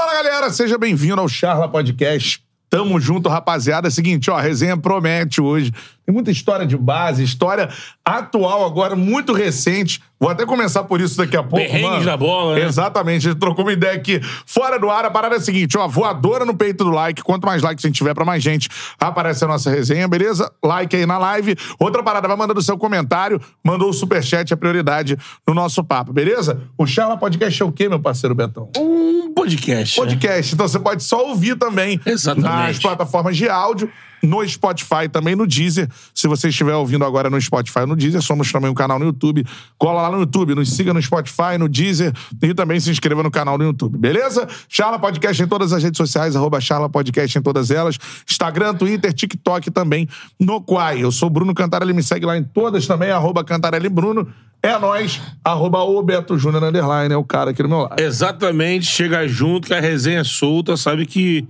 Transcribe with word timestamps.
Fala 0.00 0.14
galera, 0.14 0.50
seja 0.50 0.78
bem-vindo 0.78 1.20
ao 1.20 1.28
Charla 1.28 1.68
Podcast. 1.68 2.42
Tamo 2.70 2.98
junto, 2.98 3.28
rapaziada. 3.28 3.88
É 3.88 3.90
seguinte, 3.90 4.30
ó, 4.30 4.34
a 4.34 4.40
resenha 4.40 4.74
promete 4.74 5.42
hoje. 5.42 5.70
Tem 6.10 6.12
muita 6.12 6.32
história 6.32 6.66
de 6.66 6.76
base, 6.76 7.22
história 7.22 7.68
atual 8.04 8.66
agora, 8.66 8.96
muito 8.96 9.32
recente. 9.32 10.02
Vou 10.18 10.28
até 10.28 10.44
começar 10.44 10.82
por 10.82 11.00
isso 11.00 11.16
daqui 11.16 11.36
a 11.36 11.42
pouco, 11.42 11.64
Perrengues 11.64 11.88
mano. 11.88 12.04
da 12.04 12.16
bola, 12.16 12.56
né? 12.56 12.66
Exatamente. 12.66 13.28
A 13.28 13.30
gente 13.30 13.38
trocou 13.40 13.64
uma 13.64 13.72
ideia 13.72 13.94
aqui 13.94 14.20
fora 14.44 14.78
do 14.78 14.90
ar. 14.90 15.04
A 15.04 15.10
parada 15.10 15.36
é 15.36 15.38
a 15.38 15.40
seguinte, 15.40 15.78
ó, 15.78 15.86
voadora 15.88 16.44
no 16.44 16.54
peito 16.54 16.84
do 16.84 16.90
like. 16.90 17.22
Quanto 17.22 17.46
mais 17.46 17.62
likes 17.62 17.84
a 17.84 17.88
gente 17.88 17.96
tiver 17.96 18.12
pra 18.12 18.24
mais 18.24 18.42
gente, 18.42 18.68
aparece 18.98 19.44
a 19.44 19.48
nossa 19.48 19.70
resenha, 19.70 20.06
beleza? 20.08 20.50
Like 20.62 20.94
aí 20.94 21.06
na 21.06 21.16
live. 21.16 21.56
Outra 21.78 22.02
parada, 22.02 22.26
vai 22.28 22.36
mandando 22.36 22.58
o 22.60 22.62
seu 22.62 22.76
comentário. 22.76 23.40
Mandou 23.64 23.88
o 23.88 23.92
superchat, 23.94 24.52
a 24.52 24.56
prioridade 24.56 25.16
no 25.46 25.54
nosso 25.54 25.82
papo, 25.84 26.12
beleza? 26.12 26.60
O 26.76 26.86
Charla 26.86 27.16
Podcast 27.16 27.62
é 27.62 27.64
o 27.64 27.72
quê, 27.72 27.88
meu 27.88 28.00
parceiro 28.00 28.34
Betão? 28.34 28.68
Um 28.76 29.32
podcast. 29.32 29.98
né? 29.98 30.06
podcast. 30.06 30.54
Então 30.54 30.68
você 30.68 30.78
pode 30.78 31.02
só 31.04 31.24
ouvir 31.28 31.56
também 31.56 31.98
Exatamente. 32.04 32.50
nas 32.50 32.78
plataformas 32.78 33.36
de 33.36 33.48
áudio, 33.48 33.90
no 34.22 34.46
Spotify 34.46 35.08
também 35.10 35.34
no 35.34 35.46
Deezer. 35.46 35.88
Se 36.14 36.28
você 36.28 36.48
estiver 36.48 36.74
ouvindo 36.74 37.04
agora 37.04 37.30
no 37.30 37.40
Spotify 37.40 37.86
no 37.86 37.96
Deezer, 37.96 38.22
somos 38.22 38.50
também 38.50 38.70
um 38.70 38.74
canal 38.74 38.98
no 38.98 39.06
YouTube. 39.06 39.44
Cola 39.78 40.02
lá 40.02 40.10
no 40.10 40.20
YouTube, 40.20 40.54
nos 40.54 40.72
siga 40.72 40.92
no 40.92 41.02
Spotify, 41.02 41.58
no 41.58 41.68
Deezer 41.68 42.12
e 42.42 42.54
também 42.54 42.78
se 42.80 42.90
inscreva 42.90 43.22
no 43.22 43.30
canal 43.30 43.56
no 43.56 43.64
YouTube, 43.64 43.98
beleza? 43.98 44.46
Charla 44.68 44.98
Podcast 44.98 45.42
em 45.42 45.46
todas 45.46 45.72
as 45.72 45.82
redes 45.82 45.98
sociais, 45.98 46.36
arroba 46.36 46.60
Charla 46.60 46.88
Podcast 46.88 47.38
em 47.38 47.42
todas 47.42 47.70
elas. 47.70 47.98
Instagram, 48.28 48.74
Twitter, 48.74 49.12
TikTok 49.12 49.70
também 49.70 50.08
no 50.38 50.60
Quai. 50.60 51.02
Eu 51.02 51.12
sou 51.12 51.30
Bruno 51.30 51.54
Cantarelli, 51.54 51.92
me 51.92 52.02
segue 52.02 52.26
lá 52.26 52.36
em 52.36 52.44
todas 52.44 52.86
também, 52.86 53.10
arroba 53.10 53.44
Cantarelli 53.44 53.88
Bruno. 53.88 54.28
É 54.62 54.78
nóis, 54.78 55.18
arroba 55.42 55.82
o 55.82 56.02
Beto 56.02 56.38
Júnior 56.38 56.62
Underline, 56.64 57.14
é 57.14 57.16
o 57.16 57.24
cara 57.24 57.50
aqui 57.50 57.62
do 57.62 57.68
meu 57.68 57.78
lado. 57.78 57.98
Exatamente, 57.98 58.84
chega 58.84 59.26
junto, 59.26 59.66
que 59.66 59.72
a 59.72 59.80
resenha 59.80 60.20
é 60.20 60.24
solta, 60.24 60.76
sabe 60.76 61.06
que. 61.06 61.48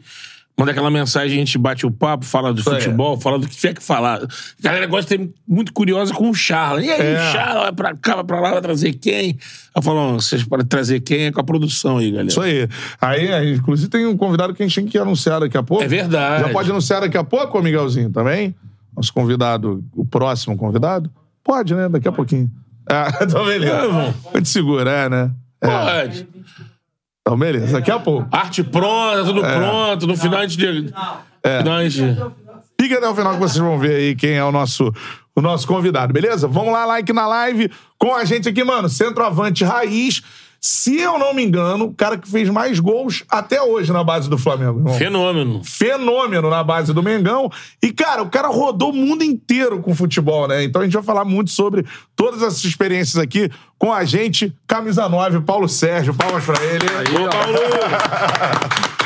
Manda 0.60 0.72
aquela 0.72 0.90
mensagem, 0.90 1.36
a 1.36 1.40
gente 1.40 1.56
bate 1.56 1.86
o 1.86 1.90
papo, 1.90 2.24
fala 2.24 2.52
do 2.52 2.62
futebol, 2.62 3.18
fala 3.18 3.38
do 3.38 3.48
que 3.48 3.56
tiver 3.56 3.72
que 3.74 3.82
falar. 3.82 4.22
A 4.22 4.28
galera 4.62 4.86
gosta 4.86 5.16
de 5.16 5.24
ter 5.24 5.34
muito 5.48 5.72
curiosa 5.72 6.12
com 6.12 6.28
o 6.28 6.34
Charla. 6.34 6.82
E 6.84 6.90
aí, 6.90 7.00
É. 7.00 7.32
Charla, 7.32 7.60
vai 7.62 7.72
pra 7.72 7.94
cá, 7.96 8.14
vai 8.16 8.24
pra 8.24 8.40
lá, 8.40 8.50
vai 8.52 8.60
trazer 8.60 8.92
quem? 8.92 9.38
Eu 9.74 9.80
falo, 9.82 9.98
"Ó, 9.98 10.12
vocês 10.14 10.44
podem 10.44 10.66
trazer 10.66 11.00
quem 11.00 11.24
é 11.26 11.32
com 11.32 11.40
a 11.40 11.44
produção 11.44 11.96
aí, 11.98 12.10
galera. 12.10 12.28
Isso 12.28 12.40
aí. 12.40 12.68
Aí, 13.00 13.32
aí, 13.32 13.54
inclusive, 13.54 13.88
tem 13.88 14.04
um 14.06 14.16
convidado 14.16 14.52
que 14.52 14.62
a 14.62 14.66
gente 14.66 14.74
tem 14.74 14.86
que 14.86 14.98
anunciar 14.98 15.40
daqui 15.40 15.56
a 15.56 15.62
pouco. 15.62 15.82
É 15.82 15.88
verdade. 15.88 16.44
Já 16.44 16.50
pode 16.50 16.70
anunciar 16.70 17.00
daqui 17.00 17.16
a 17.16 17.24
pouco, 17.24 17.58
ô 17.58 17.62
Miguelzinho, 17.62 18.10
também? 18.10 18.54
Nosso 18.94 19.14
convidado, 19.14 19.82
o 19.96 20.04
próximo 20.04 20.56
convidado? 20.56 21.10
Pode, 21.42 21.74
né? 21.74 21.88
Daqui 21.88 22.06
a 22.08 22.12
pouquinho. 22.12 22.50
Ah, 22.86 23.08
então 23.22 23.46
beleza. 23.46 23.72
É, 23.72 23.84
irmão. 23.84 24.14
A 24.34 24.36
gente 24.36 24.48
segura, 24.50 24.90
é, 24.90 25.08
né? 25.08 25.30
É. 25.62 25.66
Pode. 25.68 26.26
Então 27.30 27.38
beleza, 27.38 27.72
daqui 27.74 27.92
a 27.92 27.98
pouco. 28.00 28.26
Arte 28.32 28.64
pronta, 28.64 29.24
tudo 29.24 29.44
É. 29.44 29.56
pronto. 29.56 30.06
No 30.08 30.16
final 30.16 30.40
a 30.40 30.46
gente. 30.48 30.56
Final 30.56 31.74
a 31.76 31.88
gente. 31.88 32.20
Fica 32.80 32.98
até 32.98 33.08
o 33.08 33.14
final 33.14 33.34
que 33.34 33.38
vocês 33.38 33.58
vão 33.58 33.78
ver 33.78 33.94
aí 33.94 34.16
quem 34.16 34.32
é 34.32 34.42
o 34.42 34.50
nosso, 34.50 34.92
o 35.36 35.40
nosso 35.40 35.64
convidado, 35.66 36.12
beleza? 36.12 36.48
Vamos 36.48 36.72
lá, 36.72 36.84
like 36.86 37.12
na 37.12 37.26
live 37.28 37.70
com 37.98 38.12
a 38.14 38.24
gente 38.24 38.48
aqui, 38.48 38.64
mano. 38.64 38.88
Centroavante 38.88 39.62
Raiz. 39.62 40.22
Se 40.60 41.00
eu 41.00 41.18
não 41.18 41.32
me 41.32 41.42
engano, 41.42 41.86
o 41.86 41.94
cara 41.94 42.18
que 42.18 42.28
fez 42.28 42.50
mais 42.50 42.78
gols 42.78 43.24
até 43.30 43.62
hoje 43.62 43.90
na 43.94 44.04
base 44.04 44.28
do 44.28 44.36
Flamengo. 44.36 44.80
irmão. 44.80 44.92
Fenômeno. 44.94 45.64
fenômeno 45.64 46.50
na 46.50 46.62
base 46.62 46.92
do 46.92 47.02
Mengão. 47.02 47.50
E, 47.82 47.90
cara, 47.90 48.22
o 48.22 48.28
cara 48.28 48.48
rodou 48.48 48.90
o 48.90 48.94
mundo 48.94 49.24
inteiro 49.24 49.80
com 49.80 49.94
futebol, 49.94 50.46
né? 50.46 50.62
Então 50.62 50.82
a 50.82 50.84
gente 50.84 50.92
vai 50.92 51.02
falar 51.02 51.24
muito 51.24 51.50
sobre 51.50 51.86
todas 52.14 52.42
essas 52.42 52.62
experiências 52.62 53.16
aqui 53.16 53.50
com 53.78 53.90
a 53.90 54.04
gente. 54.04 54.54
Camisa 54.66 55.08
9, 55.08 55.40
Paulo 55.40 55.66
Sérgio. 55.66 56.12
Palmas 56.12 56.44
pra 56.44 56.62
ele. 56.62 56.84
Ô, 57.16 57.28
Paulo! 57.30 57.58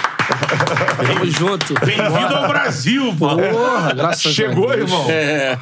Tamo 1.06 1.26
junto. 1.26 1.74
Bem-vindo 1.84 2.34
ao 2.34 2.48
Brasil, 2.48 3.14
pô. 3.16 3.28
Porra, 3.36 3.92
graças 3.94 4.32
Chegou, 4.32 4.70
a 4.70 4.76
Deus. 4.76 4.90
irmão? 4.90 5.10
É. 5.10 5.58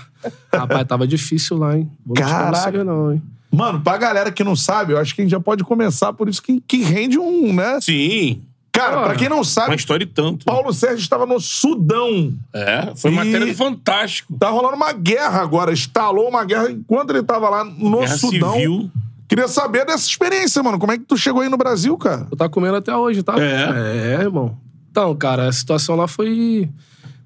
Rapaz, 0.55 0.87
tava 0.87 1.07
difícil 1.07 1.59
lá, 1.59 1.77
hein? 1.77 1.91
Vou 2.07 2.15
te 2.15 2.23
Cara. 2.23 2.45
falar 2.47 2.55
sério, 2.55 2.85
não, 2.85 3.13
hein? 3.13 3.23
Mano, 3.53 3.81
pra 3.81 3.97
galera 3.99 4.33
que 4.33 4.43
não 4.43 4.57
sabe, 4.57 4.93
eu 4.95 4.99
acho 4.99 5.15
que 5.15 5.21
a 5.21 5.25
gente 5.25 5.31
já 5.33 5.41
pode 5.41 5.63
começar 5.63 6.13
por 6.13 6.29
isso 6.29 6.43
que, 6.43 6.61
que 6.67 6.79
rende 6.83 7.19
um, 7.19 7.53
né? 7.53 7.79
Sim. 7.81 8.43
Cara, 8.73 9.03
pra 9.03 9.15
quem 9.15 9.29
não 9.29 9.37
Uma 9.39 9.45
sabe, 9.45 9.77
história 9.77 10.03
e 10.05 10.07
tanto. 10.07 10.47
Paulo 10.47 10.73
Sérgio 10.73 10.99
estava 11.03 11.27
no 11.27 11.39
Sudão. 11.39 12.33
É, 12.55 12.93
foi 12.97 13.13
E- 13.13 13.15
matéria 13.15 13.47
do 13.47 13.55
Fantástico. 13.55 14.33
Tá 14.39 14.49
rolando 14.49 14.77
uma 14.77 14.93
guerra 14.95 15.43
agora. 15.43 15.71
Estalou 15.75 16.27
uma 16.31 16.43
guerra 16.43 16.71
enquanto 16.71 17.11
ele 17.11 17.23
tava 17.23 17.51
lá 17.51 17.63
no 17.65 17.99
Guerra 17.99 18.17
Sudão. 18.17 18.55
Civil. 18.55 18.91
Queria 19.29 19.47
saber 19.47 19.85
dessa 19.85 20.07
experiência, 20.09 20.63
mano. 20.63 20.79
Como 20.79 20.91
é 20.91 20.97
que 20.97 21.05
tu 21.05 21.19
chegou 21.19 21.43
aí 21.43 21.51
no 21.51 21.59
Brasil, 21.59 21.97
cara? 21.99 22.27
Eu 22.31 22.37
tá 22.37 22.49
comendo 22.49 22.77
até 22.77 22.97
hoje, 22.97 23.23
tá? 23.23 23.35
É? 23.39 24.15
É, 24.15 24.23
irmão. 24.23 24.57
Então, 24.91 25.15
cara, 25.17 25.49
a 25.49 25.53
situação 25.53 25.95
lá 25.95 26.09
foi. 26.09 26.67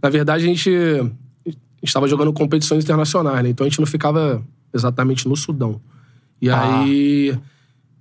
Na 0.03 0.08
verdade, 0.10 0.43
a 0.44 0.47
gente 0.48 0.69
estava 1.81 2.08
jogando 2.08 2.32
competições 2.32 2.82
internacionais, 2.82 3.43
né? 3.44 3.50
Então 3.50 3.64
a 3.64 3.69
gente 3.69 3.78
não 3.78 3.87
ficava 3.87 4.43
exatamente 4.75 5.28
no 5.28 5.37
Sudão. 5.37 5.81
E 6.41 6.50
Ah. 6.50 6.80
aí. 6.80 7.38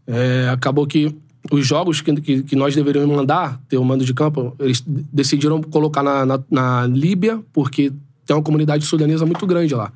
é, 0.08 0.50
acabou 0.50 0.86
que 0.86 1.16
os 1.52 1.66
jogos 1.66 2.02
que, 2.02 2.14
que, 2.22 2.44
que 2.44 2.56
nós 2.56 2.76
deveríamos 2.76 3.16
mandar, 3.16 3.60
ter 3.68 3.78
o 3.78 3.84
mando 3.84 4.04
de 4.06 4.14
campo, 4.14 4.56
eles 4.60 4.84
decidiram 4.86 5.62
colocar 5.62 6.02
na, 6.04 6.26
na, 6.26 6.40
na 6.50 6.88
Líbia, 6.88 7.40
porque 7.54 7.92
tem 8.26 8.36
uma 8.36 8.42
comunidade 8.44 8.86
sudanesa 8.86 9.26
muito 9.26 9.46
grande 9.46 9.74
lá. 9.76 9.92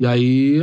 E 0.00 0.06
aí 0.06 0.62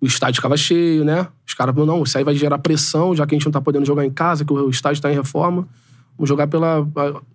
o 0.00 0.06
estádio 0.06 0.36
ficava 0.36 0.56
cheio, 0.56 1.04
né? 1.04 1.26
Os 1.46 1.52
caras 1.54 1.74
falaram, 1.74 1.96
não, 1.96 2.02
isso 2.02 2.16
aí 2.16 2.24
vai 2.24 2.34
gerar 2.34 2.58
pressão, 2.58 3.14
já 3.14 3.26
que 3.26 3.34
a 3.34 3.38
gente 3.38 3.44
não 3.44 3.52
tá 3.52 3.60
podendo 3.60 3.84
jogar 3.84 4.04
em 4.06 4.10
casa, 4.10 4.44
que 4.44 4.52
o 4.52 4.70
estádio 4.70 5.02
tá 5.02 5.10
em 5.12 5.14
reforma. 5.14 5.68
Vamos 6.16 6.28
jogar 6.28 6.46
pela. 6.46 6.86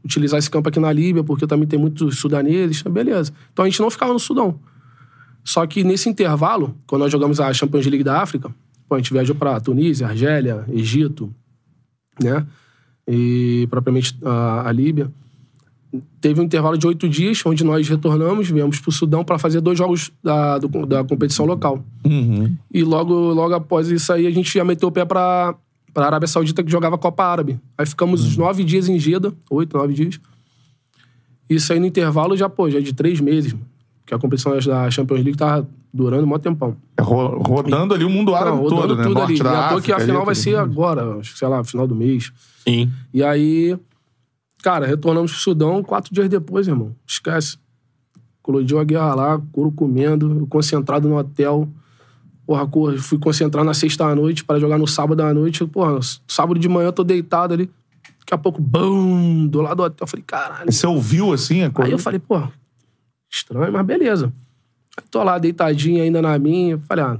utilizar 0.03 0.37
esse 0.37 0.49
campo 0.49 0.69
aqui 0.69 0.79
na 0.79 0.91
Líbia, 0.91 1.23
porque 1.23 1.47
também 1.47 1.67
tem 1.67 1.77
muitos 1.79 2.19
sudaneses. 2.19 2.81
Beleza. 2.83 3.31
Então 3.51 3.65
a 3.65 3.69
gente 3.69 3.79
não 3.79 3.89
ficava 3.89 4.13
no 4.13 4.19
Sudão. 4.19 4.59
Só 5.43 5.65
que 5.67 5.83
nesse 5.83 6.09
intervalo, 6.09 6.75
quando 6.87 7.01
nós 7.01 7.11
jogamos 7.11 7.39
a 7.39 7.51
Champions 7.53 7.85
League 7.85 8.03
da 8.03 8.21
África, 8.21 8.49
pô, 8.87 8.95
a 8.95 8.97
gente 8.97 9.11
viajou 9.13 9.35
pra 9.35 9.59
Tunísia, 9.59 10.07
Argélia, 10.07 10.63
Egito, 10.69 11.33
né? 12.21 12.45
E 13.07 13.67
propriamente 13.69 14.17
a, 14.23 14.67
a 14.67 14.71
Líbia. 14.71 15.11
Teve 16.19 16.41
um 16.41 16.43
intervalo 16.43 16.77
de 16.77 16.85
oito 16.87 17.07
dias, 17.07 17.41
onde 17.45 17.63
nós 17.63 17.87
retornamos, 17.87 18.49
viemos 18.49 18.79
pro 18.79 18.91
Sudão 18.91 19.23
para 19.23 19.39
fazer 19.39 19.61
dois 19.61 19.77
jogos 19.77 20.11
da, 20.21 20.57
do- 20.57 20.85
da 20.85 21.03
competição 21.03 21.45
local. 21.45 21.83
E 22.73 22.83
logo, 22.83 23.13
logo 23.13 23.53
após 23.53 23.89
isso 23.89 24.11
aí, 24.11 24.27
a 24.27 24.31
gente 24.31 24.53
já 24.53 24.65
meteu 24.65 24.89
o 24.89 24.91
pé 24.91 25.05
pra, 25.05 25.55
pra 25.93 26.07
Arábia 26.07 26.27
Saudita, 26.27 26.61
que 26.63 26.69
jogava 26.71 26.97
Copa 26.97 27.23
Árabe. 27.23 27.59
Aí 27.77 27.85
ficamos 27.85 28.25
uns 28.25 28.35
nove 28.35 28.63
dias 28.65 28.89
em 28.89 28.99
Jeddah, 28.99 29.31
oito, 29.49 29.77
nove 29.77 29.93
dias. 29.93 30.19
Isso 31.49 31.71
aí 31.71 31.79
no 31.79 31.85
intervalo 31.85 32.35
já, 32.35 32.49
pô, 32.49 32.69
já 32.69 32.79
de 32.81 32.91
três 32.93 33.21
meses. 33.21 33.55
Porque 34.05 34.13
a 34.13 34.19
competição 34.19 34.55
da 34.55 34.91
Champions 34.91 35.23
League 35.23 35.35
tava 35.37 35.67
durando 35.91 36.23
um 36.23 36.27
maior 36.27 36.37
tempão. 36.39 36.77
É 36.95 37.01
ro- 37.01 37.39
rodando 37.41 37.91
ali 37.95 38.05
o 38.05 38.09
mundo 38.09 38.35
árabe 38.35 38.57
Não, 38.57 38.63
rodando 38.63 38.81
todo, 38.81 38.95
né? 38.97 39.03
tudo 39.03 39.13
Norte 39.15 39.31
ali. 39.31 39.43
da 39.43 39.51
é 39.51 39.57
África 39.57 39.81
que 39.81 39.91
a 39.91 39.95
ali, 39.95 40.05
final 40.05 40.25
vai 40.25 40.35
tudo 40.35 40.43
ser 40.43 40.55
agora, 40.57 41.15
acho 41.19 41.33
que, 41.33 41.39
sei 41.39 41.47
lá, 41.47 41.63
final 41.63 41.87
do 41.87 41.95
mês. 41.95 42.31
Sim. 42.67 42.91
E 43.11 43.23
aí, 43.23 43.75
cara, 44.61 44.85
retornamos 44.85 45.31
pro 45.31 45.41
Sudão 45.41 45.81
quatro 45.81 46.13
dias 46.13 46.29
depois, 46.29 46.67
irmão. 46.67 46.95
Esquece. 47.07 47.57
Colodiu 48.43 48.77
a 48.77 48.83
guerra 48.83 49.15
lá, 49.15 49.41
couro 49.51 49.71
comendo, 49.71 50.45
concentrado 50.51 51.09
no 51.09 51.17
hotel. 51.17 51.67
Porra, 52.45 52.69
fui 52.99 53.17
concentrar 53.17 53.65
na 53.65 53.73
sexta 53.73 54.05
à 54.05 54.13
noite 54.13 54.43
para 54.43 54.59
jogar 54.59 54.77
no 54.77 54.85
sábado 54.85 55.21
à 55.23 55.33
noite. 55.33 55.65
Porra, 55.65 55.99
sábado 56.27 56.59
de 56.59 56.69
manhã 56.69 56.89
eu 56.89 56.93
tô 56.93 57.03
deitado 57.03 57.55
ali. 57.55 57.71
Daqui 58.19 58.33
a 58.35 58.37
pouco, 58.37 58.61
bum, 58.61 59.47
do 59.47 59.61
lado 59.61 59.77
do 59.77 59.83
hotel. 59.83 59.97
Eu 60.03 60.07
falei, 60.07 60.23
caralho. 60.27 60.71
Você 60.71 60.85
ouviu 60.85 61.33
assim? 61.33 61.63
a 61.63 61.71
coisa? 61.71 61.87
Aí 61.87 61.91
eu 61.93 61.97
falei, 61.97 62.19
pô, 62.19 62.39
estranho, 63.35 63.71
mas 63.71 63.85
beleza. 63.85 64.31
Aí 64.97 65.03
tô 65.11 65.21
lá 65.23 65.37
deitadinho 65.37 66.01
ainda 66.01 66.21
na 66.21 66.37
minha. 66.39 66.77
Falei, 66.79 67.03
ah, 67.03 67.17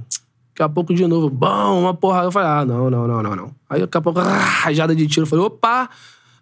daqui 0.48 0.62
a 0.62 0.68
pouco 0.68 0.94
de 0.94 1.06
novo, 1.06 1.28
bom, 1.28 1.80
uma 1.80 1.94
porrada. 1.94 2.26
Eu 2.26 2.32
falei, 2.32 2.48
ah, 2.48 2.64
não, 2.64 2.90
não, 2.90 3.06
não, 3.06 3.22
não, 3.22 3.36
não. 3.36 3.50
Aí 3.68 3.80
daqui 3.80 3.96
a 3.96 4.00
pouco, 4.00 4.20
ah, 4.20 4.38
rajada 4.38 4.94
de 4.94 5.06
tiro. 5.06 5.24
Eu 5.24 5.30
falei, 5.30 5.44
opa, 5.44 5.88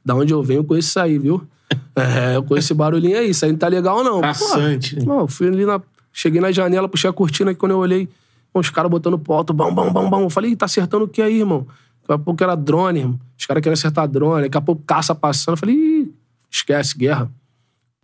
da 0.04 0.14
onde 0.14 0.32
eu 0.32 0.42
venho 0.42 0.60
eu 0.60 0.64
conheço 0.64 0.88
isso 0.88 1.00
aí, 1.00 1.18
viu? 1.18 1.42
É, 1.96 2.36
eu 2.36 2.42
conheço 2.42 2.66
esse 2.66 2.74
barulhinho 2.74 3.16
aí, 3.16 3.30
isso 3.30 3.44
aí 3.44 3.52
não 3.52 3.58
tá 3.58 3.68
legal 3.68 4.02
não. 4.02 4.20
Né? 4.20 5.06
Não, 5.06 5.28
fui 5.28 5.46
ali 5.46 5.64
na. 5.64 5.80
Cheguei 6.12 6.40
na 6.40 6.50
janela, 6.50 6.88
puxei 6.88 7.08
a 7.08 7.12
cortina 7.12 7.52
e 7.52 7.54
quando 7.54 7.72
eu 7.72 7.78
olhei, 7.78 8.08
os 8.52 8.68
caras 8.68 8.90
botando 8.90 9.16
pro 9.16 9.32
alto, 9.32 9.52
bam, 9.52 9.72
bam, 9.72 9.92
bam, 9.92 10.10
bam. 10.10 10.22
Eu 10.22 10.30
falei, 10.30 10.50
"Ih, 10.50 10.56
tá 10.56 10.66
acertando 10.66 11.04
o 11.04 11.08
que 11.08 11.22
aí, 11.22 11.38
irmão? 11.38 11.66
Daqui 12.02 12.12
a 12.12 12.18
pouco 12.18 12.42
era 12.42 12.54
drone, 12.54 13.00
irmão. 13.00 13.20
Os 13.38 13.46
caras 13.46 13.62
querendo 13.62 13.78
acertar 13.78 14.06
drone, 14.06 14.42
daqui 14.42 14.58
a 14.58 14.60
pouco 14.60 14.82
caça 14.84 15.14
passando. 15.14 15.54
Eu 15.54 15.56
falei, 15.56 15.74
Ih, 15.74 16.14
esquece, 16.50 16.96
guerra. 16.96 17.30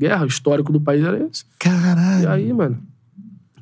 Guerra, 0.00 0.24
o 0.24 0.26
histórico 0.26 0.72
do 0.72 0.80
país 0.80 1.04
era 1.04 1.18
esse. 1.18 1.42
E 1.42 1.58
Caralho. 1.58 2.30
aí, 2.30 2.50
mano, 2.54 2.78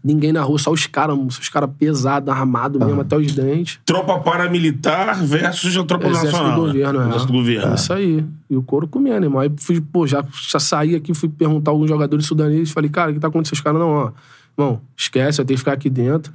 ninguém 0.05 0.33
na 0.33 0.41
rua, 0.41 0.57
só 0.57 0.71
os 0.71 0.87
caras, 0.87 1.19
os 1.19 1.49
caras 1.49 1.69
pesados, 1.77 2.29
armados 2.33 2.81
mesmo, 2.81 3.01
até 3.01 3.17
os 3.17 3.35
dentes. 3.35 3.81
Tropa 3.85 4.21
paramilitar 4.21 5.21
versus 5.25 5.77
a 5.77 5.85
tropa 5.85 6.07
Exército 6.07 6.33
nacional. 6.33 6.61
do 6.61 6.67
governo, 6.67 7.01
é. 7.01 7.07
Exército 7.09 7.33
do 7.33 7.39
governo. 7.39 7.75
Isso 7.75 7.93
aí. 7.93 8.25
E 8.49 8.57
o 8.57 8.63
couro 8.63 8.87
comendo, 8.87 9.27
irmão. 9.27 9.41
Aí 9.41 9.51
fui, 9.59 9.81
pô, 9.81 10.07
já, 10.07 10.25
já 10.49 10.61
saí 10.61 10.95
aqui, 10.95 11.13
fui 11.13 11.29
perguntar 11.29 11.73
a 11.73 11.75
alguns 11.75 11.89
jogadores 11.89 12.25
sudaneses. 12.25 12.71
Falei, 12.71 12.89
cara, 12.89 13.11
o 13.11 13.15
que 13.15 13.21
tá 13.21 13.27
acontecendo? 13.27 13.57
Os 13.57 13.61
caras, 13.61 13.81
não, 13.81 13.89
ó. 13.91 14.13
Irmão, 14.57 14.81
esquece, 14.97 15.39
vai 15.39 15.47
ter 15.47 15.55
que 15.55 15.59
ficar 15.59 15.73
aqui 15.73 15.91
dentro. 15.91 16.33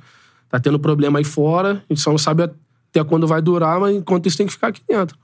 Tá 0.49 0.59
tendo 0.59 0.77
problema 0.77 1.19
aí 1.19 1.23
fora. 1.25 1.81
A 1.89 1.93
gente 1.93 2.01
só 2.01 2.11
não 2.11 2.17
sabe 2.17 2.43
até 2.43 3.03
quando 3.05 3.25
vai 3.25 3.41
durar, 3.41 3.79
mas 3.79 3.95
enquanto 3.95 4.27
isso 4.27 4.37
tem 4.37 4.45
que 4.45 4.53
ficar 4.53 4.67
aqui 4.67 4.81
dentro. 4.87 5.17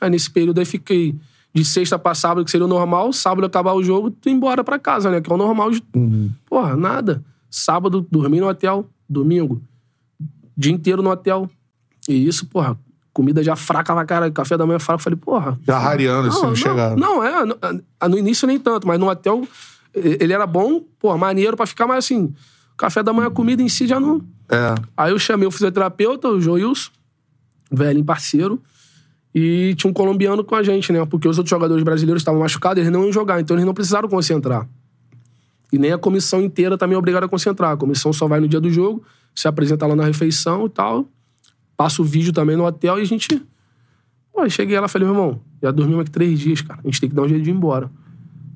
Aí 0.00 0.08
nesse 0.08 0.30
período 0.30 0.60
aí 0.60 0.64
fiquei 0.64 1.16
de 1.52 1.64
sexta 1.64 1.98
pra 1.98 2.14
sábado, 2.14 2.44
que 2.44 2.50
seria 2.50 2.64
o 2.64 2.68
normal, 2.68 3.12
sábado 3.12 3.44
acabar 3.46 3.74
o 3.74 3.82
jogo, 3.82 4.10
tu 4.10 4.28
ir 4.28 4.32
embora 4.32 4.62
pra 4.62 4.78
casa, 4.78 5.10
né? 5.10 5.20
Que 5.20 5.30
é 5.30 5.34
o 5.34 5.38
normal. 5.38 5.70
De... 5.70 5.82
Porra, 6.46 6.76
nada. 6.76 7.24
Sábado, 7.50 8.06
dormir 8.10 8.40
no 8.40 8.48
hotel, 8.48 8.88
domingo, 9.08 9.60
dia 10.56 10.72
inteiro 10.72 11.02
no 11.02 11.10
hotel. 11.10 11.50
E 12.08 12.26
isso, 12.26 12.46
porra, 12.46 12.78
comida 13.12 13.42
já 13.42 13.56
fraca 13.56 13.92
pra 13.92 14.04
cara, 14.04 14.30
café 14.30 14.56
da 14.56 14.64
manhã 14.64 14.78
fraco. 14.78 15.02
Falei, 15.02 15.18
porra. 15.18 15.58
Já 15.66 15.78
rareando, 15.78 16.28
assim, 16.28 16.42
não 16.42 16.54
chegaram. 16.54 16.96
Não, 16.96 17.24
é. 17.24 17.44
No, 17.44 17.56
no 18.08 18.18
início 18.18 18.46
nem 18.46 18.58
tanto, 18.58 18.86
mas 18.86 18.98
no 19.00 19.08
hotel 19.08 19.46
ele 19.92 20.32
era 20.32 20.46
bom, 20.46 20.80
porra, 21.00 21.18
maneiro 21.18 21.56
pra 21.56 21.66
ficar, 21.66 21.86
mas 21.86 22.04
assim, 22.04 22.32
café 22.76 23.02
da 23.02 23.12
manhã, 23.12 23.30
comida 23.30 23.60
em 23.60 23.68
si 23.68 23.86
já 23.86 23.98
não. 23.98 24.22
É. 24.48 24.74
Aí 24.96 25.10
eu 25.10 25.18
chamei 25.18 25.48
o 25.48 25.50
fisioterapeuta, 25.50 26.28
o 26.28 26.40
Joilson, 26.40 26.90
velho 27.70 28.04
parceiro, 28.04 28.60
e 29.34 29.74
tinha 29.76 29.90
um 29.90 29.94
colombiano 29.94 30.42
com 30.42 30.54
a 30.54 30.62
gente, 30.62 30.92
né? 30.92 31.04
Porque 31.06 31.28
os 31.28 31.38
outros 31.38 31.50
jogadores 31.50 31.82
brasileiros 31.84 32.20
estavam 32.20 32.40
machucados, 32.40 32.78
eles 32.78 32.92
não 32.92 33.04
iam 33.04 33.12
jogar, 33.12 33.40
então 33.40 33.56
eles 33.56 33.64
não 33.64 33.74
precisaram 33.74 34.08
concentrar. 34.08 34.68
E 35.72 35.78
nem 35.78 35.92
a 35.92 35.98
comissão 35.98 36.42
inteira 36.42 36.76
também 36.76 36.96
é 36.96 36.98
obrigada 36.98 37.26
a 37.26 37.28
concentrar. 37.28 37.72
A 37.72 37.76
comissão 37.76 38.12
só 38.12 38.26
vai 38.26 38.40
no 38.40 38.48
dia 38.48 38.60
do 38.60 38.70
jogo, 38.70 39.04
se 39.34 39.46
apresenta 39.46 39.86
lá 39.86 39.94
na 39.94 40.04
refeição 40.04 40.66
e 40.66 40.68
tal, 40.68 41.06
passa 41.76 42.02
o 42.02 42.04
vídeo 42.04 42.32
também 42.32 42.56
no 42.56 42.64
hotel 42.64 42.98
e 42.98 43.02
a 43.02 43.04
gente. 43.04 43.40
Pô, 44.32 44.48
cheguei 44.48 44.78
lá 44.78 44.86
e 44.86 44.88
falei, 44.88 45.06
meu 45.06 45.16
irmão, 45.16 45.40
já 45.62 45.70
dormimos 45.70 46.02
aqui 46.02 46.10
três 46.10 46.38
dias, 46.38 46.60
cara. 46.60 46.80
A 46.82 46.86
gente 46.86 47.00
tem 47.00 47.08
que 47.08 47.14
dar 47.14 47.22
um 47.22 47.28
jeito 47.28 47.44
de 47.44 47.50
ir 47.50 47.52
embora. 47.52 47.90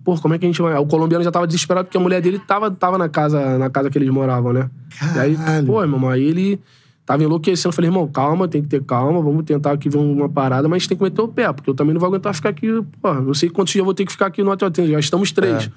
Pô, 0.05 0.17
como 0.19 0.35
é 0.35 0.38
que 0.38 0.44
a 0.44 0.49
gente 0.49 0.61
vai? 0.61 0.76
O 0.76 0.87
colombiano 0.87 1.25
já 1.25 1.31
tava 1.31 1.47
desesperado 1.47 1.87
porque 1.87 1.97
a 1.97 2.00
mulher 2.00 2.21
dele 2.21 2.38
tava, 2.38 2.71
tava 2.71 2.99
na, 2.99 3.09
casa, 3.09 3.59
na 3.59 3.71
casa 3.71 3.88
que 3.91 3.97
eles 3.97 4.11
moravam, 4.11 4.53
né? 4.53 4.69
E 5.15 5.19
aí, 5.19 5.37
Caralho. 5.37 5.67
pô, 5.67 5.82
irmão, 5.82 6.11
aí 6.11 6.23
ele 6.23 6.61
tava 7.04 7.22
enlouquecendo. 7.22 7.74
Falei, 7.74 7.88
irmão, 7.88 8.06
calma, 8.08 8.48
tem 8.48 8.62
que 8.62 8.68
ter 8.68 8.82
calma, 8.82 9.20
vamos 9.20 9.44
tentar 9.44 9.72
aqui 9.72 9.88
ver 9.88 9.98
uma 9.98 10.28
parada, 10.28 10.68
mas 10.68 10.86
tem 10.86 10.96
que 10.96 11.02
meter 11.02 11.20
o 11.20 11.28
pé, 11.28 11.52
porque 11.52 11.70
eu 11.70 11.74
também 11.74 11.92
não 11.92 12.00
vou 12.00 12.08
aguentar 12.08 12.34
ficar 12.34 12.50
aqui, 12.50 12.68
não 13.02 13.34
sei 13.34 13.48
quantos 13.50 13.72
dias 13.72 13.80
eu 13.80 13.84
vou 13.84 13.94
ter 13.94 14.04
que 14.04 14.12
ficar 14.12 14.26
aqui 14.26 14.42
no 14.42 14.50
hotel. 14.50 14.70
Já 14.86 14.98
estamos 14.98 15.32
três. 15.32 15.70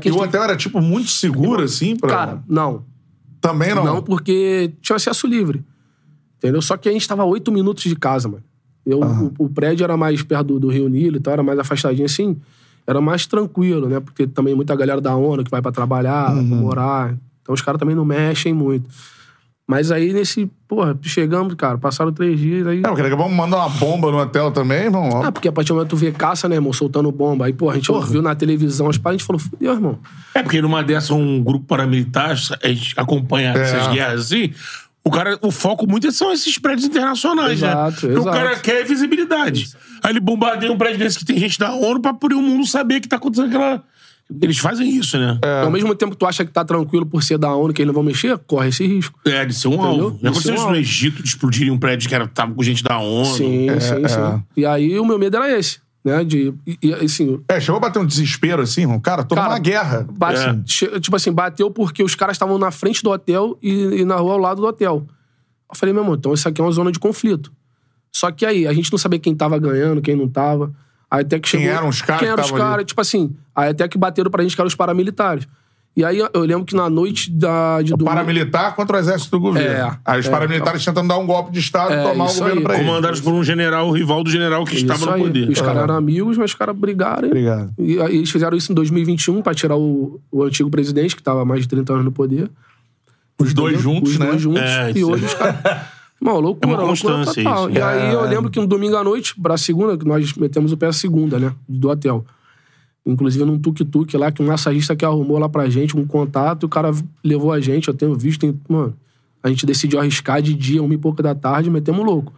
Que 0.00 0.08
E 0.08 0.12
o 0.12 0.18
hotel 0.18 0.42
era, 0.42 0.56
tipo, 0.56 0.80
muito 0.80 1.10
seguro, 1.10 1.62
assim? 1.62 1.94
Pra... 1.94 2.08
Cara, 2.08 2.42
não. 2.48 2.84
Também 3.40 3.74
não. 3.74 3.84
Não, 3.84 4.02
porque 4.02 4.72
tinha 4.80 4.96
acesso 4.96 5.26
livre. 5.26 5.62
Entendeu? 6.38 6.62
Só 6.62 6.76
que 6.76 6.88
a 6.88 6.92
gente 6.92 7.06
tava 7.06 7.24
oito 7.24 7.52
minutos 7.52 7.84
de 7.84 7.94
casa, 7.94 8.28
mano. 8.28 8.42
Eu, 8.86 9.00
o, 9.00 9.32
o 9.38 9.48
prédio 9.48 9.84
era 9.84 9.96
mais 9.96 10.22
perto 10.22 10.46
do, 10.46 10.60
do 10.60 10.68
Rio 10.68 10.88
Nilo, 10.88 11.16
então 11.16 11.32
era 11.32 11.42
mais 11.42 11.58
afastadinho 11.58 12.04
assim. 12.06 12.36
Era 12.86 13.00
mais 13.00 13.26
tranquilo, 13.26 13.88
né? 13.88 14.00
Porque 14.00 14.26
também 14.26 14.54
muita 14.54 14.74
galera 14.76 15.00
da 15.00 15.14
ONU 15.16 15.42
que 15.44 15.50
vai 15.50 15.62
pra 15.62 15.72
trabalhar, 15.72 16.34
vai 16.34 16.44
pra 16.44 16.56
morar. 16.56 17.16
Então 17.42 17.54
os 17.54 17.62
caras 17.62 17.78
também 17.78 17.94
não 17.94 18.04
mexem 18.04 18.52
muito. 18.52 18.88
Mas 19.66 19.90
aí 19.90 20.12
nesse, 20.12 20.50
porra, 20.68 20.94
chegamos, 21.02 21.54
cara, 21.54 21.78
passaram 21.78 22.12
três 22.12 22.38
dias, 22.38 22.66
aí. 22.66 22.80
É, 22.80 22.82
porque 22.82 23.00
daqui 23.02 23.14
a 23.14 23.16
pouco 23.16 23.32
manda 23.32 23.56
uma 23.56 23.68
bomba 23.70 24.10
no 24.10 24.18
hotel 24.18 24.50
também, 24.50 24.84
irmão. 24.84 25.22
Ah, 25.24 25.32
porque 25.32 25.48
a 25.48 25.52
partir 25.52 25.68
do 25.68 25.76
momento 25.76 25.88
tu 25.90 25.96
vê 25.96 26.12
caça, 26.12 26.46
né, 26.48 26.56
irmão, 26.56 26.70
soltando 26.72 27.10
bomba. 27.10 27.46
Aí, 27.46 27.52
pô, 27.54 27.70
a 27.70 27.74
gente 27.74 27.90
viu 28.10 28.20
na 28.20 28.34
televisão 28.34 28.90
as 28.90 28.98
paradas, 28.98 29.14
a 29.14 29.18
gente 29.22 29.26
falou, 29.26 29.40
fudeu, 29.40 29.72
irmão. 29.72 29.98
É 30.34 30.42
porque 30.42 30.60
numa 30.60 30.82
dessa, 30.84 31.14
um 31.14 31.42
grupo 31.42 31.64
paramilitar, 31.66 32.32
a 32.62 32.68
gente 32.68 32.92
acompanha 32.94 33.54
É. 33.56 33.60
essas 33.62 33.86
guerras 33.88 34.20
assim. 34.20 34.52
O 35.02 35.10
cara, 35.10 35.38
o 35.42 35.50
foco 35.50 35.86
muito 35.86 36.10
são 36.12 36.30
esses 36.32 36.58
prédios 36.58 36.86
internacionais, 36.86 37.60
né? 37.60 37.68
Exato, 37.68 38.06
O 38.06 38.10
exato. 38.12 38.30
cara 38.36 38.56
quer 38.56 38.84
visibilidade. 38.84 39.68
Aí 40.02 40.12
ele 40.12 40.20
bombardeia 40.20 40.70
um 40.72 40.76
prédio 40.78 40.98
desse 40.98 41.18
que 41.18 41.24
tem 41.24 41.38
gente 41.38 41.58
da 41.58 41.72
ONU 41.74 42.00
pra 42.00 42.12
poder 42.12 42.34
o 42.34 42.42
mundo 42.42 42.66
saber 42.66 43.00
que 43.00 43.08
tá 43.08 43.16
acontecendo 43.16 43.48
aquela. 43.48 43.82
Eles 44.40 44.56
fazem 44.58 44.88
isso, 44.96 45.18
né? 45.18 45.38
Ao 45.62 45.70
mesmo 45.70 45.94
tempo 45.94 46.12
que 46.12 46.18
tu 46.18 46.26
acha 46.26 46.44
que 46.44 46.50
tá 46.50 46.64
tranquilo 46.64 47.04
por 47.04 47.22
ser 47.22 47.36
da 47.38 47.54
ONU, 47.54 47.72
que 47.74 47.82
eles 47.82 47.88
não 47.88 47.94
vão 47.94 48.02
mexer, 48.02 48.36
corre 48.38 48.68
esse 48.68 48.86
risco. 48.86 49.18
É, 49.26 49.44
de 49.44 49.52
ser 49.54 49.68
um 49.68 49.74
Entendeu? 49.74 49.90
alvo. 49.90 50.10
De 50.16 50.22
Já 50.22 50.28
aconteceu 50.30 50.52
ser 50.54 50.58
isso 50.60 50.70
no. 50.70 50.76
Egito, 50.76 51.22
de 51.22 51.28
explodirem 51.28 51.70
um 51.70 51.78
prédio 51.78 52.08
que 52.08 52.14
era, 52.14 52.26
tava 52.26 52.54
com 52.54 52.62
gente 52.62 52.82
da 52.82 52.98
ONU. 52.98 53.24
Sim, 53.26 53.68
sim, 53.80 54.08
sim. 54.08 54.42
E 54.56 54.64
aí 54.64 54.98
o 54.98 55.04
meu 55.04 55.18
medo 55.18 55.36
era 55.36 55.56
esse, 55.58 55.78
né? 56.02 56.24
De, 56.24 56.54
e, 56.66 56.78
e, 56.82 56.94
assim, 56.94 57.38
É, 57.48 57.60
chegou 57.60 57.76
a 57.76 57.80
bater 57.80 57.98
um 57.98 58.06
desespero, 58.06 58.62
assim, 58.62 58.80
irmão. 58.82 58.98
Cara, 58.98 59.24
tô 59.24 59.34
Cara, 59.34 59.48
numa 59.50 59.58
guerra. 59.58 60.06
bate- 60.10 60.40
É. 60.40 60.58
che- 60.66 61.00
tipo 61.00 61.14
assim, 61.14 61.30
bateu 61.30 61.70
porque 61.70 62.02
os 62.02 62.14
caras 62.14 62.34
estavam 62.36 62.58
na 62.58 62.70
frente 62.70 63.02
do 63.02 63.10
hotel 63.10 63.58
e, 63.62 64.00
e 64.00 64.04
na 64.06 64.16
rua 64.16 64.32
ao 64.32 64.38
lado 64.38 64.62
do 64.62 64.66
hotel. 64.66 65.06
Eu 65.70 65.76
falei, 65.76 65.92
meu 65.92 66.02
irmão, 66.02 66.14
então 66.16 66.32
isso 66.32 66.48
aqui 66.48 66.60
é 66.60 66.64
uma 66.64 66.72
zona 66.72 66.90
de 66.90 66.98
conflito. 66.98 67.52
Só 68.10 68.30
que 68.30 68.46
aí, 68.46 68.66
a 68.66 68.72
gente 68.72 68.90
não 68.90 68.98
sabia 68.98 69.18
quem 69.18 69.34
tava 69.34 69.58
ganhando, 69.58 70.00
quem 70.00 70.16
não 70.16 70.28
tava. 70.28 70.72
Aí 71.14 71.22
até 71.22 71.38
que 71.38 71.50
Quem 71.50 71.60
chegou. 71.60 71.76
eram 71.76 71.88
os 71.88 72.02
caras 72.02 72.20
Quem 72.20 72.28
que 72.28 72.32
eram 72.32 72.44
os 72.44 72.50
caras, 72.50 72.84
tipo 72.86 73.00
assim. 73.00 73.34
Aí 73.54 73.68
até 73.70 73.86
que 73.86 73.96
bateram 73.96 74.30
pra 74.30 74.42
gente 74.42 74.54
que 74.56 74.60
eram 74.60 74.66
os 74.68 74.74
paramilitares. 74.74 75.46
E 75.96 76.04
aí 76.04 76.18
eu 76.18 76.40
lembro 76.40 76.64
que 76.64 76.74
na 76.74 76.90
noite 76.90 77.30
da, 77.30 77.80
de 77.80 77.90
domingo. 77.90 78.06
Paramilitar 78.10 78.74
contra 78.74 78.96
o 78.96 78.98
exército 78.98 79.30
do 79.30 79.38
governo. 79.40 79.70
É, 79.70 79.96
aí 80.04 80.18
os 80.18 80.26
é, 80.26 80.30
paramilitares 80.30 80.84
tentando 80.84 81.06
dar 81.06 81.18
um 81.18 81.24
golpe 81.26 81.52
de 81.52 81.60
Estado 81.60 81.92
e 81.92 81.96
É, 81.96 82.02
tomar 82.02 82.24
o 82.24 82.34
governo 82.34 82.58
aí. 82.58 82.62
pra 82.64 82.74
eles. 82.74 82.86
Comandados 82.86 83.20
por 83.20 83.32
um 83.32 83.44
general, 83.44 83.88
rival 83.92 84.24
do 84.24 84.28
general 84.28 84.64
que 84.64 84.74
Isso 84.74 84.84
estava 84.86 85.06
no 85.06 85.12
aí. 85.12 85.22
poder. 85.22 85.48
Os 85.50 85.60
caras 85.60 85.82
eram 85.84 85.94
amigos, 85.94 86.36
mas 86.36 86.50
os 86.50 86.56
caras 86.56 86.76
brigaram. 86.76 87.28
Obrigado. 87.28 87.70
E 87.78 88.00
aí 88.00 88.16
eles 88.16 88.28
fizeram 88.28 88.56
isso 88.56 88.72
em 88.72 88.74
2021 88.74 89.40
pra 89.40 89.54
tirar 89.54 89.76
o, 89.76 90.20
o 90.32 90.42
antigo 90.42 90.68
presidente, 90.68 91.14
que 91.14 91.22
tava 91.22 91.42
há 91.42 91.44
mais 91.44 91.60
de 91.62 91.68
30 91.68 91.92
anos 91.92 92.04
no 92.04 92.10
poder. 92.10 92.50
Os 93.38 93.54
dois 93.54 93.80
juntos, 93.80 94.12
Os 94.14 94.18
né? 94.18 94.26
dois 94.26 94.40
juntos. 94.42 94.62
É, 94.62 94.92
e 94.96 95.04
hoje 95.04 95.22
é. 95.22 95.26
os 95.28 95.34
caras. 95.34 95.56
Mano, 96.24 96.40
loucura, 96.40 96.72
É 96.72 96.76
uma 96.76 96.84
loucura 96.84 97.14
constância 97.16 97.44
total. 97.44 97.68
isso. 97.68 97.78
E 97.78 97.82
aí 97.82 98.14
eu 98.14 98.24
É. 98.24 98.28
lembro 98.28 98.50
que 98.50 98.58
no 98.58 98.66
domingo 98.66 98.96
à 98.96 99.04
noite, 99.04 99.38
pra 99.38 99.58
segunda, 99.58 99.98
que 99.98 100.06
nós 100.06 100.32
metemos 100.34 100.72
o 100.72 100.76
pé 100.76 100.86
a 100.86 100.92
segunda, 100.92 101.38
né? 101.38 101.54
Do 101.68 101.90
hotel. 101.90 102.24
Inclusive 103.04 103.44
num 103.44 103.58
tuk-tuk 103.58 104.16
lá, 104.16 104.32
que 104.32 104.42
um 104.42 104.46
massagista 104.46 104.96
que 104.96 105.04
arrumou 105.04 105.38
lá 105.38 105.50
pra 105.50 105.68
gente, 105.68 105.94
um 105.94 106.06
contato, 106.06 106.62
e 106.62 106.66
o 106.66 106.68
cara 106.70 106.90
levou 107.22 107.52
a 107.52 107.60
gente, 107.60 107.88
eu 107.88 107.94
tenho 107.94 108.14
visto, 108.14 108.40
tem, 108.40 108.58
mano. 108.66 108.94
A 109.42 109.50
gente 109.50 109.66
decidiu 109.66 110.00
arriscar 110.00 110.40
de 110.40 110.54
dia, 110.54 110.82
uma 110.82 110.94
e 110.94 110.96
pouca 110.96 111.22
da 111.22 111.34
tarde, 111.34 111.68
metemos 111.68 112.02
louco. 112.02 112.32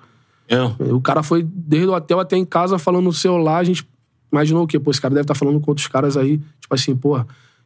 É. 0.48 0.58
O 0.92 1.00
cara 1.00 1.22
foi 1.22 1.44
desde 1.44 1.86
o 1.88 1.94
hotel 1.94 2.18
até 2.18 2.36
em 2.36 2.44
casa 2.44 2.78
falando 2.78 3.04
no 3.04 3.12
celular, 3.12 3.58
a 3.58 3.64
gente 3.64 3.86
imaginou 4.32 4.64
o 4.64 4.66
quê? 4.66 4.80
Pô, 4.80 4.90
esse 4.90 5.00
cara 5.00 5.14
deve 5.14 5.22
estar 5.22 5.36
falando 5.36 5.60
com 5.60 5.70
outros 5.70 5.86
caras 5.86 6.16
aí, 6.16 6.38
tipo 6.60 6.74
assim, 6.74 6.96
pô, 6.96 7.20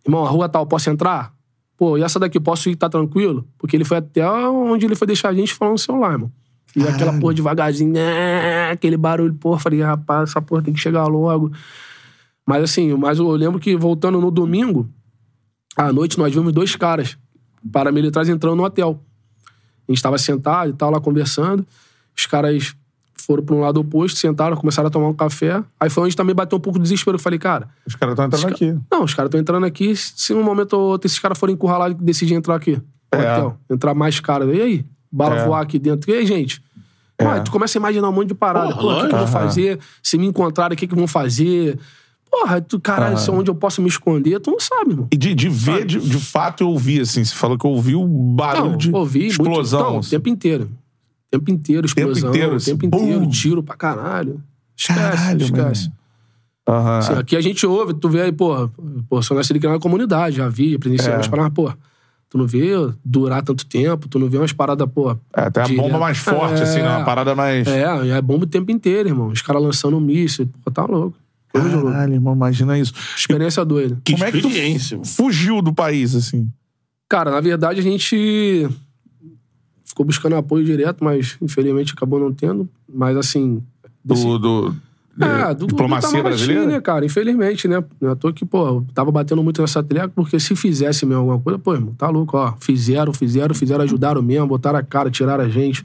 irmão, 0.07 0.27
a 0.27 0.29
rua 0.29 0.47
tal, 0.51 0.67
posso 0.67 0.91
entrar? 0.91 1.33
Pô, 1.81 1.97
e 1.97 2.03
essa 2.03 2.21
daqui, 2.21 2.39
posso 2.39 2.69
ir, 2.69 2.77
tá 2.77 2.91
tranquilo? 2.91 3.49
Porque 3.57 3.75
ele 3.75 3.87
foi 3.87 3.97
até 3.97 4.29
onde 4.29 4.85
ele 4.85 4.95
foi 4.95 5.07
deixar 5.07 5.31
a 5.31 5.33
gente 5.33 5.55
falando 5.55 5.73
no 5.73 5.79
celular, 5.79 6.13
irmão. 6.13 6.31
E 6.77 6.83
aquela 6.83 7.19
porra 7.19 7.33
devagarzinho, 7.33 7.91
né, 7.91 8.71
aquele 8.71 8.99
barulho, 8.99 9.33
porra, 9.33 9.59
falei, 9.59 9.81
rapaz, 9.81 10.29
essa 10.29 10.43
porra 10.43 10.61
tem 10.61 10.75
que 10.75 10.79
chegar 10.79 11.07
logo. 11.07 11.51
Mas 12.47 12.65
assim, 12.65 12.93
mas 12.93 13.19
eu 13.19 13.31
lembro 13.31 13.59
que 13.59 13.75
voltando 13.79 14.21
no 14.21 14.31
domingo, 14.31 14.91
à 15.75 15.91
noite 15.91 16.19
nós 16.19 16.35
vimos 16.35 16.53
dois 16.53 16.77
caras 16.77 17.17
paramilitares 17.73 18.29
entrando 18.29 18.57
no 18.57 18.65
hotel. 18.65 19.01
A 19.89 19.91
gente 19.91 20.03
tava 20.03 20.19
sentado 20.19 20.69
e 20.69 20.75
tal, 20.75 20.91
lá 20.91 21.01
conversando. 21.01 21.67
Os 22.15 22.27
caras 22.27 22.77
foram 23.31 23.45
para 23.45 23.55
um 23.55 23.61
lado 23.61 23.79
oposto, 23.79 24.19
sentaram, 24.19 24.57
começaram 24.57 24.89
a 24.89 24.91
tomar 24.91 25.07
um 25.09 25.15
café. 25.15 25.63
Aí 25.79 25.89
foi 25.89 26.03
onde 26.05 26.17
também 26.17 26.35
bateu 26.35 26.59
um 26.59 26.61
pouco 26.61 26.81
de 26.81 26.83
desespero. 26.83 27.15
Eu 27.15 27.21
falei, 27.21 27.39
cara, 27.39 27.69
Os 27.87 27.95
caras 27.95 28.15
estão 28.15 28.25
entrando 28.27 28.49
aqui. 28.49 28.77
não, 28.91 29.05
os 29.05 29.15
caras 29.15 29.29
estão 29.29 29.41
entrando 29.41 29.65
aqui. 29.65 29.95
Se 29.95 30.35
um 30.35 30.43
momento 30.43 30.73
ou 30.73 30.81
outro 30.91 31.07
esses 31.07 31.19
caras 31.21 31.39
forem 31.39 31.55
encurralados 31.55 31.97
e 32.01 32.05
decidirem 32.05 32.39
entrar 32.39 32.57
aqui, 32.57 32.81
É. 33.13 33.19
hotel, 33.19 33.57
entrar 33.71 33.95
mais 33.95 34.19
caras, 34.19 34.53
e 34.53 34.61
aí? 34.61 34.85
Bala 35.13 35.37
É. 35.37 35.47
voar 35.47 35.63
aqui 35.63 35.79
dentro. 35.79 36.11
E 36.11 36.15
aí, 36.15 36.27
gente? 36.27 36.61
Ué, 37.23 37.39
tu 37.41 37.51
começa 37.53 37.77
a 37.77 37.81
imaginar 37.81 38.09
um 38.09 38.13
monte 38.13 38.29
de 38.29 38.35
parada. 38.35 38.75
Porra, 38.75 38.81
Pô, 38.83 38.93
o 38.93 39.03
que, 39.03 39.09
que 39.09 39.15
eu 39.15 39.19
vou 39.19 39.27
fazer? 39.29 39.79
Se 40.03 40.19
me 40.19 40.27
encontrarem, 40.27 40.75
o 40.75 40.79
que, 40.79 40.87
que 40.89 40.95
vão 40.97 41.07
fazer? 41.07 41.79
Porra, 42.31 42.61
tu, 42.61 42.81
caralho, 42.81 43.17
isso 43.17 43.31
é 43.31 43.35
onde 43.35 43.51
eu 43.51 43.55
posso 43.55 43.83
me 43.83 43.89
esconder? 43.89 44.39
Tu 44.41 44.51
não 44.51 44.59
sabe, 44.61 44.93
irmão. 44.93 45.09
E 45.13 45.17
de, 45.17 45.35
de 45.35 45.49
ver, 45.49 45.85
de, 45.85 45.99
de 46.01 46.19
fato, 46.19 46.63
eu 46.63 46.69
ouvi, 46.69 47.01
assim. 47.01 47.25
Você 47.25 47.35
falou 47.35 47.59
que 47.59 47.67
ouviu 47.67 48.01
o 48.03 48.07
barulho 48.07 48.71
Não, 48.71 48.77
de 48.77 48.91
ouvi 48.93 49.27
explosão. 49.27 49.81
Muito, 49.81 49.91
não, 49.93 49.97
o 49.97 50.01
assim. 50.01 50.11
tempo 50.11 50.29
inteiro. 50.29 50.71
O 51.33 51.39
tempo 51.39 51.51
inteiro, 51.51 51.87
explosão. 51.87 52.31
inteiro, 52.31 52.53
o 52.53 52.57
assim, 52.57 52.77
tempo 52.77 52.87
inteiro, 52.87 53.27
tiro 53.29 53.63
pra 53.63 53.77
caralho. 53.77 54.43
Esquece, 54.77 54.99
Caralho, 54.99 55.43
esquece. 55.43 55.93
Aham. 56.69 56.99
Assim, 56.99 57.13
aqui 57.15 57.37
a 57.37 57.41
gente 57.41 57.65
ouve, 57.67 57.95
tu 57.95 58.09
vê 58.09 58.23
aí, 58.23 58.33
pô, 58.33 58.69
pô, 59.09 59.23
sou 59.23 59.37
nascido 59.37 59.57
aqui 59.57 59.67
na 59.69 59.79
comunidade, 59.79 60.37
já 60.37 60.49
vi, 60.49 60.79
presenciei 60.79 61.13
É. 61.13 61.17
umas 61.17 61.29
paradas, 61.29 61.53
pô, 61.53 61.73
tu 62.29 62.39
não 62.39 62.47
vê 62.47 62.71
durar 63.05 63.43
tanto 63.43 63.65
tempo, 63.67 64.09
tu 64.09 64.19
não 64.19 64.29
vê 64.29 64.39
umas 64.39 64.53
paradas, 64.53 64.89
pô. 64.93 65.11
É, 65.37 65.43
até 65.43 65.63
a 65.63 65.69
bomba 65.69 65.99
mais 65.99 66.19
forte, 66.19 66.61
É. 66.61 66.63
assim, 66.65 66.81
né? 66.81 66.89
Uma 66.97 67.05
parada 67.05 67.35
mais. 67.35 67.67
É, 67.69 68.09
é 68.09 68.21
bomba 68.23 68.45
o 68.45 68.49
tempo 68.49 68.71
inteiro, 68.71 69.09
irmão. 69.09 69.29
Os 69.29 69.43
caras 69.43 69.63
lançando 69.63 69.97
um 69.97 70.01
míssil, 70.01 70.49
pô, 70.65 70.71
tá 70.71 70.85
louco. 70.85 71.17
Caralho, 71.53 72.15
irmão, 72.15 72.35
imagina 72.35 72.79
isso. 72.79 72.93
Experiência 73.17 73.65
doida. 73.65 74.01
Que 74.05 74.13
Como 74.13 74.25
é 74.25 74.31
que 74.31 74.39
experiência. 74.39 75.01
fugiu 75.05 75.61
do 75.63 75.73
país, 75.75 76.15
assim? 76.15 76.49
Cara, 77.09 77.31
na 77.33 77.41
verdade 77.41 77.81
a 77.81 77.83
gente 77.83 78.69
ficou 79.91 80.05
buscando 80.07 80.35
apoio 80.37 80.65
direto, 80.65 81.05
mas 81.05 81.37
infelizmente 81.41 81.93
acabou 81.93 82.19
não 82.19 82.33
tendo. 82.33 82.69
Mas 82.93 83.17
assim. 83.17 83.63
desse- 84.05 84.25
Do, 84.25 84.39
do, 84.39 84.75
É, 85.21 85.51
é, 85.51 85.55
do 85.55 85.67
diplomacia 85.67 86.19
do 86.19 86.23
brasileira? 86.23 86.67
né, 86.67 86.81
cara? 86.81 87.05
Infelizmente, 87.05 87.69
né? 87.69 87.85
Não 88.01 88.09
é 88.09 88.13
à 88.13 88.17
toa 88.17 88.33
que, 88.33 88.45
pô, 88.47 88.83
tava 88.95 89.11
batendo 89.13 89.43
muito 89.43 89.61
nessa 89.61 89.83
trilha, 89.83 90.09
porque 90.09 90.41
se 90.41 90.57
fizesse 90.57 91.05
mesmo 91.05 91.21
alguma 91.21 91.39
coisa, 91.39 91.59
pô, 91.59 91.75
irmão, 91.75 91.93
tá 91.95 92.09
louco, 92.09 92.37
ó. 92.39 92.55
Fizeram, 92.59 93.13
fizeram, 93.13 93.55
fizeram, 93.55 93.85
ajudaram 93.85 94.23
mesmo, 94.23 94.47
botaram 94.47 94.79
a 94.79 94.83
cara, 94.83 95.11
tiraram 95.11 95.45
a 95.45 95.49
gente. 95.49 95.85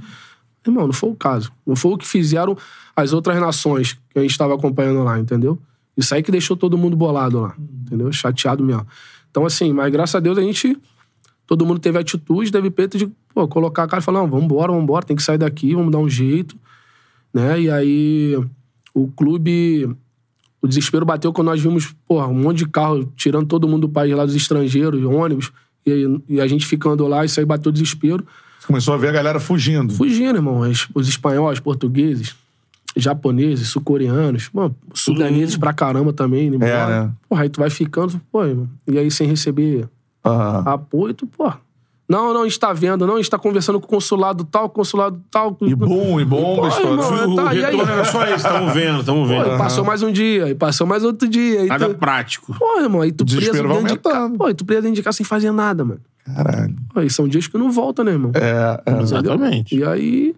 Irmão, 0.66 0.86
não 0.88 0.94
foi 0.94 1.10
o 1.10 1.16
caso. 1.16 1.52
Não 1.66 1.76
foi 1.76 1.92
o 1.94 1.98
que 1.98 2.08
fizeram 2.08 2.58
as 2.96 3.12
outras 3.14 3.40
nações 3.40 3.94
que 4.10 4.18
a 4.20 4.22
gente 4.22 4.38
tava 4.38 4.56
acompanhando 4.56 5.04
lá, 5.04 5.20
entendeu? 5.20 5.60
Isso 5.98 6.14
aí 6.16 6.24
que 6.24 6.32
deixou 6.32 6.56
todo 6.58 6.78
mundo 6.78 6.96
bolado 6.96 7.40
lá, 7.42 7.56
entendeu? 7.86 8.12
Chateado 8.12 8.64
mesmo. 8.64 8.86
Então, 9.30 9.46
assim, 9.46 9.74
mas 9.74 9.92
graças 9.92 10.16
a 10.16 10.20
Deus 10.20 10.38
a 10.38 10.42
gente. 10.42 10.78
Todo 11.48 11.66
mundo 11.66 11.80
teve 11.80 11.98
atitude, 11.98 12.52
teve 12.52 12.70
peito 12.72 12.98
de 12.98 13.10
pô, 13.34 13.48
colocar 13.48 13.84
a 13.84 13.88
cara 13.88 14.02
e 14.02 14.04
falar: 14.04 14.20
não, 14.20 14.30
vambora, 14.30 14.72
vambora, 14.72 15.06
tem 15.06 15.16
que 15.16 15.24
sair 15.24 15.38
daqui, 15.38 15.76
vamos 15.76 15.92
dar 15.92 16.00
um 16.00 16.10
jeito. 16.10 16.56
Né? 17.34 17.62
E 17.62 17.70
aí 17.70 18.40
o 18.94 19.08
clube 19.10 19.90
O 20.62 20.68
desespero 20.68 21.06
bateu 21.06 21.34
quando 21.34 21.48
nós 21.48 21.62
vimos, 21.62 21.94
porra, 22.08 22.28
um 22.28 22.34
monte 22.34 22.60
de 22.60 22.68
carro 22.68 23.12
tirando 23.16 23.46
todo 23.46 23.68
mundo 23.68 23.88
do 23.88 23.90
país 23.90 24.16
lá 24.16 24.26
dos 24.26 24.36
estrangeiros, 24.36 25.04
ônibus, 25.04 25.52
e, 25.86 26.22
e 26.30 26.42
a 26.42 26.48
gente 26.48 26.66
ficando 26.66 27.06
lá, 27.06 27.26
isso 27.26 27.40
aí 27.40 27.46
bateu 27.46 27.70
o 27.70 27.74
desespero. 27.74 28.26
Você 28.60 28.68
começou 28.68 28.94
a 28.94 28.98
ver 28.98 29.10
a 29.10 29.12
galera 29.12 29.40
fugindo. 29.40 29.94
Fugindo, 29.94 30.38
irmão. 30.38 30.62
Os, 30.62 30.88
os 30.96 31.08
espanhóis, 31.08 31.60
portugueses, 31.60 32.36
japoneses, 32.96 33.68
sul-coreanos, 33.68 34.50
sudaneses 34.94 35.58
pra 35.58 35.74
caramba 35.74 36.12
também, 36.14 36.48
indo 36.48 36.56
embora. 36.56 36.72
É, 36.72 37.04
né? 37.04 37.12
Porra, 37.30 37.44
aí 37.44 37.50
tu 37.50 37.60
vai 37.60 37.70
ficando, 37.70 38.20
pô, 38.32 38.44
irmão. 38.44 38.68
E 38.88 38.98
aí 38.98 39.12
sem 39.12 39.28
receber 39.28 39.88
Aham. 40.26 40.64
apoio, 40.66 41.14
tu, 41.14 41.28
pô. 41.28 41.52
Não, 42.08 42.32
não, 42.36 42.42
a 42.42 42.44
gente 42.44 42.60
tá 42.60 42.72
vendo, 42.72 43.08
não, 43.08 43.16
a 43.16 43.18
gente 43.18 43.32
tá 43.32 43.40
conversando 43.40 43.80
com 43.80 43.88
o 43.88 43.90
consulado 43.90 44.44
tal, 44.44 44.70
consulado 44.70 45.20
tal. 45.32 45.58
E 45.62 45.74
bom, 45.74 46.20
e 46.20 46.26
bomba, 46.26 46.70
Pô, 46.70 46.80
irmão, 46.80 47.34
O 47.34 47.36
tá, 47.36 47.52
e 47.56 47.66
aí? 47.66 47.72
retorno 47.72 47.92
era 47.94 48.06
só 48.06 48.28
isso, 48.28 48.44
tamo 48.48 48.70
vendo, 48.72 49.04
tamo 49.04 49.22
Pô, 49.22 49.28
vendo. 49.28 49.56
e 49.56 49.58
passou 49.58 49.84
mais 49.84 50.04
um 50.04 50.12
dia, 50.12 50.48
e 50.50 50.54
passou 50.54 50.86
mais 50.86 51.04
outro 51.04 51.28
dia. 51.28 51.62
Aí 51.62 51.68
Nada 51.68 51.90
tu, 51.90 51.96
prático. 51.96 52.56
pô, 52.60 52.80
irmão, 52.80 53.02
aí 53.02 53.12
tu 53.12 53.26
preso 53.26 53.52
dentro 53.54 53.86
de 53.88 53.98
casa. 53.98 54.34
Pô, 54.38 54.48
e 54.50 54.54
tu 54.54 54.64
preso 54.64 54.84
dentro 54.84 54.96
de 54.98 55.02
casa 55.02 55.18
sem 55.18 55.26
fazer 55.26 55.52
nada, 55.52 55.84
mano. 55.84 56.00
Caralho. 56.24 56.76
Pô, 56.94 57.02
e 57.02 57.10
são 57.10 57.28
dias 57.28 57.48
que 57.48 57.58
não 57.58 57.72
volta, 57.72 58.04
né, 58.04 58.12
irmão? 58.12 58.32
É, 58.36 58.82
é. 58.86 59.02
Exatamente. 59.02 59.76
E 59.76 59.84
aí, 59.84 60.36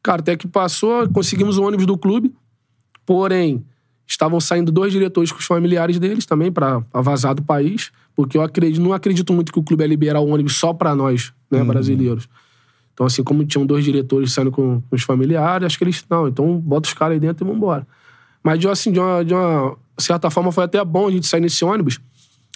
cara, 0.00 0.20
até 0.20 0.36
que 0.36 0.46
passou, 0.46 1.08
conseguimos 1.08 1.58
o 1.58 1.64
ônibus 1.64 1.84
do 1.86 1.98
clube, 1.98 2.32
porém, 3.04 3.64
estavam 4.08 4.40
saindo 4.40 4.72
dois 4.72 4.92
diretores 4.92 5.30
com 5.30 5.38
os 5.38 5.44
familiares 5.44 5.98
deles 5.98 6.24
também 6.24 6.50
pra 6.50 6.82
vazar 6.92 7.34
do 7.34 7.42
país, 7.42 7.92
porque 8.16 8.38
eu 8.38 8.42
acredito, 8.42 8.80
não 8.80 8.94
acredito 8.94 9.32
muito 9.32 9.52
que 9.52 9.58
o 9.58 9.62
clube 9.62 9.84
ia 9.84 9.86
liberar 9.86 10.20
o 10.20 10.28
ônibus 10.28 10.56
só 10.56 10.72
pra 10.72 10.94
nós, 10.94 11.32
né, 11.50 11.62
brasileiros. 11.62 12.28
Então, 12.94 13.06
assim, 13.06 13.22
como 13.22 13.44
tinham 13.44 13.64
dois 13.64 13.84
diretores 13.84 14.32
saindo 14.32 14.50
com, 14.50 14.80
com 14.80 14.96
os 14.96 15.02
familiares, 15.02 15.66
acho 15.66 15.78
que 15.78 15.84
eles, 15.84 16.04
não, 16.08 16.26
então 16.26 16.58
bota 16.58 16.88
os 16.88 16.94
caras 16.94 17.14
aí 17.14 17.20
dentro 17.20 17.46
e 17.46 17.48
vambora. 17.48 17.86
Mas, 18.42 18.58
de, 18.58 18.66
uma, 18.66 18.72
assim, 18.72 18.90
de 18.90 18.98
uma, 18.98 19.24
de 19.24 19.34
uma 19.34 19.76
certa 19.98 20.30
forma, 20.30 20.50
foi 20.50 20.64
até 20.64 20.82
bom 20.84 21.06
a 21.06 21.10
gente 21.10 21.26
sair 21.26 21.40
nesse 21.40 21.64
ônibus, 21.64 22.00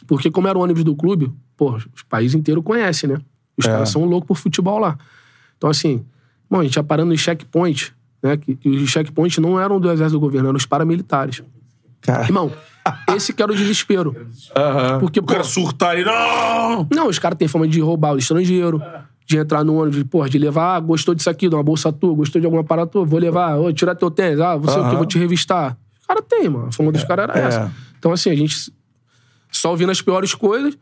porque 0.07 0.31
como 0.31 0.49
era 0.49 0.59
o 0.59 0.63
ônibus 0.63 0.83
do 0.83 0.97
clube, 0.97 1.33
pô, 1.57 1.77
o 1.77 2.07
país 2.09 2.35
inteiro 2.35 2.63
conhece, 2.63 3.07
né? 3.07 3.19
Os 3.57 3.67
caras 3.67 3.91
são 3.91 4.05
loucos 4.05 4.27
por 4.27 4.37
futebol 4.37 4.79
lá. 4.79 4.99
Então, 5.59 5.69
assim, 5.71 6.05
bom, 6.51 6.61
a 6.61 6.65
gente 6.65 6.75
ia 6.75 6.83
parando 6.83 7.13
em 7.13 7.17
checkpoint, 7.17 7.95
né? 8.23 8.37
Que, 8.37 8.59
e 8.65 8.77
os 8.77 8.91
checkpoints 8.91 9.39
não 9.39 9.59
eram 9.59 9.81
do 9.81 9.91
exército 9.91 10.19
do 10.19 10.21
governo, 10.21 10.49
eram 10.49 10.57
os 10.57 10.67
paramilitares. 10.67 11.43
Cara. 12.01 12.25
Irmão, 12.25 12.53
esse 13.15 13.33
que 13.33 13.43
era 13.43 13.53
o 13.53 13.55
desespero. 13.55 14.15
Aham. 14.57 14.99
Porque, 15.01 15.21
O 15.21 15.23
pô, 15.23 15.33
cara 15.33 15.45
surtar 15.45 15.91
ali, 15.91 16.05
não! 16.05 16.87
não, 16.93 17.09
os 17.09 17.19
caras 17.19 17.39
têm 17.39 17.49
fama 17.49 17.67
de 17.67 17.81
roubar 17.81 18.15
o 18.15 18.19
estrangeiro, 18.19 18.83
de 19.27 19.39
entrar 19.39 19.65
no 19.65 19.81
ônibus, 19.81 20.03
porra, 20.05 20.29
de 20.29 20.39
levar, 20.39 20.77
ah, 20.77 20.81
gostou 20.81 21.15
disso 21.15 21.31
aqui, 21.31 21.49
de 21.49 21.55
uma 21.55 21.63
bolsa 21.63 21.93
tua, 21.93 22.15
gostou 22.15 22.41
de 22.41 22.47
alguma 22.47 22.65
parada 22.65 22.91
tua, 22.91 23.05
vou 23.05 23.21
levar, 23.21 23.57
ô, 23.57 23.73
tirar 23.73 23.95
teu 23.95 24.11
tênis, 24.11 24.41
ah, 24.41 24.57
você 24.57 24.79
o 24.79 24.83
que, 24.83 24.89
Aham. 24.89 24.97
vou 24.97 25.07
te 25.07 25.19
revistar. 25.19 25.77
O 26.03 26.09
cara 26.09 26.23
tem, 26.23 26.49
mano. 26.49 26.67
A 26.67 26.73
fama 26.73 26.91
dos 26.91 27.05
caras 27.05 27.29
era 27.29 27.39
é. 27.39 27.47
essa. 27.47 27.73
Então, 27.99 28.13
assim, 28.13 28.31
a 28.31 28.35
gente 28.35 28.73
só 29.51 29.71
ouvindo 29.71 29.91
as 29.91 30.03
piores 30.03 30.35
coisas, 30.35 30.77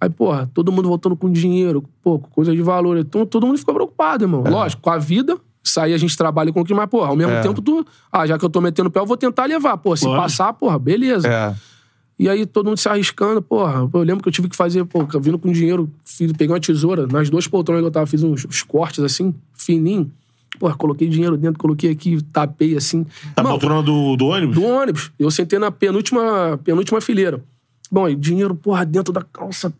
aí, 0.00 0.08
porra, 0.08 0.50
todo 0.54 0.72
mundo 0.72 0.88
voltando 0.88 1.16
com 1.16 1.30
dinheiro, 1.30 1.84
pô, 2.02 2.18
com 2.18 2.30
coisa 2.30 2.54
de 2.54 2.62
valor. 2.62 2.96
Então, 2.96 3.26
todo 3.26 3.46
mundo 3.46 3.58
ficou 3.58 3.74
preocupado, 3.74 4.24
irmão. 4.24 4.42
Lógico, 4.42 4.80
com 4.80 4.90
a 4.90 4.98
vida, 4.98 5.36
isso 5.68 5.80
aí 5.80 5.92
a 5.92 5.98
gente 5.98 6.16
trabalha 6.16 6.52
com 6.52 6.60
o 6.60 6.64
que, 6.64 6.72
mas, 6.74 6.88
porra, 6.88 7.08
ao 7.08 7.16
mesmo 7.16 7.32
É. 7.32 7.40
tempo 7.42 7.60
tu, 7.60 7.84
ah, 8.10 8.26
já 8.26 8.38
que 8.38 8.44
eu 8.44 8.50
tô 8.50 8.60
metendo 8.60 8.88
o 8.88 8.92
pé, 8.92 9.00
eu 9.00 9.06
vou 9.06 9.16
tentar 9.16 9.44
levar. 9.46 9.76
Pô, 9.76 9.96
se 9.96 10.04
passar, 10.06 10.52
porra, 10.52 10.78
beleza. 10.78 11.28
É. 11.28 11.54
E 12.18 12.28
aí 12.30 12.46
todo 12.46 12.66
mundo 12.66 12.78
se 12.78 12.88
arriscando, 12.88 13.42
porra. 13.42 13.88
Eu 13.92 14.02
lembro 14.02 14.22
que 14.22 14.28
eu 14.28 14.32
tive 14.32 14.48
que 14.48 14.56
fazer, 14.56 14.84
pô, 14.86 15.04
vindo 15.20 15.38
com 15.38 15.52
dinheiro, 15.52 15.90
fiz, 16.04 16.32
peguei 16.32 16.48
uma 16.54 16.60
tesoura, 16.60 17.06
nas 17.06 17.28
duas 17.28 17.46
poltronas 17.46 17.82
que 17.82 17.86
eu 17.86 17.90
tava, 17.90 18.06
fiz 18.06 18.22
uns, 18.22 18.44
uns 18.46 18.62
cortes 18.62 19.04
assim, 19.04 19.34
fininho. 19.54 20.10
Porra, 20.58 20.74
coloquei 20.74 21.06
dinheiro 21.08 21.36
dentro, 21.36 21.58
coloquei 21.58 21.90
aqui, 21.90 22.22
tapei 22.32 22.74
assim. 22.76 23.04
Tá 23.34 23.42
Mano, 23.42 23.50
poltrona 23.58 23.82
do, 23.82 24.16
do 24.16 24.26
ônibus? 24.28 24.54
do 24.54 24.64
ônibus. 24.64 25.10
Eu 25.18 25.30
sentei 25.30 25.58
na 25.58 25.70
penúltima, 25.70 26.58
penúltima 26.64 27.00
fileira. 27.02 27.42
Bom, 27.92 28.08
e 28.08 28.16
dinheiro, 28.16 28.54
porra, 28.54 28.86
dentro 28.86 29.12
da 29.12 29.20
calça. 29.22 29.70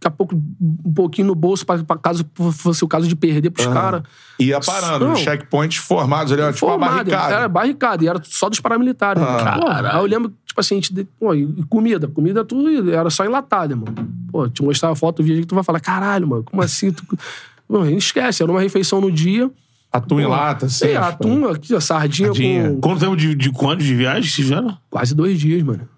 Daqui 0.00 0.06
a 0.06 0.10
pouco, 0.10 0.34
um 0.36 0.92
pouquinho 0.94 1.26
no 1.26 1.34
bolso, 1.34 1.66
pra 1.66 1.98
caso 2.00 2.24
fosse 2.52 2.84
o 2.84 2.88
caso 2.88 3.08
de 3.08 3.16
perder 3.16 3.50
pros 3.50 3.66
caras. 3.66 4.02
Ia 4.38 4.60
parando, 4.60 5.08
Não. 5.08 5.16
checkpoints 5.16 5.78
formados 5.78 6.32
ali, 6.32 6.40
tipo 6.52 6.66
uma 6.66 6.72
Formado, 6.74 6.90
barricada. 6.94 7.34
Era 7.34 7.48
barricada, 7.48 8.04
e 8.04 8.08
era 8.08 8.20
só 8.22 8.48
dos 8.48 8.60
paramilitares. 8.60 9.20
Porra, 9.20 9.90
aí 9.92 9.96
eu 9.98 10.06
lembro, 10.06 10.32
tipo 10.46 10.60
assim, 10.60 10.74
a 10.74 10.80
gente. 10.80 11.08
Pô, 11.18 11.34
e 11.34 11.46
comida? 11.68 12.06
Comida 12.06 12.44
tu 12.44 12.90
era 12.92 13.10
só 13.10 13.24
enlatada, 13.24 13.74
mano. 13.74 13.92
Pô, 14.30 14.48
te 14.48 14.62
mostrar 14.62 14.90
a 14.90 14.94
foto, 14.94 15.18
o 15.20 15.24
vídeo 15.24 15.40
que 15.40 15.48
tu 15.48 15.56
vai 15.56 15.64
falar, 15.64 15.80
caralho, 15.80 16.28
mano, 16.28 16.44
como 16.44 16.62
assim? 16.62 16.92
Tu... 16.92 17.02
Gente 17.84 17.98
esquece, 17.98 18.42
era 18.42 18.50
uma 18.50 18.60
refeição 18.60 19.00
no 19.00 19.10
dia. 19.12 19.50
Atum 19.92 20.20
em 20.20 20.26
lata, 20.26 20.66
assim. 20.66 20.86
É, 20.86 20.96
atum 20.96 21.46
aqui, 21.48 21.74
ó, 21.74 21.80
sardinha, 21.80 22.28
Sardinha. 22.28 22.70
com 22.74 22.80
Quanto 22.80 23.00
tempo 23.00 23.16
de, 23.16 23.34
de 23.34 23.50
quanto 23.50 23.82
de 23.82 23.94
viagem 23.94 24.22
vocês 24.22 24.34
fizeram? 24.34 24.78
quase 24.88 25.14
dois 25.14 25.38
dias, 25.40 25.62
mano. 25.62 25.88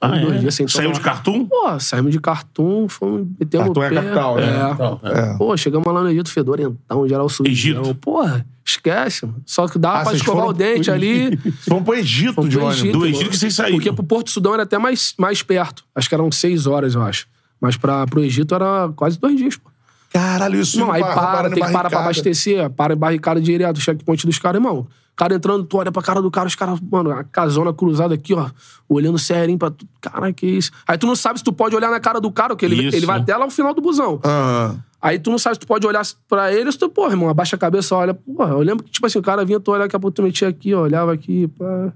Ah, 0.00 0.08
dois 0.18 0.36
é? 0.36 0.38
dias 0.38 0.54
sem 0.54 0.66
Saiu 0.66 0.84
tomar- 0.90 0.94
de 0.94 1.00
cartoon? 1.04 1.44
Pô, 1.46 1.78
saímos 1.78 2.10
de 2.10 2.18
cartão, 2.20 2.86
fomos 2.88 3.28
Cartoon 3.50 3.80
o 3.80 3.82
é 3.84 3.88
pé. 3.90 3.94
capital, 3.96 4.36
né? 4.36 4.42
É. 4.46 4.72
Então, 4.72 5.00
É. 5.04 5.36
Pô, 5.36 5.56
chegamos 5.56 5.92
lá 5.92 6.02
no 6.02 6.08
Egito, 6.10 6.30
fedorentão, 6.30 7.06
geral 7.06 7.28
sujão. 7.28 7.52
Egito? 7.52 7.94
Porra, 7.96 8.46
esquece, 8.64 9.26
mano. 9.26 9.42
Só 9.44 9.68
que 9.68 9.78
dava 9.78 9.98
Ah, 10.00 10.04
pra 10.04 10.14
escovar 10.14 10.46
o 10.46 10.52
dente 10.54 10.84
pro 10.86 10.94
ali. 10.94 11.38
Vamos 11.68 11.84
pro 11.84 11.94
Egito 11.94 12.32
Fomos 12.34 12.50
de 12.50 12.56
pro. 12.58 12.70
Egito, 12.70 12.98
Do. 12.98 13.06
Egito 13.06 13.30
que 13.30 13.36
vocês 13.38 13.54
saíram. 13.54 13.76
Porque 13.76 13.92
pro 13.92 14.02
Porto 14.02 14.30
Sudão 14.30 14.54
era 14.54 14.62
até 14.62 14.78
mais, 14.78 15.12
mais 15.18 15.42
perto. 15.42 15.84
Acho 15.94 16.08
que 16.08 16.14
eram 16.14 16.32
seis 16.32 16.66
horas, 16.66 16.94
eu 16.94 17.02
acho. 17.02 17.26
Mas 17.60 17.76
pra, 17.76 18.06
pro 18.06 18.24
Egito 18.24 18.54
era 18.54 18.88
quase 18.96 19.18
dois 19.20 19.36
dias, 19.36 19.56
pô. 19.56 19.68
Caralho, 20.12 20.58
isso 20.60 20.78
Não, 20.80 20.90
aí 20.90 21.02
para, 21.02 21.14
roubaram 21.14 21.50
tem 21.50 21.62
que 21.62 21.72
parar 21.72 21.88
pra 21.90 22.00
abastecer, 22.00 22.68
para 22.70 22.94
em 22.94 22.96
barricada 22.96 23.40
direto, 23.40 23.80
checkpoint 23.80 24.26
dos 24.26 24.38
caras, 24.38 24.58
irmão. 24.60 24.86
O 25.12 25.16
cara 25.16 25.34
entrando, 25.34 25.64
tu 25.64 25.76
olha 25.76 25.92
pra 25.92 26.02
cara 26.02 26.22
do 26.22 26.30
cara, 26.30 26.46
os 26.46 26.54
caras, 26.54 26.80
mano, 26.80 27.10
a 27.10 27.22
casona 27.22 27.74
cruzada 27.74 28.14
aqui, 28.14 28.32
ó, 28.32 28.48
olhando 28.88 29.18
serinho 29.18 29.58
pra 29.58 29.70
tu. 29.70 29.86
Caralho, 30.00 30.32
que 30.32 30.46
isso? 30.46 30.70
Aí 30.86 30.96
tu 30.96 31.06
não 31.06 31.14
sabe 31.14 31.38
se 31.38 31.44
tu 31.44 31.52
pode 31.52 31.76
olhar 31.76 31.90
na 31.90 32.00
cara 32.00 32.20
do 32.20 32.32
cara, 32.32 32.50
porque 32.50 32.64
ele, 32.64 32.86
Isso. 32.86 32.96
ele 32.96 33.04
vai 33.04 33.20
até 33.20 33.36
lá 33.36 33.44
no 33.44 33.50
final 33.50 33.74
do 33.74 33.82
busão. 33.82 34.18
Aham. 34.24 34.82
Aí 35.02 35.18
tu 35.18 35.30
não 35.30 35.38
sabe 35.38 35.56
se 35.56 35.60
tu 35.60 35.66
pode 35.66 35.86
olhar 35.86 36.02
pra 36.28 36.52
ele 36.52 36.66
ou 36.66 36.72
se 36.72 36.78
tu, 36.78 36.88
porra, 36.88 37.12
irmão, 37.12 37.28
abaixa 37.28 37.56
a 37.56 37.58
cabeça, 37.58 37.94
olha. 37.94 38.12
Porra, 38.12 38.50
eu 38.50 38.60
lembro 38.60 38.84
que, 38.84 38.90
tipo 38.90 39.06
assim, 39.06 39.18
o 39.18 39.22
cara 39.22 39.44
vinha, 39.44 39.58
tu 39.58 39.70
olhar, 39.72 39.84
daqui 39.84 39.96
a 39.96 40.00
pouco 40.00 40.14
tu 40.14 40.22
metia 40.22 40.48
aqui, 40.48 40.74
ó, 40.74 40.82
olhava 40.82 41.12
aqui, 41.12 41.48
pá. 41.48 41.92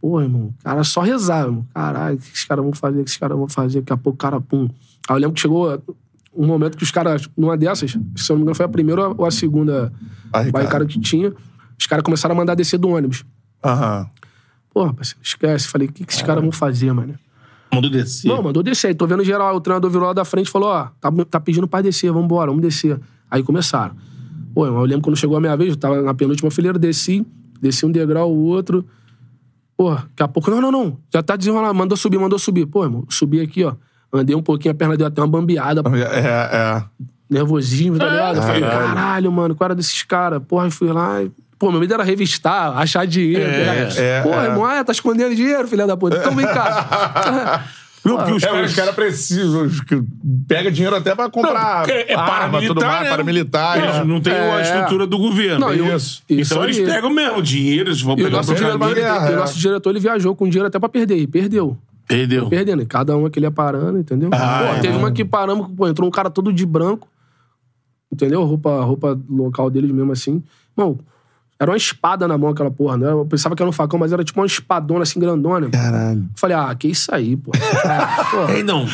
Porra, 0.00 0.24
irmão, 0.24 0.52
o 0.58 0.64
cara 0.64 0.82
só 0.82 1.00
rezava, 1.00 1.48
irmão. 1.48 1.66
Caralho, 1.72 2.16
o 2.16 2.18
que 2.18 2.26
esses 2.28 2.44
caras 2.44 2.64
vão 2.64 2.72
fazer, 2.74 3.00
o 3.00 3.04
que 3.04 3.10
esses 3.10 3.18
caras 3.18 3.38
vão 3.38 3.48
fazer, 3.48 3.80
daqui 3.80 3.92
a 3.92 3.96
pouco 3.96 4.16
o 4.16 4.18
cara, 4.18 4.40
pum. 4.40 4.68
Aí 5.08 5.16
eu 5.16 5.20
lembro 5.20 5.34
que 5.34 5.40
chegou 5.40 5.80
um 6.34 6.46
momento 6.46 6.76
que 6.76 6.82
os 6.82 6.90
caras, 6.90 7.28
numa 7.36 7.56
dessas, 7.56 7.92
se 7.92 7.96
eu 7.96 8.34
não 8.34 8.36
me 8.36 8.42
engano, 8.42 8.54
foi 8.56 8.66
a 8.66 8.68
primeira 8.68 9.08
ou 9.08 9.24
a 9.24 9.30
segunda 9.30 9.92
barricada 10.50 10.84
que 10.86 10.98
tinha, 10.98 11.32
os 11.82 11.86
caras 11.86 12.04
começaram 12.04 12.34
a 12.34 12.38
mandar 12.38 12.54
descer 12.54 12.78
do 12.78 12.88
ônibus. 12.88 13.24
Aham. 13.64 14.08
Porra, 14.72 14.94
parceiro, 14.94 15.20
esquece. 15.22 15.66
Falei, 15.68 15.88
o 15.88 15.92
que, 15.92 16.04
que 16.04 16.12
esses 16.12 16.22
caras 16.22 16.40
vão 16.42 16.52
fazer, 16.52 16.92
mano? 16.92 17.14
Mandou 17.74 17.90
descer. 17.90 18.28
Não, 18.28 18.40
mandou 18.40 18.62
descer. 18.62 18.88
Aí 18.88 18.94
tô 18.94 19.04
vendo 19.06 19.24
geral, 19.24 19.56
o 19.56 19.60
treinador 19.60 19.90
virou 19.90 20.06
lá 20.06 20.12
da 20.12 20.24
frente 20.24 20.46
e 20.46 20.50
falou, 20.50 20.68
ó, 20.68 20.88
tá, 21.00 21.10
tá 21.28 21.40
pedindo 21.40 21.66
pra 21.66 21.82
descer, 21.82 22.12
vambora, 22.12 22.50
vamos 22.50 22.62
descer. 22.62 23.00
Aí 23.28 23.42
começaram. 23.42 23.96
Pô, 24.54 24.64
eu 24.64 24.80
lembro 24.82 25.02
quando 25.02 25.16
chegou 25.16 25.36
a 25.36 25.40
minha 25.40 25.56
vez, 25.56 25.70
eu 25.70 25.76
tava 25.76 26.00
na 26.02 26.14
penúltima 26.14 26.50
fileira, 26.50 26.78
desci, 26.78 27.26
desci 27.60 27.84
um 27.84 27.90
degrau, 27.90 28.30
o 28.30 28.44
outro. 28.44 28.86
Pô, 29.76 29.94
daqui 29.94 30.22
a 30.22 30.28
pouco, 30.28 30.50
não, 30.50 30.60
não, 30.60 30.70
não, 30.70 30.98
já 31.12 31.22
tá 31.22 31.34
desenrolando, 31.34 31.74
mandou 31.74 31.96
subir, 31.96 32.18
mandou 32.18 32.38
subir. 32.38 32.66
Pô, 32.66 32.84
irmão, 32.84 33.04
subi 33.08 33.40
aqui, 33.40 33.64
ó, 33.64 33.74
andei 34.12 34.36
um 34.36 34.42
pouquinho, 34.42 34.72
a 34.72 34.74
perna 34.76 34.96
deu 34.96 35.06
até 35.06 35.20
uma 35.20 35.26
bambeada, 35.26 35.82
É, 35.96 36.78
é. 36.78 36.84
nervosismo, 37.28 37.98
tá 37.98 38.08
ligado? 38.08 38.36
Eu 38.36 38.42
falei, 38.42 38.60
caralho. 38.60 38.86
caralho, 38.86 39.32
mano, 39.32 39.54
qual 39.56 39.66
era 39.66 39.74
desses 39.74 40.02
caras? 40.04 40.40
Porra, 40.46 40.64
aí 40.66 40.70
fui 40.70 40.92
lá 40.92 41.22
e... 41.22 41.32
Pô, 41.62 41.70
meu 41.70 41.78
medo 41.78 41.94
era 41.94 42.02
revistar, 42.02 42.76
achar 42.76 43.06
dinheiro. 43.06 43.40
É, 43.48 43.88
é, 43.96 44.20
Porra, 44.22 44.42
é. 44.42 44.46
irmão, 44.46 44.64
ah, 44.64 44.82
tá 44.82 44.90
escondendo 44.90 45.32
dinheiro, 45.32 45.68
filha 45.68 45.86
da 45.86 45.96
puta. 45.96 46.16
Então 46.16 46.34
vem 46.34 46.44
cá. 46.44 47.66
Não, 48.04 48.16
porque 48.16 48.32
os 48.32 48.42
É, 48.42 48.46
caras... 48.48 48.70
os 48.70 48.76
caras 48.76 48.94
precisam. 48.96 49.70
Pega 50.48 50.72
dinheiro 50.72 50.96
até 50.96 51.14
pra 51.14 51.30
comprar 51.30 51.86
Não, 51.86 51.94
é, 51.94 52.06
é 52.10 52.14
arma, 52.16 52.60
tudo 52.60 52.84
mais, 52.84 53.02
né? 53.04 53.10
paramilitar. 53.10 53.78
Eles 53.78 54.04
não 54.08 54.20
têm 54.20 54.32
É. 54.32 54.52
a 54.54 54.60
estrutura 54.60 55.06
do 55.06 55.16
governo. 55.18 55.60
Não, 55.60 55.72
e 55.72 55.80
o- 55.82 55.94
Isso. 55.96 56.24
isso 56.28 56.52
então 56.52 56.64
eles 56.64 56.78
aí. 56.78 56.84
pegam 56.84 57.10
mesmo 57.10 57.38
o 57.38 57.42
dinheiro, 57.42 57.90
eles 57.90 58.02
vão 58.02 58.16
E 58.18 58.22
o 58.22 58.24
pegar 58.24 58.38
nosso, 58.38 58.54
dinheiro 58.56 58.76
diretor, 58.76 58.92
pra 58.94 59.00
guerra, 59.00 59.26
e 59.30 59.30
o 59.30 59.34
é. 59.34 59.36
nosso 59.36 59.56
diretor, 59.56 59.90
ele 59.90 60.00
viajou 60.00 60.34
com 60.34 60.48
dinheiro 60.48 60.66
até 60.66 60.80
pra 60.80 60.88
perder. 60.88 61.16
E 61.18 61.28
perdeu. 61.28 61.78
Perdeu. 62.08 62.48
Perdendo. 62.48 62.82
E 62.82 62.86
cada 62.86 63.16
um 63.16 63.30
que 63.30 63.38
ele 63.38 63.46
ia 63.46 63.52
parando, 63.52 64.00
entendeu? 64.00 64.30
Ah, 64.32 64.64
pô, 64.66 64.74
é. 64.78 64.80
teve 64.80 64.96
uma 64.96 65.12
que 65.12 65.24
paramos, 65.24 65.68
pô, 65.76 65.86
entrou 65.86 66.08
um 66.08 66.10
cara 66.10 66.28
todo 66.28 66.52
de 66.52 66.66
branco. 66.66 67.06
Entendeu? 68.12 68.42
Roupa, 68.42 68.80
roupa 68.82 69.16
local 69.30 69.70
deles 69.70 69.92
mesmo 69.92 70.10
assim. 70.10 70.42
Mano, 70.76 70.98
era 71.62 71.70
uma 71.70 71.76
espada 71.76 72.26
na 72.26 72.36
mão 72.36 72.50
aquela 72.50 72.70
porra, 72.70 72.96
né? 72.96 73.10
Eu 73.10 73.24
pensava 73.24 73.54
que 73.54 73.62
era 73.62 73.68
um 73.68 73.72
facão, 73.72 73.96
mas 73.96 74.12
era 74.12 74.24
tipo 74.24 74.40
uma 74.40 74.46
espadona 74.46 75.04
assim, 75.04 75.20
grandona. 75.20 75.70
Caralho. 75.70 76.24
Falei, 76.34 76.56
ah, 76.56 76.74
que 76.74 76.88
isso 76.88 77.14
aí, 77.14 77.36
pô. 77.36 77.52
É, 78.52 78.62
não. 78.62 78.86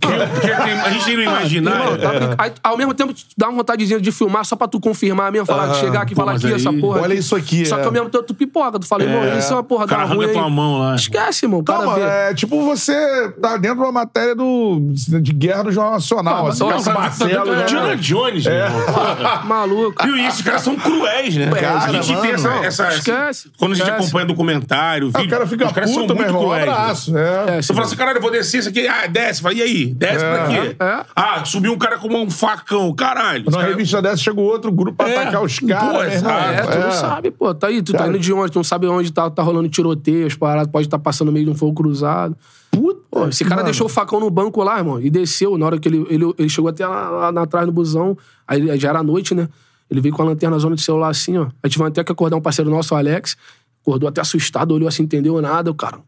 Porque 0.00 0.46
tem- 0.48 0.72
a 0.80 0.90
gente 0.90 1.04
tem 1.04 1.16
no 1.16 1.22
imaginário. 1.22 1.92
Irmão, 1.94 1.98
tá 1.98 2.34
aí, 2.44 2.52
ao 2.62 2.76
mesmo 2.78 2.94
tempo, 2.94 3.12
te 3.12 3.26
dá 3.36 3.48
uma 3.48 3.56
vontadezinha 3.56 4.00
de 4.00 4.12
filmar 4.12 4.44
só 4.44 4.54
pra 4.56 4.68
tu 4.68 4.78
confirmar 4.80 5.30
mesmo, 5.32 5.46
falar, 5.46 5.74
chegar 5.74 6.02
aqui 6.02 6.12
e 6.12 6.14
Pô, 6.14 6.20
falar 6.22 6.32
mas 6.34 6.44
aqui, 6.44 6.54
aí- 6.54 6.60
essa 6.60 6.72
porra. 6.72 7.00
Olha 7.02 7.14
isso 7.14 7.34
aqui, 7.34 7.66
Só 7.66 7.76
é. 7.76 7.80
que 7.80 7.86
ao 7.86 7.92
mesmo 7.92 8.08
tempo 8.08 8.24
tu 8.24 8.34
pipoca, 8.34 8.78
tu 8.78 8.86
fala, 8.86 9.02
irmão, 9.04 9.38
isso 9.38 9.52
é 9.52 9.56
uma 9.56 9.62
porra 9.64 9.84
O 9.84 9.88
cara 9.88 10.02
da 10.02 10.08
ruim. 10.14 10.24
arranca 10.24 10.32
tua 10.38 10.46
aí. 10.48 10.52
mão 10.54 10.78
lá. 10.78 10.94
Esquece, 10.94 11.46
irmão. 11.46 11.60
O 11.60 11.64
cara 11.64 11.84
Não, 11.84 11.94
vê. 11.94 12.00
é 12.02 12.34
tipo 12.34 12.62
você 12.64 13.28
tá 13.40 13.56
dentro 13.56 13.78
de 13.78 13.82
uma 13.82 13.92
matéria 13.92 14.34
do, 14.34 14.78
de 15.20 15.32
guerra 15.32 15.64
do 15.64 15.72
Jornal 15.72 15.94
Nacional. 15.94 16.46
Ah, 16.46 16.50
assim, 16.50 16.60
Não, 16.64 16.82
tá- 16.82 16.92
Marcelo, 16.94 17.44
tá- 17.46 17.52
né? 17.56 17.62
Indiana 17.62 17.96
Jones, 17.96 18.44
meu 18.46 18.54
irmão. 18.54 18.78
Maluco. 19.44 20.02
Viu 20.04 20.16
isso? 20.16 20.36
Os 20.38 20.42
caras 20.42 20.62
são 20.62 20.76
cruéis, 20.76 21.34
né? 21.36 21.50
Cara, 21.50 21.78
a 21.84 21.92
gente 21.92 22.08
mano. 22.10 22.22
tem 22.22 22.30
essa, 22.32 22.48
Não, 22.48 22.64
essa- 22.64 22.88
esquece, 22.94 23.50
Quando 23.58 23.72
a 23.72 23.74
gente 23.74 23.84
esquece. 23.84 24.02
acompanha 24.04 24.26
documentário, 24.26 25.10
Ah, 25.12 25.18
vídeo, 25.18 25.28
o 25.28 25.30
cara 25.38 25.46
fica 25.46 25.66
os 25.66 25.72
caras 25.72 25.90
são 25.90 26.02
puto, 26.02 26.14
meu 26.14 26.24
muito 26.24 26.28
irmão. 26.30 26.42
Um 26.42 26.44
cruéis. 26.46 26.66
né? 26.66 26.72
abraço. 26.72 27.16
É. 27.18 27.58
É, 27.58 27.62
Você 27.62 27.72
fala 27.74 27.86
assim, 27.86 27.96
caralho, 27.96 28.18
eu 28.18 28.22
vou 28.22 28.30
descer 28.30 28.58
isso 28.60 28.68
aqui. 28.68 28.86
Ah, 28.86 29.06
desce. 29.06 29.42
Fala, 29.42 29.54
e 29.54 29.62
aí? 29.62 29.87
Desce 29.94 30.24
É. 30.24 30.32
daqui. 30.32 30.76
É. 30.80 31.04
Ah, 31.14 31.44
subiu 31.44 31.72
um 31.72 31.78
cara 31.78 31.98
com 31.98 32.08
um 32.08 32.30
facão. 32.30 32.94
Caralho. 32.94 33.44
Numa 33.44 33.58
cara- 33.58 33.68
revista 33.70 34.00
dessa 34.02 34.16
chega 34.22 34.40
o 34.40 34.44
outro 34.44 34.70
grupo 34.72 34.96
pra 34.98 35.08
É. 35.08 35.16
atacar 35.18 35.42
os 35.42 35.58
Pô, 35.60 35.66
caras. 35.68 36.14
exato. 36.14 36.50
É, 36.50 36.62
tu 36.62 36.78
não 36.78 36.90
sabe, 36.92 37.30
pô. 37.30 37.54
Tá 37.54 37.66
aí, 37.68 37.82
tu 37.82 37.92
tá 37.92 37.98
Cara. 37.98 38.10
indo 38.10 38.18
de 38.18 38.32
onde, 38.32 38.52
tu 38.52 38.56
não 38.56 38.64
sabe 38.64 38.86
onde 38.86 39.12
tá, 39.12 39.28
tá 39.30 39.42
rolando 39.42 39.68
tiroteio, 39.68 40.26
as 40.26 40.34
paradas, 40.34 40.70
pode 40.70 40.86
estar 40.86 40.98
passando 40.98 41.26
no 41.28 41.32
meio 41.32 41.46
de 41.46 41.50
um 41.52 41.54
fogo 41.54 41.74
cruzado. 41.74 42.36
Puta, 42.70 43.00
Pô, 43.10 43.28
esse 43.28 43.44
cara 43.44 43.56
mano. 43.56 43.64
deixou 43.66 43.86
o 43.86 43.90
facão 43.90 44.20
no 44.20 44.30
banco 44.30 44.62
lá, 44.62 44.78
irmão, 44.78 45.00
e 45.00 45.08
desceu. 45.10 45.56
Na 45.58 45.66
hora 45.66 45.78
que 45.78 45.88
ele, 45.88 46.06
ele, 46.10 46.32
ele 46.38 46.48
chegou 46.48 46.68
até 46.68 46.86
lá, 46.86 47.08
lá 47.10 47.32
na- 47.32 47.42
atrás 47.42 47.66
do 47.66 47.72
busão, 47.72 48.16
aí 48.46 48.78
já 48.78 48.90
era 48.90 49.02
noite, 49.02 49.34
né? 49.34 49.48
Ele 49.90 50.00
veio 50.02 50.14
com 50.14 50.20
a 50.22 50.26
lanterna 50.26 50.54
na 50.56 50.60
zona 50.60 50.76
de 50.76 50.82
celular 50.82 51.08
assim, 51.08 51.38
ó. 51.38 51.46
Aí 51.62 51.70
tivemos 51.70 51.90
até 51.90 52.04
que 52.04 52.12
acordar 52.12 52.36
um 52.36 52.40
parceiro 52.42 52.70
nosso, 52.70 52.94
o 52.94 52.96
Alex, 52.98 53.36
acordou 53.82 54.06
até 54.08 54.20
assustado, 54.20 54.72
olhou 54.74 54.86
assim, 54.86 55.02
entendeu 55.04 55.40
nada, 55.40 55.70
o 55.70 55.74
cara. 55.74 55.98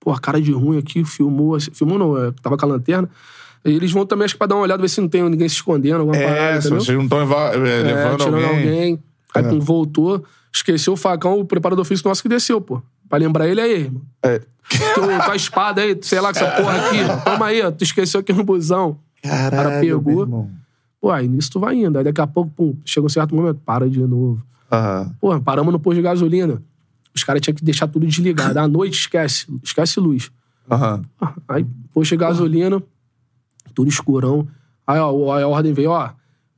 Pô, 0.00 0.12
cara 0.20 0.40
de 0.40 0.52
ruim 0.52 0.78
aqui, 0.78 1.04
filmou, 1.04 1.54
assim, 1.56 1.70
filmou 1.72 1.98
não, 1.98 2.16
é, 2.16 2.32
tava 2.42 2.56
com 2.56 2.64
a 2.64 2.68
lanterna. 2.68 3.08
E 3.64 3.72
eles 3.72 3.90
vão 3.90 4.06
também, 4.06 4.24
acho 4.24 4.34
que 4.34 4.38
pra 4.38 4.46
dar 4.46 4.54
uma 4.54 4.62
olhada, 4.62 4.80
ver 4.80 4.88
se 4.88 5.00
não 5.00 5.08
tem 5.08 5.22
ninguém 5.28 5.48
se 5.48 5.56
escondendo, 5.56 6.00
alguma 6.00 6.16
É, 6.16 6.26
parada, 6.26 6.60
se 6.62 6.70
vocês 6.70 6.96
não 6.96 7.04
estão 7.04 7.20
É, 7.20 7.24
levando 7.26 8.18
tirando 8.18 8.44
alguém. 8.44 8.98
Aí 9.34 9.44
É. 9.44 9.48
pum, 9.48 9.58
voltou, 9.60 10.24
esqueceu 10.52 10.92
o 10.92 10.96
facão, 10.96 11.40
o 11.40 11.44
preparador 11.44 11.84
físico 11.84 12.08
nosso 12.08 12.22
que 12.22 12.28
desceu, 12.28 12.60
pô. 12.60 12.80
Pra 13.08 13.18
lembrar 13.18 13.48
ele 13.48 13.60
aí, 13.60 13.72
irmão. 13.84 14.02
É. 14.22 14.38
Tu, 14.38 15.00
tua 15.24 15.34
espada 15.36 15.80
aí, 15.82 15.98
sei 16.02 16.20
lá, 16.20 16.32
com 16.32 16.38
essa 16.38 16.50
porra 16.52 16.76
aqui. 16.76 16.98
Toma 17.24 17.46
aí, 17.46 17.62
ó. 17.62 17.70
Tu 17.70 17.84
esqueceu 17.84 18.20
aqui 18.20 18.32
no 18.34 18.44
busão. 18.44 18.98
Caralho, 19.22 19.50
cara 19.50 19.80
pegou. 19.80 20.48
Pô, 21.00 21.10
aí 21.10 21.26
nisso 21.26 21.50
tu 21.52 21.58
vai 21.60 21.74
indo. 21.74 21.96
Aí 21.96 22.04
daqui 22.04 22.20
a 22.20 22.26
pouco, 22.26 22.50
pum, 22.54 22.76
chega 22.84 23.06
um 23.06 23.08
certo 23.08 23.34
momento, 23.34 23.60
para 23.64 23.88
de 23.88 24.00
novo. 24.00 24.44
Aham. 24.70 25.10
Pô, 25.20 25.40
paramos 25.40 25.72
no 25.72 25.78
posto 25.80 25.96
de 25.96 26.02
gasolina. 26.02 26.62
Os 27.18 27.24
caras 27.24 27.42
tinham 27.42 27.54
que 27.54 27.64
deixar 27.64 27.88
tudo 27.88 28.06
desligado. 28.06 28.58
À 28.58 28.68
noite, 28.68 29.00
esquece. 29.00 29.46
Esquece 29.62 29.98
luz. 29.98 30.30
Aham. 30.70 31.02
Aí, 31.48 31.66
de 32.02 32.16
gasolina, 32.16 32.82
tudo 33.74 33.88
escurão. 33.88 34.46
Aí, 34.86 34.98
ó, 35.00 35.32
a 35.32 35.46
ordem 35.48 35.72
veio, 35.72 35.90
ó, 35.90 36.10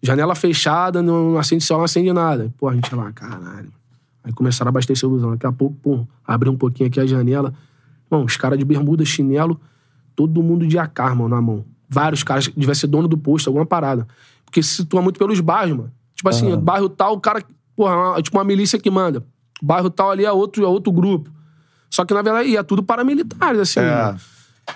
janela 0.02 0.34
fechada, 0.34 1.02
não 1.02 1.38
acende 1.38 1.64
sol, 1.64 1.78
não 1.78 1.84
acende 1.84 2.12
nada. 2.12 2.52
Pô, 2.58 2.68
a 2.68 2.74
gente 2.74 2.94
lá, 2.94 3.10
caralho. 3.12 3.72
Aí 4.22 4.32
começaram 4.32 4.68
a 4.68 4.70
abastecer 4.70 5.08
o 5.08 5.12
busão. 5.12 5.30
Daqui 5.30 5.46
a 5.46 5.52
pouco, 5.52 5.74
pum, 5.76 6.06
abriu 6.26 6.52
um 6.52 6.56
pouquinho 6.56 6.88
aqui 6.88 7.00
a 7.00 7.06
janela. 7.06 7.54
Irmão, 8.06 8.26
os 8.26 8.36
caras 8.36 8.58
de 8.58 8.64
bermuda, 8.64 9.02
chinelo, 9.04 9.58
todo 10.14 10.42
mundo 10.42 10.66
de 10.66 10.78
AK, 10.78 10.98
mano, 11.16 11.28
na 11.28 11.40
mão. 11.40 11.64
Vários 11.88 12.22
caras, 12.22 12.50
devia 12.54 12.74
ser 12.74 12.86
dono 12.86 13.08
do 13.08 13.16
posto, 13.16 13.48
alguma 13.48 13.64
parada. 13.64 14.06
Porque 14.44 14.62
se 14.62 14.76
situa 14.76 15.00
muito 15.00 15.18
pelos 15.18 15.40
bairros, 15.40 15.76
mano. 15.76 15.92
Tipo 16.14 16.28
assim, 16.28 16.54
bairro 16.58 16.90
tal, 16.90 17.14
o 17.14 17.20
cara, 17.20 17.42
porra, 17.74 18.18
é 18.18 18.22
tipo 18.22 18.36
uma 18.36 18.44
milícia 18.44 18.78
que 18.78 18.90
manda. 18.90 19.24
Bairro 19.62 19.90
tal 19.90 20.10
ali 20.10 20.24
é 20.24 20.32
outro, 20.32 20.64
é 20.64 20.68
outro 20.68 20.92
grupo. 20.92 21.30
Só 21.90 22.04
que, 22.04 22.14
na 22.14 22.22
verdade, 22.22 22.48
ia 22.48 22.62
tudo 22.62 22.82
paramilitares, 22.82 23.60
assim. 23.60 23.80
É. 23.80 23.90
mano. 23.90 24.20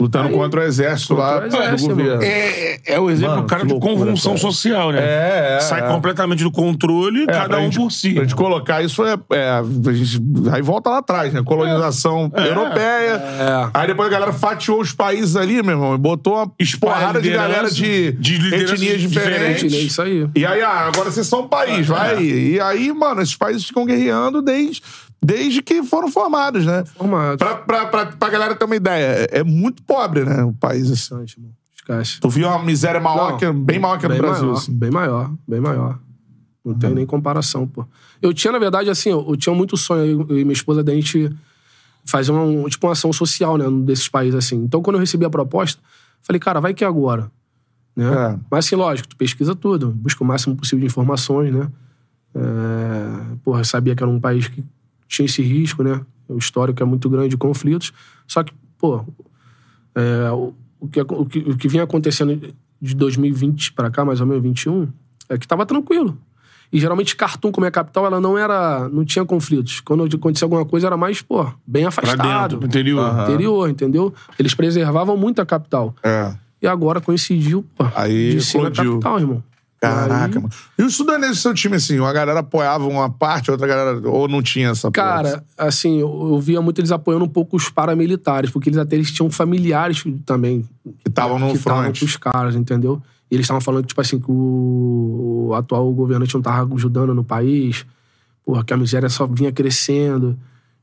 Lutando 0.00 0.28
Aí- 0.28 0.34
contra 0.34 0.60
o 0.60 0.62
exército 0.64 1.14
lá 1.14 1.40
o 1.40 1.46
exército, 1.46 1.88
do 1.88 1.96
governo. 1.96 2.22
É, 2.22 2.78
é 2.86 3.00
o 3.00 3.10
exemplo 3.10 3.30
Mano, 3.34 3.42
do 3.42 3.48
cara 3.48 3.64
de 3.64 3.70
loucura, 3.72 3.92
convulsão 3.94 4.32
cara. 4.32 4.40
social, 4.42 4.92
né? 4.92 4.98
É, 5.00 5.56
é, 5.56 5.60
Sai 5.60 5.80
é. 5.84 5.88
completamente 5.88 6.42
do 6.42 6.50
controle, 6.50 7.22
É, 7.22 7.26
cada 7.26 7.58
um 7.58 7.64
gente- 7.64 7.78
por 7.78 7.90
si. 7.92 8.12
Pra 8.14 8.22
gente 8.24 8.34
colocar 8.34 8.82
isso 8.82 9.04
é. 9.04 9.16
é, 9.32 9.48
a 9.50 9.62
gente- 9.92 10.20
aí 10.52 10.62
volta 10.62 10.90
lá 10.90 10.98
atrás, 10.98 11.32
né? 11.32 11.42
Colonização 11.44 12.30
europeia. 12.34 13.14
É. 13.14 13.70
Aí 13.72 13.86
depois 13.86 14.08
a 14.08 14.10
galera 14.10 14.32
fatiou 14.32 14.80
os 14.80 14.92
países 14.92 15.36
ali, 15.36 15.62
meu 15.62 15.72
irmão, 15.72 15.94
e 15.94 15.98
botou 15.98 16.34
uma 16.34 16.50
Espalha 16.58 16.94
porrada 16.94 17.20
de 17.20 17.30
galera 17.30 17.70
de, 17.70 18.12
de 18.12 18.54
etnias 18.54 19.00
diferentes. 19.00 19.72
É 19.72 19.76
isso 19.78 20.02
aí. 20.02 20.26
E 20.34 20.44
aí, 20.46 20.60
ah, 20.62 20.88
agora 20.92 21.10
vocês 21.10 21.26
são 21.26 21.42
um 21.42 21.48
país, 21.48 21.86
vai. 21.86 22.22
E 22.22 22.60
aí, 22.60 22.92
mano, 22.92 23.20
esses 23.22 23.36
países 23.36 23.64
ficam 23.64 23.84
guerreando 23.84 24.42
desde, 24.42 24.82
desde 25.24 25.62
que 25.62 25.82
foram 25.82 26.10
formados, 26.10 26.66
né? 26.66 26.84
Formado. 26.84 27.38
Pra, 27.38 27.56
pra, 27.56 27.86
pra, 27.86 28.06
pra 28.06 28.28
galera 28.28 28.54
ter 28.54 28.64
uma 28.64 28.76
ideia, 28.76 29.26
é, 29.30 29.38
é 29.38 29.44
muito 29.44 29.82
pobre, 29.82 30.24
né? 30.24 30.44
O 30.44 30.52
país, 30.52 30.90
assim. 30.90 31.14
Bastante, 31.14 31.38
irmão. 31.38 31.52
Esquece. 31.74 32.20
Tu 32.20 32.28
viu 32.28 32.48
uma 32.48 32.62
miséria 32.62 33.00
maior 33.00 33.32
Não, 33.32 33.38
que, 33.38 33.50
bem 33.52 33.78
maior 33.78 33.98
que 33.98 34.04
a 34.04 34.08
do 34.08 34.12
bem 34.12 34.20
Brasil, 34.20 34.44
maior, 34.44 34.58
assim. 34.58 34.72
Bem 34.72 34.90
maior, 34.90 35.32
bem 35.48 35.60
maior. 35.60 35.98
Não 36.64 36.74
tem 36.74 36.94
nem 36.94 37.04
comparação, 37.04 37.66
pô. 37.66 37.86
Eu 38.22 38.32
tinha, 38.32 38.52
na 38.52 38.58
verdade, 38.58 38.88
assim, 38.88 39.10
eu, 39.10 39.24
eu 39.28 39.36
tinha 39.36 39.54
muito 39.54 39.76
sonho, 39.76 40.26
eu, 40.28 40.38
e 40.38 40.44
minha 40.44 40.52
esposa, 40.52 40.82
da 40.82 40.94
gente 40.94 41.34
fazer 42.06 42.32
um, 42.32 42.68
tipo, 42.68 42.86
uma 42.86 42.92
ação 42.92 43.12
social, 43.12 43.56
né, 43.56 43.66
desses 43.84 44.08
países, 44.08 44.34
assim. 44.34 44.56
Então, 44.56 44.82
quando 44.82 44.96
eu 44.96 45.00
recebi 45.00 45.24
a 45.24 45.30
proposta, 45.30 45.80
falei, 46.22 46.40
cara, 46.40 46.60
vai 46.60 46.72
que 46.72 46.84
é 46.84 46.86
agora. 46.86 47.30
Né? 47.96 48.06
É. 48.06 48.38
Mas, 48.50 48.66
assim, 48.66 48.76
lógico, 48.76 49.08
tu 49.08 49.16
pesquisa 49.16 49.54
tudo, 49.54 49.90
busca 49.90 50.22
o 50.22 50.26
máximo 50.26 50.56
possível 50.56 50.80
de 50.80 50.86
informações, 50.86 51.52
né? 51.54 51.68
É... 52.34 53.36
Porra, 53.44 53.60
eu 53.60 53.64
sabia 53.64 53.94
que 53.94 54.02
era 54.02 54.10
um 54.10 54.20
país 54.20 54.48
que 54.48 54.64
tinha 55.08 55.26
esse 55.26 55.42
risco, 55.42 55.82
né? 55.82 56.00
O 56.28 56.38
histórico 56.38 56.82
é 56.82 56.86
muito 56.86 57.08
grande 57.08 57.28
de 57.30 57.36
conflitos. 57.36 57.92
Só 58.26 58.42
que, 58.42 58.52
pô, 58.78 59.04
é, 59.94 60.30
o, 60.30 60.54
o 60.80 60.88
que, 60.88 61.00
o, 61.00 61.26
que, 61.26 61.38
o 61.40 61.56
que 61.56 61.68
vinha 61.68 61.82
acontecendo 61.84 62.52
de 62.80 62.94
2020 62.94 63.72
pra 63.72 63.90
cá, 63.90 64.04
mais 64.04 64.20
ou 64.20 64.26
menos 64.26 64.42
21, 64.42 64.88
é 65.28 65.38
que 65.38 65.46
tava 65.46 65.64
tranquilo. 65.66 66.16
E 66.72 66.80
geralmente 66.80 67.14
Khartoum, 67.14 67.52
como 67.52 67.64
é 67.66 67.68
a 67.68 67.70
capital, 67.70 68.06
ela 68.06 68.20
não 68.20 68.36
era. 68.36 68.88
não 68.88 69.04
tinha 69.04 69.24
conflitos. 69.24 69.80
Quando 69.80 70.04
acontecia 70.04 70.44
alguma 70.46 70.64
coisa, 70.64 70.88
era 70.88 70.96
mais, 70.96 71.22
pô, 71.22 71.44
bem 71.66 71.82
Pra 71.82 71.88
afastado. 71.90 72.22
dentro, 72.42 72.58
pro 72.58 72.66
interior. 72.66 73.00
Aham. 73.00 73.22
Interior, 73.24 73.68
entendeu? 73.70 74.14
Eles 74.38 74.54
preservavam 74.54 75.16
muito 75.16 75.40
a 75.40 75.46
capital. 75.46 75.94
É. 76.02 76.34
E 76.60 76.66
agora 76.66 77.00
coincidiu, 77.00 77.64
pô, 77.76 77.86
Aí 77.94 78.30
de 78.36 78.42
ser 78.42 78.60
na 78.62 78.70
capital, 78.70 79.20
irmão. 79.20 79.44
Caraca, 79.88 80.40
mano. 80.40 80.52
E 80.78 80.82
os 80.82 80.94
sudaneses 80.96 81.36
do 81.38 81.40
seu 81.42 81.54
time, 81.54 81.76
assim, 81.76 81.98
uma 81.98 82.12
galera 82.12 82.40
apoiava 82.40 82.86
uma 82.86 83.08
parte, 83.10 83.50
outra 83.50 83.66
galera. 83.66 84.08
Ou 84.08 84.26
não 84.28 84.42
tinha 84.42 84.70
essa? 84.70 84.90
Cara, 84.90 85.44
assim, 85.58 86.00
eu, 86.00 86.28
eu 86.32 86.40
via 86.40 86.60
muito 86.62 86.80
eles 86.80 86.90
apoiando 86.92 87.24
um 87.24 87.28
pouco 87.28 87.56
os 87.56 87.68
paramilitares, 87.68 88.50
porque 88.50 88.68
eles 88.68 88.78
até 88.78 88.96
eles 88.96 89.10
tinham 89.12 89.30
familiares 89.30 90.04
também 90.26 90.62
que 91.02 91.08
estavam 91.08 91.38
no 91.38 91.52
que 91.52 91.58
front. 91.58 91.98
com 91.98 92.04
os 92.04 92.16
caras, 92.16 92.54
entendeu? 92.54 93.02
E 93.30 93.34
eles 93.34 93.44
estavam 93.44 93.60
falando, 93.60 93.84
tipo 93.86 94.00
assim, 94.00 94.18
que 94.20 94.30
o, 94.30 95.46
o 95.48 95.54
atual 95.54 95.90
governante 95.92 96.34
não 96.34 96.42
tava 96.42 96.72
ajudando 96.74 97.14
no 97.14 97.24
país, 97.24 97.84
porra, 98.44 98.62
que 98.62 98.72
a 98.72 98.76
miséria 98.76 99.08
só 99.08 99.26
vinha 99.26 99.50
crescendo, 99.50 100.38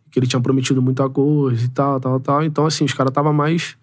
que 0.09 0.19
ele 0.19 0.27
tinha 0.27 0.41
prometido 0.41 0.81
muita 0.81 1.07
coisa 1.09 1.63
e 1.63 1.69
tal, 1.69 1.99
tal, 1.99 2.19
tal. 2.19 2.43
Então, 2.43 2.65
assim, 2.65 2.83
os 2.83 2.93
caras 2.93 3.11
estavam 3.11 3.31
mais. 3.31 3.75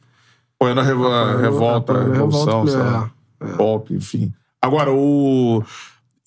Apoiando 0.60 0.80
a, 0.80 0.84
revo- 0.84 1.06
a 1.06 1.36
revolta, 1.40 1.92
a 1.92 1.96
a 1.96 2.04
revolução, 2.04 2.64
revolta, 2.64 2.70
sei 2.72 2.80
lá. 2.80 3.10
Golpe, 3.56 3.94
enfim. 3.94 4.32
Agora, 4.60 4.90
o. 4.92 5.62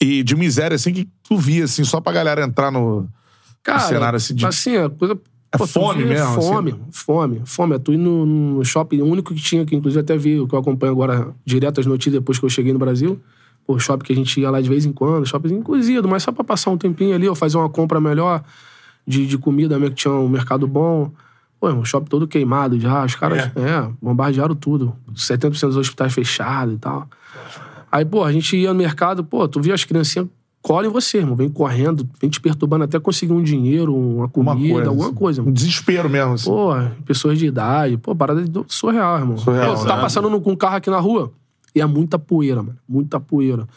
E 0.02 0.24
de 0.24 0.36
miséria, 0.36 0.76
assim, 0.76 0.94
que 0.94 1.08
tu 1.24 1.38
via, 1.38 1.66
assim, 1.66 1.84
só 1.84 2.02
pra 2.02 2.12
galera 2.12 2.44
entrar 2.44 2.72
no, 2.72 3.08
Cara, 3.64 3.82
no 3.82 3.88
cenário 3.88 4.18
assim 4.18 4.34
de. 4.34 4.46
assim, 4.46 4.78
a 4.78 4.90
coisa. 4.90 5.20
É 5.54 5.58
tu 5.58 5.68
fome 5.68 6.04
vê 6.04 6.10
mesmo, 6.10 6.28
assim? 6.28 6.48
Fome, 6.48 6.76
fome, 6.92 7.42
fome. 7.46 7.76
É 7.76 7.80
tu 7.80 7.92
ir 7.92 7.98
no, 7.98 8.64
shopping, 8.64 9.02
o 9.02 9.06
único 9.06 9.34
que 9.36 9.42
tinha, 9.42 9.66
que 9.66 9.76
inclusive 9.76 10.00
até 10.00 10.18
vi, 10.18 10.40
o 10.40 10.48
que 10.48 10.56
eu 10.56 10.60
acompanho 10.60 10.94
agora 10.94 11.36
direto 11.46 11.82
as 11.82 11.86
notícias 11.86 12.14
depois 12.14 12.40
que 12.40 12.46
eu 12.46 12.50
cheguei 12.50 12.72
no 12.72 12.80
Brasil. 12.80 13.20
Pô, 13.68 13.78
shopping 13.78 14.06
que 14.06 14.14
a 14.14 14.16
gente 14.16 14.40
ia 14.40 14.50
lá 14.50 14.62
de 14.62 14.70
vez 14.70 14.86
em 14.86 14.94
quando, 14.94 15.26
shopping 15.26 15.62
cozido, 15.62 16.08
mas 16.08 16.24
só 16.24 16.32
pra 16.32 16.44
passar 16.44 16.72
um 16.72 16.78
tempinho 16.78 17.14
ali, 17.14 17.28
ou 17.28 17.36
fazer 17.36 17.58
uma 17.58 17.70
compra 17.70 18.00
melhor 18.00 18.42
de, 19.06 19.28
de 19.28 19.38
comida 19.38 19.78
mesmo, 19.78 19.94
que 19.94 20.02
tinha 20.02 20.14
um 20.14 20.30
mercado 20.30 20.66
bom. 20.66 21.12
Pô, 21.60 21.68
o 21.68 21.86
shopping 21.86 22.10
todo 22.10 22.28
queimado 22.28 22.80
já, 22.80 23.06
os 23.06 23.16
caras, 23.16 23.52
é, 23.56 23.92
bombardearam 24.02 24.56
tudo. 24.56 24.96
70% 25.14 25.68
dos 25.68 25.78
hospitais 25.78 26.14
fechados 26.14 26.76
e 26.76 26.78
tal. 26.78 27.10
Aí, 27.92 28.06
pô, 28.06 28.24
a 28.24 28.32
gente 28.32 28.56
ia 28.56 28.70
no 28.74 28.80
mercado, 28.80 29.24
pô, 29.24 29.48
tu 29.48 29.60
via 29.62 29.74
as 29.74 29.84
criancinhas 29.84 30.28
colhem 30.62 30.92
você, 30.92 31.18
irmão. 31.18 31.36
Vem 31.36 31.50
correndo, 31.50 32.08
vem 32.22 32.30
te 32.30 32.40
perturbando 32.40 32.84
até 32.84 33.00
conseguir 33.00 33.34
um 33.34 33.42
dinheiro, 33.42 33.96
uma 33.96 34.30
comida, 34.30 34.52
Uma 34.52 34.74
coisa, 34.76 34.90
alguma 34.90 35.08
assim. 35.08 35.16
coisa. 35.16 35.42
Um 35.42 35.46
Mano. 35.46 35.56
desespero 35.56 36.08
mesmo, 36.10 36.34
assim. 36.34 36.50
Pô, 36.50 36.70
pessoas 37.04 37.40
de 37.40 37.48
idade, 37.48 37.98
pô, 37.98 38.16
parada 38.16 38.44
de- 38.44 38.64
surreal, 38.68 39.18
irmão. 39.18 39.38
Surreal, 39.38 39.74
Pô, 39.76 39.82
tu 39.82 39.88
tá 39.88 39.96
né? 39.96 40.02
passando 40.02 40.40
com 40.40 40.52
um 40.52 40.56
carro 40.56 40.76
aqui 40.76 40.90
na 40.90 41.00
rua 41.00 41.32
e 41.74 41.82
é 41.82 41.86
muita 41.88 42.20
poeira, 42.20 42.62
mano. 42.62 42.78
Muita 42.88 43.20
poeira. 43.20 43.68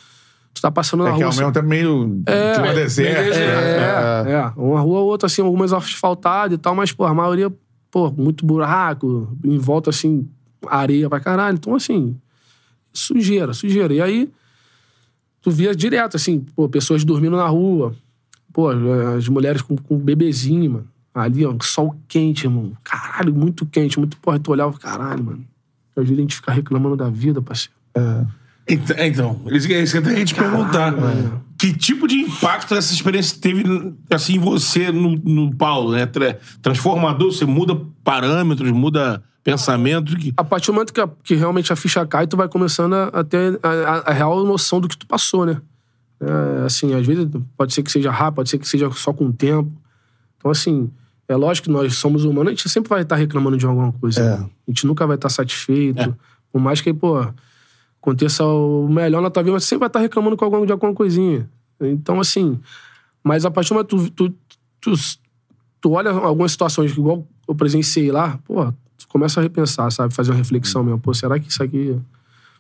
Tu 0.53 0.61
tá 0.61 0.71
passando 0.71 1.05
na 1.05 1.11
é 1.11 1.13
que 1.15 1.23
rua. 1.23 1.33
ao 1.33 1.37
mesmo 1.39 1.53
tempo 1.53 1.67
meio 1.69 2.23
É, 2.27 2.53
clima 2.53 2.69
é, 2.69 2.75
deserto. 2.75 3.35
é, 3.35 4.25
né? 4.25 4.33
é, 4.33 4.53
Uma 4.55 4.81
rua 4.81 5.01
ou 5.01 5.07
outra, 5.09 5.27
assim, 5.27 5.41
algumas 5.43 5.73
asfaltadas 5.73 6.55
e 6.55 6.59
tal, 6.59 6.75
mas, 6.75 6.93
pô, 6.93 7.05
a 7.07 7.15
maioria, 7.15 7.51
pô, 7.91 8.11
muito 8.11 8.45
buraco, 8.45 9.35
em 9.43 9.57
volta, 9.59 9.89
assim, 9.91 10.29
areia 10.69 11.09
pra 11.09 11.19
caralho. 11.19 11.55
Então, 11.57 11.75
assim, 11.75 12.15
sujeira, 12.95 13.53
sujeira. 13.53 13.93
E 13.93 14.01
aí, 14.01 14.31
tu 15.43 15.51
via 15.51 15.75
direto, 15.75 16.17
assim, 16.17 16.41
pô, 16.55 16.69
pessoas 16.69 17.05
dormindo 17.05 17.37
na 17.37 17.47
rua, 17.49 17.95
pô, 18.53 18.69
as 19.17 19.29
mulheres 19.29 19.61
com, 19.61 19.77
com 19.77 19.99
bebezinho, 19.99 20.71
mano. 20.71 20.89
Ali, 21.13 21.45
ó, 21.45 21.55
sol 21.63 21.95
quente, 22.09 22.47
irmão. 22.47 22.73
Caralho, 22.83 23.35
muito 23.35 23.65
quente, 23.67 23.99
muito, 23.99 24.17
porra, 24.17 24.39
tu 24.39 24.51
olhava, 24.51 24.77
caralho, 24.79 25.23
mano. 25.23 25.45
Às 25.97 26.03
vezes 26.05 26.19
a 26.19 26.21
gente 26.23 26.35
fica 26.35 26.53
reclamando 26.53 26.97
da 26.97 27.09
vida, 27.09 27.41
parceiro. 27.41 27.75
Então, 28.67 28.97
então, 28.99 29.43
isso 29.53 29.67
que 29.69 29.75
é 29.75 29.83
eu 29.83 30.03
tenho 30.03 30.17
que 30.17 30.25
te 30.25 30.35
perguntar. 30.35 30.93
Que 31.57 31.73
tipo 31.73 32.09
de 32.09 32.17
impacto 32.17 32.75
essa 32.75 32.93
experiência 32.93 33.39
teve 33.41 33.63
assim, 34.11 34.35
em 34.35 34.39
você, 34.39 34.91
no, 34.91 35.17
no 35.17 35.55
Paulo? 35.55 35.93
Né? 35.93 36.05
Tra- 36.07 36.39
Transformador, 36.61 37.31
você 37.31 37.45
muda 37.45 37.81
parâmetros, 38.03 38.71
muda 38.73 39.23
pensamento. 39.45 40.17
Que... 40.17 40.33
A 40.37 40.43
partir 40.43 40.67
do 40.69 40.75
momento 40.75 40.93
que, 40.93 41.01
a- 41.01 41.09
que 41.23 41.35
realmente 41.35 41.73
a 41.73 41.77
ficha 41.77 42.05
cai, 42.07 42.27
tu 42.27 42.37
vai 42.37 42.49
começando 42.49 42.95
a, 42.95 43.05
a 43.09 43.23
ter 43.25 43.61
a, 43.63 43.69
a- 43.69 43.99
a 44.11 44.13
real 44.13 44.43
noção 44.45 44.81
do 44.81 44.89
que 44.89 44.97
tu 44.97 45.07
passou, 45.07 45.45
né? 45.47 45.61
É, 46.21 46.65
assim, 46.65 46.95
às 46.95 47.07
vezes 47.07 47.29
pode 47.57 47.75
ser 47.75 47.83
que 47.83 47.93
seja 47.93 48.11
rápido, 48.11 48.37
pode 48.37 48.49
ser 48.51 48.59
que 48.59 48.67
seja 48.67 48.91
só 48.93 49.13
com 49.13 49.27
o 49.27 49.33
tempo. 49.33 49.71
Então, 50.39 50.51
assim, 50.51 50.91
é 51.29 51.37
lógico 51.37 51.67
que 51.67 51.73
nós 51.73 51.95
somos 51.97 52.25
humanos, 52.25 52.49
a 52.49 52.51
gente 52.55 52.69
sempre 52.69 52.89
vai 52.89 53.03
estar 53.03 53.17
reclamando 53.17 53.57
de 53.59 53.67
alguma 53.67 53.93
coisa. 53.93 54.21
É. 54.21 54.39
né? 54.39 54.51
A 54.67 54.71
gente 54.71 54.87
nunca 54.87 55.07
vai 55.07 55.17
estar 55.17 55.29
satisfeito. 55.29 56.17
Por 56.51 56.61
mais 56.61 56.81
que, 56.81 56.95
pô, 56.95 57.27
aconteça 58.01 58.45
o 58.45 58.89
melhor 58.89 59.21
na 59.21 59.29
tua 59.31 59.43
vida, 59.43 59.53
mas 59.53 59.65
você 59.65 59.71
sempre 59.71 59.81
vai 59.81 59.89
estar 59.89 60.01
reclamando 60.01 60.37
com 60.37 60.45
alguma, 60.45 60.65
de 60.65 60.73
alguma 60.73 60.95
coisinha. 60.95 61.49
Então, 61.81 62.21
assim, 62.21 62.59
mas 63.23 63.45
a 63.45 63.51
partir 63.51 63.71
do 63.71 63.75
momento 63.75 63.97
que 63.97 64.11
tu, 64.13 64.31
tu, 64.31 64.35
tu, 64.81 64.93
tu 65.81 65.91
olha 65.93 66.11
algumas 66.11 66.53
situações, 66.53 66.93
que 66.93 67.01
igual 67.01 67.27
eu 67.49 67.55
presenciei 67.55 68.11
lá, 68.13 68.39
pô, 68.45 68.73
começa 69.09 69.41
a 69.41 69.43
repensar, 69.43 69.91
sabe? 69.91 70.13
Fazer 70.15 70.31
uma 70.31 70.37
reflexão 70.37 70.83
mesmo. 70.83 70.99
Pô, 70.99 71.13
será 71.15 71.39
que 71.39 71.49
isso 71.49 71.63
aqui. 71.63 71.99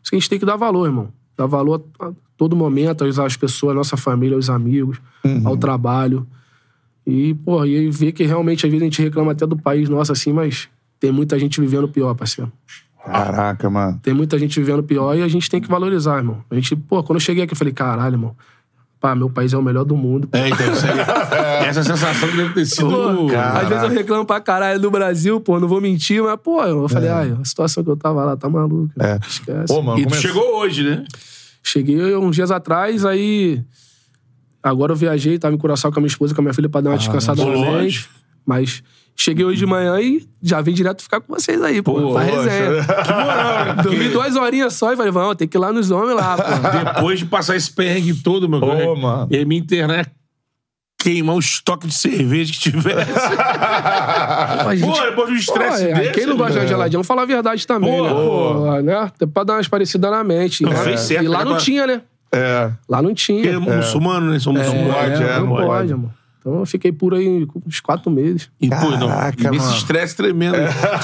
Isso 0.02 0.11
que 0.11 0.16
a 0.16 0.18
gente 0.18 0.30
tem 0.30 0.38
que 0.38 0.46
dar 0.46 0.57
valor, 0.57 0.87
irmão. 0.87 1.09
Dar 1.37 1.46
valor 1.46 1.85
a 2.00 2.12
todo 2.37 2.54
momento, 2.54 3.04
às 3.04 3.37
pessoas, 3.37 3.72
à 3.72 3.74
nossa 3.74 3.96
família, 3.96 4.37
aos 4.37 4.50
amigos, 4.50 5.00
ao 5.44 5.57
trabalho. 5.57 6.26
E, 7.07 7.35
pô, 7.35 7.64
e 7.64 7.90
ver 7.90 8.12
que 8.12 8.24
realmente, 8.24 8.64
às 8.64 8.70
vezes, 8.72 8.83
a 8.83 8.87
gente 8.87 9.02
reclama 9.02 9.33
até 9.33 9.46
do 9.46 9.57
país 9.57 9.88
nosso, 9.88 10.12
assim, 10.12 10.33
mas 10.33 10.68
tem 10.98 11.12
muita 11.12 11.38
gente 11.38 11.61
vivendo 11.61 11.88
pior, 11.88 12.14
parceiro. 12.14 12.50
Caraca, 13.04 13.68
mano. 13.68 14.00
Tem 14.02 14.14
muita 14.14 14.38
gente 14.38 14.59
vivendo 14.59 14.83
pior 14.83 15.14
e 15.14 15.22
a 15.22 15.28
gente 15.28 15.50
tem 15.50 15.61
que 15.61 15.68
valorizar, 15.68 16.16
irmão. 16.16 16.42
A 16.50 16.54
gente, 16.54 16.74
pô, 16.74 17.02
quando 17.02 17.16
eu 17.16 17.20
cheguei 17.20 17.44
aqui, 17.44 17.52
eu 17.52 17.57
falei, 17.57 17.72
caralho, 17.72 18.14
irmão. 18.14 18.35
Pá, 19.04 19.14
meu 19.14 19.28
país 19.28 19.52
é 19.52 19.58
o 19.58 19.62
melhor 19.62 19.84
do 19.84 19.94
mundo. 19.94 20.26
É, 20.32 20.48
então, 20.48 20.72
isso 20.72 20.86
aí, 20.86 21.66
essa 21.68 21.82
sensação 21.84 22.26
deve 22.34 22.54
ter 22.54 22.64
sido. 22.64 22.88
Pô, 22.88 23.26
às 23.36 23.68
vezes 23.68 23.84
eu 23.84 23.90
reclamo 23.90 24.24
pra 24.24 24.40
caralho 24.40 24.80
do 24.80 24.90
Brasil, 24.90 25.38
pô, 25.42 25.60
não 25.60 25.68
vou 25.68 25.78
mentir, 25.78 26.22
mas, 26.22 26.40
pô, 26.42 26.62
eu 26.64 26.88
falei, 26.88 27.10
ai, 27.10 27.36
a 27.38 27.44
situação 27.44 27.84
que 27.84 27.90
eu 27.90 27.98
tava 27.98 28.24
lá 28.24 28.34
tá 28.34 28.48
maluca. 28.48 28.94
É. 28.98 29.20
Esquece. 29.28 29.66
Pô, 29.66 29.82
mano, 29.82 29.98
E 30.00 30.04
começou- 30.04 30.22
chegou 30.22 30.56
hoje, 30.56 30.84
né? 30.84 31.04
Cheguei 31.62 32.16
uns 32.16 32.34
dias 32.34 32.50
atrás, 32.50 33.04
aí. 33.04 33.62
Agora 34.62 34.92
eu 34.92 34.96
viajei, 34.96 35.38
tava 35.38 35.54
em 35.54 35.58
Curaçao 35.58 35.92
com 35.92 35.98
a 35.98 36.00
minha 36.00 36.08
esposa, 36.08 36.34
com 36.34 36.40
a 36.40 36.44
minha 36.44 36.54
filha, 36.54 36.70
pra 36.70 36.80
dar 36.80 36.88
uma 36.88 36.96
descansada 36.96 37.42
pô, 37.42 37.50
novamente. 37.50 37.74
lógico. 37.82 38.14
Mas 38.46 38.82
cheguei 39.16 39.44
hoje 39.44 39.59
de 39.59 39.66
manhã 39.66 40.00
e 40.00 40.27
já 40.42 40.61
vim 40.61 40.72
direto 40.72 41.03
ficar 41.03 41.20
com 41.20 41.33
vocês 41.35 41.61
aí, 41.62 41.81
pô. 41.83 41.94
Pô, 41.94 42.12
pra 42.14 42.22
resenha. 42.22 42.85
Que 42.85 43.12
moral, 43.12 43.64
né? 43.77 43.83
Dormi 43.83 44.09
duas 44.09 44.37
horinhas 44.37 44.72
só 44.74 44.92
e 44.92 44.96
falei, 44.96 45.12
vamos, 45.12 45.37
tem 45.37 45.46
que 45.48 45.57
ir 45.57 45.61
lá 45.61 45.72
nos 45.72 45.90
homens 45.90 46.14
lá, 46.16 46.37
pô. 46.37 46.42
Depois 46.94 47.18
de 47.20 47.27
passar 47.27 47.57
esse 47.57 47.70
perrengue 47.72 48.14
todo, 48.22 48.48
meu 48.48 48.61
Pô, 48.61 48.66
cara, 48.68 48.94
mano. 48.94 49.29
E 49.31 49.44
minha 49.44 49.61
internet 49.61 50.11
queimar 50.98 51.37
um 51.37 51.38
estoque 51.38 51.87
de 51.87 51.92
cerveja 51.94 52.50
que 52.53 52.59
tivesse. 52.61 53.12
Pô, 54.64 54.74
gente- 54.74 54.87
Pô, 54.87 55.00
depois 55.05 55.29
de 55.29 55.35
um 55.35 55.37
estresse 55.37 55.85
é, 55.88 55.94
desse. 55.94 56.12
Quem 56.12 56.27
não 56.27 56.37
gosta 56.37 56.55
de 56.55 56.61
né? 56.61 56.66
geladinha, 56.66 56.96
vamos 56.98 57.07
falar 57.07 57.22
a 57.22 57.27
verdade 57.27 57.66
também, 57.66 57.90
Pô. 57.98 58.03
né? 58.05 58.11
Pô, 58.11 58.81
né? 58.83 59.12
Pra 59.33 59.44
dar 59.44 59.53
umas 59.55 59.68
parecidas 59.68 60.11
na 60.11 60.24
mente. 60.24 60.62
Não, 60.62 60.70
E 60.72 60.74
lá- 60.74 60.81
fez 60.83 61.00
certo, 61.00 61.24
e 61.24 61.29
lá 61.29 61.38
né? 61.40 61.44
não 61.44 61.57
tinha, 61.59 61.87
né? 61.87 62.00
É. 62.33 62.70
Lá 62.88 63.00
não 63.03 63.11
Porque 63.14 63.33
é 63.33 63.42
tinha. 63.42 63.61
muçulmano, 63.61 64.33
né? 64.33 64.40
São 64.40 64.53
muçulmanos. 64.53 64.94
pode, 64.94 65.22
é, 65.22 65.38
não 65.38 65.46
não 65.46 65.48
pode, 65.57 65.66
pode. 65.66 65.90
mano. 65.94 66.14
Então 66.46 66.59
eu 66.59 66.66
fiquei 66.66 66.92
por 66.92 67.14
aí 67.14 67.46
uns 67.66 67.80
quatro 67.80 68.11
meses. 68.11 68.50
E, 68.61 68.68
pô, 68.68 68.90
não, 68.98 69.09
Caraca, 69.09 69.40
e 69.40 69.50
nesse 69.50 69.64
mano. 69.64 69.76
estresse 69.78 70.14
tremendo. 70.14 70.57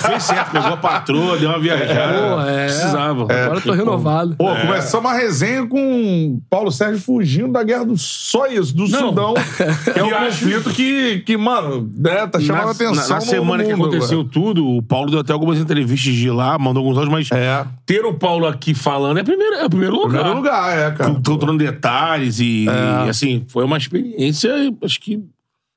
Fez 0.07 0.23
certo, 0.25 0.51
pegou 0.51 0.69
a 0.69 0.77
patroa, 0.77 1.39
deu 1.39 1.49
uma 1.49 1.59
viajada. 1.59 2.35
Pô, 2.37 2.41
é. 2.43 2.65
Precisava. 2.67 3.23
Agora 3.23 3.55
eu 3.55 3.61
tô 3.63 3.73
renovado. 3.73 4.37
Pô, 4.37 4.55
começamos 4.55 5.11
uma 5.11 5.17
resenha 5.17 5.67
com 5.67 6.39
Paulo 6.51 6.71
Sérgio 6.71 7.01
fugindo 7.01 7.53
da 7.53 7.63
guerra 7.63 7.87
do. 7.87 7.97
Só 7.97 8.49
isso, 8.49 8.77
do 8.77 8.87
Não. 8.87 8.99
Sudão. 9.09 9.35
Que 9.95 9.99
é 9.99 10.05
um 10.05 10.11
conflito 10.11 10.71
que, 10.71 11.21
que, 11.21 11.37
mano, 11.39 11.91
né, 11.97 12.27
tá 12.27 12.39
chamando 12.39 12.65
na, 12.67 12.71
atenção. 12.73 12.95
na- 13.09 13.15
na 13.15 13.21
semana 13.23 13.65
que 13.65 13.75
mundo, 13.75 13.87
aconteceu 13.89 14.19
velho. 14.19 14.29
tudo, 14.31 14.67
o 14.67 14.83
Paulo 14.83 15.11
deu 15.11 15.21
até 15.21 15.33
algumas 15.33 15.59
entrevistas 15.59 16.13
de 16.13 16.31
lá, 16.31 16.59
mandou 16.59 16.83
alguns 16.83 16.99
áudios, 16.99 17.13
mas 17.13 17.31
É. 17.33 17.65
ter 17.87 18.05
o 18.05 18.13
Paulo 18.13 18.47
aqui 18.47 18.75
falando 18.75 19.19
é, 19.19 19.23
primeiro, 19.23 19.55
é 19.55 19.65
o 19.65 19.71
primeiro 19.71 19.95
lugar. 19.97 20.11
Primeiro 20.23 20.37
lugar, 20.37 20.79
é, 20.79 20.91
cara. 20.91 21.15
Contando 21.15 21.57
detalhes 21.57 22.41
e, 22.41 22.67
e, 22.67 23.09
assim, 23.09 23.45
foi 23.49 23.65
uma 23.65 23.79
experiência, 23.79 24.51
acho 24.85 25.01
que 25.01 25.19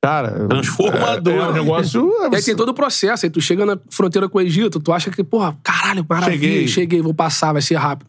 Cara, 0.04 0.46
transformadora. 0.48 1.36
É, 1.36 1.38
é 1.38 1.48
um 1.48 1.52
negócio. 1.52 2.12
E 2.30 2.36
aí 2.36 2.42
tem 2.42 2.54
todo 2.54 2.68
o 2.68 2.74
processo. 2.74 3.24
Aí 3.24 3.30
tu 3.30 3.40
chega 3.40 3.64
na 3.64 3.78
fronteira 3.88 4.28
com 4.28 4.36
o 4.36 4.40
Egito, 4.42 4.78
tu 4.78 4.92
acha 4.92 5.10
que, 5.10 5.24
porra, 5.24 5.56
caralho, 5.62 6.04
maravilha, 6.06 6.38
Cheguei. 6.38 6.68
cheguei, 6.68 7.00
vou 7.00 7.14
passar, 7.14 7.54
vai 7.54 7.62
ser 7.62 7.76
rápido. 7.76 8.08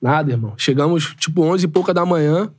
Nada, 0.00 0.30
irmão. 0.30 0.52
Chegamos, 0.58 1.14
tipo, 1.16 1.42
11 1.42 1.64
e 1.64 1.68
pouca 1.68 1.94
da 1.94 2.04
manhã. 2.04 2.50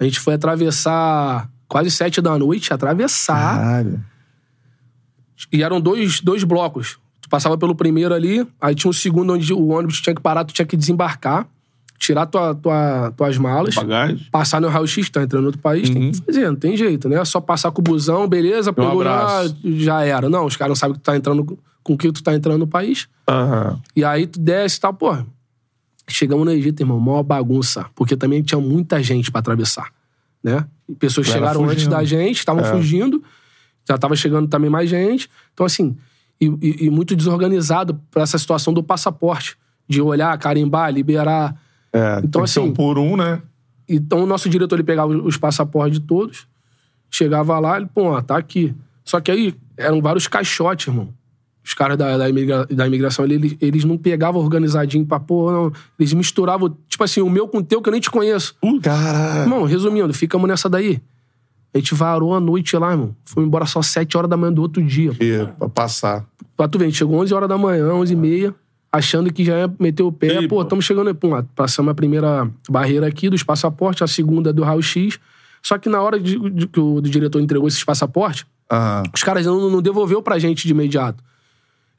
A 0.00 0.02
gente 0.02 0.18
foi 0.18 0.34
atravessar 0.34 1.48
quase 1.68 1.88
7 1.88 2.20
da 2.20 2.36
noite, 2.36 2.72
atravessar. 2.72 3.58
Caralho. 3.58 4.04
E 5.52 5.62
eram 5.62 5.80
dois, 5.80 6.20
dois 6.20 6.42
blocos. 6.42 6.98
Tu 7.20 7.28
passava 7.28 7.56
pelo 7.56 7.76
primeiro 7.76 8.12
ali, 8.12 8.44
aí 8.60 8.74
tinha 8.74 8.90
um 8.90 8.92
segundo 8.92 9.34
onde 9.34 9.52
o 9.52 9.68
ônibus 9.68 10.00
tinha 10.00 10.14
que 10.16 10.20
parar, 10.20 10.44
tu 10.44 10.52
tinha 10.52 10.66
que 10.66 10.76
desembarcar, 10.76 11.46
tirar 11.98 12.26
tua, 12.26 12.54
tua, 12.54 13.12
tuas 13.16 13.36
malas, 13.38 13.74
Bagagem. 13.74 14.18
passar 14.30 14.60
no 14.60 14.68
raio-x, 14.68 15.08
tá 15.10 15.22
entrando 15.22 15.44
em 15.44 15.46
outro 15.46 15.60
país, 15.60 15.88
tem 15.90 16.10
que 16.10 16.18
fazer, 16.24 16.46
não 16.48 16.56
tem 16.56 16.76
jeito, 16.76 17.08
né? 17.08 17.24
Só 17.24 17.40
passar 17.40 17.70
com 17.70 17.80
o 17.80 17.84
busão, 17.84 18.26
beleza, 18.28 18.72
pegou 18.72 19.02
já, 19.02 19.14
abraço. 19.20 19.56
já 19.64 20.02
era. 20.04 20.28
Não, 20.28 20.44
os 20.46 20.56
caras 20.56 20.70
não 20.70 20.76
sabem 20.76 20.94
que 20.94 21.00
tu 21.00 21.04
tá 21.04 21.16
entrando, 21.16 21.58
com 21.82 21.92
o 21.94 21.98
que 21.98 22.10
tu 22.12 22.22
tá 22.22 22.34
entrando 22.34 22.58
no 22.58 22.66
país. 22.66 23.08
Aham. 23.28 23.80
E 23.94 24.04
aí 24.04 24.26
tu 24.26 24.38
desce 24.40 24.78
e 24.78 24.80
tal, 24.80 24.92
pô. 24.94 25.16
Chegamos 26.08 26.44
no 26.44 26.52
Egito, 26.52 26.80
irmão, 26.80 27.00
maior 27.00 27.22
bagunça. 27.24 27.86
Porque 27.94 28.16
também 28.16 28.40
tinha 28.42 28.60
muita 28.60 29.02
gente 29.02 29.30
pra 29.32 29.40
atravessar, 29.40 29.88
né? 30.42 30.64
E 30.88 30.94
pessoas 30.94 31.26
chegaram 31.26 31.64
antes 31.68 31.88
da 31.88 32.04
gente, 32.04 32.38
estavam 32.38 32.62
fugindo. 32.64 33.22
Já 33.88 33.98
tava 33.98 34.14
chegando 34.14 34.46
também 34.48 34.70
mais 34.70 34.88
gente. 34.88 35.28
Então, 35.52 35.66
assim, 35.66 35.96
e, 36.40 36.46
e- 36.62 36.86
e 36.86 36.90
muito 36.90 37.16
desorganizado 37.16 38.00
pra 38.10 38.22
essa 38.22 38.38
situação 38.38 38.72
do 38.72 38.82
passaporte. 38.84 39.56
De 39.88 40.00
olhar, 40.00 40.36
carimbar, 40.38 40.92
liberar. 40.92 41.54
É, 41.96 42.20
Então, 42.24 42.42
assim, 42.42 42.60
um 42.60 42.72
por 42.72 42.98
um, 42.98 43.16
né? 43.16 43.40
Então, 43.88 44.22
o 44.24 44.26
nosso 44.26 44.48
diretor, 44.48 44.74
ele 44.76 44.82
pegava 44.84 45.12
os 45.16 45.36
passaportes 45.36 46.00
de 46.00 46.06
todos, 46.06 46.46
chegava 47.10 47.58
lá, 47.58 47.76
ele, 47.76 47.86
pô, 47.86 48.04
ó, 48.10 48.20
tá 48.20 48.36
aqui. 48.36 48.74
Só 49.04 49.20
que 49.20 49.30
aí, 49.30 49.54
eram 49.76 50.00
vários 50.02 50.26
caixotes, 50.26 50.88
irmão. 50.88 51.08
Os 51.64 51.74
caras 51.74 51.96
da, 51.96 52.16
da, 52.16 52.28
imigra- 52.28 52.66
da 52.66 52.86
imigração, 52.86 53.24
eles, 53.24 53.56
eles 53.60 53.84
não 53.84 53.96
pegavam 53.98 54.40
organizadinho 54.40 55.04
pra, 55.06 55.18
pô, 55.18 55.50
não. 55.50 55.72
Eles 55.98 56.12
misturavam, 56.12 56.76
tipo 56.88 57.02
assim, 57.02 57.20
o 57.20 57.30
meu 57.30 57.48
com 57.48 57.58
o 57.58 57.62
teu, 57.62 57.80
que 57.82 57.88
eu 57.88 57.92
nem 57.92 58.00
te 58.00 58.10
conheço. 58.10 58.54
Caralho. 58.82 59.40
Irmão, 59.42 59.64
resumindo, 59.64 60.12
ficamos 60.14 60.48
nessa 60.48 60.68
daí. 60.68 61.00
A 61.74 61.78
gente 61.78 61.94
varou 61.94 62.34
a 62.34 62.40
noite 62.40 62.76
lá, 62.76 62.92
irmão. 62.92 63.14
Fomos 63.24 63.46
embora 63.48 63.66
só 63.66 63.82
7 63.82 64.16
horas 64.16 64.30
da 64.30 64.36
manhã 64.36 64.52
do 64.52 64.62
outro 64.62 64.82
dia. 64.82 65.10
Pra 65.58 65.68
passar. 65.68 66.24
Pra 66.56 66.66
tu 66.68 66.78
ver, 66.78 66.84
a 66.86 66.88
gente 66.88 66.98
chegou 66.98 67.18
11 67.20 67.34
horas 67.34 67.48
da 67.48 67.58
manhã, 67.58 67.92
11 67.92 68.12
e 68.12 68.16
meia, 68.16 68.54
achando 68.90 69.32
que 69.32 69.44
já 69.44 69.58
ia 69.58 69.74
meter 69.78 70.02
o 70.02 70.12
pé. 70.12 70.40
Ei, 70.40 70.48
pô, 70.48 70.62
estamos 70.62 70.84
chegando 70.84 71.08
aí. 71.08 71.14
Pum, 71.14 71.30
passamos 71.54 71.90
a 71.90 71.94
primeira 71.94 72.50
barreira 72.68 73.06
aqui 73.06 73.28
dos 73.28 73.42
passaportes, 73.42 74.02
a 74.02 74.06
segunda 74.06 74.52
do 74.52 74.62
raio-x. 74.62 75.18
Só 75.62 75.78
que 75.78 75.88
na 75.88 76.00
hora 76.00 76.18
de, 76.20 76.38
de 76.50 76.66
que 76.66 76.78
o 76.80 77.00
diretor 77.00 77.40
entregou 77.40 77.66
esses 77.66 77.82
passaportes, 77.82 78.46
Aham. 78.70 79.02
os 79.14 79.22
caras 79.22 79.44
não, 79.46 79.70
não 79.70 79.82
devolveu 79.82 80.22
pra 80.22 80.38
gente 80.38 80.66
de 80.66 80.72
imediato. 80.72 81.22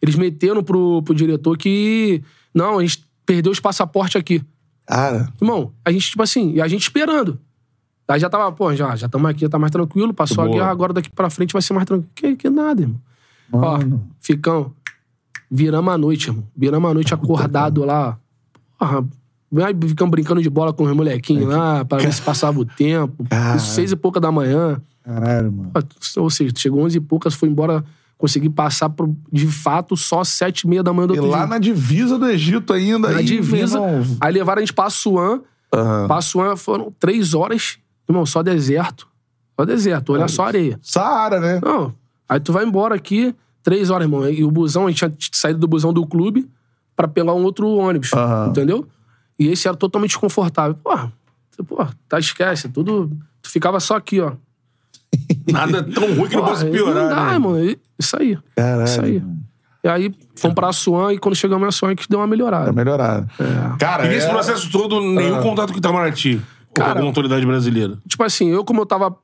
Eles 0.02 0.16
meteram 0.16 0.64
pro, 0.64 1.02
pro 1.02 1.14
diretor 1.14 1.58
que... 1.58 2.24
Não, 2.54 2.80
a 2.80 2.82
gente 2.82 3.04
perdeu 3.26 3.52
os 3.52 3.60
passaportes 3.60 4.16
aqui. 4.16 4.42
Cara. 4.86 5.32
Irmão, 5.42 5.74
a 5.84 5.92
gente, 5.92 6.12
tipo 6.12 6.24
assim, 6.24 6.54
e 6.54 6.62
a 6.62 6.68
gente 6.68 6.84
esperando. 6.84 7.40
Aí 8.08 8.20
já 8.20 8.30
tava, 8.30 8.50
pô, 8.54 8.74
já 8.74 8.96
já 8.96 9.08
estamos 9.08 9.30
aqui, 9.30 9.42
já 9.42 9.50
tá 9.50 9.60
mais 9.60 9.72
tranquilo, 9.72 10.14
passou 10.14 10.44
a 10.44 10.48
Boa. 10.48 10.58
guerra, 10.58 10.72
agora 10.72 10.94
daqui 10.94 11.10
pra 11.10 11.30
frente 11.30 11.52
vai 11.52 11.62
ser 11.62 11.74
mais 11.74 11.86
tranquilo. 11.86 12.10
Que, 12.16 12.36
que 12.38 12.50
nada, 12.50 12.82
irmão. 12.82 13.02
Mano. 13.52 14.08
Ó, 14.10 14.16
ficão, 14.22 14.74
viramos 15.50 15.94
a 15.94 15.98
noite, 15.98 16.28
irmão. 16.28 16.44
Viramos 16.56 16.92
a 16.92 16.94
noite 16.94 17.14
acordado 17.14 17.84
lá. 17.86 18.18
Porra, 18.80 19.06
ficamos 19.88 20.12
brincando 20.12 20.42
de 20.42 20.50
bola 20.50 20.74
com 20.74 20.84
os 20.84 20.94
molequinhos 20.94 21.48
lá, 21.48 21.84
pra 21.86 21.98
ver 22.00 22.14
se 22.14 22.22
passava 22.22 22.60
o 22.60 22.66
tempo. 22.66 23.26
Cara. 23.30 23.56
Isso 23.58 23.68
seis 23.68 23.92
e 23.92 23.96
pouca 23.96 24.20
da 24.20 24.32
manhã. 24.32 24.82
Caralho, 25.04 25.52
mano. 25.52 25.72
Ou 26.18 26.30
seja, 26.30 26.54
chegou 26.56 26.84
onze 26.84 26.98
e 26.98 27.02
poucas, 27.02 27.34
foi 27.34 27.48
embora, 27.48 27.84
consegui 28.18 28.50
passar 28.50 28.90
pro, 28.90 29.16
de 29.32 29.48
fato 29.48 29.96
só 29.96 30.24
sete 30.24 30.62
e 30.62 30.68
meia 30.68 30.84
da 30.84 30.92
manhã 30.92 31.08
do 31.08 31.16
E 31.16 31.20
outro 31.20 31.32
lá 31.32 31.40
dia. 31.40 31.48
na 31.48 31.60
divisa 31.60 32.18
do 32.20 32.28
Egito 32.28 32.74
ainda. 32.74 33.10
Na 33.10 33.20
aí, 33.20 33.26
divisa. 33.26 33.80
Aí 34.20 34.34
levaram 34.34 34.60
a 34.60 34.62
gente 34.66 34.74
pra 34.74 34.86
Assuã. 34.86 35.40
Aham. 35.74 36.08
Pra 36.08 36.18
Assuã 36.18 36.56
foram 36.58 36.94
três 37.00 37.34
horas, 37.34 37.78
irmão, 38.08 38.26
só 38.26 38.44
deserto. 38.44 39.08
Só 39.60 39.66
deserto, 39.66 40.14
olha 40.14 40.28
só 40.28 40.46
areia. 40.46 40.78
Saara, 40.84 41.40
né? 41.40 41.60
Não, 41.64 41.94
aí 42.30 42.40
tu 42.40 42.52
vai 42.54 42.66
embora 42.66 42.94
aqui, 42.94 43.34
três 43.64 43.90
horas, 43.90 44.06
irmão. 44.06 44.28
E 44.30 44.44
o 44.44 44.52
busão, 44.52 44.86
a 44.88 44.90
gente 44.90 45.00
tinha 45.10 45.30
saído 45.34 45.60
do 45.60 45.68
busão 45.68 45.92
do 45.94 46.06
clube 46.06 46.50
pra 46.96 47.08
pegar 47.08 47.34
um 47.34 47.44
outro 47.44 47.68
ônibus, 47.70 48.12
Aham. 48.14 48.48
entendeu? 48.50 48.88
E 49.40 49.48
esse 49.48 49.68
era 49.68 49.78
totalmente 49.78 50.10
desconfortável. 50.12 50.76
Porra, 50.84 51.12
porra, 51.68 51.92
tá, 52.10 52.18
esquece, 52.20 52.70
tudo... 52.70 53.12
Tu 53.42 53.50
ficava 53.52 53.80
só 53.80 53.96
aqui, 53.96 54.20
ó. 54.20 54.34
Nada 55.52 55.84
tão 55.84 56.14
ruim 56.16 56.28
que 56.28 56.36
não 56.36 56.44
possa 56.44 56.66
piorar, 56.66 57.04
Não 57.04 57.10
dá, 57.10 57.26
né? 57.28 57.34
irmão. 57.34 57.56
Isso 58.00 58.18
aí. 58.20 58.38
Caralho. 58.56 58.84
Isso 58.84 59.02
aí. 59.02 59.24
E 59.84 59.88
aí 59.88 60.16
fomos 60.36 60.56
pra 60.56 60.70
Assuã 60.70 61.14
e 61.14 61.18
quando 61.18 61.36
chegamos 61.36 61.64
em 61.64 61.68
Assuã 61.70 61.92
é 61.92 61.96
que 61.96 62.10
deu 62.10 62.20
uma 62.20 62.28
melhorada. 62.28 62.66
Tá 62.66 62.74
melhorado. 62.74 63.28
Cara, 63.80 64.06
E 64.06 64.10
nesse 64.10 64.26
é- 64.28 64.30
processo 64.30 64.70
todo, 64.72 65.00
nenhum 65.00 65.42
contato 65.42 65.72
com 65.72 65.78
Itamaraty. 65.78 66.36
Ou 66.36 66.74
Cara- 66.74 67.00
com 67.00 67.06
a 67.06 67.10
autoridade 67.10 67.46
brasileira. 67.46 67.98
Tipo 68.08 68.24
assim, 68.24 68.50
eu 68.50 68.66
como 68.66 68.82
eu 68.82 68.86
tava 68.86 69.16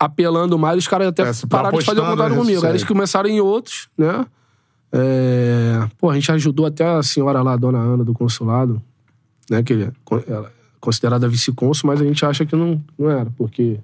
apelando 0.00 0.58
mais, 0.58 0.78
os 0.78 0.88
caras 0.88 1.08
até 1.08 1.22
É, 1.28 1.32
pararam 1.48 1.78
de 1.78 1.84
fazer 1.84 2.00
o 2.00 2.16
nisso 2.16 2.34
comigo. 2.40 2.64
Aí 2.64 2.70
eles 2.72 2.84
começaram 2.84 3.28
em 3.28 3.40
outros, 3.40 3.88
né? 3.98 4.24
É... 4.92 5.86
Pô, 5.98 6.10
a 6.10 6.14
gente 6.14 6.32
ajudou 6.32 6.64
até 6.66 6.84
a 6.84 7.02
senhora 7.02 7.42
lá, 7.42 7.52
a 7.52 7.56
dona 7.56 7.78
Ana, 7.78 8.02
do 8.02 8.12
consulado, 8.14 8.82
né? 9.48 9.62
Que 9.62 9.90
ela 10.26 10.48
é 10.48 10.50
considerada 10.80 11.28
vice-cônsul, 11.28 11.86
mas 11.88 12.00
a 12.00 12.04
gente 12.04 12.24
acha 12.24 12.46
que 12.46 12.56
não, 12.56 12.82
não 12.98 13.10
era, 13.10 13.30
porque 13.36 13.78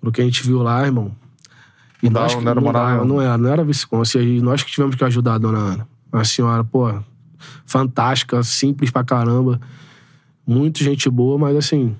pelo 0.00 0.10
que 0.10 0.22
a 0.22 0.24
gente 0.24 0.42
viu 0.42 0.62
lá, 0.62 0.84
irmão. 0.86 1.12
E 2.02 2.08
Não 2.08 2.22
nós 2.22 2.34
que- 2.34 2.40
não 2.42 2.50
era 2.50 2.60
moral 2.60 2.82
dava, 2.86 2.94
nenhuma. 3.04 3.14
não 3.14 3.22
era, 3.22 3.36
não 3.38 3.50
era 3.50 3.62
vice-cônsul. 3.62 4.22
E 4.22 4.40
nós 4.40 4.62
que 4.62 4.70
tivemos 4.72 4.96
que 4.96 5.04
ajudar 5.04 5.34
a 5.34 5.38
dona 5.38 5.58
Ana. 5.58 5.88
A 6.10 6.24
senhora, 6.24 6.64
pô, 6.64 6.92
fantástica, 7.66 8.42
simples 8.42 8.90
pra 8.90 9.04
caramba. 9.04 9.60
Muito 10.46 10.82
gente 10.82 11.08
boa, 11.10 11.38
mas 11.38 11.54
assim, 11.56 11.94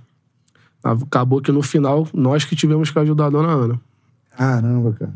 acabou 0.83 1.40
que 1.40 1.53
no 1.53 1.62
final 1.62 2.09
nós 2.12 2.45
que 2.45 2.57
tivemos 2.57 2.90
que 2.90 2.99
ajudar 2.99 3.27
a 3.27 3.31
dona 3.31 3.53
Ana. 3.53 3.81
Caramba, 4.37 4.93
cara. 4.93 5.12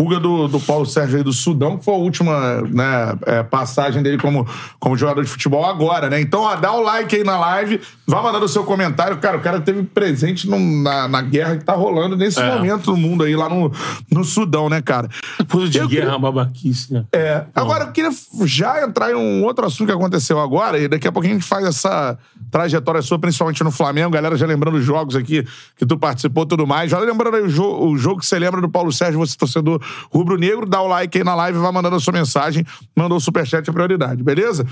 Fuga 0.00 0.20
do, 0.20 0.46
do 0.46 0.60
Paulo 0.60 0.86
Sérgio 0.86 1.16
aí 1.18 1.24
do 1.24 1.32
Sudão, 1.32 1.76
que 1.76 1.84
foi 1.84 1.92
a 1.92 1.96
última 1.96 2.62
né, 2.62 3.18
é, 3.26 3.42
passagem 3.42 4.00
dele 4.00 4.16
como, 4.16 4.46
como 4.78 4.96
jogador 4.96 5.24
de 5.24 5.28
futebol 5.28 5.64
agora, 5.66 6.08
né? 6.08 6.20
Então, 6.20 6.42
ó, 6.42 6.54
dá 6.54 6.72
o 6.72 6.80
like 6.80 7.16
aí 7.16 7.24
na 7.24 7.36
live, 7.36 7.80
vá 8.06 8.22
mandando 8.22 8.44
o 8.44 8.48
seu 8.48 8.62
comentário. 8.62 9.16
Cara, 9.18 9.36
o 9.36 9.40
cara 9.40 9.60
teve 9.60 9.82
presente 9.82 10.48
num- 10.48 10.82
na, 10.82 11.08
na 11.08 11.20
guerra 11.20 11.56
que 11.56 11.64
tá 11.64 11.72
rolando 11.72 12.16
nesse 12.16 12.38
É. 12.40 12.48
momento 12.54 12.92
no 12.92 12.96
mundo 12.96 13.24
aí, 13.24 13.34
lá 13.34 13.48
no, 13.48 13.72
no 14.08 14.22
Sudão, 14.22 14.68
né, 14.68 14.80
cara? 14.80 15.08
Coisa 15.50 15.68
de 15.68 15.78
Eu 15.78 15.88
guerra, 15.88 16.04
queria- 16.04 16.18
babaquice, 16.20 16.92
né? 16.92 17.04
É. 17.12 17.44
Agora, 17.52 17.86
eu 17.86 17.90
queria 17.92 18.10
já 18.44 18.84
entrar 18.84 19.10
em 19.10 19.16
um 19.16 19.42
outro 19.42 19.66
assunto 19.66 19.88
que 19.88 19.92
aconteceu 19.94 20.38
agora, 20.38 20.78
e 20.78 20.86
daqui 20.86 21.08
a 21.08 21.12
pouquinho 21.12 21.34
a 21.34 21.38
gente 21.40 21.48
faz 21.48 21.64
essa 21.66 22.16
trajetória 22.52 23.02
sua, 23.02 23.18
principalmente 23.18 23.64
no 23.64 23.72
Flamengo. 23.72 24.10
Galera, 24.12 24.36
já 24.36 24.46
lembrando 24.46 24.76
os 24.76 24.84
jogos 24.84 25.16
aqui 25.16 25.44
que 25.76 25.84
tu 25.84 25.98
participou 25.98 26.44
e 26.44 26.46
tudo 26.48 26.68
mais. 26.68 26.88
Já 26.88 27.00
lembrando 27.00 27.34
aí 27.36 27.42
o, 27.42 27.48
jo- 27.48 27.84
o 27.88 27.98
jogo 27.98 28.20
que 28.20 28.26
você 28.26 28.38
lembra 28.38 28.60
do 28.60 28.68
Paulo 28.68 28.92
Sérgio, 28.92 29.18
você 29.18 29.36
torcedor 29.36 29.82
rubro-negro, 30.10 30.66
dá 30.66 30.80
o 30.80 30.86
like 30.86 31.18
aí 31.18 31.24
na 31.24 31.34
live, 31.34 31.58
vai 31.58 31.72
mandando 31.72 31.96
a 31.96 32.00
sua 32.00 32.12
mensagem, 32.12 32.64
mandou 32.96 33.18
o 33.18 33.20
superchat, 33.20 33.68
é 33.68 33.72
prioridade, 33.72 34.22
beleza? 34.22 34.66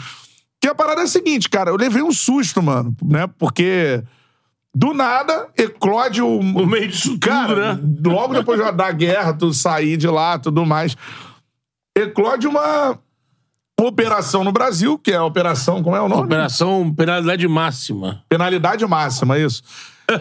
Que 0.60 0.68
a 0.68 0.74
parada 0.74 1.02
é 1.02 1.04
a 1.04 1.08
seguinte, 1.08 1.48
cara, 1.48 1.70
eu 1.70 1.76
levei 1.76 2.02
um 2.02 2.12
susto, 2.12 2.62
mano, 2.62 2.94
né? 3.02 3.28
Porque 3.38 4.02
do 4.74 4.92
nada 4.92 5.48
eclode 5.56 6.20
o. 6.20 6.42
No 6.42 6.66
meio 6.66 6.88
disso 6.88 7.12
tudo, 7.12 7.20
Cara, 7.20 7.74
né? 7.74 7.80
logo 8.04 8.34
depois 8.34 8.60
da 8.74 8.92
guerra, 8.92 9.32
tu 9.32 9.52
sair 9.54 9.96
de 9.96 10.06
lá, 10.06 10.38
tudo 10.38 10.66
mais. 10.66 10.94
Eclode 11.96 12.46
uma 12.46 12.98
operação 13.80 14.44
no 14.44 14.52
Brasil, 14.52 14.98
que 14.98 15.12
é 15.12 15.16
a 15.16 15.24
operação, 15.24 15.82
como 15.82 15.96
é 15.96 16.00
o 16.00 16.08
nome? 16.08 16.24
Operação 16.24 16.92
penalidade 16.94 17.48
máxima. 17.48 18.22
Penalidade 18.28 18.86
máxima, 18.86 19.38
isso. 19.38 19.62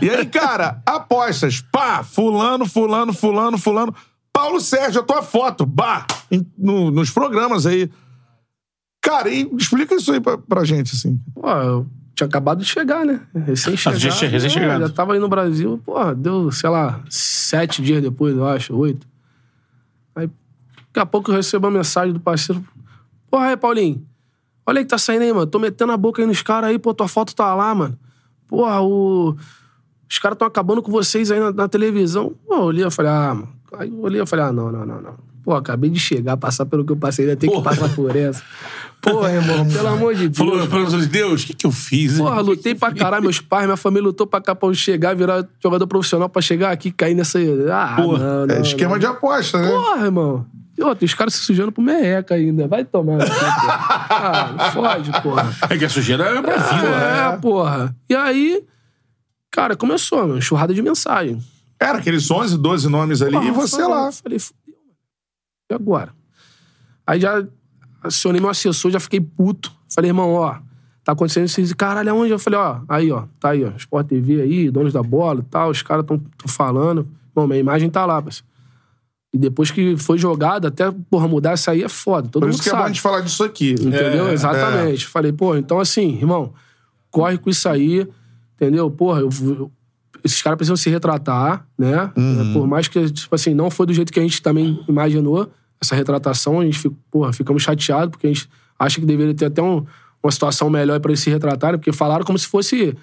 E 0.01 0.09
aí, 0.09 0.25
cara, 0.25 0.81
apostas. 0.85 1.61
Pá, 1.61 2.01
fulano, 2.01 2.65
fulano, 2.65 3.13
fulano, 3.13 3.57
fulano. 3.57 3.93
Paulo 4.35 4.59
Sérgio, 4.59 4.99
a 4.99 5.03
tua 5.03 5.21
foto. 5.23 5.65
Bah, 5.65 6.05
em- 6.29 6.45
no- 6.57 6.91
nos 6.91 7.09
programas 7.09 7.65
aí. 7.65 7.89
Cara, 9.01 9.29
e 9.29 9.49
explica 9.57 9.95
isso 9.95 10.11
aí 10.11 10.19
pra, 10.19 10.37
pra 10.37 10.65
gente, 10.65 10.93
assim. 10.93 11.17
Pô, 11.33 11.49
eu 11.49 11.87
tinha 12.13 12.27
acabado 12.27 12.59
de 12.59 12.65
chegar, 12.65 13.05
né? 13.05 13.21
Recém-chegado. 13.33 13.97
já 13.97 14.09
tinha 14.11 14.29
recém-chegado. 14.29 14.83
É, 14.83 14.87
já 14.87 14.93
tava 14.93 15.13
aí 15.13 15.19
no 15.19 15.29
Brasil, 15.29 15.81
pô, 15.85 16.13
deu, 16.13 16.51
sei 16.51 16.69
lá, 16.69 17.01
sete 17.09 17.81
dias 17.81 18.01
depois, 18.01 18.35
eu 18.35 18.45
acho, 18.45 18.75
oito. 18.75 19.07
Aí, 20.15 20.27
daqui 20.87 20.99
a 20.99 21.05
pouco 21.05 21.31
eu 21.31 21.35
recebo 21.35 21.67
uma 21.67 21.77
mensagem 21.77 22.11
do 22.13 22.19
parceiro. 22.19 22.61
Porra, 23.31 23.47
aí, 23.47 23.57
Paulinho, 23.57 24.05
olha 24.65 24.79
aí 24.79 24.83
que 24.85 24.89
tá 24.89 24.97
saindo 24.97 25.21
aí, 25.21 25.31
mano. 25.31 25.47
Tô 25.47 25.59
metendo 25.59 25.93
a 25.93 25.97
boca 25.97 26.21
aí 26.21 26.27
nos 26.27 26.41
caras 26.41 26.71
aí, 26.71 26.77
pô, 26.79 26.93
tua 26.93 27.07
foto 27.07 27.33
tá 27.33 27.55
lá, 27.55 27.73
mano. 27.73 27.97
Porra, 28.49 28.81
o... 28.81 29.35
os 30.09 30.19
caras 30.19 30.37
tão 30.37 30.47
acabando 30.47 30.81
com 30.81 30.91
vocês 30.91 31.31
aí 31.31 31.39
na, 31.39 31.51
na 31.53 31.67
televisão. 31.69 32.33
Pô, 32.45 32.55
eu 32.55 32.61
olhei, 32.63 32.83
eu 32.83 32.91
falei, 32.91 33.11
ah, 33.11 33.33
mano. 33.33 33.55
Aí 33.79 33.89
eu 33.89 33.99
olhei, 34.01 34.19
eu 34.21 34.27
falei, 34.27 34.45
ah, 34.45 34.51
não, 34.51 34.71
não, 34.71 34.85
não, 34.85 35.01
não. 35.01 35.15
Pô, 35.43 35.53
acabei 35.53 35.91
de 35.91 35.99
chegar, 35.99 36.35
passar 36.37 36.65
pelo 36.65 36.83
que 36.83 36.91
eu 36.91 36.97
passei, 36.97 37.25
ainda 37.25 37.37
tem 37.37 37.49
que 37.51 37.61
passar 37.61 37.87
por 37.93 38.15
essa. 38.15 38.41
Porra, 38.99 39.31
irmão, 39.31 39.67
pelo 39.67 39.87
amor 39.89 40.15
de 40.15 40.27
Deus. 40.29 40.37
Falou, 40.37 40.65
falou 40.67 40.87
assim, 40.87 41.05
Deus, 41.07 41.43
o 41.43 41.45
que, 41.47 41.53
que 41.53 41.65
eu 41.67 41.71
fiz? 41.71 42.17
Porra, 42.17 42.41
lutei 42.41 42.73
pra 42.73 42.91
caralho, 42.91 43.21
meus 43.21 43.39
pais, 43.39 43.65
minha 43.65 43.77
família 43.77 44.07
lutou 44.07 44.25
pra 44.25 44.41
cá 44.41 44.55
pra 44.55 44.67
eu 44.67 44.73
chegar, 44.73 45.15
virar 45.15 45.47
jogador 45.61 45.85
profissional 45.85 46.27
pra 46.27 46.41
chegar 46.41 46.71
aqui 46.71 46.87
e 46.87 46.91
cair 46.91 47.13
nessa. 47.13 47.37
Ah, 47.71 47.93
Porra, 47.95 48.17
não, 48.17 48.47
não, 48.47 48.55
É 48.55 48.61
esquema 48.61 48.93
não. 48.93 48.99
de 48.99 49.05
aposta, 49.05 49.61
né? 49.61 49.69
Porra, 49.69 50.05
irmão. 50.05 50.45
E 50.75 50.81
outra, 50.83 51.05
os 51.05 51.13
caras 51.13 51.35
se 51.35 51.41
sujando 51.41 51.71
pro 51.71 51.81
merreca 51.83 52.33
ainda. 52.33 52.67
Vai 52.67 52.83
tomar. 52.83 53.19
Ah, 53.21 54.51
não 54.57 54.71
fode, 54.71 55.11
porra. 55.21 55.55
É 55.69 55.77
que 55.77 55.85
a 55.85 55.89
sujeira 55.89 56.23
é 56.25 56.41
pra 56.41 56.57
vida, 56.57 56.89
né? 56.89 57.33
É, 57.33 57.37
porra. 57.37 57.95
E 58.09 58.15
aí, 58.15 58.63
cara, 59.51 59.75
começou, 59.75 60.25
meu, 60.27 60.37
enxurrada 60.37 60.73
de 60.73 60.81
mensagem. 60.81 61.39
Era 61.79 61.97
aqueles 61.99 62.29
11, 62.29 62.57
12 62.57 62.87
nomes 62.89 63.21
ali 63.21 63.33
Porra, 63.33 63.45
e 63.47 63.51
você 63.51 63.77
falei- 63.81 63.87
lá. 63.95 64.11
Falei, 64.11 64.39
fudeu. 64.39 64.75
E 65.69 65.73
agora? 65.73 66.13
Aí 67.05 67.19
já 67.19 67.45
acionei 68.03 68.39
meu 68.39 68.49
assessor, 68.49 68.91
já 68.91 68.99
fiquei 68.99 69.19
puto. 69.19 69.71
Falei, 69.93 70.09
irmão, 70.09 70.33
ó, 70.33 70.57
tá 71.03 71.11
acontecendo 71.11 71.45
isso. 71.47 71.75
Caralho, 71.75 72.11
aonde? 72.11 72.31
Eu 72.31 72.39
falei, 72.39 72.59
ó, 72.59 72.79
aí, 72.87 73.11
ó, 73.11 73.25
tá 73.39 73.49
aí, 73.49 73.63
ó, 73.63 73.71
Sport 73.77 74.07
TV 74.07 74.41
aí, 74.41 74.71
donos 74.71 74.93
da 74.93 75.03
bola 75.03 75.41
e 75.41 75.43
tal, 75.43 75.69
os 75.69 75.81
caras 75.81 76.05
tão, 76.05 76.17
tão 76.17 76.47
falando. 76.47 77.07
Bom, 77.33 77.45
minha 77.47 77.59
imagem 77.59 77.89
tá 77.89 78.05
lá, 78.05 78.21
parceiro. 78.21 78.47
E 79.33 79.37
depois 79.37 79.69
que 79.69 79.97
foi 79.97 80.17
jogado, 80.17 80.65
até, 80.67 80.89
porra, 81.09 81.27
mudar 81.27 81.55
isso 81.55 81.69
aí 81.69 81.83
é 81.83 81.89
foda. 81.89 82.29
Todo 82.29 82.41
Por 82.43 82.45
mundo 82.47 82.53
isso 82.53 82.63
que 82.63 82.69
é 82.69 82.71
bom 82.71 82.77
a 82.77 82.81
sabe. 82.83 82.93
gente 82.93 83.01
falar 83.01 83.19
disso 83.19 83.43
aqui. 83.43 83.73
Entendeu? 83.73 84.29
É, 84.29 84.33
Exatamente. 84.33 85.05
Falei, 85.07 85.33
pô, 85.33 85.57
então 85.57 85.77
assim, 85.79 86.13
irmão, 86.15 86.53
corre 87.11 87.37
com 87.37 87.49
isso 87.49 87.67
aí, 87.67 88.07
entendeu? 88.55 88.89
Porra, 88.89 89.19
eu, 89.19 89.29
eu- 89.41 89.71
esses 90.25 90.41
caras 90.41 90.57
precisam 90.57 90.75
se 90.75 90.89
retratar, 90.89 91.65
né? 91.77 92.11
Uhum. 92.17 92.49
É, 92.49 92.53
Por 92.53 92.67
mais 92.67 92.87
que, 92.87 93.09
tipo 93.11 93.33
assim, 93.35 93.53
não 93.53 93.69
foi 93.69 93.85
do 93.85 93.93
jeito 93.93 94.11
que 94.11 94.19
a 94.19 94.23
gente 94.23 94.41
também 94.41 94.83
imaginou 94.89 95.49
essa 95.79 95.95
retratação, 95.95 96.59
a 96.59 96.65
gente, 96.65 96.79
fica- 96.79 96.95
porra, 97.11 97.31
ficamos 97.31 97.61
chateados, 97.63 98.09
porque 98.09 98.25
a 98.27 98.33
gente 98.33 98.49
acha 98.79 98.99
que 98.99 99.05
deveria 99.05 99.33
ter 99.35 99.45
até 99.45 99.61
um- 99.61 99.85
uma 100.23 100.31
situação 100.31 100.69
melhor 100.69 100.99
pra 100.99 101.11
eles 101.11 101.19
se 101.19 101.29
retratarem, 101.29 101.77
porque 101.79 101.93
falaram 101.93 102.25
como 102.25 102.37
se 102.39 102.47
fosse. 102.47 102.97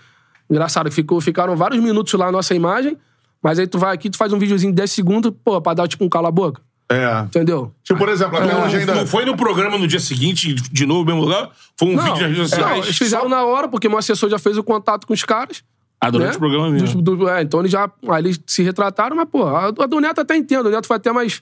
Engraçado, 0.51 0.91
ficou, 0.91 1.21
ficaram 1.21 1.57
vários 1.57 1.83
minutos 1.83 2.13
lá 2.15 2.27
a 2.27 2.33
nossa 2.33 2.55
imagem, 2.55 2.97
mas 3.43 3.59
aí 3.59 3.67
tu 3.67 3.79
vai 3.79 3.95
aqui, 3.95 4.11
tu 4.11 4.17
faz 4.19 4.33
um 4.33 4.39
videozinho 4.39 4.73
de 4.73 4.77
10 4.77 4.91
segundos, 4.91 5.33
pô, 5.45 5.61
pra 5.63 5.73
dar 5.75 5.87
tipo 5.89 6.05
um 6.05 6.09
cala-boca. 6.09 6.61
É. 6.91 7.21
Entendeu? 7.21 7.73
Tipo, 7.83 8.01
por 8.01 8.09
exemplo, 8.11 8.37
até 8.37 8.53
Não, 8.53 8.65
hoje 8.65 8.77
ainda. 8.79 8.95
não 8.95 9.07
foi 9.07 9.25
no 9.25 9.35
programa 9.35 9.79
no 9.79 9.87
dia 9.87 10.01
seguinte, 10.01 10.53
de 10.55 10.85
novo, 10.85 11.07
mesmo 11.07 11.23
lugar? 11.23 11.51
Foi 11.79 11.89
um 11.89 11.95
Não, 11.97 12.03
vídeo 12.03 12.21
nas 12.21 12.21
redes 12.23 12.39
não, 12.39 12.49
sociais? 12.49 12.85
eles 12.85 12.99
fizeram 12.99 13.29
na 13.31 13.45
hora, 13.45 13.67
porque 13.69 13.89
meu 13.89 13.97
assessor 13.97 14.29
já 14.29 14.39
fez 14.39 14.59
o 14.59 14.63
contato 14.63 15.07
com 15.07 15.15
os 15.15 15.25
caras. 15.25 15.63
Ah, 16.05 16.11
durante 16.11 16.31
né? 16.31 16.37
o 16.37 16.39
programa 16.41 16.71
mesmo. 16.71 17.01
Do- 17.01 17.17
do- 17.17 17.29
é, 17.29 17.43
então 17.43 17.61
eles 17.61 17.71
já 17.71 17.91
aí 18.09 18.23
eles 18.23 18.41
se 18.45 18.63
retrataram, 18.63 19.15
mas, 19.15 19.29
pô, 19.29 19.45
a, 19.45 19.67
a 19.69 19.71
do 19.87 20.01
Neto 20.01 20.21
até 20.21 20.37
entendo. 20.37 20.67
O 20.67 20.71
Neto 20.71 20.87
foi 20.87 20.97
até 20.97 21.13
mais 21.13 21.41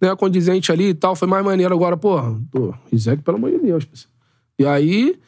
né, 0.00 0.16
condizente 0.16 0.72
ali 0.72 0.88
e 0.88 0.94
tal, 0.94 1.14
foi 1.14 1.28
mais 1.28 1.44
maneiro 1.44 1.74
agora, 1.74 1.94
pô. 1.96 2.18
Pô, 2.50 2.74
Isaac, 2.90 3.22
pelo 3.22 3.36
amor 3.36 3.50
de 3.50 3.58
Deus. 3.58 3.86
E 4.58 4.64
aí, 4.64 5.18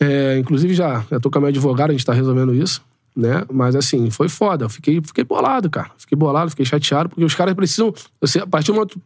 é, 0.00 0.38
inclusive 0.38 0.72
já, 0.74 1.04
já 1.10 1.18
tô 1.18 1.30
com 1.30 1.38
a 1.38 1.40
minha 1.40 1.48
advogada, 1.50 1.92
a 1.92 1.96
gente 1.96 2.06
tá 2.06 2.12
resolvendo 2.12 2.54
isso, 2.54 2.80
né? 3.16 3.44
Mas 3.52 3.74
assim, 3.74 4.08
foi 4.10 4.28
foda. 4.28 4.66
Eu 4.66 4.68
fiquei, 4.68 5.00
fiquei 5.02 5.24
bolado, 5.24 5.68
cara. 5.68 5.90
Fiquei 5.98 6.16
bolado, 6.16 6.50
fiquei 6.50 6.64
chateado, 6.64 7.08
porque 7.08 7.24
os 7.24 7.34
caras 7.34 7.54
precisam. 7.54 7.92
Você, 8.20 8.38
a 8.38 8.46
partir 8.46 8.68
do 8.68 8.74
momento. 8.74 9.00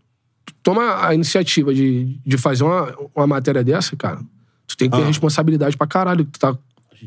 que 0.44 0.52
tu 0.52 0.60
Toma 0.62 1.06
a 1.06 1.14
iniciativa 1.14 1.72
de, 1.72 2.18
de 2.24 2.36
fazer 2.36 2.64
uma, 2.64 2.94
uma 3.14 3.26
matéria 3.26 3.64
dessa, 3.64 3.96
cara. 3.96 4.20
Tu 4.66 4.76
tem 4.76 4.90
que 4.90 4.96
ter 4.96 5.04
responsabilidade 5.04 5.76
pra 5.76 5.86
caralho 5.86 6.24
tu 6.24 6.38
tá 6.38 6.56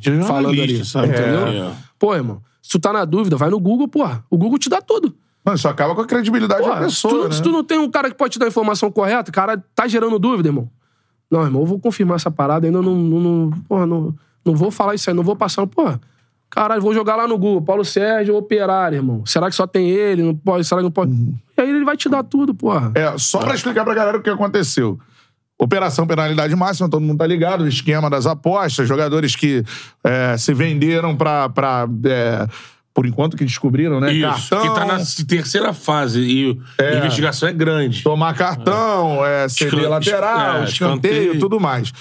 falando 0.01 0.55
jornalista, 0.55 0.99
ali. 0.99 1.07
sabe? 1.07 1.07
Entendeu? 1.07 1.47
É. 1.47 1.71
Pô, 1.99 2.15
irmão, 2.15 2.41
se 2.61 2.69
tu 2.71 2.79
tá 2.79 2.91
na 2.93 3.05
dúvida, 3.05 3.37
vai 3.37 3.49
no 3.49 3.59
Google, 3.59 3.87
porra. 3.87 4.23
O 4.29 4.37
Google 4.37 4.57
te 4.57 4.69
dá 4.69 4.81
tudo. 4.81 5.15
Mano, 5.43 5.55
isso 5.57 5.67
acaba 5.67 5.93
com 5.93 6.01
a 6.01 6.05
credibilidade 6.07 6.61
Porra, 6.63 6.81
da 6.81 6.89
se, 6.89 7.01
tu, 7.03 7.07
pessoa. 7.09 7.31
se 7.31 7.37
né? 7.37 7.43
tu 7.43 7.51
não 7.51 7.63
tem 7.63 7.77
um 7.77 7.89
cara 7.89 8.09
que 8.09 8.15
pode 8.17 8.33
te 8.33 8.39
dar 8.39 8.45
a 8.45 8.49
informação 8.49 8.91
correta, 8.91 9.31
cara, 9.31 9.63
tá 9.75 9.87
gerando 9.87 10.17
dúvida, 10.17 10.49
irmão. 10.49 10.67
Não, 11.29 11.43
irmão, 11.43 11.61
eu 11.61 11.65
vou 11.67 11.79
confirmar 11.79 12.15
essa 12.15 12.31
parada, 12.31 12.65
ainda 12.65 12.81
não. 12.81 12.95
não, 12.95 13.19
não 13.19 13.51
porra, 13.67 13.85
não, 13.85 14.15
não 14.43 14.55
vou 14.55 14.71
falar 14.71 14.95
isso 14.95 15.07
aí, 15.09 15.15
não 15.15 15.23
vou 15.23 15.35
passar. 15.35 15.65
Porra, 15.67 16.01
caralho, 16.49 16.81
vou 16.81 16.93
jogar 16.95 17.15
lá 17.15 17.27
no 17.27 17.37
Google. 17.37 17.61
Paulo 17.61 17.85
Sérgio, 17.85 18.35
operário, 18.35 18.95
irmão. 18.97 19.23
Será 19.25 19.47
que 19.49 19.55
só 19.55 19.67
tem 19.67 19.87
ele? 19.89 20.23
Não 20.23 20.35
pode? 20.35 20.63
Será 20.65 20.79
que 20.79 20.85
não 20.85 20.91
pode? 20.91 21.11
E 21.11 21.61
aí 21.61 21.69
ele 21.69 21.85
vai 21.85 21.95
te 21.95 22.09
dar 22.09 22.23
tudo, 22.23 22.53
porra. 22.55 22.91
É, 22.95 23.15
só 23.17 23.37
pra 23.39 23.53
explicar 23.53 23.85
pra 23.85 23.93
galera 23.93 24.17
o 24.17 24.21
que 24.21 24.29
aconteceu. 24.31 24.99
Operação 25.57 26.05
Penalidade 26.05 26.53
Máxima, 26.55 26.89
todo 26.89 27.01
mundo 27.01 27.17
tá 27.17 27.25
ligado, 27.27 27.61
o 27.63 27.67
esquema 27.67 28.09
das 28.09 28.25
apostas, 28.25 28.87
jogadores 28.87 29.35
que 29.35 29.63
é, 30.03 30.37
se 30.37 30.53
venderam 30.53 31.15
pra. 31.15 31.47
pra 31.49 31.87
é, 32.05 32.45
por 32.93 33.05
enquanto 33.05 33.35
que 33.35 33.43
descobriram, 33.43 33.99
né? 33.99 34.13
Isso, 34.13 34.49
cartão, 34.49 34.61
que 34.61 34.79
tá 34.79 34.85
na 34.85 34.99
terceira 35.27 35.73
fase 35.73 36.21
e 36.21 36.57
a 36.81 36.95
investigação 36.99 37.49
é 37.49 37.51
grande. 37.51 38.01
tomar 38.01 38.33
cartão, 38.33 39.25
é, 39.25 39.45
Escan- 39.47 39.89
lateral, 39.89 40.61
é, 40.61 40.63
escanteio, 40.63 41.13
escanteio. 41.23 41.39
tudo 41.39 41.59
mais. 41.59 41.91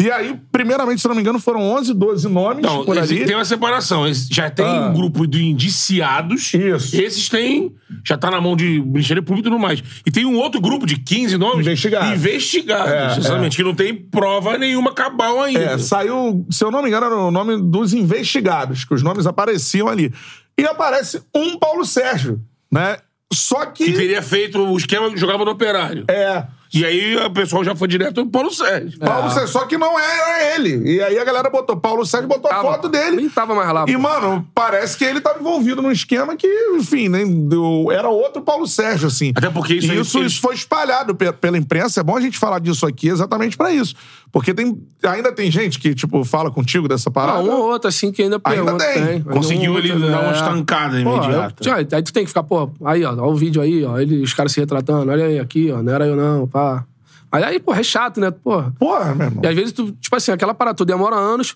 E 0.00 0.10
aí, 0.10 0.36
primeiramente, 0.50 1.00
se 1.00 1.06
não 1.06 1.14
me 1.14 1.20
engano, 1.20 1.38
foram 1.38 1.60
11, 1.60 1.94
12 1.94 2.28
nomes 2.28 2.58
Então, 2.58 2.84
por 2.84 2.98
ali. 2.98 3.24
tem 3.24 3.36
uma 3.36 3.44
separação. 3.44 4.04
Já 4.30 4.50
tem 4.50 4.64
Ah. 4.66 4.88
um 4.88 4.92
grupo 4.94 5.26
de 5.26 5.44
indiciados. 5.44 6.52
Isso. 6.54 6.96
Esses 7.00 7.28
têm. 7.28 7.72
Já 8.04 8.16
tá 8.18 8.30
na 8.30 8.40
mão 8.40 8.56
de 8.56 8.80
Ministério 8.80 9.22
Público 9.22 9.46
e 9.46 9.50
tudo 9.50 9.60
mais. 9.60 9.82
E 10.04 10.10
tem 10.10 10.24
um 10.26 10.36
outro 10.36 10.60
grupo 10.60 10.86
de 10.86 10.96
15 10.98 11.36
nomes. 11.36 11.60
Investigados. 11.66 12.18
Investigados. 12.18 12.90
É, 12.92 13.18
exatamente. 13.18 13.56
Que 13.56 13.62
não 13.62 13.74
tem 13.74 13.94
prova 13.94 14.58
nenhuma 14.58 14.92
cabal 14.92 15.40
ainda. 15.42 15.60
É, 15.60 15.78
saiu, 15.78 16.44
se 16.50 16.64
eu 16.64 16.70
não 16.70 16.82
me 16.82 16.88
engano, 16.88 17.06
era 17.06 17.16
o 17.16 17.30
nome 17.30 17.56
dos 17.62 17.92
investigados, 17.94 18.84
que 18.84 18.94
os 18.94 19.02
nomes 19.02 19.26
apareciam 19.26 19.88
ali. 19.88 20.12
E 20.58 20.64
aparece 20.64 21.22
um 21.34 21.56
Paulo 21.58 21.84
Sérgio, 21.84 22.40
né? 22.72 22.96
Só 23.32 23.66
que. 23.66 23.84
Que 23.84 23.92
teria 23.92 24.20
feito 24.22 24.58
o 24.58 24.76
esquema 24.76 25.10
que 25.10 25.16
jogava 25.16 25.44
no 25.44 25.50
operário. 25.52 26.04
É. 26.08 26.44
E 26.74 26.84
aí 26.86 27.16
o 27.16 27.30
pessoal 27.30 27.62
já 27.62 27.76
foi 27.76 27.86
direto 27.86 28.14
pro 28.22 28.26
Paulo 28.30 28.50
Sérgio. 28.50 28.98
Paulo 28.98 29.30
Sérgio, 29.30 29.48
só 29.48 29.66
que 29.66 29.76
não 29.76 29.98
era 29.98 30.54
ele. 30.56 30.90
E 30.94 31.02
aí 31.02 31.18
a 31.18 31.24
galera 31.24 31.50
botou 31.50 31.76
Paulo 31.76 32.06
Sérgio, 32.06 32.28
botou 32.28 32.50
a 32.50 32.62
foto 32.62 32.88
dele. 32.88 33.16
Nem 33.16 33.28
tava 33.28 33.54
mais 33.54 33.70
lá. 33.72 33.84
E, 33.86 33.92
pô. 33.92 33.98
mano, 33.98 34.48
parece 34.54 34.96
que 34.96 35.04
ele 35.04 35.20
tava 35.20 35.38
envolvido 35.38 35.82
num 35.82 35.90
esquema 35.92 36.34
que, 36.34 36.46
enfim, 36.76 37.08
né, 37.10 37.24
deu- 37.26 37.90
era 37.92 38.08
outro 38.08 38.40
Paulo 38.40 38.66
Sérgio, 38.66 39.08
assim. 39.08 39.32
Até 39.36 39.50
porque 39.50 39.74
isso 39.74 39.88
E 39.88 39.90
aí- 39.90 40.00
isso, 40.00 40.18
eles- 40.18 40.32
isso 40.32 40.40
foi 40.40 40.54
espalhado 40.54 41.14
pe- 41.14 41.32
pela 41.32 41.58
imprensa. 41.58 42.00
É 42.00 42.02
bom 42.02 42.16
a 42.16 42.20
gente 42.20 42.38
falar 42.38 42.58
disso 42.58 42.86
aqui 42.86 43.08
exatamente 43.08 43.56
pra 43.56 43.70
isso. 43.70 43.94
Porque 44.32 44.54
tem, 44.54 44.82
ainda 45.04 45.30
tem 45.30 45.50
gente 45.50 45.78
que, 45.78 45.94
tipo, 45.94 46.24
fala 46.24 46.50
contigo 46.50 46.88
dessa 46.88 47.10
Ah, 47.10 47.12
parada. 47.12 47.40
um 47.42 47.50
ou 47.52 47.70
outro, 47.70 47.86
assim, 47.88 48.10
que 48.10 48.22
ainda 48.22 48.40
Ainda 48.42 48.64
pergunta. 48.64 48.84
tem. 48.86 49.02
Ainda 49.02 49.30
Conseguiu 49.30 49.72
um 49.72 49.78
ele 49.78 49.92
outro, 49.92 50.10
dar 50.10 50.20
uma 50.20 50.30
é. 50.30 50.32
estancada 50.32 50.98
imediata. 50.98 51.68
eu- 51.68 51.74
aí 51.74 52.02
tu 52.02 52.12
tem 52.14 52.22
que 52.24 52.28
ficar, 52.28 52.42
pô, 52.42 52.70
aí, 52.82 53.04
ó, 53.04 53.14
ó 53.14 53.28
o 53.30 53.34
vídeo 53.36 53.60
aí, 53.60 53.84
ó, 53.84 53.98
ele, 53.98 54.22
os 54.22 54.32
caras 54.32 54.52
se 54.52 54.58
retratando, 54.60 55.10
olha 55.12 55.26
aí, 55.26 55.38
aqui, 55.38 55.70
ó, 55.70 55.82
não 55.82 55.92
era 55.92 56.06
eu 56.06 56.16
não, 56.16 56.48
pá. 56.48 56.84
Mas 57.30 57.44
aí, 57.44 57.60
pô, 57.60 57.74
é 57.74 57.82
chato, 57.82 58.20
né, 58.20 58.30
pô. 58.30 58.62
Porra, 58.78 59.14
meu 59.14 59.26
irmão. 59.26 59.44
E 59.44 59.46
às 59.46 59.54
vezes 59.54 59.72
tu, 59.72 59.92
tipo 59.92 60.16
assim, 60.16 60.32
aquela 60.32 60.54
parada, 60.54 60.76
tu 60.78 60.84
demora 60.86 61.16
anos 61.16 61.54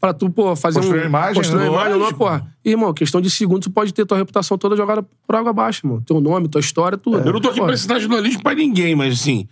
pra 0.00 0.12
tu, 0.14 0.30
pô, 0.30 0.54
fazer 0.54 0.78
Construir 0.78 1.02
um... 1.02 1.06
imagem, 1.06 1.34
Construir 1.34 1.58
uma 1.64 1.72
imagem, 1.72 1.92
não, 1.92 1.98
Lógico. 1.98 2.18
porra. 2.20 2.46
E, 2.64 2.70
irmão, 2.70 2.94
questão 2.94 3.20
de 3.20 3.30
segundos, 3.30 3.66
tu 3.66 3.72
pode 3.72 3.92
ter 3.92 4.06
tua 4.06 4.16
reputação 4.18 4.56
toda 4.56 4.76
jogada 4.76 5.02
por 5.26 5.34
água 5.34 5.50
abaixo, 5.50 5.86
mano. 5.88 6.02
Teu 6.06 6.20
nome, 6.20 6.46
tua 6.48 6.60
história, 6.60 6.96
tudo. 6.96 7.18
Eu 7.18 7.32
não 7.32 7.40
tô 7.40 7.48
aqui 7.48 7.58
Pô, 7.58 7.64
pra 7.66 7.74
ensinar 7.74 7.98
jornalismo 7.98 8.42
pra 8.44 8.54
ninguém, 8.54 8.94
mas 8.94 9.14
assim. 9.14 9.48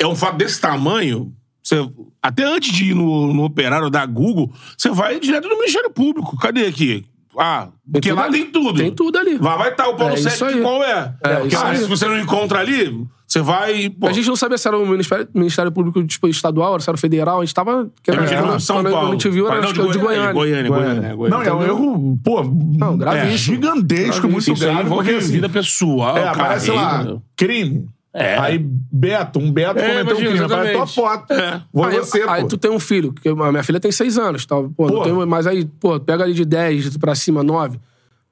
É 0.00 0.06
um 0.06 0.14
fato 0.14 0.36
desse 0.36 0.60
tamanho. 0.60 1.32
Você, 1.66 1.84
até 2.22 2.44
antes 2.44 2.72
de 2.72 2.90
ir 2.90 2.94
no, 2.94 3.34
no 3.34 3.42
operário 3.42 3.90
da 3.90 4.06
Google, 4.06 4.52
você 4.78 4.88
vai 4.88 5.18
direto 5.18 5.48
no 5.48 5.56
Ministério 5.56 5.90
Público. 5.90 6.36
Cadê 6.36 6.64
aqui? 6.64 7.04
Ah, 7.36 7.68
porque 7.92 8.12
lá 8.12 8.24
ali. 8.26 8.44
tem 8.44 8.50
tudo. 8.52 8.78
Tem 8.78 8.90
tudo 8.94 9.18
ali. 9.18 9.36
Vai 9.36 9.58
vai 9.58 9.70
estar 9.70 9.88
o 9.88 9.96
Paulo 9.96 10.14
É 10.14 10.16
Sérgio, 10.16 10.46
que 10.46 10.60
qual 10.62 10.82
é? 10.84 11.12
É 11.24 11.36
aí. 11.36 11.76
se 11.78 11.84
você 11.86 12.06
não 12.06 12.18
encontra 12.20 12.60
ali, 12.60 13.04
você 13.26 13.40
vai. 13.42 13.90
Pô, 13.90 14.06
A 14.06 14.12
gente 14.12 14.28
não 14.28 14.36
sabia 14.36 14.56
se 14.56 14.66
era 14.68 14.78
o 14.78 14.86
Ministério, 14.86 15.28
Ministério 15.34 15.72
Público 15.72 16.02
tipo, 16.06 16.28
estadual, 16.28 16.78
se 16.80 16.88
era 16.88 16.96
o 16.96 17.00
federal, 17.00 17.40
a 17.40 17.44
gente 17.44 17.52
tava... 17.54 17.72
é 17.82 17.84
porque 17.84 18.12
quando- 18.12 18.30
era 18.32 18.58
São 18.60 18.76
quando 18.76 18.90
Paulo. 18.90 19.08
A 19.08 19.12
gente 19.12 19.28
viu, 19.28 19.46
era 19.48 19.60
não, 19.60 19.72
que 19.72 19.72
de 19.92 19.98
Goiânia. 19.98 20.32
Goiânia, 20.32 20.68
Goiânia, 20.70 21.14
Goiânia. 21.16 21.38
Não, 21.38 21.42
é 21.44 21.52
um 21.52 21.62
erro, 21.64 22.18
pô, 22.24 22.42
Não, 22.44 22.96
gravíssimo. 22.96 23.32
é, 23.34 23.36
gigantesco, 23.36 24.28
muito 24.28 24.42
Isso 24.52 24.52
aí 24.52 24.70
grave. 24.70 24.82
envolve 24.86 25.14
assim, 25.16 25.32
vida 25.32 25.48
pessoal, 25.48 26.16
é, 26.16 26.28
aparece 26.28 26.70
lá, 26.70 26.90
carreira. 26.90 27.22
crime. 27.36 27.88
É. 28.18 28.38
Aí, 28.38 28.58
Beto, 28.58 29.38
um 29.38 29.52
Beto 29.52 29.78
É, 29.78 30.02
cometeu 30.02 30.16
um 30.16 30.20
imagina, 30.20 30.30
crime. 30.30 30.44
Aparece 30.44 30.72
tua 30.72 30.82
exatamente. 30.84 30.94
foto. 30.94 31.32
É. 31.34 31.62
Vou 31.72 31.84
aí, 31.84 31.96
você, 31.98 32.22
aí 32.22 32.42
pô. 32.42 32.48
tu 32.48 32.56
tem 32.56 32.70
um 32.70 32.80
filho, 32.80 33.12
que 33.12 33.28
a 33.28 33.34
minha 33.50 33.62
filha 33.62 33.78
tem 33.78 33.92
seis 33.92 34.16
anos, 34.16 34.46
tá? 34.46 34.56
Pô, 34.56 34.86
não 34.88 34.96
Pô. 34.96 35.02
tem, 35.02 35.12
mas 35.26 35.46
aí, 35.46 35.66
pô, 35.78 36.00
pega 36.00 36.24
ali 36.24 36.32
de 36.32 36.44
10 36.46 36.96
pra 36.96 37.14
cima, 37.14 37.42
9. 37.42 37.78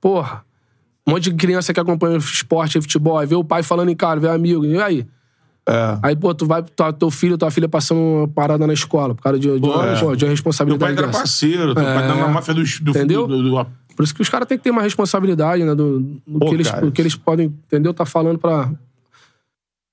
Porra. 0.00 0.42
Um 1.06 1.10
monte 1.12 1.24
de 1.30 1.34
criança 1.34 1.74
que 1.74 1.78
acompanha 1.78 2.16
esporte 2.16 2.78
e 2.78 2.80
futebol, 2.80 3.18
aí 3.18 3.26
vê 3.26 3.34
o 3.34 3.44
pai 3.44 3.62
falando 3.62 3.90
em 3.90 3.94
cara, 3.96 4.18
vê 4.18 4.28
amigo, 4.28 4.64
e 4.64 4.80
aí? 4.80 5.06
É. 5.68 5.98
Aí, 6.02 6.16
pô, 6.16 6.34
tu 6.34 6.46
vai, 6.46 6.62
tua, 6.62 6.92
teu 6.92 7.10
filho, 7.10 7.36
tua 7.36 7.50
filha 7.50 7.68
passando 7.68 7.98
uma 8.00 8.28
parada 8.28 8.66
na 8.66 8.72
escola, 8.72 9.14
por 9.14 9.22
causa 9.22 9.38
de, 9.38 9.52
de, 9.54 9.60
Pô, 9.60 9.82
é. 9.82 9.98
pô, 10.00 10.14
de 10.16 10.24
uma 10.24 10.28
Meu 10.28 10.28
responsabilidade 10.30 10.94
pai 10.94 11.04
era 11.04 11.12
parceiro, 11.12 11.74
teu 11.74 11.84
pai 11.84 12.04
É. 12.04 12.06
tá 12.08 12.14
na 12.14 12.28
máfia 12.28 12.54
do. 12.54 12.62
do 12.62 12.90
Entendeu? 12.90 13.26
do- 13.26 13.42
do- 13.50 13.66
Por 13.96 14.02
isso 14.02 14.14
que 14.14 14.22
os 14.22 14.28
caras 14.28 14.48
têm 14.48 14.56
que 14.58 14.64
ter 14.64 14.70
uma 14.70 14.82
responsabilidade, 14.82 15.62
né? 15.62 15.74
Do, 15.74 16.00
do 16.00 16.38
Pô, 16.38 16.46
que, 16.48 16.54
eles, 16.54 16.70
cara, 16.70 16.84
do 16.86 16.90
que 16.92 17.00
eles 17.02 17.14
podem, 17.16 17.46
entendeu? 17.66 17.92
Tá 17.94 18.04
falando 18.06 18.38
pra. 18.38 18.70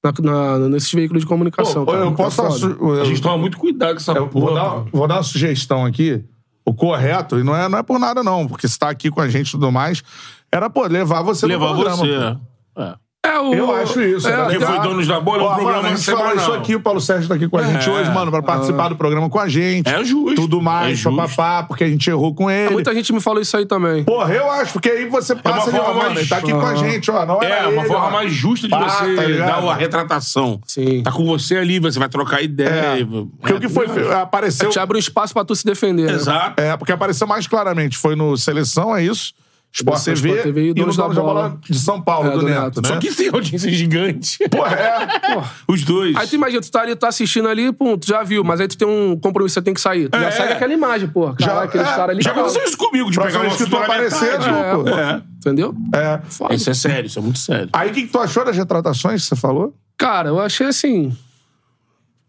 Na, 0.03 0.11
na- 0.57 0.69
nesses 0.69 0.91
veículos 0.91 1.21
de 1.21 1.27
comunicação. 1.27 1.85
Pô, 1.85 1.91
cara. 1.91 2.05
eu 2.05 2.09
É 2.11 2.15
posso... 2.15 2.51
su- 2.53 2.91
A 3.01 3.05
gente 3.05 3.21
toma 3.21 3.37
muito 3.37 3.57
cuidado 3.57 3.91
com 3.91 3.97
essa 3.97 4.11
Eu 4.13 4.27
vou, 4.27 4.47
porra. 4.47 4.53
dar, 4.55 4.83
vou 4.91 5.07
dar 5.07 5.15
uma 5.17 5.23
sugestão 5.23 5.85
aqui. 5.85 6.23
O 6.65 6.73
correto, 6.73 7.39
e 7.39 7.43
não 7.43 7.55
é, 7.55 7.67
não 7.69 7.77
é 7.79 7.83
por 7.83 7.99
nada, 7.99 8.23
não, 8.23 8.47
porque 8.47 8.67
você 8.67 8.77
tá 8.77 8.89
aqui 8.89 9.09
com 9.11 9.19
a 9.21 9.27
gente 9.29 9.49
e 9.49 9.51
tudo 9.51 9.71
mais, 9.71 10.03
era, 10.51 10.69
pô, 10.69 10.85
levar 10.87 11.21
você 11.23 11.45
Levar 11.47 11.69
no 11.69 11.73
programa. 11.75 11.97
você. 11.97 12.37
pô. 12.75 12.81
É. 12.81 12.95
É, 13.41 13.49
o, 13.49 13.53
Eu 13.53 13.75
acho 13.75 14.01
isso. 14.01 14.27
É, 14.27 14.31
era 14.31 14.45
Quem 14.47 14.59
foi 14.59 14.79
Donos 14.79 15.07
da 15.07 15.19
Bola 15.19 15.43
é 15.43 15.45
um 15.45 15.53
programa 15.53 15.81
mano, 15.83 15.87
a 15.87 15.95
gente 15.95 16.05
falou 16.05 16.19
semanal. 16.29 16.43
isso 16.43 16.53
aqui, 16.53 16.75
o 16.75 16.79
Paulo 16.79 17.01
Sérgio 17.01 17.27
tá 17.27 17.35
aqui 17.35 17.47
com 17.47 17.57
a 17.57 17.63
gente 17.63 17.89
É. 17.89 17.91
hoje, 17.91 18.11
mano, 18.11 18.31
pra 18.31 18.41
participar 18.41 18.89
do 18.89 18.95
programa 18.95 19.29
com 19.29 19.39
a 19.39 19.47
gente. 19.47 19.87
É 19.89 20.03
justo. 20.03 20.35
Tudo 20.35 20.61
mais, 20.61 20.99
É 21.05 21.09
papapá, 21.09 21.63
porque 21.63 21.83
a 21.83 21.87
gente 21.87 22.09
errou 22.09 22.33
com 22.33 22.49
ele. 22.49 22.71
Muita 22.73 22.93
gente 22.93 23.11
me 23.13 23.19
falou 23.21 23.41
isso 23.41 23.55
aí 23.57 23.65
também. 23.65 24.03
Porra, 24.03 24.33
eu 24.33 24.49
acho, 24.51 24.73
porque 24.73 24.89
aí 24.89 25.05
você 25.07 25.35
passa 25.35 25.69
ali, 25.69 25.79
ó, 25.79 25.83
forma 25.85 26.03
mano, 26.03 26.15
mais- 26.15 26.29
tá 26.29 26.37
aqui 26.37 26.51
com 26.51 26.65
a 26.65 26.75
gente, 26.75 27.09
ó. 27.11 27.25
Não 27.25 27.41
É, 27.41 27.67
uma 27.67 27.83
forma 27.85 28.07
ó. 28.07 28.11
mais 28.11 28.31
justa 28.33 28.67
de 28.67 28.71
Pá, 28.71 28.87
você 28.89 29.15
tá 29.15 29.45
dar 29.45 29.69
a 29.69 29.75
retratação. 29.75 30.59
Sim. 30.65 31.03
Tá 31.03 31.11
com 31.11 31.25
você 31.25 31.57
ali, 31.57 31.79
você 31.79 31.99
vai 31.99 32.09
trocar 32.09 32.41
É, 32.41 32.43
ideia. 32.43 33.07
porque 33.39 33.53
o 33.53 33.59
que 33.59 33.69
foi, 33.69 33.85
apareceu... 34.13 34.69
Te 34.69 34.79
abre 34.79 34.97
um 34.97 34.99
espaço 34.99 35.33
pra 35.33 35.43
tu 35.43 35.55
se 35.55 35.65
defender. 35.65 36.07
né? 36.07 36.13
Exato. 36.13 36.61
É, 36.61 36.75
porque 36.77 36.91
apareceu 36.91 37.27
mais 37.27 37.47
claramente. 37.47 37.97
Foi 37.97 38.15
no 38.15 38.37
Seleção, 38.37 38.95
é 38.95 39.03
isso? 39.03 39.33
Sport 39.73 39.97
Sport 39.99 40.15
TV, 40.17 40.41
TV 40.43 40.61
e 40.61 40.65
e 40.65 40.67
no 40.69 40.75
Donos 40.75 40.97
da 40.97 41.07
Bola. 41.07 41.21
Bola 41.23 41.59
de 41.69 41.79
São 41.79 42.01
Paulo, 42.01 42.27
É, 42.29 42.31
do, 42.33 42.39
do 42.39 42.45
Neto, 42.45 42.61
Neto. 42.61 42.81
né? 42.81 42.87
Só 42.89 42.97
que 42.97 43.13
tem 43.15 43.29
audiência 43.29 43.71
gigante. 43.71 44.37
Pô, 44.49 44.65
é. 44.65 45.07
Os 45.67 45.83
dois. 45.83 46.15
Aí 46.17 46.27
tu 46.27 46.35
imagina, 46.35 46.61
tu 46.61 46.69
tá 46.69 46.81
ali, 46.81 46.95
tu 46.95 46.99
tá 46.99 47.07
assistindo 47.07 47.47
ali, 47.47 47.71
pum, 47.71 47.97
tu 47.97 48.05
já 48.07 48.21
viu, 48.23 48.43
mas 48.43 48.59
aí 48.59 48.67
tu 48.67 48.77
tem 48.77 48.87
um 48.87 49.17
compromisso, 49.17 49.53
você 49.53 49.61
tem 49.61 49.73
que 49.73 49.79
sair. 49.81 50.09
Tu 50.09 50.17
É. 50.17 50.23
já 50.23 50.31
segue 50.31 50.53
aquela 50.53 50.73
imagem, 50.73 51.07
pô. 51.07 51.33
Já- 51.39 51.63
aqueles 51.63 51.87
é, 51.87 51.95
caras 51.95 52.09
ali. 52.15 52.21
Já 52.21 52.31
falam. 52.33 52.45
aconteceu 52.49 52.67
isso 52.67 52.77
comigo, 52.77 53.09
de 53.09 53.15
Próxima 53.17 53.39
pegar 53.41 53.53
uma 53.53 53.57
que 53.57 53.69
tu 53.69 53.77
aparecer, 53.77 54.31
metade. 54.39 54.43
tipo, 54.43 54.89
É. 54.89 55.21
Entendeu? 55.37 55.75
É. 55.95 56.19
Foda. 56.29 56.53
Isso 56.53 56.69
é 56.69 56.73
sério, 56.73 57.07
isso 57.07 57.17
é 57.17 57.21
muito 57.21 57.39
sério. 57.39 57.69
Aí 57.73 57.89
o 57.89 57.93
que, 57.93 58.01
que 58.03 58.07
tu 58.11 58.19
achou 58.19 58.43
das 58.45 58.55
retratações 58.57 59.21
que 59.23 59.27
você 59.29 59.35
falou? 59.35 59.73
Cara, 59.97 60.29
eu 60.29 60.39
achei 60.39 60.67
assim. 60.67 61.15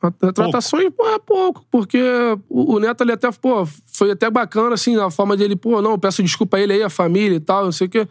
Retratações 0.02 0.90
pô, 0.96 1.06
é 1.06 1.18
pouco, 1.18 1.64
porque 1.70 2.02
o, 2.48 2.80
Neto 2.80 3.02
ele 3.04 3.12
até, 3.12 3.30
pô, 3.30 3.64
foi 3.86 4.10
até 4.10 4.28
bacana, 4.28 4.74
assim, 4.74 4.96
a 4.96 5.10
forma 5.10 5.36
dele, 5.36 5.54
pô, 5.54 5.80
não, 5.80 5.98
peço 5.98 6.22
desculpa 6.22 6.56
a 6.56 6.60
ele 6.60 6.72
aí, 6.72 6.82
a 6.82 6.90
família 6.90 7.36
e 7.36 7.40
tal, 7.40 7.64
não 7.64 7.72
sei 7.72 7.86
o 7.86 7.90
quê. 7.90 8.08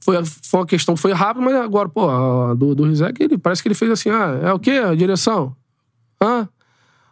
Foi, 0.00 0.24
foi 0.24 0.60
uma 0.60 0.66
questão, 0.66 0.96
foi 0.96 1.12
rápido, 1.12 1.42
mas 1.42 1.54
agora, 1.56 1.88
pô, 1.88 2.06
do, 2.54 2.74
do 2.74 2.84
Rizek, 2.84 3.22
ele 3.22 3.36
parece 3.36 3.60
que 3.60 3.68
ele 3.68 3.74
fez 3.74 3.90
assim, 3.90 4.08
ah, 4.10 4.38
é 4.42 4.52
o 4.52 4.58
quê? 4.58 4.70
A 4.70 4.94
direção? 4.94 5.54
Hã? 6.22 6.48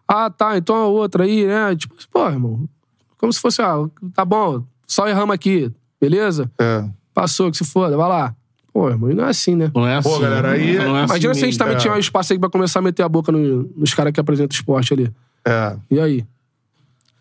Ah, 0.07 0.31
tá, 0.31 0.57
então 0.57 0.77
a 0.77 0.87
outra 0.87 1.25
aí, 1.25 1.47
né? 1.47 1.75
Tipo, 1.75 1.95
pô, 2.11 2.27
irmão, 2.29 2.69
como 3.19 3.33
se 3.33 3.41
fosse, 3.41 3.61
ah, 3.61 3.85
tá 4.15 4.25
bom, 4.25 4.63
só 4.87 5.09
erramos 5.09 5.35
aqui, 5.35 5.71
beleza? 6.01 6.51
É. 6.59 6.89
Passou, 7.13 7.51
que 7.51 7.57
se 7.57 7.65
foda, 7.65 7.97
vai 7.97 8.09
lá. 8.09 8.37
Pô, 8.79 8.89
irmão, 8.91 9.11
e 9.11 9.15
não 9.15 9.25
é 9.25 9.31
assim, 9.31 9.57
né? 9.57 9.71
Não 9.75 9.87
é 9.87 9.97
assim. 9.97 10.09
Pô, 10.09 10.19
galera, 10.21 10.53
aí- 10.53 10.77
Não 10.79 10.97
é 10.97 11.03
assim 11.03 11.13
Imagina 11.15 11.35
se 11.35 11.43
a 11.43 11.45
gente 11.47 11.59
também 11.59 11.75
é. 11.75 11.79
tinha 11.79 11.93
um 11.93 11.99
espaço 11.99 12.33
aí 12.33 12.39
pra 12.39 12.49
começar 12.49 12.79
a 12.79 12.83
meter 12.83 13.03
a 13.03 13.09
boca 13.09 13.33
no- 13.33 13.69
nos 13.77 13.93
caras 13.93 14.13
que 14.13 14.21
apresentam 14.21 14.55
o 14.55 14.57
esporte 14.57 14.93
ali. 14.95 15.11
É. 15.45 15.77
E 15.91 15.99
aí? 15.99 16.25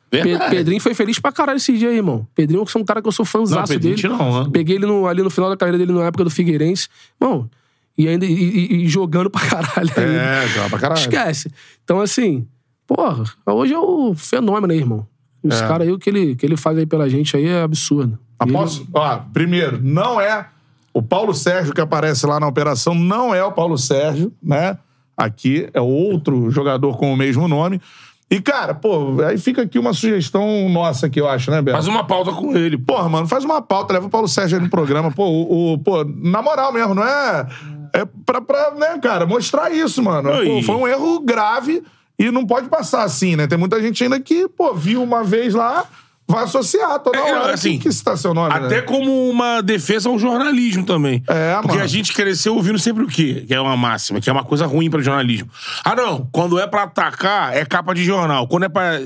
Pe- 0.10 0.22
Verdade. 0.24 0.56
Pedrinho 0.56 0.80
foi 0.82 0.93
feliz 0.93 1.20
pra 1.20 1.32
caralho 1.32 1.58
esse 1.58 1.76
dia 1.78 1.89
aí, 1.89 1.98
irmão. 1.98 2.26
Pedrinho 2.36 2.63
é 2.63 2.78
um 2.78 2.84
cara 2.86 3.02
que 3.02 3.08
eu 3.08 3.12
sou 3.12 3.26
Não, 3.26 3.32
fãzaço 3.32 3.74
Pedrinho 3.74 3.96
dele. 3.96 4.08
não, 4.10 4.43
né? 4.43 4.50
Peguei 4.54 4.76
ele 4.76 4.86
no- 4.86 5.08
ali 5.08 5.22
no 5.24 5.30
final 5.30 5.50
da 5.50 5.58
carreira 5.58 5.78
dele, 5.78 5.91
na 5.91 6.06
época 6.06 6.24
do 6.24 6.30
Figueirense. 6.30 6.88
Irmão, 7.20 7.50
e 7.98 8.08
ainda 8.08 8.26
e, 8.26 8.32
e- 8.32 8.76
e 8.84 8.88
jogando 8.88 9.30
pra 9.30 9.41
caralho 9.41 9.89
ainda. 9.98 10.02
É, 10.02 10.48
joga 10.48 10.70
pra 10.70 10.80
caralho. 10.80 11.00
Esquece. 11.00 11.52
Então, 11.84 12.00
assim, 12.00 12.48
porra, 12.86 13.24
hoje 13.48 13.74
é 13.74 13.80
o 13.80 14.13
fenômeno 14.15 14.72
aí, 14.72 14.80
irmão. 14.80 15.06
Os 15.43 15.56
É. 15.62 15.67
caras 15.67 15.88
aí, 15.88 15.93
o 15.93 15.98
que 16.00 16.10
ele, 16.10 16.36
que 16.36 16.46
ele 16.46 16.56
faz 16.56 16.78
aí 16.78 16.86
pela 16.86 17.10
gente 17.10 17.36
aí 17.36 17.46
é 17.46 17.62
absurdo. 17.63 18.17
E 18.46 18.50
ele- 18.50 18.88
Ó, 18.93 19.17
primeiro, 19.34 19.80
não 19.82 20.22
é 20.22 20.46
o 20.98 21.02
Paulo 21.02 21.34
Sérgio 21.34 21.74
que 21.74 21.82
aparece 21.82 22.26
lá 22.26 22.40
na 22.40 22.48
operação, 22.48 22.96
não 22.96 23.34
é 23.34 23.44
o 23.44 23.52
Paulo 23.52 23.78
Sérgio, 23.78 24.32
né? 24.42 24.78
Aqui 25.16 25.70
é 25.74 25.82
outro 25.82 26.50
jogador 26.52 26.98
com 26.98 27.12
o 27.12 27.18
mesmo 27.18 27.48
nome. 27.48 27.82
E, 28.30 28.42
cara, 28.42 28.74
pô, 28.74 29.16
aí 29.26 29.38
fica 29.38 29.62
aqui 29.62 29.80
uma 29.80 29.94
sugestão 29.94 30.68
nossa 30.70 31.10
que 31.10 31.20
eu 31.20 31.30
acho, 31.30 31.50
né, 31.50 31.62
Beto? 31.62 31.76
Faz 31.78 31.88
uma 31.88 32.04
pauta 32.04 32.32
com 32.34 32.56
ele. 32.58 32.78
Porra, 32.78 33.08
mano, 33.08 33.26
faz 33.28 33.46
uma 33.46 33.62
pauta, 33.62 33.94
leva 33.94 34.06
o 34.08 34.10
Paulo 34.10 34.28
Sérgio 34.28 34.58
aí 34.58 34.64
no 34.64 34.70
programa. 34.70 35.10
Pô, 35.12 35.26
o, 35.26 35.74
o- 35.74 35.78
pô, 35.80 36.04
na 36.04 36.42
moral 36.42 36.74
mesmo, 36.74 36.94
não 36.94 37.04
é. 37.04 37.48
É 37.94 38.06
pra, 38.26 38.42
pra 38.42 38.72
né, 38.72 39.00
cara, 39.02 39.26
mostrar 39.26 39.72
isso, 39.72 40.04
mano. 40.04 40.30
Pô, 40.30 40.62
foi 40.64 40.76
um 40.76 40.88
erro 40.88 41.22
grave 41.22 41.82
e 42.20 42.30
não 42.30 42.46
pode 42.46 42.68
passar 42.68 43.04
assim, 43.04 43.36
né? 43.38 43.48
Tem 43.48 43.58
muita 43.58 43.82
gente 43.82 44.04
ainda 44.04 44.20
que, 44.20 44.48
pô, 44.50 44.74
viu 44.74 45.02
uma 45.02 45.24
vez 45.24 45.54
lá, 45.54 45.86
vai 46.28 46.44
associar 46.44 47.00
toda 47.00 47.18
É, 47.18 47.22
hora 47.22 47.54
assim, 47.54 47.80
que, 47.80 47.90
que 47.90 48.18
seu 48.18 48.34
nome. 48.34 48.54
Até 48.54 48.78
né? 48.78 48.82
como 48.82 49.30
uma 49.30 49.62
defesa 49.62 50.10
ao 50.10 50.20
jornalismo 50.20 50.84
também. 50.86 51.24
É, 51.28 51.54
Porque 51.56 51.70
mano. 51.70 51.82
a 51.84 51.88
gente 51.88 52.13
cresceu 52.13 52.56
ouvindo 52.56 52.78
sempre 52.78 53.04
o 53.04 53.08
quê? 53.08 53.46
Que 53.48 53.54
é 53.54 53.62
uma 53.62 53.78
máxima, 53.78 54.20
que 54.20 54.30
é 54.30 54.34
uma 54.34 54.44
coisa 54.44 54.66
ruim 54.66 54.90
pra 54.90 55.02
jornalismo. 55.02 55.50
Ah, 55.84 55.96
não. 55.96 56.28
Quando 56.32 56.60
é 56.60 56.68
pra 56.68 56.84
atacar, 56.84 57.56
é 57.56 57.66
capa 57.66 57.94
de 57.94 58.04
jornal. 58.04 58.48
Quando 58.48 58.63
é 58.63 58.70
pra 58.70 59.00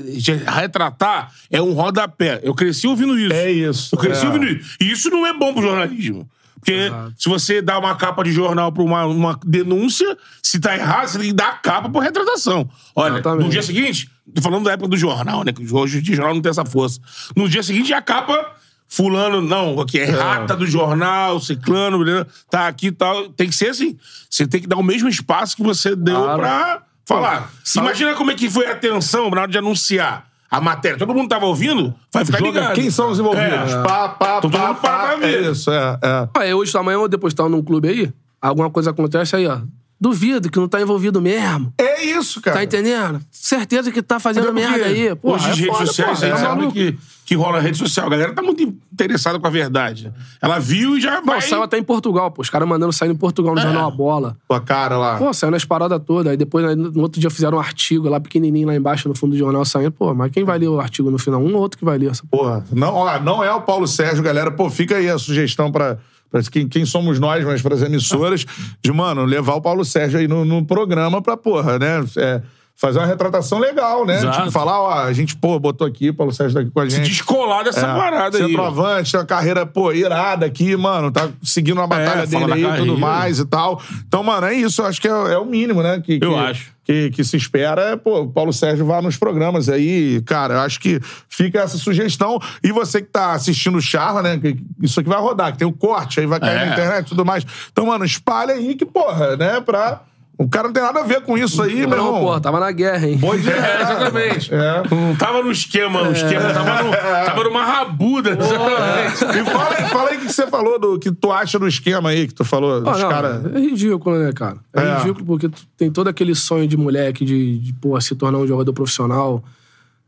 retratar, 0.48 1.30
é 1.50 1.62
um 1.62 1.72
rodapé. 1.72 2.40
Eu 2.42 2.54
cresci 2.54 2.88
ouvindo 2.88 3.16
isso. 3.18 3.32
É 3.32 3.50
isso. 3.50 3.94
Eu 3.94 3.98
cresci 3.98 4.24
é. 4.24 4.28
ouvindo 4.28 4.46
isso. 4.46 4.76
E 4.80 4.90
isso 4.90 5.08
não 5.10 5.26
é 5.26 5.32
bom 5.32 5.52
pro 5.52 5.62
jornalismo. 5.62 6.28
Porque 6.62 6.92
se 7.18 7.28
você 7.28 7.60
dá 7.60 7.76
uma 7.76 7.96
capa 7.96 8.22
de 8.22 8.30
jornal 8.30 8.70
pra 8.70 8.84
uma, 8.84 9.04
uma 9.04 9.40
denúncia, 9.44 10.16
se 10.40 10.60
tá 10.60 10.76
errado, 10.76 11.08
você 11.08 11.18
tem 11.18 11.28
que 11.28 11.34
dar 11.34 11.48
a 11.48 11.52
capa 11.54 11.88
por 11.88 12.00
retratação. 12.00 12.70
Olha, 12.94 13.14
Exatamente. 13.14 13.44
no 13.44 13.50
dia 13.50 13.62
seguinte, 13.62 14.08
Tô 14.34 14.42
falando 14.42 14.64
da 14.64 14.72
época 14.72 14.88
do 14.88 14.96
jornal, 14.96 15.44
né? 15.44 15.52
Que 15.52 15.66
hoje 15.72 15.98
o 15.98 16.04
jornal 16.04 16.34
não 16.34 16.40
tem 16.42 16.50
essa 16.50 16.64
força. 16.64 17.00
No 17.36 17.48
dia 17.48 17.62
seguinte, 17.62 17.92
a 17.92 18.00
capa. 18.02 18.52
Fulano, 18.88 19.40
não, 19.40 19.80
aqui 19.80 19.98
é 19.98 20.04
rata 20.04 20.54
do 20.54 20.66
jornal, 20.66 21.40
ciclano, 21.40 21.98
beleza, 21.98 22.26
tá 22.50 22.68
aqui 22.68 22.88
e 22.88 22.92
tal. 22.92 23.30
Tem 23.30 23.48
que 23.48 23.54
ser 23.54 23.70
assim. 23.70 23.96
Você 24.28 24.46
tem 24.46 24.60
que 24.60 24.66
dar 24.66 24.76
o 24.76 24.82
mesmo 24.82 25.08
espaço 25.08 25.56
que 25.56 25.62
você 25.62 25.96
deu 25.96 26.20
Claro. 26.22 26.38
pra 26.42 26.82
falar. 27.06 27.50
Imagina 27.74 28.14
como 28.14 28.30
é 28.30 28.34
que 28.34 28.50
foi 28.50 28.66
a 28.66 28.72
atenção 28.72 29.30
na 29.30 29.40
hora 29.42 29.50
de 29.50 29.56
anunciar 29.56 30.26
a 30.50 30.60
matéria. 30.60 30.98
Todo 30.98 31.14
mundo 31.14 31.26
tava 31.26 31.46
ouvindo? 31.46 31.94
Vai 32.12 32.22
ficar 32.26 32.38
Joga- 32.40 32.60
ligado. 32.60 32.74
Quem 32.74 32.90
são 32.90 33.10
os 33.10 33.18
envolvidos? 33.18 33.72
É. 33.72 33.82
Pá, 33.82 34.10
pá, 34.10 34.40
Todo 34.42 34.52
pá, 34.52 34.66
mundo 34.68 34.80
para 34.82 34.90
pá. 34.98 35.06
pra 35.08 35.16
ver. 35.16 35.42
É 35.46 35.50
isso, 35.50 35.70
é. 35.70 35.98
é. 36.02 36.28
Ah, 36.36 36.46
eu 36.46 36.58
hoje, 36.58 36.76
amanhã, 36.76 36.96
eu 36.98 37.08
depositar 37.08 37.48
num 37.48 37.62
clube 37.62 37.88
aí, 37.88 38.12
alguma 38.42 38.68
coisa 38.68 38.90
acontece 38.90 39.34
aí, 39.34 39.46
ó. 39.46 39.58
Duvido 40.02 40.50
que 40.50 40.58
não 40.58 40.66
tá 40.66 40.82
envolvido 40.82 41.22
mesmo. 41.22 41.72
É 41.78 42.04
isso, 42.04 42.40
cara. 42.40 42.56
Tá 42.56 42.64
entendendo? 42.64 43.20
Certeza 43.30 43.92
que 43.92 44.02
tá 44.02 44.18
fazendo 44.18 44.46
porque 44.46 44.60
merda 44.60 44.86
aí. 44.86 45.14
Pô, 45.14 45.34
hoje 45.34 45.46
é 45.46 45.50
as 45.52 45.58
redes 45.60 45.72
foda, 45.76 45.86
sociais, 45.86 46.18
porra, 46.18 46.18
você 46.18 46.28
tá 46.28 46.36
sabe 46.38 46.72
que, 46.72 46.98
que 47.24 47.34
rola 47.36 47.60
rede 47.60 47.78
social. 47.78 48.08
A 48.08 48.10
galera 48.10 48.32
tá 48.32 48.42
muito 48.42 48.64
interessada 48.92 49.38
com 49.38 49.46
a 49.46 49.50
verdade. 49.50 50.12
Ela 50.40 50.58
viu 50.58 50.98
e 50.98 51.00
já 51.00 51.20
vai... 51.20 51.40
saiu 51.40 51.62
até 51.62 51.78
em 51.78 51.84
Portugal, 51.84 52.32
pô. 52.32 52.42
Os 52.42 52.50
caras 52.50 52.68
mandando 52.68 52.92
sair 52.92 53.12
em 53.12 53.14
Portugal 53.14 53.54
no 53.54 53.60
É. 53.60 53.62
jornal 53.62 53.86
A 53.86 53.90
Bola. 53.92 54.36
Tua 54.48 54.60
cara 54.60 54.98
lá. 54.98 55.18
Pô, 55.18 55.32
saiu 55.32 55.52
nas 55.52 55.64
paradas 55.64 56.00
todas. 56.04 56.32
Aí 56.32 56.36
depois, 56.36 56.76
no 56.76 57.00
outro 57.02 57.20
dia, 57.20 57.30
fizeram 57.30 57.58
um 57.58 57.60
artigo 57.60 58.08
lá 58.08 58.18
pequenininho 58.18 58.66
lá 58.66 58.74
embaixo 58.74 59.08
no 59.08 59.14
fundo 59.14 59.30
do 59.34 59.38
jornal 59.38 59.64
saindo. 59.64 59.92
Pô, 59.92 60.12
mas 60.12 60.32
quem 60.32 60.42
vai 60.42 60.58
ler 60.58 60.66
o 60.66 60.80
artigo 60.80 61.12
no 61.12 61.18
final? 61.18 61.40
Um 61.40 61.54
ou 61.54 61.60
outro 61.60 61.78
que 61.78 61.84
vai 61.84 61.96
ler 61.96 62.10
essa 62.10 62.24
porra. 62.28 62.62
Porra, 62.62 62.64
não, 62.72 62.92
ó, 62.92 63.20
não 63.20 63.44
é 63.44 63.52
o 63.54 63.60
Paulo 63.60 63.86
Sérgio, 63.86 64.20
galera. 64.20 64.50
Pô, 64.50 64.68
fica 64.68 64.96
aí 64.96 65.08
a 65.08 65.16
sugestão 65.16 65.70
pra, 65.70 65.98
pra 66.32 66.42
quem, 66.50 66.66
quem 66.66 66.86
somos 66.86 67.20
nós, 67.20 67.44
mas 67.44 67.60
pras 67.60 67.82
emissoras, 67.82 68.46
de, 68.82 68.90
mano, 68.90 69.24
levar 69.26 69.54
o 69.54 69.60
Paulo 69.60 69.84
Sérgio 69.84 70.18
aí 70.18 70.26
no, 70.26 70.44
no 70.44 70.64
programa 70.64 71.20
pra, 71.20 71.36
porra, 71.36 71.78
né? 71.78 72.02
é, 72.16 72.42
fazer 72.76 72.98
uma 72.98 73.06
retratação 73.06 73.58
legal, 73.58 74.04
né? 74.04 74.16
Exato. 74.16 74.38
Tipo, 74.38 74.50
falar, 74.50 74.80
ó, 74.80 74.92
a 75.04 75.12
gente, 75.12 75.36
pô, 75.36 75.58
botou 75.58 75.86
aqui, 75.86 76.10
o 76.10 76.14
Paulo 76.14 76.32
Sérgio 76.32 76.54
tá 76.54 76.60
aqui 76.62 76.70
com 76.70 76.80
a 76.80 76.90
Se 76.90 76.96
gente. 76.96 77.08
descolar 77.10 77.62
dessa 77.62 77.80
É, 77.86 77.94
parada 77.94 78.38
aí. 78.38 78.44
Centroavante, 78.46 79.16
uma 79.16 79.24
carreira, 79.24 79.64
pô, 79.64 79.92
irada 79.92 80.46
aqui, 80.46 80.76
mano. 80.76 81.12
Tá 81.12 81.28
seguindo 81.42 81.78
uma 81.78 81.86
batalha 81.86 82.26
fala 82.26 82.46
dele 82.48 82.52
aí 82.66 82.74
e 82.74 82.76
tudo 82.78 82.98
mais 82.98 83.38
e 83.38 83.44
tal. 83.46 83.80
Então, 84.06 84.22
mano, 84.24 84.46
é 84.46 84.54
isso. 84.54 84.82
Eu 84.82 84.86
acho 84.86 85.00
que 85.00 85.06
é, 85.06 85.10
é 85.10 85.38
o 85.38 85.44
mínimo, 85.44 85.82
né? 85.82 86.00
Que, 86.00 86.18
Eu 86.20 86.30
que- 86.32 86.38
acho. 86.38 86.72
Que, 86.84 87.10
que 87.10 87.22
se 87.22 87.36
espera 87.36 87.80
é, 87.92 87.96
pô, 87.96 88.22
o 88.22 88.28
Paulo 88.28 88.52
Sérgio 88.52 88.84
vá 88.84 89.00
nos 89.00 89.16
programas 89.16 89.68
aí. 89.68 90.20
Cara, 90.22 90.54
eu 90.54 90.60
acho 90.62 90.80
que 90.80 90.98
fica 91.28 91.60
essa 91.60 91.78
sugestão. 91.78 92.40
E 92.60 92.72
você 92.72 93.00
que 93.00 93.06
tá 93.08 93.34
assistindo 93.34 93.78
o 93.78 93.80
Charla, 93.80 94.20
né? 94.20 94.36
que 94.36 94.56
isso 94.82 94.98
aqui 94.98 95.08
vai 95.08 95.20
rodar, 95.20 95.52
que 95.52 95.58
tem 95.58 95.68
o 95.68 95.72
corte, 95.72 96.18
aí 96.18 96.26
vai 96.26 96.40
cair 96.40 96.56
É. 96.56 96.66
na 96.66 96.72
internet 96.72 97.06
e 97.06 97.08
tudo 97.10 97.24
mais. 97.24 97.46
Então, 97.70 97.86
mano, 97.86 98.04
espalha 98.04 98.54
aí 98.54 98.74
que, 98.74 98.84
porra, 98.84 99.36
né? 99.36 99.60
Pra. 99.60 100.00
O 100.44 100.48
cara 100.48 100.66
não 100.68 100.72
tem 100.74 100.82
nada 100.82 101.00
a 101.00 101.04
ver 101.04 101.20
com 101.22 101.38
isso 101.38 101.62
aí, 101.62 101.86
meu 101.86 101.90
Não, 101.90 101.96
irmão. 102.06 102.20
porra, 102.20 102.40
tava 102.40 102.58
na 102.58 102.72
guerra, 102.72 103.06
hein? 103.08 103.16
Boa 103.18 103.36
ideia. 103.36 103.56
É, 103.62 103.82
exatamente. 103.82 104.54
É. 104.54 104.82
Não 104.90 105.14
tava 105.16 105.42
no 105.42 105.50
esquema, 105.52 106.02
o 106.08 106.12
esquema 106.12 106.52
tava, 106.52 106.82
no, 106.82 106.90
tava 106.90 107.44
numa 107.44 107.64
rabuda. 107.64 108.30
Exatamente. 108.30 109.38
E 109.40 109.44
fala 109.50 109.74
aí, 109.76 109.88
fala 109.88 110.10
aí 110.10 110.16
o 110.16 110.20
que 110.20 110.32
você 110.32 110.46
falou, 110.48 110.78
do 110.80 110.98
que 110.98 111.12
tu 111.12 111.30
acha 111.30 111.58
do 111.58 111.68
esquema 111.68 112.10
aí, 112.10 112.26
que 112.26 112.34
tu 112.34 112.44
falou, 112.44 112.76
Ah, 112.76 112.80
dos 112.92 113.02
caras. 113.04 113.44
É 113.54 113.58
ridículo, 113.60 114.18
né, 114.18 114.32
cara? 114.32 114.56
É, 114.74 114.80
É. 114.80 114.98
ridículo 114.98 115.24
porque 115.24 115.48
tu 115.48 115.62
tem 115.76 115.90
todo 115.90 116.08
aquele 116.08 116.34
sonho 116.34 116.66
de 116.66 116.76
moleque 116.76 117.24
de, 117.24 117.58
de 117.58 117.72
pô, 117.74 118.00
se 118.00 118.14
tornar 118.16 118.38
um 118.38 118.46
jogador 118.46 118.72
profissional. 118.72 119.42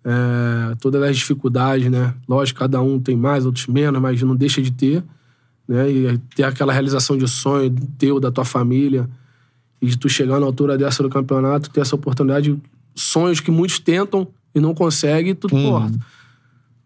É, 0.05 0.75
todas 0.81 1.03
as 1.03 1.17
dificuldades, 1.17 1.91
né? 1.91 2.13
Lógico, 2.29 2.59
cada 2.61 2.81
um 2.83 2.99
tem 3.01 3.17
mais, 3.17 3.47
outros 3.47 3.67
menos, 3.67 4.01
mas 4.03 4.21
não 4.23 4.37
deixa 4.37 4.61
de 4.61 4.71
ter. 4.71 5.03
Né? 5.67 5.91
E 5.91 6.19
ter 6.37 6.43
aquela 6.43 6.73
realização 6.73 7.17
de 7.17 7.27
sonho 7.27 7.75
teu, 7.99 8.21
da 8.21 8.31
tua 8.31 8.45
família. 8.45 9.09
E 9.85 9.89
de 9.89 9.99
tu 9.99 10.09
chegar 10.09 10.41
na 10.41 10.47
altura 10.47 10.79
dessa 10.79 11.03
do 11.03 11.11
campeonato, 11.11 11.69
ter 11.69 11.81
essa 11.81 11.95
oportunidade. 11.95 12.59
Sonhos 12.95 13.39
que 13.41 13.51
muitos 13.51 13.79
tentam 13.79 14.27
e 14.55 14.61
não 14.61 14.73
conseguem. 14.75 15.35
Tu, 15.35 15.47
porra, 15.49 15.91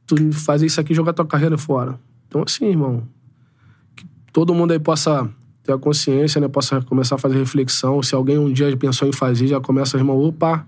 tu 0.06 0.32
fazer 0.32 0.66
isso 0.66 0.80
aqui 0.80 0.92
e 0.92 0.96
jogar 0.96 1.12
tua 1.12 1.24
carreira 1.24 1.56
fora. 1.56 1.98
Então, 2.26 2.42
assim, 2.44 2.66
irmão, 2.66 3.04
que 3.94 4.04
todo 4.32 4.52
mundo 4.52 4.72
aí 4.72 4.78
possa 4.80 5.28
ter 5.62 5.72
a 5.72 5.78
consciência, 5.78 6.40
né? 6.40 6.48
Possa 6.48 6.80
começar 6.82 7.14
a 7.14 7.18
fazer 7.18 7.36
reflexão. 7.38 8.02
Se 8.02 8.14
alguém 8.14 8.36
um 8.38 8.52
dia 8.52 8.74
pensou 8.76 9.06
em 9.06 9.12
fazer, 9.12 9.46
já 9.46 9.60
começa, 9.60 9.96
irmão, 9.96 10.18
opa, 10.18 10.66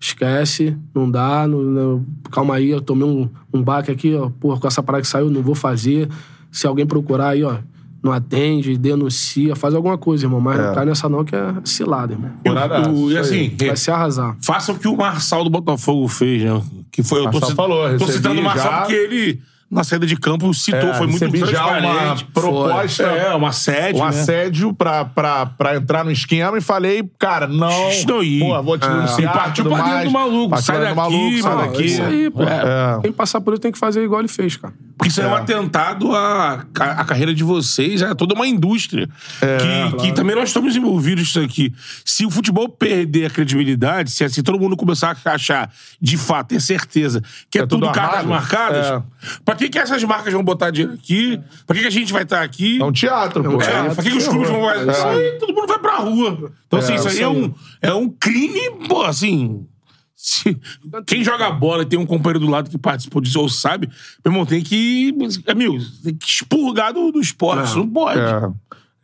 esquece, 0.00 0.76
não 0.94 1.08
dá, 1.10 1.46
não, 1.46 1.62
não- 1.62 2.06
calma 2.30 2.56
aí, 2.56 2.70
eu 2.70 2.80
tomei 2.80 3.06
um, 3.06 3.28
um 3.52 3.62
baque 3.62 3.90
aqui, 3.90 4.14
ó, 4.14 4.30
porra, 4.30 4.58
com 4.58 4.66
essa 4.66 4.82
parada 4.82 5.02
que 5.02 5.08
saiu, 5.08 5.30
não 5.30 5.42
vou 5.42 5.54
fazer. 5.54 6.08
Se 6.50 6.66
alguém 6.66 6.84
procurar 6.86 7.28
aí, 7.28 7.44
ó, 7.44 7.58
não 8.02 8.12
atende, 8.12 8.76
denuncia, 8.76 9.54
faz 9.54 9.74
alguma 9.74 9.96
coisa, 9.96 10.24
irmão. 10.24 10.40
Mas 10.40 10.58
não 10.58 10.74
cai 10.74 10.84
nessa 10.84 11.08
não, 11.08 11.24
que 11.24 11.36
é 11.36 11.54
cilada, 11.64 12.12
irmão. 12.14 12.30
E 12.44 12.48
isso 12.48 13.14
aí. 13.14 13.16
assim, 13.18 13.56
Vai 13.66 13.76
se 13.76 13.90
arrasar. 13.90 14.36
faça 14.42 14.72
o 14.72 14.78
que 14.78 14.88
o 14.88 14.96
Marçal 14.96 15.44
do 15.44 15.50
Botafogo 15.50 16.08
fez, 16.08 16.42
né? 16.42 16.60
Que 16.90 17.02
foi, 17.02 17.24
eu 17.24 17.30
tô, 17.30 17.40
falou, 17.54 17.96
tô 17.96 18.08
citando 18.08 18.40
o 18.40 18.44
Marçal 18.44 18.70
já. 18.72 18.78
porque 18.80 18.94
ele, 18.94 19.40
na 19.72 19.82
saída 19.82 20.06
de 20.06 20.16
campo, 20.16 20.52
citou, 20.52 20.90
É, 20.90 20.94
foi 20.94 21.06
muito 21.06 21.24
recebi 21.24 21.50
já 21.50 21.66
uma 21.66 21.78
transparente. 21.80 22.24
proposta, 22.26 23.02
É, 23.04 23.34
uma 23.34 23.52
sede, 23.52 23.98
um 23.98 24.02
né? 24.02 24.08
assédio 24.10 24.74
pra, 24.74 25.04
pra, 25.06 25.46
pra 25.46 25.76
entrar 25.76 26.04
no 26.04 26.10
esquema 26.10 26.58
e 26.58 26.60
falei, 26.60 27.02
cara, 27.18 27.46
não. 27.46 27.72
Não 28.06 28.22
ir. 28.22 28.40
Pô, 28.40 28.62
vou 28.62 28.76
te 28.78 28.86
É. 28.86 28.90
denunciar. 28.90 29.20
E 29.20 29.38
partiu 29.38 29.64
pra 29.64 29.82
dentro 29.82 30.04
do 30.04 30.10
maluco, 30.12 30.60
sai 30.62 30.78
daqui, 30.80 30.94
maluco, 30.94 31.42
sai 31.42 31.56
daqui. 31.56 31.82
É 31.82 31.86
isso 31.86 32.02
aí, 32.02 32.30
pô. 32.30 32.42
É. 32.42 33.00
Quem 33.02 33.12
passar 33.12 33.40
por 33.40 33.54
isso 33.54 33.62
tem 33.62 33.72
que 33.72 33.78
fazer 33.78 34.04
igual 34.04 34.20
ele 34.20 34.28
fez, 34.28 34.56
cara. 34.56 34.74
Porque 34.98 35.08
isso 35.10 35.20
é, 35.20 35.26
um 35.26 35.34
atentado 35.34 36.14
à, 36.14 36.64
à 36.78 37.04
carreira 37.04 37.34
de 37.34 37.42
vocês, 37.42 38.02
é 38.02 38.14
toda 38.14 38.34
uma 38.34 38.46
indústria. 38.46 39.08
que, 39.40 39.96
que 40.02 40.12
também 40.12 40.36
nós 40.36 40.50
estamos 40.50 40.76
envolvidos 40.76 41.22
nisso 41.24 41.40
aqui. 41.40 41.72
Se 42.04 42.24
o 42.26 42.30
futebol 42.30 42.68
perder 42.68 43.26
a 43.26 43.30
credibilidade, 43.30 44.10
se, 44.10 44.28
se 44.28 44.42
todo 44.42 44.60
mundo 44.60 44.76
começar 44.76 45.16
a 45.24 45.30
achar, 45.32 45.72
de 46.00 46.16
fato, 46.16 46.48
ter 46.48 46.60
certeza 46.60 47.22
que 47.50 47.58
é, 47.58 47.62
É 47.62 47.66
tudo 47.66 47.86
tudo 47.86 47.92
cartas 47.94 48.18
armado? 48.20 48.28
marcadas, 48.28 48.86
É. 48.86 49.02
pra 49.44 49.54
que, 49.64 49.70
que 49.70 49.78
essas 49.78 50.02
marcas 50.04 50.32
vão 50.32 50.42
botar 50.42 50.70
dinheiro 50.70 50.94
aqui? 50.94 51.40
Pra 51.66 51.74
que, 51.76 51.82
que 51.82 51.88
a 51.88 51.90
gente 51.90 52.12
vai 52.12 52.22
estar 52.22 52.42
aqui? 52.42 52.80
É 52.80 52.84
um 52.84 52.92
teatro, 52.92 53.42
pô. 53.42 53.62
É, 53.62 53.94
pra 53.94 54.02
que, 54.02 54.10
que 54.10 54.16
os 54.16 54.28
clubes 54.28 54.48
vão 54.50 54.62
fazer? 54.64 54.90
Isso 54.90 55.06
aí, 55.06 55.38
todo 55.38 55.54
mundo 55.54 55.66
vai 55.66 55.78
pra 55.78 55.96
rua. 55.96 56.52
Então, 56.66 56.78
assim, 56.78 56.92
É, 56.92 56.96
isso 56.96 57.08
aí 57.08 57.20
é 57.20 57.28
um, 57.28 57.54
é 57.80 57.92
um 57.94 58.08
crime, 58.08 58.86
pô, 58.88 59.02
assim. 59.04 59.66
se- 60.14 60.56
quem 61.06 61.24
joga 61.24 61.50
bola 61.50 61.82
e 61.82 61.86
tem 61.86 61.98
um 61.98 62.06
companheiro 62.06 62.40
do 62.40 62.50
lado 62.50 62.70
que 62.70 62.78
participou 62.78 63.20
disso 63.20 63.40
ou 63.40 63.48
sabe, 63.48 63.88
meu 64.24 64.32
irmão, 64.32 64.46
tem 64.46 64.62
que. 64.62 65.14
Amigo, 65.46 65.76
tem 66.04 66.14
que 66.14 66.26
expurgar 66.26 66.92
do, 66.92 67.10
do 67.12 67.20
esporte. 67.20 67.64
Isso 67.66 67.78
não 67.78 67.88
pode. 67.88 68.20
É. 68.20 68.50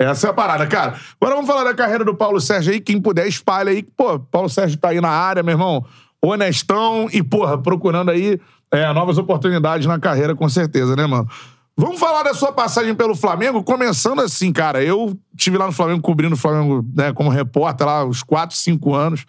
Essa 0.00 0.28
é 0.28 0.30
a 0.30 0.32
parada, 0.32 0.64
cara. 0.66 0.94
Agora 1.20 1.34
vamos 1.34 1.50
falar 1.50 1.64
da 1.64 1.74
carreira 1.74 2.04
do 2.04 2.14
Paulo 2.14 2.40
Sérgio 2.40 2.72
aí. 2.72 2.80
Quem 2.80 3.00
puder, 3.00 3.26
espalha 3.26 3.70
aí. 3.72 3.82
Pô, 3.82 4.16
Paulo 4.20 4.48
Sérgio 4.48 4.78
tá 4.78 4.90
aí 4.90 5.00
na 5.00 5.08
área, 5.08 5.42
meu 5.42 5.54
irmão. 5.54 5.84
Honestão 6.22 7.08
e, 7.12 7.22
porra, 7.22 7.56
procurando 7.58 8.10
aí 8.10 8.40
é, 8.72 8.92
novas 8.92 9.18
oportunidades 9.18 9.86
na 9.86 9.98
carreira, 9.98 10.34
com 10.34 10.48
certeza, 10.48 10.96
né, 10.96 11.06
mano? 11.06 11.28
Vamos 11.76 12.00
falar 12.00 12.24
da 12.24 12.34
sua 12.34 12.52
passagem 12.52 12.92
pelo 12.94 13.14
Flamengo, 13.14 13.62
começando 13.62 14.20
assim, 14.20 14.52
cara. 14.52 14.82
Eu 14.82 15.16
tive 15.36 15.56
lá 15.56 15.66
no 15.66 15.72
Flamengo, 15.72 16.02
cobrindo 16.02 16.34
o 16.34 16.38
Flamengo, 16.38 16.84
né, 16.92 17.12
como 17.12 17.30
repórter 17.30 17.86
lá, 17.86 18.04
uns 18.04 18.22
4, 18.22 18.56
5 18.56 18.94
anos. 18.94 19.24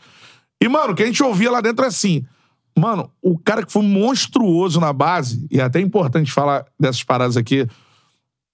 E, 0.61 0.67
mano, 0.67 0.93
o 0.93 0.95
que 0.95 1.03
a 1.03 1.05
gente 1.05 1.21
ouvia 1.21 1.51
lá 1.51 1.61
dentro 1.61 1.85
é 1.85 1.87
assim. 1.87 2.25
Mano, 2.75 3.11
o 3.21 3.37
cara 3.37 3.63
que 3.63 3.71
foi 3.71 3.83
monstruoso 3.83 4.79
na 4.79 4.91
base, 4.91 5.45
e 5.51 5.59
é 5.59 5.63
até 5.63 5.79
importante 5.79 6.31
falar 6.31 6.65
dessas 6.79 7.03
paradas 7.03 7.37
aqui, 7.37 7.67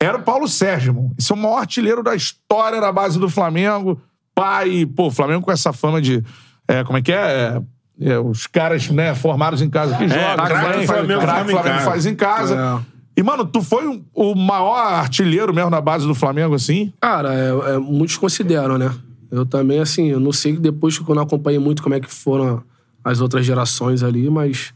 era 0.02 0.18
o 0.18 0.24
Paulo 0.24 0.48
Sérgio, 0.48 0.90
irmão. 0.90 1.12
Esse 1.18 1.32
é 1.32 1.36
o 1.36 1.38
maior 1.38 1.60
artilheiro 1.60 2.04
da 2.04 2.16
história 2.16 2.82
da 2.82 2.92
base 2.92 3.18
do 3.18 3.30
Flamengo. 3.30 4.02
Pai, 4.34 4.86
pô, 4.86 5.10
Flamengo 5.10 5.42
com 5.42 5.52
essa 5.52 5.72
fama 5.72 6.02
de. 6.02 6.22
é, 6.68 6.84
como 6.84 6.98
é 6.98 7.02
que 7.02 7.14
é? 7.14 7.16
É, 7.16 7.62
é, 8.00 8.18
os 8.20 8.48
caras, 8.48 8.90
né, 8.90 9.16
formados 9.16 9.62
em 9.62 9.70
casa 9.70 9.96
que 9.98 10.08
jogam. 10.08 10.36
craque 10.46 10.68
né? 10.78 10.82
do 10.82 10.86
Flamengo 10.88 11.22
Craque 11.22 11.50
Flamengo 11.52 11.80
faz 11.82 12.06
em 12.06 12.16
casa. 12.16 12.84
E, 13.18 13.24
mano, 13.24 13.46
tu 13.46 13.62
foi 13.62 13.88
o- 13.88 14.04
o 14.14 14.36
maior 14.36 14.76
artilheiro 14.76 15.54
mesmo 15.54 15.70
na 15.70 15.80
base 15.80 16.06
do 16.06 16.14
Flamengo, 16.14 16.54
assim? 16.56 16.92
Cara, 17.00 17.34
é, 17.34 17.76
é, 17.76 17.78
muitos 17.78 18.18
consideram, 18.18 18.78
né? 18.78 18.94
Eu 19.32 19.46
também, 19.46 19.80
assim, 19.80 20.08
eu 20.10 20.20
não 20.20 20.32
sei 20.34 20.58
depois 20.58 21.00
que 21.00 21.10
eu 21.10 21.16
não 21.16 21.24
acompanhei 21.24 21.60
muito 21.60 21.82
como 21.82 21.96
é 21.96 22.00
que 22.00 22.12
foram 22.14 22.62
as 23.04 23.22
outras 23.22 23.46
gerações 23.46 24.04
ali, 24.04 24.30
mas. 24.30 24.74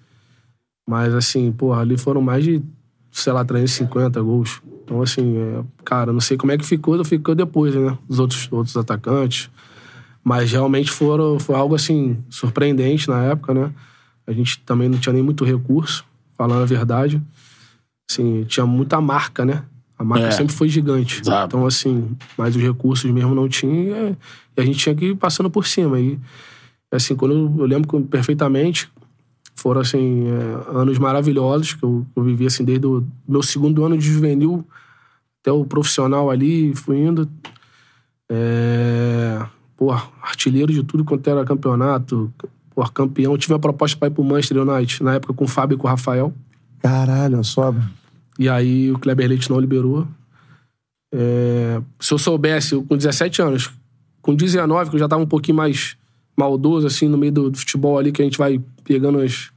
Mas, 0.87 1.13
assim, 1.13 1.51
porra, 1.51 1.81
ali 1.81 1.97
foram 1.97 2.21
mais 2.21 2.43
de, 2.43 2.61
sei 3.11 3.31
lá, 3.33 3.43
350 3.45 4.21
gols. 4.21 4.61
Então, 4.83 5.01
assim, 5.01 5.37
é, 5.37 5.63
cara, 5.85 6.11
não 6.11 6.19
sei 6.21 6.35
como 6.37 6.51
é 6.51 6.57
que 6.57 6.65
ficou, 6.65 7.03
ficou 7.05 7.35
depois, 7.35 7.75
né? 7.75 7.95
Os 8.07 8.19
outros, 8.19 8.47
outros 8.51 8.75
atacantes. 8.75 9.49
Mas 10.23 10.51
realmente 10.51 10.91
foram, 10.91 11.39
foi 11.39 11.55
algo, 11.55 11.75
assim, 11.75 12.17
surpreendente 12.29 13.07
na 13.07 13.23
época, 13.25 13.53
né? 13.53 13.71
A 14.27 14.31
gente 14.31 14.59
também 14.59 14.87
não 14.89 14.97
tinha 14.99 15.13
nem 15.13 15.23
muito 15.23 15.43
recurso, 15.43 16.05
falando 16.37 16.61
a 16.61 16.65
verdade. 16.65 17.21
Assim, 18.09 18.43
tinha 18.43 18.65
muita 18.65 18.99
marca, 19.01 19.45
né? 19.45 19.63
A 19.97 20.03
marca 20.03 20.27
É. 20.27 20.31
sempre 20.31 20.53
foi 20.53 20.69
gigante. 20.69 21.21
Exato. 21.21 21.47
Então, 21.55 21.65
assim, 21.65 22.15
mas 22.37 22.55
os 22.55 22.61
recursos 22.61 23.09
mesmo 23.11 23.33
não 23.33 23.47
tinha 23.49 24.15
e, 24.57 24.61
a 24.61 24.65
gente 24.65 24.77
tinha 24.79 24.93
que 24.95 25.05
ir 25.07 25.15
passando 25.15 25.49
por 25.49 25.65
cima. 25.65 25.99
E, 25.99 26.19
assim, 26.91 27.15
quando 27.15 27.33
eu, 27.33 27.55
eu 27.59 27.65
lembro 27.65 27.87
que- 27.87 28.07
perfeitamente, 28.07 28.89
foram, 29.55 29.81
assim, 29.81 30.25
é, 30.27 30.77
anos 30.79 30.97
maravilhosos 30.97 31.73
que 31.73 31.83
eu, 31.83 32.05
eu 32.15 32.23
vivi, 32.23 32.45
assim, 32.45 32.63
desde 32.63 32.85
o 32.87 33.05
meu 33.27 33.41
segundo 33.43 33.83
ano 33.83 33.97
de 33.97 34.05
juvenil 34.05 34.65
até 35.41 35.51
o 35.51 35.65
profissional 35.65 36.29
ali, 36.29 36.73
fui 36.75 36.97
indo. 36.97 37.29
É, 38.29 39.45
pô, 39.79 39.93
artilheiro 40.21 40.73
de 40.73 40.83
tudo 40.83 41.05
quanto 41.05 41.25
era 41.29 41.45
campeonato, 41.45 42.31
pô, 42.75 42.83
campeão. 42.89 43.37
Tive 43.37 43.53
uma 43.53 43.59
proposta 43.59 43.97
pra 43.97 44.09
ir 44.09 44.11
pro 44.11 44.21
Manchester 44.25 44.57
United, 44.57 45.01
na 45.01 45.13
época 45.15 45.33
com 45.33 45.45
o 45.45 45.47
Fábio 45.47 45.75
e 45.75 45.77
com 45.77 45.87
o 45.87 45.89
Rafael. 45.89 46.33
Caralho, 46.81 47.41
só. 47.45 47.73
E 48.37 48.49
aí 48.49 48.91
o 48.91 48.99
Kleber 48.99 49.29
Leite 49.29 49.49
não 49.49 49.57
liberou. 49.57 50.05
É, 51.13 51.81
se 51.97 52.13
eu 52.13 52.17
soubesse, 52.17 52.73
eu, 52.73 52.83
com 52.83 52.97
17 52.97 53.41
anos, 53.41 53.71
com 54.21 54.35
19, 54.35 54.89
que 54.89 54.95
eu 54.97 54.99
já 54.99 55.07
tava 55.07 55.23
um 55.23 55.27
pouquinho 55.27 55.55
mais 55.55 55.95
maldoso, 56.37 56.85
assim, 56.85 57.07
no 57.07 57.17
meio 57.17 57.31
do, 57.31 57.49
do 57.49 57.57
futebol 57.57 57.97
ali, 57.97 58.11
que 58.11 58.21
a 58.21 58.25
gente 58.25 58.37
vai 58.37 58.61
pegando 58.83 59.19
as. 59.19 59.49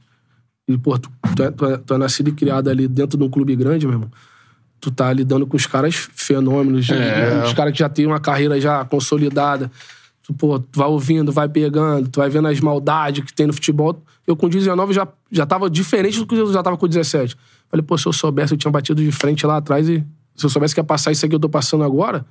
E, 0.67 0.77
pô, 0.77 0.97
tu, 0.97 1.11
tu, 1.35 1.43
é, 1.43 1.51
tu, 1.51 1.65
é, 1.65 1.77
tu 1.77 1.93
é 1.93 1.97
nascido 1.97 2.29
e 2.29 2.31
criado 2.31 2.69
ali 2.69 2.87
dentro 2.87 3.17
de 3.17 3.23
um 3.25 3.29
clube 3.29 3.53
grande, 3.57 3.85
meu 3.85 3.95
irmão. 3.95 4.11
Tu 4.79 4.89
tá 4.89 5.11
lidando 5.11 5.45
com 5.45 5.57
os 5.57 5.65
caras 5.65 5.95
fenômenos, 5.95 6.89
É. 6.89 7.43
os 7.45 7.53
caras 7.53 7.73
que 7.73 7.79
já 7.79 7.89
têm 7.89 8.05
uma 8.05 8.19
carreira 8.21 8.59
já 8.59 8.83
consolidada. 8.85 9.69
Tu, 10.25 10.33
pô, 10.33 10.57
tu 10.57 10.79
vai 10.79 10.87
ouvindo, 10.87 11.31
vai 11.31 11.49
pegando, 11.49 12.07
tu 12.09 12.19
vai 12.19 12.29
vendo 12.29 12.47
as 12.47 12.59
maldades 12.61 13.23
que 13.25 13.33
tem 13.33 13.45
no 13.45 13.53
futebol. 13.53 14.01
Eu 14.25 14.35
com 14.37 14.47
19 14.47 14.93
já, 14.93 15.05
já 15.31 15.45
tava 15.45 15.69
diferente 15.69 16.17
do 16.19 16.25
que 16.25 16.35
eu 16.35 16.51
já 16.51 16.63
tava 16.63 16.77
com 16.77 16.87
17. 16.87 17.35
Falei, 17.67 17.83
pô, 17.85 17.97
se 17.97 18.05
eu 18.07 18.13
soubesse, 18.13 18.53
eu 18.53 18.57
tinha 18.57 18.71
batido 18.71 19.03
de 19.03 19.11
frente 19.11 19.45
lá 19.45 19.57
atrás 19.57 19.89
e 19.89 20.03
se 20.35 20.45
eu 20.45 20.49
soubesse 20.49 20.73
que 20.73 20.79
ia 20.79 20.83
passar 20.83 21.11
isso 21.11 21.25
aqui 21.25 21.31
que 21.31 21.35
eu 21.35 21.39
tô 21.39 21.49
passando 21.49 21.83
agora, 21.83 22.25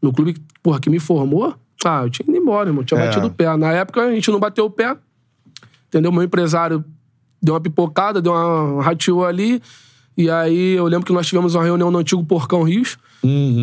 no 0.00 0.12
clube, 0.12 0.36
porra, 0.62 0.80
que 0.80 0.90
me 0.90 0.98
formou, 0.98 1.54
ah, 1.84 2.02
eu 2.04 2.10
tinha 2.10 2.26
ido 2.28 2.36
embora, 2.36 2.70
irmão. 2.70 2.82
Tinha 2.84 2.98
É. 3.00 3.06
batido 3.06 3.26
o 3.26 3.30
pé. 3.30 3.56
Na 3.56 3.72
época, 3.72 4.02
a 4.02 4.12
gente 4.12 4.30
não 4.30 4.40
bateu 4.40 4.64
o 4.64 4.70
pé. 4.70 4.96
Entendeu? 5.88 6.10
Meu 6.10 6.22
empresário 6.24 6.84
deu 7.40 7.54
uma 7.54 7.60
pipocada, 7.60 8.20
deu 8.20 8.32
uma 8.32 8.82
rateou 8.82 9.24
ali. 9.24 9.62
E 10.16 10.28
aí, 10.28 10.74
eu 10.74 10.86
lembro 10.86 11.06
que 11.06 11.12
nós 11.12 11.26
tivemos 11.26 11.54
uma 11.54 11.62
reunião 11.64 11.90
no 11.90 11.98
antigo 11.98 12.24
Porcão 12.24 12.62
Rios. 12.64 12.98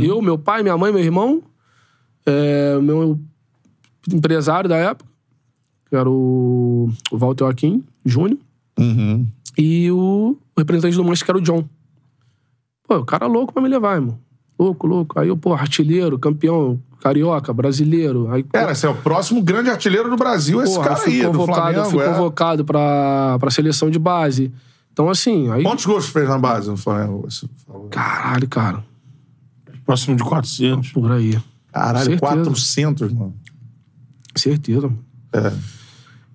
Eu, 0.03 0.21
meu 0.21 0.37
pai, 0.37 0.63
minha 0.63 0.77
mãe, 0.77 0.91
meu 0.91 1.01
irmão, 1.03 1.41
é, 2.25 2.77
meu 2.79 3.19
empresário 4.15 4.69
da 4.69 4.77
época, 4.77 5.09
que 5.89 5.95
era 5.95 6.09
o, 6.09 6.89
o 7.11 7.17
Walter 7.17 7.45
Joaquim 7.45 7.83
Júnior, 8.05 8.37
Uhum. 8.77 9.27
e 9.57 9.91
o, 9.91 10.37
o 10.55 10.59
representante 10.59 10.95
do 10.95 11.03
Manchester, 11.03 11.25
que 11.25 11.31
era 11.31 11.37
o 11.37 11.41
John. 11.41 11.67
Pô, 12.87 12.97
o 12.97 13.05
cara 13.05 13.27
louco 13.27 13.53
pra 13.53 13.61
me 13.61 13.67
levar, 13.69 13.95
irmão. 13.95 14.17
Louco, 14.57 14.87
louco. 14.87 15.19
Aí 15.19 15.27
eu, 15.27 15.37
pô, 15.37 15.53
artilheiro, 15.53 16.17
campeão, 16.17 16.79
carioca, 17.01 17.53
brasileiro. 17.53 18.31
Aí, 18.31 18.43
Cara, 18.43 18.71
esse 18.71 18.85
é 18.85 18.89
o 18.89 18.95
próximo 18.95 19.41
grande 19.41 19.69
artilheiro 19.69 20.09
do 20.09 20.15
Brasil, 20.17 20.61
esse 20.61 20.77
cara 20.79 20.99
aí, 21.05 21.21
do 21.21 21.31
convocado, 21.31 21.77
eu 21.77 21.85
Flamengo. 21.85 21.89
fui 21.89 22.03
é. 22.03 22.13
convocado 22.13 22.65
pra, 22.65 23.37
pra 23.39 23.51
seleção 23.51 23.89
de 23.89 23.99
base. 23.99 24.51
Então, 24.91 25.09
assim, 25.09 25.49
aí. 25.51 25.63
Quantos 25.63 25.85
gols 25.85 26.09
fez 26.09 26.27
na 26.27 26.37
base 26.37 26.69
no 26.69 26.75
Flamengo? 26.77 27.21
Você? 27.29 27.47
Caralho, 27.89 28.47
cara. 28.49 28.83
Próximo 29.85 30.15
de 30.15 30.23
400. 30.23 30.91
Por 30.91 31.11
aí. 31.11 31.37
Caralho, 31.71 32.05
certeza. 32.05 32.19
400, 32.19 33.13
mano. 33.13 33.33
Certeza. 34.39 34.91
É. 35.33 35.51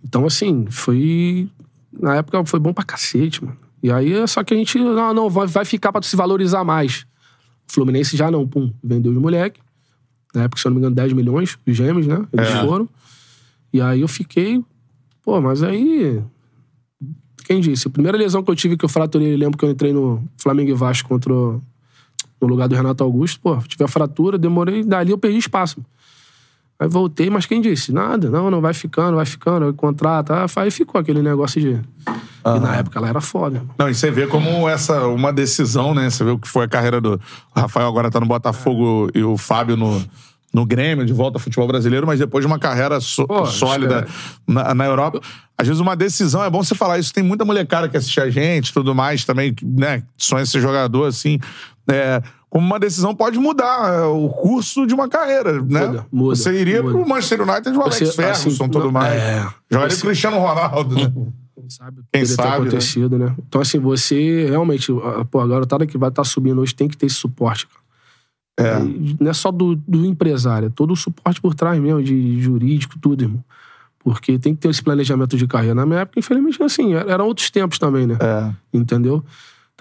Então, 0.05 0.27
assim, 0.27 0.67
foi. 0.71 1.49
Na 1.93 2.17
época 2.17 2.45
foi 2.45 2.61
bom 2.61 2.73
pra 2.73 2.85
cacete, 2.85 3.43
mano. 3.45 3.57
E 3.83 3.91
aí, 3.91 4.27
só 4.29 4.43
que 4.43 4.55
a 4.55 4.57
gente, 4.57 4.79
não, 4.79 5.13
não, 5.15 5.31
vai, 5.31 5.47
vai 5.47 5.65
ficar 5.65 5.93
pra 5.93 6.03
se 6.03 6.17
valorizar 6.17 6.65
mais. 6.65 7.07
O 7.69 7.73
Fluminense 7.73 8.17
já 8.17 8.31
não, 8.31 8.47
pum, 8.47 8.73
vendeu 8.83 9.13
os 9.13 9.19
moleque. 9.19 9.61
Na 10.35 10.45
época, 10.45 10.61
se 10.61 10.67
eu 10.67 10.71
não 10.71 10.77
me 10.77 10.81
engano, 10.81 10.97
10 10.97 11.13
milhões, 11.13 11.57
os 11.67 11.77
gêmeos, 11.77 12.07
né? 12.07 12.27
Eles 12.33 12.49
É. 12.49 12.65
foram. 12.65 12.89
E 13.73 13.81
aí 13.81 14.01
eu 14.01 14.09
fiquei, 14.09 14.63
pô, 15.23 15.41
mas 15.41 15.63
aí. 15.63 16.21
Quem 17.45 17.61
disse? 17.61 17.87
A 17.89 17.91
primeira 17.91 18.17
lesão 18.17 18.43
que 18.43 18.51
eu 18.51 18.57
tive 18.57 18.77
que 18.77 18.85
eu 18.85 18.89
fraturei, 18.89 19.35
eu 19.35 19.39
lembro 19.39 19.59
que 19.59 19.65
eu 19.65 19.71
entrei 19.71 19.93
no 19.93 20.23
Flamengo 20.39 20.71
e 20.71 20.75
Vasco 20.75 21.09
contra. 21.09 21.33
o- 21.33 21.61
no 22.41 22.49
lugar 22.49 22.69
do 22.69 22.75
Renato 22.75 23.03
Augusto, 23.03 23.41
pô, 23.41 23.57
tive 23.67 23.85
a 23.85 23.89
fratura, 23.89 24.37
demorei, 24.37 24.83
dali 24.85 25.11
eu 25.13 25.17
perdi 25.19 25.39
espaço. 25.39 25.83
Aí 26.85 26.89
voltei, 26.91 27.30
mas 27.30 27.47
quem 27.47 27.61
disse? 27.61 27.91
Nada, 27.93 28.28
não, 28.28 28.51
não 28.51 28.61
vai 28.61 28.74
ficando, 28.74 29.16
vai 29.16 29.24
ficando, 29.26 29.72
contrata. 29.74 30.45
Aí 30.57 30.70
ficou 30.70 31.01
aquele 31.01 31.22
negócio 31.22 31.61
de. 31.61 31.80
E 32.47 32.61
na 32.61 32.76
época 32.76 32.99
ela 32.99 33.09
era 33.09 33.20
foda. 33.22 33.62
Não, 33.78 33.89
e 33.89 33.95
você 33.95 34.11
vê 34.11 34.26
como 34.26 34.68
essa, 34.68 35.07
uma 35.09 35.32
decisão, 35.32 35.95
né? 35.95 36.11
Você 36.11 36.22
vê 36.22 36.30
o 36.30 36.39
que 36.39 36.47
foi 36.49 36.66
a 36.66 36.68
carreira 36.68 37.01
do. 37.01 37.18
O 37.57 37.61
Rafael 37.61 37.89
agora 37.89 38.11
tá 38.11 38.20
no 38.20 38.26
Botafogo 38.26 39.09
e 39.14 39.22
o 39.24 39.39
Fábio 39.39 39.78
no, 39.78 40.05
no 40.53 40.66
Grêmio, 40.66 41.07
de 41.07 41.12
volta 41.14 41.39
ao 41.39 41.41
futebol 41.41 41.66
brasileiro, 41.66 42.07
mas 42.07 42.18
depois 42.18 42.43
de 42.43 42.47
uma 42.47 42.59
carreira 42.59 43.01
so- 43.01 43.26
Pô, 43.26 43.47
sólida 43.47 44.07
na, 44.47 44.74
na 44.74 44.85
Europa. 44.85 45.22
Às 45.57 45.68
vezes 45.68 45.80
uma 45.80 45.97
decisão, 45.97 46.45
é 46.45 46.51
bom 46.51 46.62
você 46.62 46.74
falar 46.74 46.99
isso, 46.99 47.14
tem 47.14 47.22
muita 47.24 47.45
molecada 47.45 47.89
que 47.89 47.97
assiste 47.97 48.20
a 48.20 48.28
gente 48.28 48.74
tudo 48.74 48.95
mais 48.95 49.24
também, 49.24 49.55
né? 49.62 50.03
Sonha 50.18 50.45
ser 50.45 50.61
jogador, 50.61 51.07
assim. 51.07 51.39
É, 51.91 52.22
como 52.49 52.66
uma 52.66 52.78
decisão 52.78 53.14
pode 53.14 53.39
mudar 53.39 53.93
é, 53.93 54.03
o 54.07 54.28
curso 54.28 54.87
de 54.87 54.95
uma 54.95 55.09
carreira, 55.09 55.53
né? 55.62 55.87
Muda, 55.87 56.07
muda, 56.11 56.37
você 56.37 56.59
iria 56.61 56.82
muda. 56.82 56.95
pro 56.99 57.09
Manchester 57.09 57.43
United, 57.43 57.76
o 57.76 57.80
Alex 57.82 57.97
Você, 57.99 58.12
Ferguson, 58.12 58.49
assim, 58.49 58.59
tudo 58.70 58.85
não- 58.85 58.93
mais. 58.93 59.12
é. 59.14 59.47
Jogaria 59.70 59.95
Você- 59.97 60.07
Cristiano 60.07 60.39
Ronaldo, 60.39 60.95
né? 60.95 61.12
Quem 61.55 61.70
sabe 61.70 62.01
o 62.01 62.03
que 62.03 62.09
Quem 62.12 62.22
poderia 62.22 62.26
ter 62.26 62.26
sabe, 62.26 62.49
né? 62.49 62.57
acontecido, 62.68 63.18
né? 63.18 63.35
Então, 63.47 63.61
assim, 63.61 63.78
você 63.78 64.47
realmente, 64.49 64.91
pô, 65.30 65.41
a 65.41 65.47
garotada 65.47 65.87
que 65.87 65.97
vai 65.99 66.09
estar 66.11 66.24
subindo 66.24 66.61
hoje 66.61 66.74
tem 66.74 66.89
que 66.89 66.97
ter 66.97 67.07
esse 67.07 67.16
suporte, 67.16 67.66
cara. 67.66 67.85
É. 68.57 68.80
E 68.85 69.16
não 69.20 69.30
é 69.30 69.35
só 69.35 69.51
do, 69.51 69.74
do 69.76 70.07
empresário, 70.07 70.66
é 70.66 70.70
todo 70.70 70.93
o 70.93 70.97
suporte 70.97 71.41
por 71.41 71.55
trás 71.55 71.80
mesmo, 71.80 72.03
de 72.03 72.41
jurídico, 72.41 72.99
tudo, 73.01 73.24
irmão. 73.24 73.45
Porque 73.99 74.39
tem 74.39 74.55
que 74.55 74.61
ter 74.61 74.68
esse 74.68 74.82
planejamento 74.82 75.37
de 75.37 75.47
carreira. 75.47 75.74
Na 75.74 75.85
minha 75.87 76.01
época, 76.01 76.20
infelizmente, 76.20 76.62
assim, 76.62 76.95
era- 76.95 77.11
eram 77.11 77.26
outros 77.26 77.51
tempos 77.51 77.78
também, 77.78 78.07
né? 78.07 78.16
É. 78.20 78.51
Entendeu? 78.72 79.24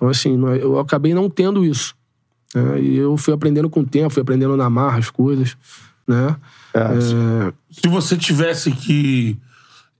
Então, 0.03 0.09
assim, 0.09 0.37
é- 0.49 0.61
eu 0.61 0.79
acabei 0.79 1.13
não 1.13 1.29
tendo 1.29 1.63
isso. 1.63 1.95
né? 2.53 2.81
E 2.81 2.97
eu 2.97 3.15
fui 3.17 3.33
aprendendo 3.33 3.69
com 3.69 3.79
o 3.79 3.85
tempo, 3.85 4.09
fui 4.13 4.21
aprendendo 4.21 4.55
na 4.57 4.69
marra 4.69 4.99
as 4.99 5.09
coisas, 5.09 5.55
né? 6.07 6.35
É, 6.73 7.53
Se 7.71 7.87
você 7.87 8.15
tivesse 8.17 8.69
que 8.71 9.37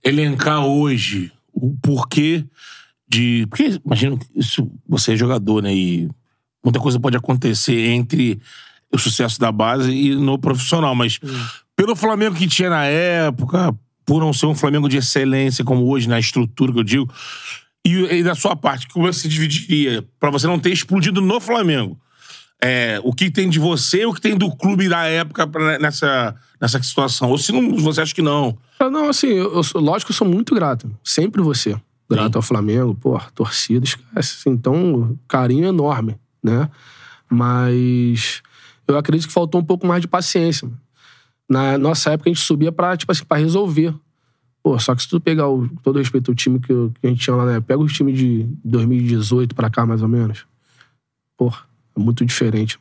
elencar 0.04 0.64
hoje 0.64 1.32
o 1.52 1.74
porquê 1.82 2.44
de. 3.08 3.46
Porque, 3.48 3.80
imagina, 3.84 4.18
isso, 4.36 4.70
você 4.86 5.14
é 5.14 5.16
jogador, 5.16 5.62
né? 5.62 5.74
E 5.74 6.08
muita 6.62 6.78
coisa 6.78 7.00
pode 7.00 7.16
acontecer 7.16 7.88
entre 7.88 8.38
o 8.92 8.98
sucesso 8.98 9.40
da 9.40 9.50
base 9.50 9.90
e 9.90 10.14
no 10.14 10.38
profissional, 10.38 10.94
mas 10.94 11.18
pelo 11.74 11.96
Flamengo 11.96 12.36
que 12.36 12.46
tinha 12.46 12.70
na 12.70 12.84
época, 12.84 13.74
por 14.06 14.20
não 14.20 14.32
ser 14.32 14.46
um 14.46 14.54
Flamengo 14.54 14.88
de 14.88 14.98
excelência 14.98 15.64
como 15.64 15.88
hoje, 15.88 16.08
na 16.08 16.20
estrutura 16.20 16.72
que 16.72 16.78
eu 16.78 16.84
digo, 16.84 17.12
e, 17.84 18.18
e 18.18 18.22
da 18.22 18.34
sua 18.34 18.56
parte, 18.56 18.88
como 18.88 19.06
você 19.12 19.28
dividiria 19.28 20.04
pra 20.18 20.30
você 20.30 20.46
não 20.46 20.58
ter 20.58 20.70
explodido 20.72 21.20
no 21.20 21.40
Flamengo? 21.40 21.98
É, 22.62 22.98
o 23.04 23.12
que 23.12 23.30
tem 23.30 23.50
de 23.50 23.58
você 23.58 24.02
e 24.02 24.06
o 24.06 24.14
que 24.14 24.20
tem 24.20 24.36
do 24.38 24.50
clube 24.56 24.88
da 24.88 25.04
época 25.04 25.46
pra- 25.46 25.78
nessa, 25.78 26.34
nessa 26.60 26.82
situação? 26.82 27.30
Ou 27.30 27.36
se 27.36 27.52
não, 27.52 27.76
você 27.76 28.00
acha 28.00 28.14
que 28.14 28.22
não? 28.22 28.56
Ah, 28.78 28.88
Não, 28.88 29.08
assim, 29.10 29.26
eu, 29.28 29.60
eu 29.74 29.80
lógico 29.80 30.06
que 30.08 30.12
eu 30.12 30.16
sou 30.16 30.26
muito 30.26 30.54
grato. 30.54 30.90
Sempre 31.04 31.42
você. 31.42 31.76
Grato 32.08 32.36
ao 32.36 32.42
Flamengo, 32.42 32.94
pô, 32.94 33.18
torcida, 33.34 33.84
esquece. 33.84 34.08
Assim, 34.16 34.50
então, 34.50 35.18
carinho 35.28 35.66
enorme, 35.66 36.16
né? 36.42 36.70
Mas 37.28 38.40
eu 38.86 38.96
acredito 38.96 39.26
que 39.28 39.32
faltou 39.34 39.60
um 39.60 39.64
pouco 39.64 39.86
mais 39.86 40.00
de 40.00 40.08
paciência. 40.08 40.70
Na 41.48 41.76
nossa 41.76 42.12
época, 42.12 42.30
a 42.30 42.32
gente 42.32 42.42
subia 42.44 42.72
pra, 42.72 42.96
tipo 42.96 43.10
assim, 43.12 43.24
pra 43.24 43.36
resolver. 43.36 43.94
Pô, 44.64 44.78
só 44.78 44.94
que 44.94 45.02
se 45.02 45.08
tu 45.10 45.20
pegar, 45.20 45.46
o, 45.46 45.68
todo 45.82 45.98
respeito, 45.98 46.32
o 46.32 46.34
time 46.34 46.58
que, 46.58 46.68
que 46.68 47.06
a 47.06 47.08
gente 47.08 47.20
tinha 47.20 47.36
lá, 47.36 47.44
né? 47.44 47.60
Pega 47.60 47.78
o 47.78 47.86
time 47.86 48.14
de 48.14 48.48
2018 48.64 49.54
pra 49.54 49.68
cá, 49.68 49.84
mais 49.84 50.00
ou 50.00 50.08
menos. 50.08 50.46
Porra, 51.36 51.64
é 51.94 52.00
muito 52.00 52.24
diferente. 52.24 52.78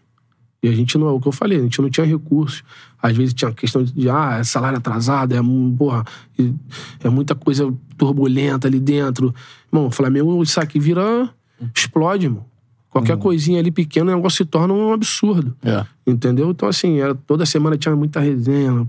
E 0.64 0.70
a 0.70 0.72
gente 0.72 0.98
não, 0.98 1.08
é 1.08 1.12
o 1.12 1.20
que 1.20 1.28
eu 1.28 1.34
falei, 1.34 1.60
a 1.60 1.62
gente 1.62 1.82
não 1.82 1.90
tinha 1.90 2.06
recursos. 2.06 2.64
Às 3.02 3.18
vezes 3.18 3.34
tinha 3.34 3.52
questão 3.52 3.84
de, 3.84 4.10
ah, 4.10 4.38
é 4.40 4.46
salário 4.46 4.78
atrasado, 4.78 5.34
é, 5.34 5.42
hum, 5.42 5.76
porra, 5.78 6.06
é 7.04 7.10
muita 7.10 7.36
coisa 7.36 7.70
turbulenta 7.98 8.66
ali 8.66 8.80
dentro. 8.80 9.36
Irmão, 9.70 9.88
o 9.88 9.92
Flamengo, 9.92 10.42
isso 10.42 10.62
aqui 10.62 10.80
vira. 10.80 11.30
explode, 11.76 12.28
irmão. 12.28 12.46
Qualquer 12.90 13.18
coisinha 13.18 13.60
ali 13.60 13.72
pequena, 13.72 14.14
o 14.14 14.16
negócio 14.16 14.38
se 14.38 14.46
torna 14.46 14.74
um 14.74 14.94
absurdo. 14.94 15.54
É. 15.64 15.86
Entendeu? 16.08 16.52
Então, 16.52 16.70
assim, 16.70 17.00
era, 17.00 17.14
toda 17.14 17.46
semana 17.46 17.76
tinha 17.76 17.94
muita 17.94 18.22
resenha, 18.22 18.88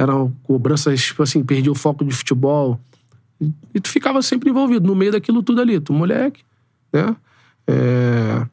eram 0.00 0.32
cobranças, 0.44 0.98
tipo 1.02 1.22
assim, 1.22 1.44
perdia 1.44 1.70
o 1.70 1.74
foco 1.74 2.02
de 2.06 2.14
futebol. 2.14 2.80
E, 3.38 3.52
e 3.74 3.80
tu 3.80 3.90
ficava 3.90 4.22
sempre 4.22 4.48
envolvido 4.48 4.86
no 4.86 4.94
meio 4.94 5.12
daquilo 5.12 5.42
tudo 5.42 5.60
ali. 5.60 5.78
Tu, 5.78 5.92
moleque, 5.92 6.42
né? 6.90 7.14
É, 7.66 8.46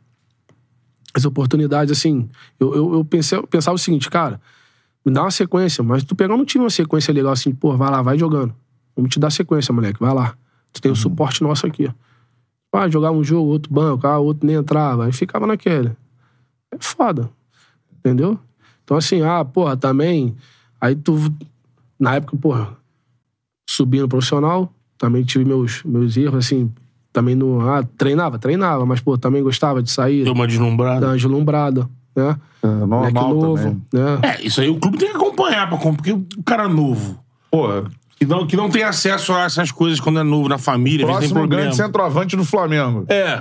as 1.14 1.24
oportunidades, 1.24 1.98
assim, 1.98 2.30
eu, 2.60 2.76
eu, 2.76 2.94
eu 2.96 3.06
pensei, 3.06 3.38
eu 3.38 3.48
pensava 3.48 3.76
o 3.76 3.80
seguinte, 3.80 4.10
cara, 4.10 4.42
me 5.06 5.12
dá 5.12 5.22
uma 5.22 5.32
sequência, 5.32 5.82
mas 5.82 6.04
tu 6.04 6.18
pegar 6.18 6.36
não 6.36 6.44
tinha 6.44 6.62
uma 6.62 6.70
sequência 6.70 7.14
legal 7.14 7.32
assim, 7.32 7.54
pô, 7.54 7.78
vai 7.78 7.90
lá, 7.90 8.02
vai 8.02 8.20
jogando. 8.20 8.54
Vamos 8.94 9.10
te 9.10 9.18
dar 9.18 9.30
sequência, 9.30 9.74
moleque, 9.74 10.02
vai 10.02 10.14
lá. 10.14 10.36
Tu 10.74 10.82
tem 10.82 10.92
o 10.92 10.98
suporte 10.98 11.42
nosso 11.42 11.66
aqui. 11.66 11.90
Ah, 12.74 12.90
jogar 12.90 13.12
um 13.12 13.24
jogo, 13.24 13.52
outro 13.52 13.74
banco, 13.74 14.06
ah, 14.06 14.20
outro 14.20 14.46
nem 14.46 14.58
entrava. 14.58 15.06
Aí 15.06 15.14
ficava 15.14 15.48
naquele. 15.48 15.96
É 16.74 16.78
foda. 16.78 17.30
Entendeu? 18.00 18.38
Então, 18.84 18.98
assim, 18.98 19.22
ah, 19.22 19.46
porra, 19.46 19.78
também. 19.78 20.36
Aí 20.80 20.96
tu. 20.96 21.18
Na 22.00 22.16
época, 22.16 22.38
porra, 22.38 22.70
subi 23.70 24.00
no 24.00 24.08
profissional, 24.08 24.72
também 24.98 25.24
tive 25.24 25.46
meus, 25.46 25.84
meus 25.84 26.16
erros, 26.18 26.46
assim. 26.46 26.72
Também 27.12 27.36
no. 27.36 27.68
Ah, 27.68 27.84
treinava, 27.98 28.38
treinava, 28.38 28.86
mas, 28.86 29.00
pô, 29.02 29.18
também 29.18 29.42
gostava 29.42 29.82
de 29.82 29.90
sair, 29.90 30.24
Deu 30.24 30.34
uma 30.34 30.46
deslumbrada. 30.48 31.02
dar 31.02 31.08
uma 31.08 31.16
deslumbrada, 31.16 31.90
né? 32.16 32.38
É, 32.62 32.68
normal 32.68 33.34
novo, 33.34 33.58
também. 33.64 33.82
né? 33.94 34.20
É, 34.38 34.46
isso 34.46 34.62
aí 34.62 34.70
o 34.70 34.80
clube 34.80 34.98
tem 34.98 35.10
que 35.10 35.16
acompanhar, 35.16 35.68
pra, 35.68 35.78
porque 35.78 36.12
o 36.14 36.26
cara 36.46 36.68
novo. 36.68 37.20
Pô, 37.50 37.68
Que 38.20 38.26
não, 38.26 38.46
que 38.46 38.56
não 38.58 38.70
tem 38.70 38.84
acesso 38.84 39.32
a 39.34 39.44
essas 39.44 39.72
coisas 39.72 40.00
quando 40.00 40.20
é 40.20 40.24
novo 40.24 40.50
na 40.50 40.58
família, 40.58 41.06
Próximo 41.06 41.34
problema. 41.36 41.62
grande 41.64 41.76
centroavante 41.78 42.36
do 42.36 42.44
Flamengo. 42.44 43.06
É. 43.10 43.40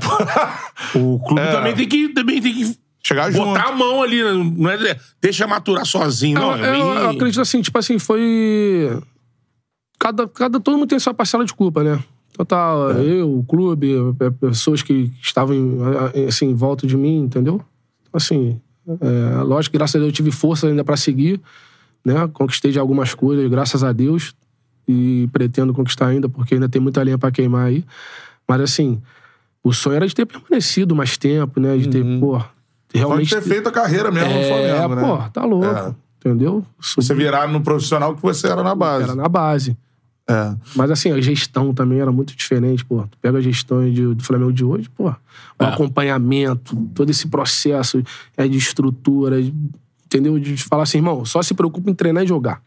o 0.98 1.18
clube 1.18 1.40
também 1.50 1.74
tem 1.74 1.88
que, 1.88 2.08
também 2.10 2.40
tem 2.40 2.54
que 2.54 2.78
Chegar 3.06 3.30
junto. 3.30 3.44
botar 3.46 3.68
a 3.68 3.72
mão 3.72 4.02
ali, 4.02 4.22
né? 4.22 4.32
não 4.56 4.68
é 4.70 4.76
de- 4.76 5.00
deixa 5.20 5.46
maturar 5.46 5.84
sozinho, 5.86 6.38
não. 6.40 6.56
eu, 6.56 6.64
é 6.64 6.68
eu- 6.68 6.72
bem- 6.72 7.02
eu 7.04 7.10
acredito 7.10 7.40
assim, 7.40 7.62
tipo 7.62 7.78
assim, 7.78 7.98
foi. 8.00 9.00
Cada, 9.98 10.26
cada, 10.28 10.58
todo 10.60 10.76
mundo 10.76 10.88
tem 10.88 10.98
sua 10.98 11.14
parcela 11.14 11.44
de 11.44 11.54
culpa, 11.54 11.82
né? 11.84 12.02
Então 12.32 12.44
tá, 12.44 12.74
eu, 13.02 13.38
o 13.38 13.44
clube, 13.44 13.94
é, 14.20 14.30
pessoas 14.30 14.82
que 14.82 15.10
estavam 15.22 15.54
em, 15.54 16.26
assim, 16.28 16.46
em 16.50 16.54
volta 16.54 16.86
de 16.86 16.96
mim, 16.96 17.18
entendeu? 17.22 17.62
Assim, 18.12 18.60
é, 19.00 19.42
lógico 19.42 19.72
que 19.72 19.78
graças 19.78 19.96
a 19.96 19.98
Deus 20.00 20.08
eu 20.10 20.12
tive 20.14 20.30
força 20.30 20.66
ainda 20.66 20.84
pra 20.84 20.96
seguir, 20.96 21.40
né? 22.04 22.28
Conquistei 22.32 22.72
de 22.72 22.78
algumas 22.78 23.14
coisas, 23.14 23.48
graças 23.48 23.82
a 23.82 23.92
Deus, 23.92 24.34
e 24.86 25.28
pretendo 25.32 25.72
conquistar 25.72 26.08
ainda, 26.08 26.28
porque 26.28 26.54
ainda 26.54 26.68
tem 26.68 26.80
muita 26.82 27.02
lenha 27.02 27.16
pra 27.16 27.30
queimar 27.30 27.66
aí. 27.68 27.84
Mas 28.46 28.60
assim, 28.60 29.00
o 29.64 29.72
sonho 29.72 29.96
era 29.96 30.06
de 30.06 30.14
ter 30.14 30.26
permanecido 30.26 30.94
mais 30.94 31.16
tempo, 31.16 31.58
né? 31.58 31.76
De 31.78 31.88
ter, 31.88 32.04
pô, 32.20 32.40
Pode 32.98 33.08
realmente. 33.08 33.30
ter 33.34 33.42
feito 33.42 33.68
a 33.68 33.72
carreira 33.72 34.10
mesmo 34.10 34.30
no 34.32 34.38
é, 34.38 34.48
Flamengo, 34.78 34.94
né? 34.94 35.02
pô, 35.24 35.30
tá 35.30 35.44
louco. 35.44 35.66
É. 35.66 35.94
Entendeu? 36.18 36.64
Você 36.96 37.14
virar 37.14 37.46
no 37.48 37.60
profissional 37.60 38.14
que 38.14 38.22
você 38.22 38.48
era 38.48 38.62
na 38.62 38.74
base. 38.74 39.04
Era 39.04 39.14
na 39.14 39.28
base. 39.28 39.76
É. 40.28 40.56
Mas 40.74 40.90
assim, 40.90 41.12
a 41.12 41.20
gestão 41.20 41.72
também 41.72 42.00
era 42.00 42.10
muito 42.10 42.34
diferente, 42.34 42.84
pô. 42.84 43.02
Tu 43.08 43.16
pega 43.22 43.38
a 43.38 43.40
gestão 43.40 43.88
de- 43.88 44.12
do 44.14 44.24
Flamengo 44.24 44.52
de 44.52 44.64
hoje, 44.64 44.88
pô. 44.88 45.08
O 45.08 45.14
É. 45.62 45.66
acompanhamento, 45.66 46.74
todo 46.94 47.08
esse 47.10 47.28
processo 47.28 48.02
é, 48.36 48.48
de 48.48 48.58
estrutura, 48.58 49.40
de- 49.40 49.54
entendeu? 50.04 50.36
De 50.38 50.56
falar 50.56 50.82
assim, 50.82 50.98
irmão, 50.98 51.24
só 51.24 51.40
se 51.42 51.54
preocupa 51.54 51.88
em 51.90 51.94
treinar 51.94 52.24
e 52.24 52.26
jogar. 52.26 52.60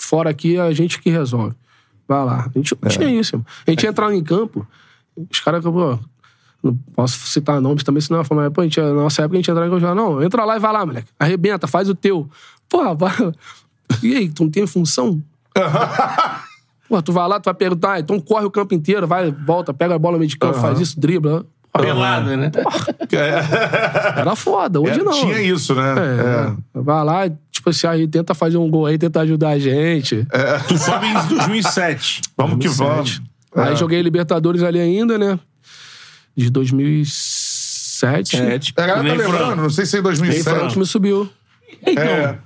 Fora 0.00 0.30
aqui, 0.30 0.56
é 0.56 0.60
a 0.60 0.72
gente 0.72 1.00
que 1.00 1.10
resolve. 1.10 1.56
Vai 2.06 2.24
lá. 2.24 2.48
A 2.54 2.58
gente 2.58 2.76
não 2.80 2.88
tinha 2.90 3.08
isso, 3.20 3.34
irmão. 3.34 3.46
A 3.66 3.70
gente 3.70 3.86
entrava 3.86 4.14
em 4.14 4.22
campo, 4.22 4.64
os 5.30 5.40
caras, 5.40 5.64
pô, 5.64 5.98
não 6.64 6.74
posso 6.94 7.18
citar 7.26 7.60
nomes 7.60 7.84
também, 7.84 8.00
senão 8.00 8.24
falar, 8.24 8.44
mas, 8.44 8.52
pô, 8.52 8.62
a 8.62 8.64
gente, 8.64 8.80
na 8.80 8.92
nossa 8.92 9.22
época 9.22 9.36
a 9.36 9.38
gente 9.38 9.50
entrava 9.50 9.66
em 9.66 9.70
campo 9.70 9.78
e 9.78 9.86
falava, 9.86 10.00
não, 10.00 10.22
entra 10.22 10.44
lá 10.44 10.56
e 10.56 10.58
vai 10.58 10.72
lá, 10.72 10.86
moleque. 10.86 11.08
Arrebenta, 11.18 11.66
faz 11.66 11.88
o 11.88 11.94
teu. 11.94 12.28
Porra, 12.68 12.94
vai. 12.96 13.12
E 14.02 14.16
aí, 14.16 14.28
tu 14.30 14.44
não 14.44 14.50
tem 14.50 14.66
função? 14.66 15.22
Pô, 16.88 17.02
tu 17.02 17.12
vai 17.12 17.28
lá, 17.28 17.38
tu 17.40 17.44
vai 17.44 17.54
perguntar, 17.54 18.00
então 18.00 18.18
corre 18.20 18.44
o 18.44 18.50
campo 18.50 18.74
inteiro, 18.74 19.06
vai, 19.06 19.30
volta, 19.30 19.72
pega 19.74 19.94
a 19.94 19.98
bola 19.98 20.12
no 20.12 20.18
meio 20.18 20.28
de 20.28 20.36
campo, 20.36 20.58
faz 20.58 20.80
isso, 20.80 20.98
dribla. 20.98 21.44
Pelada, 21.72 22.36
né? 22.36 22.52
Era 24.16 24.36
foda, 24.36 24.80
hoje 24.80 25.00
É, 25.00 25.02
não. 25.02 25.12
Tinha 25.12 25.40
isso, 25.40 25.74
né? 25.74 25.94
É, 25.98 26.80
Vai 26.80 27.04
lá, 27.04 27.28
tipo 27.50 27.70
assim, 27.70 27.86
aí 27.88 28.06
tenta 28.06 28.32
fazer 28.32 28.58
um 28.58 28.70
gol 28.70 28.86
aí, 28.86 28.96
tenta 28.96 29.20
ajudar 29.20 29.50
a 29.50 29.58
gente. 29.58 30.24
Tu 30.68 30.78
sobe 30.78 31.06
em 31.06 31.36
2007. 31.36 32.20
Vamos 32.36 32.58
que 32.58 32.68
vamos. 32.68 33.20
Aí 33.56 33.74
joguei 33.74 34.00
Libertadores 34.02 34.62
ali 34.62 34.78
ainda, 34.78 35.18
né? 35.18 35.38
De 36.36 36.50
2007. 36.50 38.36
Sete. 38.36 38.74
A 38.76 38.80
galera 38.86 39.08
tá 39.08 39.14
lembrando, 39.14 39.36
Franco. 39.36 39.62
não 39.62 39.70
sei 39.70 39.86
se 39.86 39.96
é 39.96 40.00
em 40.00 40.02
Aí 40.08 40.16
foi 40.16 40.26
o 40.26 40.34
2007. 40.34 40.72
time 40.72 40.86
subiu. 40.86 41.30
É, 41.86 42.38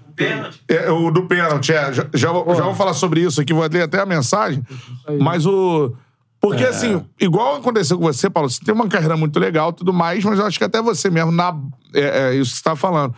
é, 0.68 0.90
o 0.90 1.10
do 1.10 1.22
pênalti, 1.26 1.72
é. 1.72 1.92
Já, 1.92 2.06
já, 2.12 2.32
vou- 2.32 2.54
já 2.54 2.62
vou 2.64 2.74
falar 2.74 2.92
sobre 2.92 3.20
isso 3.22 3.40
aqui, 3.40 3.52
vou 3.54 3.66
ler 3.70 3.82
até 3.82 4.00
a 4.00 4.06
mensagem. 4.06 4.62
Mas 5.20 5.46
o. 5.46 5.94
Porque, 6.40 6.62
assim, 6.64 7.04
igual 7.20 7.56
aconteceu 7.56 7.96
com 7.98 8.04
você, 8.04 8.30
Paulo, 8.30 8.48
você 8.48 8.60
tem 8.64 8.72
uma 8.74 8.86
carreira 8.86 9.16
muito 9.16 9.38
legal 9.40 9.70
e 9.70 9.72
tudo 9.74 9.92
mais, 9.92 10.22
mas 10.24 10.38
eu 10.38 10.46
acho 10.46 10.56
que 10.58 10.64
até 10.64 10.80
você 10.80 11.10
mesmo, 11.10 11.32
na, 11.32 11.52
é, 11.92 12.30
é 12.30 12.34
isso 12.36 12.52
que 12.52 12.56
você 12.58 12.62
tá 12.62 12.76
falando. 12.76 13.12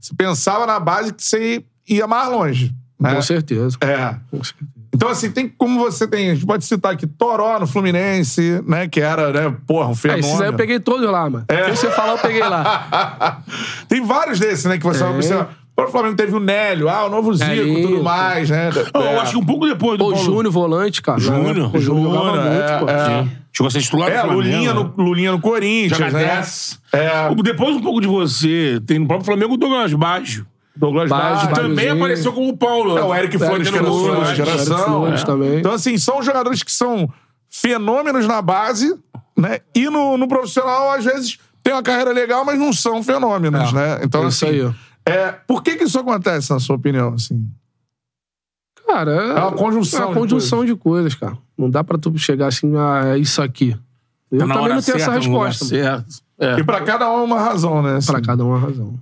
Você 0.00 0.12
pensava 0.16 0.66
na 0.66 0.80
base 0.80 1.12
que 1.14 1.22
você 1.22 1.62
ia 1.88 2.06
mais 2.06 2.28
longe. 2.30 2.74
Né? 2.98 3.14
Com 3.14 3.22
certeza. 3.22 3.76
É. 3.80 4.16
Com 4.30 4.42
certeza. 4.42 4.70
Então, 4.94 5.08
assim, 5.08 5.30
tem 5.30 5.48
como 5.48 5.80
você 5.80 6.06
tem. 6.06 6.30
A 6.30 6.34
gente 6.34 6.46
pode 6.46 6.64
citar 6.64 6.92
aqui 6.92 7.06
Toró 7.06 7.58
no 7.58 7.66
Fluminense, 7.66 8.62
né? 8.66 8.86
Que 8.88 9.00
era, 9.00 9.32
né, 9.32 9.56
porra, 9.66 9.88
um 9.88 9.92
Ah, 9.92 9.94
fenômeno. 9.96 10.26
esses 10.28 10.40
aí 10.40 10.46
eu 10.48 10.52
peguei 10.54 10.78
todos 10.78 11.10
lá, 11.10 11.28
mano. 11.28 11.44
É. 11.48 11.62
O 11.62 11.70
que 11.70 11.76
você 11.76 11.90
falar, 11.90 12.12
eu 12.12 12.18
peguei 12.18 12.40
lá. 12.42 13.42
Tem 13.88 14.00
vários 14.04 14.38
desses, 14.38 14.64
né? 14.66 14.78
Que 14.78 14.84
você 14.84 15.00
vai 15.00 15.12
É. 15.12 15.14
observar. 15.16 15.50
O 15.76 15.88
Flamengo 15.88 16.14
teve 16.14 16.32
o 16.32 16.38
Nélio, 16.38 16.88
ah, 16.88 17.04
o 17.06 17.10
novo 17.10 17.34
Zico 17.34 17.50
e 17.50 17.56
Nelinho, 17.56 17.88
tudo 17.88 18.04
mais, 18.04 18.48
né? 18.48 18.70
Não, 18.94 19.02
É. 19.02 19.14
eu 19.16 19.20
acho 19.20 19.32
que 19.32 19.38
um 19.38 19.44
pouco 19.44 19.66
depois 19.66 19.98
do 19.98 20.04
Pô, 20.04 20.10
o 20.10 20.12
Paulo. 20.14 20.24
Júnior, 20.24 20.52
volante, 20.52 21.02
cara. 21.02 21.18
Júnior, 21.18 21.74
O 21.74 21.80
Júnior 21.80 22.12
jogava 22.14 22.36
Júnior, 22.36 22.44
muito, 22.52 22.62
é, 22.62 22.78
pô. 22.78 22.88
é. 22.88 23.26
Chegou 23.52 23.66
a 23.66 23.70
ser 23.72 23.80
titular 23.82 24.08
É, 24.08 24.14
do 24.14 24.18
Flamengo. 24.20 24.40
Lulinha 24.40 24.72
no, 24.74 24.94
Lulinha 24.96 25.32
no 25.32 25.40
Corinthians, 25.40 25.98
Joga 25.98 26.12
né? 26.12 26.24
10. 26.36 26.80
É. 26.92 27.34
Depois 27.42 27.74
um 27.74 27.80
pouco 27.80 28.00
de 28.00 28.06
você, 28.06 28.80
tem 28.86 29.00
no 29.00 29.06
próprio 29.08 29.26
Flamengo 29.26 29.54
o 29.54 29.56
Douglas 29.56 29.92
Baggio. 29.94 30.46
Douglas 30.76 31.08
Baggio, 31.08 31.24
Baggio. 31.26 31.48
Baggio. 31.48 31.54
Também 31.62 31.74
Baggiozinho. 31.76 32.04
apareceu 32.04 32.32
como 32.32 32.48
o 32.50 32.56
Paulo. 32.56 32.98
É, 32.98 33.02
o 33.04 33.14
Eric 33.14 33.38
Flores, 33.38 33.70
que 33.70 33.76
é 33.76 33.80
da 33.80 33.86
Flores, 33.86 34.06
sua 34.06 34.24
Eric 34.24 34.36
geração. 34.36 34.84
Flores 34.84 35.20
É. 35.22 35.24
também. 35.24 35.58
Então, 35.60 35.72
assim, 35.72 35.96
são 35.98 36.22
jogadores 36.22 36.62
que 36.62 36.72
são 36.72 37.08
fenômenos 37.48 38.26
na 38.26 38.42
base, 38.42 38.94
né? 39.36 39.60
E 39.74 39.88
no, 39.88 40.16
no 40.16 40.26
profissional, 40.26 40.90
às 40.90 41.04
vezes, 41.04 41.38
tem 41.62 41.72
uma 41.72 41.82
carreira 41.82 42.12
legal, 42.12 42.44
mas 42.44 42.58
não 42.58 42.72
são 42.72 43.02
fenômenos, 43.02 43.70
É, 43.70 43.72
né? 43.72 44.00
Então, 44.02 44.24
é 44.24 44.28
isso 44.28 44.44
assim. 44.44 44.54
aí, 44.54 44.62
ó. 44.64 44.72
É, 45.06 45.32
por 45.46 45.62
que 45.62 45.76
que 45.76 45.84
isso 45.84 45.98
acontece, 45.98 46.50
na 46.50 46.58
sua 46.58 46.76
opinião, 46.76 47.14
assim? 47.14 47.46
Cara, 48.86 49.12
É 49.12 49.34
uma 49.40 49.52
conjunção 49.52 50.00
É 50.00 50.04
uma 50.06 50.12
de 50.14 50.20
conjunção 50.20 50.64
de 50.64 50.74
coisas, 50.76 51.14
cara. 51.14 51.36
Não 51.56 51.70
dá 51.70 51.82
pra 51.84 51.96
tu 51.96 52.16
chegar 52.18 52.48
assim, 52.48 52.72
ah, 52.76 53.14
é 53.14 53.18
isso 53.18 53.40
aqui. 53.40 53.76
Eu 54.30 54.40
Tá 54.40 54.46
na 54.46 54.54
também 54.54 54.74
não 54.74 54.82
tenho 54.82 54.96
essa 54.96 55.12
certa, 55.12 55.28
lugar 55.28 55.46
resposta. 55.46 55.64
certo. 55.66 56.14
É. 56.38 56.58
E 56.58 56.64
pra 56.64 56.80
cada 56.82 57.10
um 57.10 57.20
é 57.20 57.22
uma 57.22 57.40
razão, 57.40 57.80
né? 57.82 57.96
Assim, 57.96 58.10
Pra 58.12 58.20
cada 58.20 58.44
uma 58.44 58.58
razão. 58.58 58.98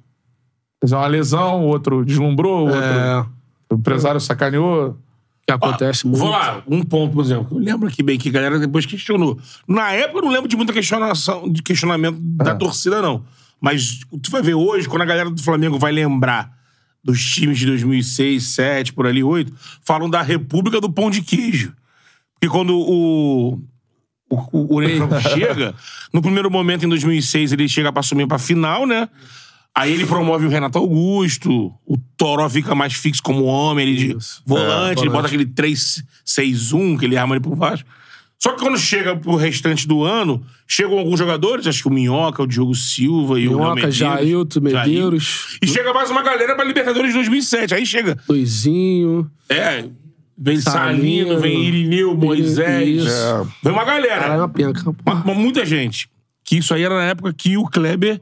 Dizer, 0.83 0.97
uma 0.97 1.07
lesão, 1.07 1.63
o 1.65 1.69
outro 1.69 2.05
deslumbrou, 2.05 2.67
o 2.67 2.71
outro. 2.71 2.81
É, 2.83 3.27
O 3.71 3.75
empresário 3.77 4.21
sacaneou. 4.21 4.99
que 5.47 5.53
acontece 5.53 6.07
muito. 6.07 6.19
Vou 6.21 6.31
lá, 6.31 6.63
um 6.67 6.83
ponto, 6.83 7.15
por 7.15 7.25
exemplo. 7.25 7.59
Eu 7.59 7.63
lembro 7.65 7.89
aqui 7.89 8.03
bem 8.03 8.19
que 8.19 8.29
a 8.29 8.33
galera 8.33 8.59
depois 8.59 8.85
questionou. 8.87 9.39
Na 9.67 9.93
época 9.93 10.19
eu 10.19 10.23
não 10.25 10.31
lembro 10.33 10.49
de 10.49 10.57
muita 10.57 10.73
questionação, 10.73 11.49
de 11.51 11.63
questionamento 11.63 12.19
da 12.21 12.55
torcida, 12.55 13.01
não. 13.01 13.25
Mas 13.61 14.01
tu 14.23 14.31
vai 14.31 14.43
ver 14.43 14.55
hoje, 14.55 14.89
quando 14.89 15.03
a 15.03 15.07
galera 15.07 15.31
do 15.31 15.41
Flamengo 15.43 15.79
vai 15.79 15.93
lembrar 15.93 16.51
dos 17.05 17.21
times 17.33 17.59
de 17.59 17.67
2006, 17.67 18.43
2007, 18.57 18.93
por 18.93 19.07
ali, 19.07 19.23
8, 19.23 19.53
falam 19.85 20.09
da 20.11 20.23
República 20.23 20.81
do 20.81 20.91
Pão 20.93 21.11
de 21.11 21.23
Queijo. 21.23 21.73
Porque 22.35 22.49
quando 22.53 22.77
o. 22.77 23.61
O, 24.29 24.37
o, 24.53 24.77
o 24.77 24.81
Ney 24.81 24.99
chega, 25.35 25.75
no 26.13 26.23
primeiro 26.23 26.51
momento, 26.51 26.87
em 26.87 26.89
2006, 26.89 27.53
ele 27.53 27.69
chega 27.69 27.93
pra 27.93 28.01
assumir 28.01 28.27
pra 28.27 28.39
final, 28.39 28.87
né? 28.87 29.09
Aí 29.75 29.93
ele 29.93 30.05
promove 30.07 30.45
o 30.45 30.51
Renato 30.51 30.77
Augusto, 30.79 31.73
o 31.87 31.97
Toró 32.17 32.49
fica 32.51 32.75
mais 32.75 32.93
fixo 32.93 33.23
como 33.23 33.45
homem, 33.45 33.89
ele 33.89 33.97
de 33.97 34.17
Isso. 34.19 34.43
volante, 34.45 35.01
ele 35.01 35.09
volante. 35.09 35.11
bota 35.11 35.27
aquele 35.29 35.47
3-6-1 35.47 36.99
que 36.99 37.05
ele 37.07 37.17
arma 37.17 37.35
ali 37.35 37.43
por 37.43 37.57
baixo. 37.57 37.85
Só 38.39 38.53
que 38.53 38.61
quando 38.61 38.77
chega 38.77 39.17
pro 39.17 39.37
restante 39.37 39.87
do 39.87 40.03
ano, 40.03 40.45
chegam 40.67 40.99
alguns 40.99 41.19
jogadores, 41.19 41.67
acho 41.67 41.83
que 41.83 41.89
o 41.89 41.93
Minhoca, 41.93 42.43
o 42.43 42.47
Diogo 42.47 42.75
Silva 42.75 43.39
e 43.39 43.47
o 43.49 43.53
Léo 43.53 43.59
Minhoca, 43.59 43.75
Medeiros. 43.77 43.97
Jailton, 43.97 44.61
Medeiros. 44.61 45.59
E 45.63 45.67
chega 45.67 45.95
mais 45.95 46.11
uma 46.11 46.23
galera 46.23 46.55
pra 46.57 46.65
Libertadores 46.65 47.11
de 47.11 47.15
2007. 47.15 47.75
Aí 47.75 47.87
chega, 47.87 48.19
Luizinho. 48.29 49.31
é, 49.49 49.85
vem 50.37 50.61
Salino, 50.61 51.29
Salino, 51.29 51.41
vem 51.41 51.65
Irineu, 51.65 52.17
Moisés. 52.17 53.07
É. 53.07 53.45
Vem 53.63 53.73
uma 53.73 53.85
galera. 53.85 54.21
Caralho, 54.21 54.41
uma 54.41 54.49
penca. 54.49 54.83
Mas 55.05 55.37
muita 55.37 55.65
gente. 55.65 56.11
Que 56.45 56.57
isso 56.57 56.75
aí 56.75 56.83
era 56.83 56.97
na 56.97 57.05
época 57.05 57.33
que 57.33 57.57
o 57.57 57.65
Kleber 57.65 58.21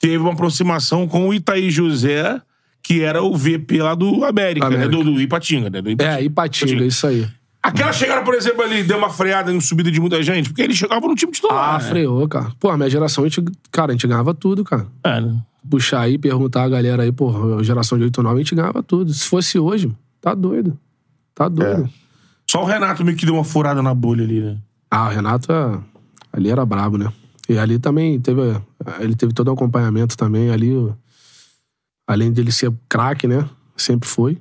teve 0.00 0.16
uma 0.16 0.32
aproximação 0.32 1.06
com 1.06 1.28
o 1.28 1.34
Itaí 1.34 1.70
José, 1.70 2.40
que 2.82 3.02
era 3.02 3.22
o 3.22 3.36
VP 3.36 3.82
lá 3.82 3.94
do 3.94 4.24
América, 4.24 4.66
América. 4.66 4.88
Né? 4.88 4.88
Do, 4.88 5.04
do 5.04 5.20
Ipatinga, 5.20 5.70
né? 5.70 5.80
Do 5.80 5.90
Ipatinga. 5.90 6.18
É, 6.18 6.24
Ipatinga, 6.24 6.84
isso 6.84 7.06
aí. 7.06 7.28
Aquela 7.62 7.92
chegada, 7.92 8.22
por 8.22 8.34
exemplo, 8.34 8.62
ali, 8.62 8.82
deu 8.82 8.96
uma 8.96 9.10
freada 9.10 9.52
em 9.52 9.60
subida 9.60 9.90
de 9.90 10.00
muita 10.00 10.22
gente, 10.22 10.48
porque 10.48 10.62
ele 10.62 10.74
chegava 10.74 11.06
no 11.06 11.14
time 11.14 11.30
titular. 11.30 11.74
Ah, 11.74 11.78
né? 11.78 11.90
freou, 11.90 12.26
cara. 12.26 12.50
Pô, 12.58 12.70
a 12.70 12.76
minha 12.76 12.88
geração, 12.88 13.22
a 13.22 13.28
gente, 13.28 13.44
cara, 13.70 13.92
a 13.92 13.94
gente 13.94 14.06
ganhava 14.06 14.32
tudo, 14.32 14.64
cara. 14.64 14.86
É, 15.04 15.20
né? 15.20 15.36
Puxar 15.68 16.00
aí, 16.00 16.16
perguntar 16.16 16.62
a 16.64 16.68
galera 16.70 17.02
aí, 17.02 17.12
pô, 17.12 17.62
geração 17.62 17.98
de 17.98 18.04
8 18.04 18.22
9, 18.22 18.34
a 18.34 18.38
gente 18.38 18.54
ganhava 18.54 18.82
tudo. 18.82 19.12
Se 19.12 19.26
fosse 19.28 19.58
hoje, 19.58 19.94
tá 20.22 20.32
doido. 20.32 20.76
Tá 21.34 21.48
doido. 21.50 21.88
Só 22.50 22.62
o 22.62 22.64
Renato 22.64 23.04
meio 23.04 23.16
que 23.16 23.26
deu 23.26 23.34
uma 23.34 23.44
furada 23.44 23.82
na 23.82 23.94
bolha 23.94 24.24
ali, 24.24 24.40
né? 24.40 24.56
Ah, 24.90 25.08
o 25.08 25.10
Renato 25.10 25.52
é- 25.52 25.78
ali 26.32 26.50
era 26.50 26.64
brabo, 26.64 26.96
né? 26.96 27.12
E 27.46 27.58
ali 27.58 27.78
também 27.78 28.18
teve. 28.18 28.40
Ele 28.98 29.14
teve 29.14 29.32
todo 29.32 29.48
o 29.48 29.52
acompanhamento 29.52 30.16
também 30.16 30.50
ali. 30.50 30.72
Além 32.06 32.32
dele 32.32 32.50
ser 32.50 32.72
craque, 32.88 33.26
né? 33.26 33.48
Sempre 33.76 34.08
foi. 34.08 34.38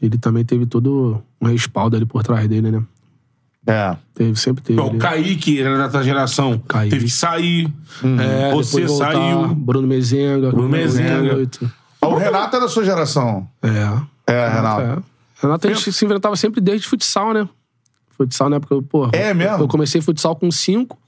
Ele 0.00 0.18
também 0.18 0.44
teve 0.44 0.66
todo 0.66 1.22
um 1.40 1.46
respaldo 1.46 1.96
ali 1.96 2.06
por 2.06 2.22
trás 2.22 2.48
dele, 2.48 2.70
né? 2.70 2.82
É. 3.66 3.96
Teve, 4.14 4.36
sempre 4.36 4.62
teve. 4.62 4.80
O 4.80 4.90
ali. 4.90 4.98
Kaique 4.98 5.60
era 5.60 5.78
da 5.78 5.88
tua 5.88 6.02
geração. 6.02 6.58
Kaique. 6.58 6.90
Teve 6.90 7.04
que 7.04 7.10
sair. 7.10 7.72
É, 8.20 8.52
Você 8.52 8.84
voltar, 8.84 9.12
saiu. 9.12 9.54
Bruno 9.54 9.86
Mezenga. 9.86 10.50
Bruno 10.50 10.68
Mezenga. 10.68 11.36
Oito. 11.36 11.70
O 12.00 12.16
Renato 12.16 12.56
é 12.56 12.60
da 12.60 12.68
sua 12.68 12.84
geração. 12.84 13.48
É. 13.62 14.32
É, 14.32 14.48
Renato. 14.48 14.80
É. 14.80 14.98
Renato, 15.40 15.68
a 15.68 15.72
gente 15.72 15.92
se 15.92 16.04
inventava 16.04 16.34
sempre 16.36 16.60
desde 16.60 16.86
futsal, 16.86 17.32
né? 17.32 17.48
Futsal 18.16 18.48
na 18.48 18.56
época, 18.56 18.82
pô. 18.82 19.08
É 19.12 19.32
mesmo? 19.32 19.58
Eu 19.58 19.68
comecei 19.68 20.00
futsal 20.00 20.34
com 20.34 20.50
5, 20.50 20.98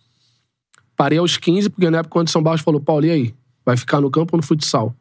parei 0.96 1.18
aos 1.18 1.36
15, 1.36 1.70
porque 1.70 1.88
na 1.90 1.98
época 1.98 2.18
o 2.18 2.20
Anderson 2.20 2.42
Barros 2.42 2.60
falou: 2.60 2.80
Paulo, 2.80 3.04
e 3.06 3.10
aí? 3.10 3.34
Vai 3.64 3.76
ficar 3.76 4.00
no 4.00 4.10
campo 4.10 4.34
ou 4.34 4.38
no 4.38 4.42
futsal? 4.46 4.94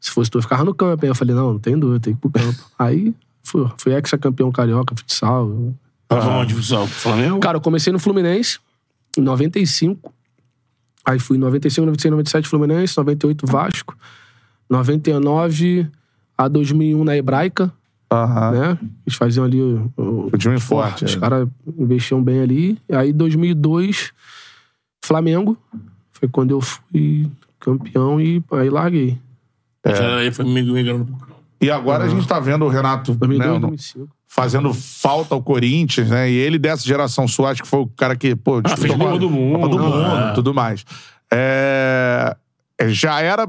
Se 0.00 0.10
fosse 0.10 0.30
tu, 0.30 0.38
eu 0.38 0.42
ficava 0.42 0.64
no 0.64 0.74
campo. 0.74 1.04
Aí 1.04 1.10
eu 1.10 1.14
falei: 1.14 1.34
não, 1.34 1.52
não 1.52 1.58
tem 1.58 1.78
dúvida, 1.78 2.00
tem 2.00 2.14
que 2.14 2.18
ir 2.18 2.30
pro 2.30 2.40
campo. 2.40 2.58
Aí 2.78 3.14
Fui, 3.44 3.68
fui 3.76 3.92
ex-campeão 3.92 4.52
carioca, 4.52 4.94
futsal. 4.94 5.74
Tava 6.06 6.28
onde, 6.30 6.54
pessoal? 6.54 6.86
Flamengo? 6.86 7.40
Cara, 7.40 7.56
eu 7.56 7.60
comecei 7.60 7.92
no 7.92 7.98
Fluminense, 7.98 8.60
em 9.18 9.20
95. 9.20 10.12
Aí 11.04 11.18
fui 11.18 11.36
em 11.36 11.40
95, 11.40 11.84
96, 11.86 12.12
97 12.12 12.48
Fluminense, 12.48 12.96
98 12.96 13.44
Vasco, 13.46 13.96
99 14.70 15.88
a 16.38 16.46
2001 16.48 17.04
na 17.04 17.16
Hebraica, 17.16 17.72
Aham. 18.10 18.50
né? 18.52 18.78
Eles 19.06 19.16
faziam 19.16 19.44
ali 19.44 19.60
o, 19.60 19.92
o- 19.96 20.30
O 20.32 20.38
time 20.38 20.58
forte. 20.60 21.04
Os 21.04 21.16
é. 21.16 21.18
caras 21.18 21.48
investiam 21.78 22.22
bem 22.22 22.40
ali. 22.40 22.78
Aí 22.90 23.12
2002 23.12 24.12
Flamengo, 25.04 25.56
foi 26.12 26.28
quando 26.28 26.50
eu 26.52 26.60
fui 26.60 27.28
campeão 27.58 28.20
e 28.20 28.42
aí 28.52 28.70
larguei. 28.70 29.18
Já 29.84 30.16
Aí 30.18 30.32
foi 30.32 30.44
me 30.44 30.62
migrando. 30.62 31.08
E 31.60 31.70
agora 31.70 32.04
a 32.04 32.08
gente 32.08 32.26
tá 32.26 32.38
vendo 32.40 32.64
o 32.64 32.68
Renato 32.68 33.14
2002, 33.14 33.52
né, 33.52 33.58
no- 33.58 33.66
2005. 33.68 34.08
fazendo 34.28 34.72
falta 34.74 35.34
ao 35.34 35.42
Corinthians, 35.42 36.08
né? 36.08 36.30
E 36.30 36.34
ele 36.34 36.58
dessa 36.58 36.84
geração 36.86 37.28
sua, 37.28 37.50
acho 37.50 37.62
que 37.62 37.68
foi 37.68 37.80
o 37.80 37.86
cara 37.86 38.16
que, 38.16 38.34
pô, 38.34 38.60
Ah, 38.64 38.76
fez 38.76 38.92
Copa- 38.92 39.18
do 39.18 39.30
Mundo. 39.30 39.54
Copa 39.60 39.68
do 39.68 39.78
Mundo, 39.78 40.04
É. 40.30 40.32
tudo 40.34 40.54
mais. 40.54 40.84
É, 41.32 42.36
é, 42.78 42.88
Já 42.88 43.20
era 43.20 43.48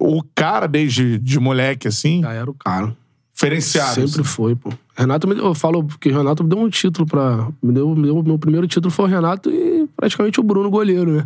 o 0.00 0.22
cara 0.34 0.66
desde 0.66 1.18
de 1.18 1.38
moleque, 1.40 1.88
assim, 1.88 2.20
Já 2.22 2.32
era 2.32 2.50
o 2.50 2.54
cara. 2.54 2.96
Diferenciado. 3.36 3.94
Sempre 3.94 4.22
assim. 4.22 4.24
foi, 4.24 4.56
pô. 4.56 4.72
Renato 4.96 5.28
me 5.28 5.34
deu, 5.34 5.44
eu 5.44 5.54
falo 5.54 5.86
que 6.00 6.08
o 6.08 6.16
Renato 6.16 6.42
me 6.42 6.48
deu 6.50 6.58
um 6.58 6.68
título 6.70 7.06
pra. 7.06 7.48
Me 7.62 7.70
deu, 7.72 7.94
me 7.94 8.02
deu- 8.06 8.22
meu 8.22 8.38
primeiro 8.38 8.66
título 8.66 8.90
foi 8.90 9.04
o 9.04 9.08
Renato 9.08 9.50
e 9.50 9.86
praticamente 9.94 10.40
o 10.40 10.42
Bruno 10.42 10.70
goleiro, 10.70 11.12
né? 11.18 11.24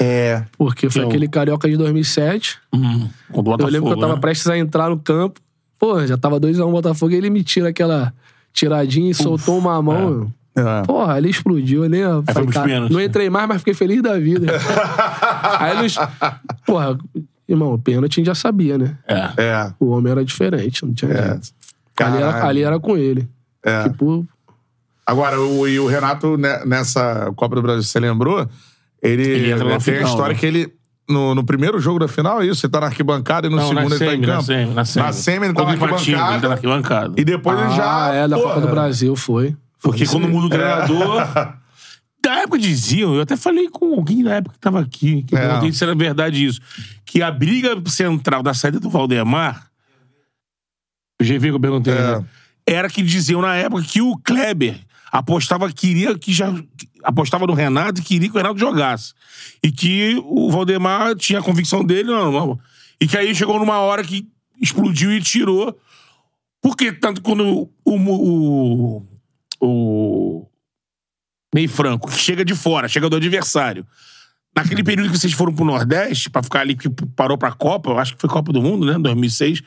É. 0.00 0.44
Porque 0.56 0.88
foi 0.88 1.00
Que 1.00 1.00
é 1.00 1.04
o- 1.04 1.08
aquele 1.08 1.28
carioca 1.28 1.68
de 1.68 1.76
2007. 1.76 2.58
Hum, 2.72 3.08
com 3.30 3.36
o 3.36 3.40
Eu 3.40 3.42
Botafogo, 3.42 3.72
lembro 3.72 3.88
que 3.90 3.94
eu 3.96 4.00
tava 4.00 4.14
né? 4.14 4.20
prestes 4.20 4.46
a 4.46 4.56
entrar 4.56 4.88
no 4.88 4.98
campo. 4.98 5.40
Pô, 5.78 6.06
já 6.06 6.16
tava 6.16 6.38
2x1 6.38 6.70
Botafogo 6.70 7.12
e 7.12 7.16
ele 7.16 7.28
me 7.30 7.42
tira 7.42 7.68
aquela 7.70 8.12
tiradinha 8.52 9.10
e 9.10 9.14
soltou 9.14 9.58
uma 9.58 9.80
mão. 9.82 10.32
É. 10.56 10.82
Porra, 10.84 11.18
ele 11.18 11.28
explodiu, 11.28 11.84
eu 11.84 11.94
eu 11.94 12.22
falei, 12.32 12.48
cara, 12.50 12.66
pênaltis. 12.66 12.96
não 12.96 13.00
entrei 13.02 13.30
mais, 13.30 13.46
mas 13.48 13.58
fiquei 13.58 13.74
feliz 13.74 14.02
da 14.02 14.18
vida. 14.18 14.46
Aí 15.60 15.78
eles. 15.78 15.96
Porra, 16.66 16.98
irmão, 17.48 17.72
o 17.74 17.78
pênalti 17.78 18.12
a 18.12 18.16
gente 18.20 18.26
já 18.26 18.34
sabia, 18.34 18.76
né? 18.76 18.96
É. 19.06 19.30
É. 19.42 19.72
O 19.80 19.86
homem 19.90 20.12
era 20.12 20.24
diferente, 20.24 20.84
não 20.84 20.92
tinha 20.92 21.10
jeito. 21.12 21.48
Ali 22.00 22.16
era, 22.18 22.46
ali 22.46 22.62
era 22.62 22.78
com 22.78 22.96
ele. 22.96 23.28
É. 23.64 23.84
Tipo, 23.84 24.26
Agora, 25.06 25.40
o, 25.40 25.66
e 25.66 25.80
o 25.80 25.86
Renato, 25.86 26.36
né, 26.36 26.62
nessa 26.66 27.32
Copa 27.34 27.56
do 27.56 27.62
Brasil, 27.62 27.82
você 27.82 27.98
lembrou? 27.98 28.46
Ele, 29.02 29.22
Ele 29.26 29.50
entra 29.52 29.64
na 29.64 29.70
tem 29.70 29.94
a 29.94 29.96
final, 29.98 30.10
história 30.10 30.34
né? 30.34 30.38
que 30.38 30.46
ele. 30.46 30.72
No, 31.08 31.34
no 31.34 31.42
primeiro 31.42 31.80
jogo 31.80 31.98
da 32.00 32.06
final, 32.06 32.42
é 32.42 32.46
isso? 32.46 32.60
Você 32.60 32.68
tá 32.68 32.80
na 32.80 32.86
arquibancada 32.88 33.46
e 33.46 33.50
no 33.50 33.56
Não, 33.56 33.68
segundo 33.68 33.94
ele 33.94 33.98
tá 33.98 34.04
em 34.04 34.08
semi, 34.10 34.26
na 34.26 34.32
campo. 34.34 34.44
semi, 34.44 34.74
na 34.74 34.84
semi. 34.84 35.06
Na 35.06 35.12
semi 35.14 35.46
ele 35.46 35.54
tá 35.54 35.64
na 35.64 35.74
Ipatinga, 35.74 36.18
Ele 36.18 36.18
tá 36.18 36.20
na 36.20 36.26
arquibancada. 36.26 36.52
arquibancada. 36.52 37.14
E 37.16 37.24
depois 37.24 37.58
ele 37.58 37.70
já. 37.70 38.04
ah, 38.10 38.14
é, 38.14 38.28
da 38.28 38.36
Copa 38.36 38.60
do 38.60 38.68
Brasil 38.68 39.16
foi. 39.16 39.56
Porque 39.82 40.04
Foi 40.04 40.18
quando 40.20 40.24
isso 40.24 40.28
aí. 40.28 40.34
muda 40.34 40.46
o 40.46 40.50
treinador. 40.50 41.26
Da 42.28 42.40
época 42.40 42.58
diziam, 42.58 43.14
eu 43.14 43.22
até 43.22 43.38
falei 43.38 43.70
com 43.70 43.94
alguém 43.94 44.22
na 44.22 44.34
época 44.34 44.52
que 44.52 44.60
tava 44.60 44.80
aqui, 44.80 45.22
que 45.22 45.34
eu 45.34 45.38
É. 45.38 45.46
perguntei 45.46 45.72
se 45.72 45.82
era 45.82 45.94
verdade 45.94 46.44
isso, 46.44 46.60
que 47.06 47.22
a 47.22 47.30
briga 47.30 47.70
central 47.86 48.42
da 48.42 48.52
saída 48.52 48.78
do 48.78 48.90
Valdemar. 48.90 49.70
O 51.18 51.24
GV 51.24 51.48
que 51.48 51.54
eu 51.54 51.60
perguntei, 51.60 51.94
É. 51.94 52.18
né? 52.18 52.24
Era 52.66 52.90
que 52.90 53.02
diziam 53.02 53.40
na 53.40 53.54
época 53.56 53.82
que 53.82 54.02
o 54.02 54.14
Kleber 54.18 54.78
apostava, 55.10 55.72
queria 55.72 56.18
que 56.18 56.30
já. 56.30 56.52
apostava 57.02 57.46
no 57.46 57.54
Renato 57.54 58.02
e 58.02 58.04
queria 58.04 58.28
que 58.28 58.34
o 58.34 58.36
Renato 58.36 58.58
jogasse. 58.58 59.14
E 59.62 59.72
que 59.72 60.20
o 60.22 60.50
Valdemar 60.50 61.14
tinha 61.16 61.38
a 61.38 61.42
convicção 61.42 61.82
dele, 61.82 62.10
não, 62.10 62.30
não. 62.30 62.60
E 63.00 63.06
que 63.08 63.16
aí 63.16 63.34
chegou 63.34 63.58
numa 63.58 63.78
hora 63.78 64.04
que 64.04 64.28
explodiu 64.60 65.10
e 65.12 65.22
tirou. 65.22 65.80
Porque 66.60 66.92
tanto 66.92 67.22
quando 67.22 67.70
o, 67.86 67.96
o, 67.96 69.06
o 69.62 70.46
meio 71.54 71.68
franco, 71.68 72.10
que 72.10 72.18
chega 72.18 72.44
de 72.44 72.54
fora, 72.54 72.88
chega 72.88 73.08
do 73.08 73.16
adversário. 73.16 73.86
Naquele 74.54 74.82
período 74.82 75.10
que 75.10 75.18
vocês 75.18 75.32
foram 75.32 75.54
pro 75.54 75.64
Nordeste, 75.64 76.30
pra 76.30 76.42
ficar 76.42 76.60
ali, 76.60 76.74
que 76.74 76.88
parou 77.14 77.38
pra 77.38 77.52
Copa, 77.52 77.92
acho 77.94 78.14
que 78.14 78.20
foi 78.20 78.28
Copa 78.28 78.52
do 78.52 78.60
Mundo, 78.60 78.86
né? 78.86 78.98
2006. 78.98 79.62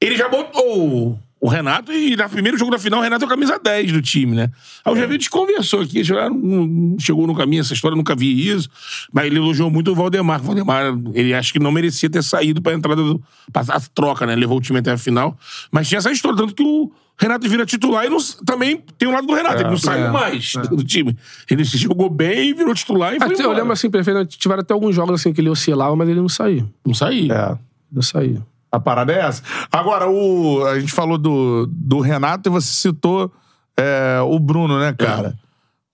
Ele 0.00 0.16
já 0.16 0.28
botou 0.28 1.18
o 1.40 1.48
Renato 1.48 1.90
e 1.92 2.14
no 2.16 2.28
primeiro 2.28 2.58
jogo 2.58 2.70
da 2.70 2.78
final, 2.78 3.00
o 3.00 3.02
Renato 3.02 3.24
é 3.24 3.26
o 3.26 3.28
camisa 3.30 3.58
10 3.58 3.92
do 3.92 4.02
time, 4.02 4.36
né? 4.36 4.50
Aí 4.84 4.92
o 4.92 4.96
Javi 4.96 5.18
conversou 5.28 5.80
aqui, 5.80 6.04
já 6.04 6.28
não, 6.28 6.66
não 6.66 6.98
chegou 6.98 7.26
no 7.26 7.34
caminho, 7.34 7.60
essa 7.62 7.72
história, 7.72 7.96
nunca 7.96 8.14
vi 8.14 8.48
isso. 8.48 8.68
Mas 9.12 9.24
ele 9.26 9.36
elogiou 9.38 9.70
muito 9.70 9.90
o 9.90 9.94
Valdemar. 9.94 10.40
O 10.40 10.44
Valdemar, 10.44 10.94
ele 11.14 11.32
acho 11.32 11.52
que 11.52 11.58
não 11.58 11.72
merecia 11.72 12.10
ter 12.10 12.22
saído 12.22 12.60
pra 12.60 12.74
entrada 12.74 13.02
do. 13.02 13.22
pra 13.52 13.62
a 13.68 13.80
troca, 13.80 14.26
né? 14.26 14.36
Levou 14.36 14.58
o 14.58 14.60
time 14.60 14.78
até 14.80 14.90
a 14.92 14.98
final. 14.98 15.36
Mas 15.72 15.88
tinha 15.88 15.98
essa 15.98 16.10
história, 16.12 16.36
tanto 16.36 16.54
que 16.54 16.62
o 16.62 16.92
Renato 17.18 17.48
vira 17.48 17.64
titular 17.64 18.04
e 18.04 18.08
não- 18.10 18.18
também 18.46 18.82
tem 18.98 19.08
o 19.08 19.12
lado 19.12 19.26
do 19.26 19.34
Renato, 19.34 19.62
ele 19.62 19.70
não 19.70 19.76
saiu 19.78 20.06
é, 20.06 20.10
mais 20.10 20.52
do 20.70 20.84
time. 20.84 21.16
Ele 21.50 21.64
se 21.64 21.76
jogou 21.78 22.08
bem 22.10 22.50
e 22.50 22.54
virou 22.54 22.74
titular 22.74 23.14
e 23.14 23.18
foi 23.18 23.26
Até, 23.26 23.34
eu 23.36 23.40
embora. 23.44 23.58
lembro 23.58 23.72
assim, 23.72 23.90
perfeitamente, 23.90 24.38
tiveram 24.38 24.60
até 24.62 24.72
alguns 24.74 24.94
jogos 24.94 25.20
assim 25.20 25.32
que 25.32 25.40
ele 25.40 25.48
oscilava, 25.50 25.94
mas 25.96 26.08
ele 26.08 26.20
não 26.20 26.28
saía. 26.28 26.66
Não 26.86 26.92
saiu. 26.94 27.32
É. 27.32 27.58
Não 27.92 28.02
saía. 28.02 28.42
A 28.72 28.78
parada 28.78 29.12
é 29.12 29.20
essa. 29.20 29.42
Agora, 29.72 30.08
o, 30.08 30.64
a 30.66 30.78
gente 30.78 30.92
falou 30.92 31.18
do, 31.18 31.66
do 31.70 32.00
Renato 32.00 32.48
e 32.48 32.52
você 32.52 32.68
citou 32.68 33.32
é, 33.76 34.20
o 34.22 34.38
Bruno, 34.38 34.78
né, 34.78 34.92
cara? 34.96 35.34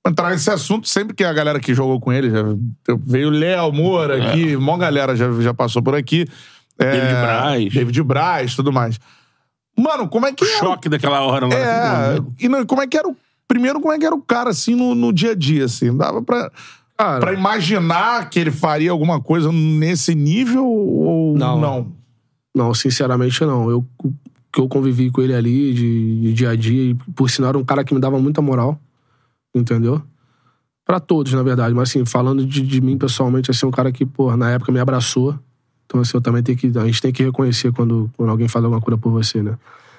Pra 0.03 0.13
entrar 0.13 0.31
nesse 0.31 0.51
assunto, 0.51 0.87
sempre 0.89 1.15
que 1.15 1.25
a 1.25 1.33
galera 1.33 1.59
que 1.59 1.75
jogou 1.75 1.99
com 1.99 2.13
ele, 2.13 2.31
já, 2.31 2.43
veio 2.99 3.29
o 3.29 3.31
Léo 3.31 3.73
Moura 3.73 4.29
aqui, 4.29 4.57
mó 4.57 4.77
galera 4.77 5.17
já, 5.17 5.31
já 5.41 5.55
passou 5.55 5.83
por 5.83 5.95
aqui. 5.95 6.27
É, 6.79 6.93
David 6.93 7.13
Braz. 7.15 7.75
David 7.75 8.03
Braz, 8.03 8.55
tudo 8.55 8.73
mais. 8.73 9.01
Mano, 9.77 10.09
como 10.09 10.27
é 10.27 10.33
que 10.33 10.45
O 10.45 10.49
era? 10.49 10.59
choque 10.59 10.89
daquela 10.89 11.21
hora 11.23 11.47
lá. 11.47 11.55
É, 11.55 11.67
naquele 11.67 12.21
momento. 12.21 12.35
e 12.41 12.49
não, 12.49 12.67
como 12.67 12.83
é 12.83 12.87
que 12.87 12.97
era 12.97 13.09
o. 13.09 13.17
Primeiro, 13.49 13.81
como 13.81 13.93
é 13.95 13.99
que 13.99 14.05
era 14.05 14.15
o 14.15 14.21
cara, 14.21 14.51
assim, 14.51 14.75
no, 14.75 14.95
no 14.95 15.13
dia 15.13 15.31
a 15.31 15.35
dia, 15.35 15.65
assim? 15.67 15.97
Dava 15.97 16.21
pra, 16.21 16.51
Cara, 16.99 17.21
pra 17.21 17.33
imaginar 17.33 18.29
que 18.29 18.39
ele 18.39 18.51
faria 18.51 18.91
alguma 18.91 19.21
coisa 19.21 19.51
nesse 19.53 20.15
nível 20.15 20.67
ou 20.67 21.37
Não. 21.37 21.61
não? 21.61 21.93
Não, 22.57 22.73
sinceramente 22.73 23.45
não. 23.45 23.71
Eu 23.71 23.87
que 24.57 24.61
eu 24.63 24.69
convivi 24.69 25.11
com 25.11 25.21
ele 25.21 25.35
ali 25.35 25.75
de, 25.75 26.21
de 26.23 26.33
dia 26.33 26.49
a 26.49 26.57
dia, 26.57 26.91
e 26.91 26.95
por 26.95 27.29
sinal 27.29 27.51
era 27.51 27.59
um 27.59 27.65
cara 27.65 27.85
que 27.85 27.93
me 27.93 28.01
dava 28.01 28.19
muita 28.19 28.41
moral, 28.41 28.81
entendeu? 29.55 30.01
Pra 30.83 30.99
todos, 30.99 31.35
na 31.35 31.43
verdade, 31.43 31.75
mas 31.75 31.91
assim, 31.91 32.07
falando 32.07 32.47
de, 32.47 32.63
de 32.63 32.81
mim 32.81 32.97
pessoalmente, 32.97 33.51
assim, 33.51 33.67
um 33.67 33.71
cara 33.71 33.93
que, 33.93 34.07
pô, 34.07 34.35
na 34.35 34.51
época 34.53 34.73
me 34.73 34.81
abraçou. 34.81 35.39
Então, 35.85 36.01
assim, 36.01 36.17
eu 36.17 36.23
também 36.23 36.43
tenho 36.43 36.57
que. 36.57 36.73
A 36.79 36.87
gente 36.87 37.03
tem 37.03 37.13
que 37.13 37.23
reconhecer 37.23 37.71
quando, 37.71 38.11
quando 38.17 38.31
alguém 38.31 38.49
faz 38.49 38.65
alguma 38.65 38.81
coisa 38.81 38.97
por 38.97 39.11
você, 39.11 39.43
né? 39.43 39.59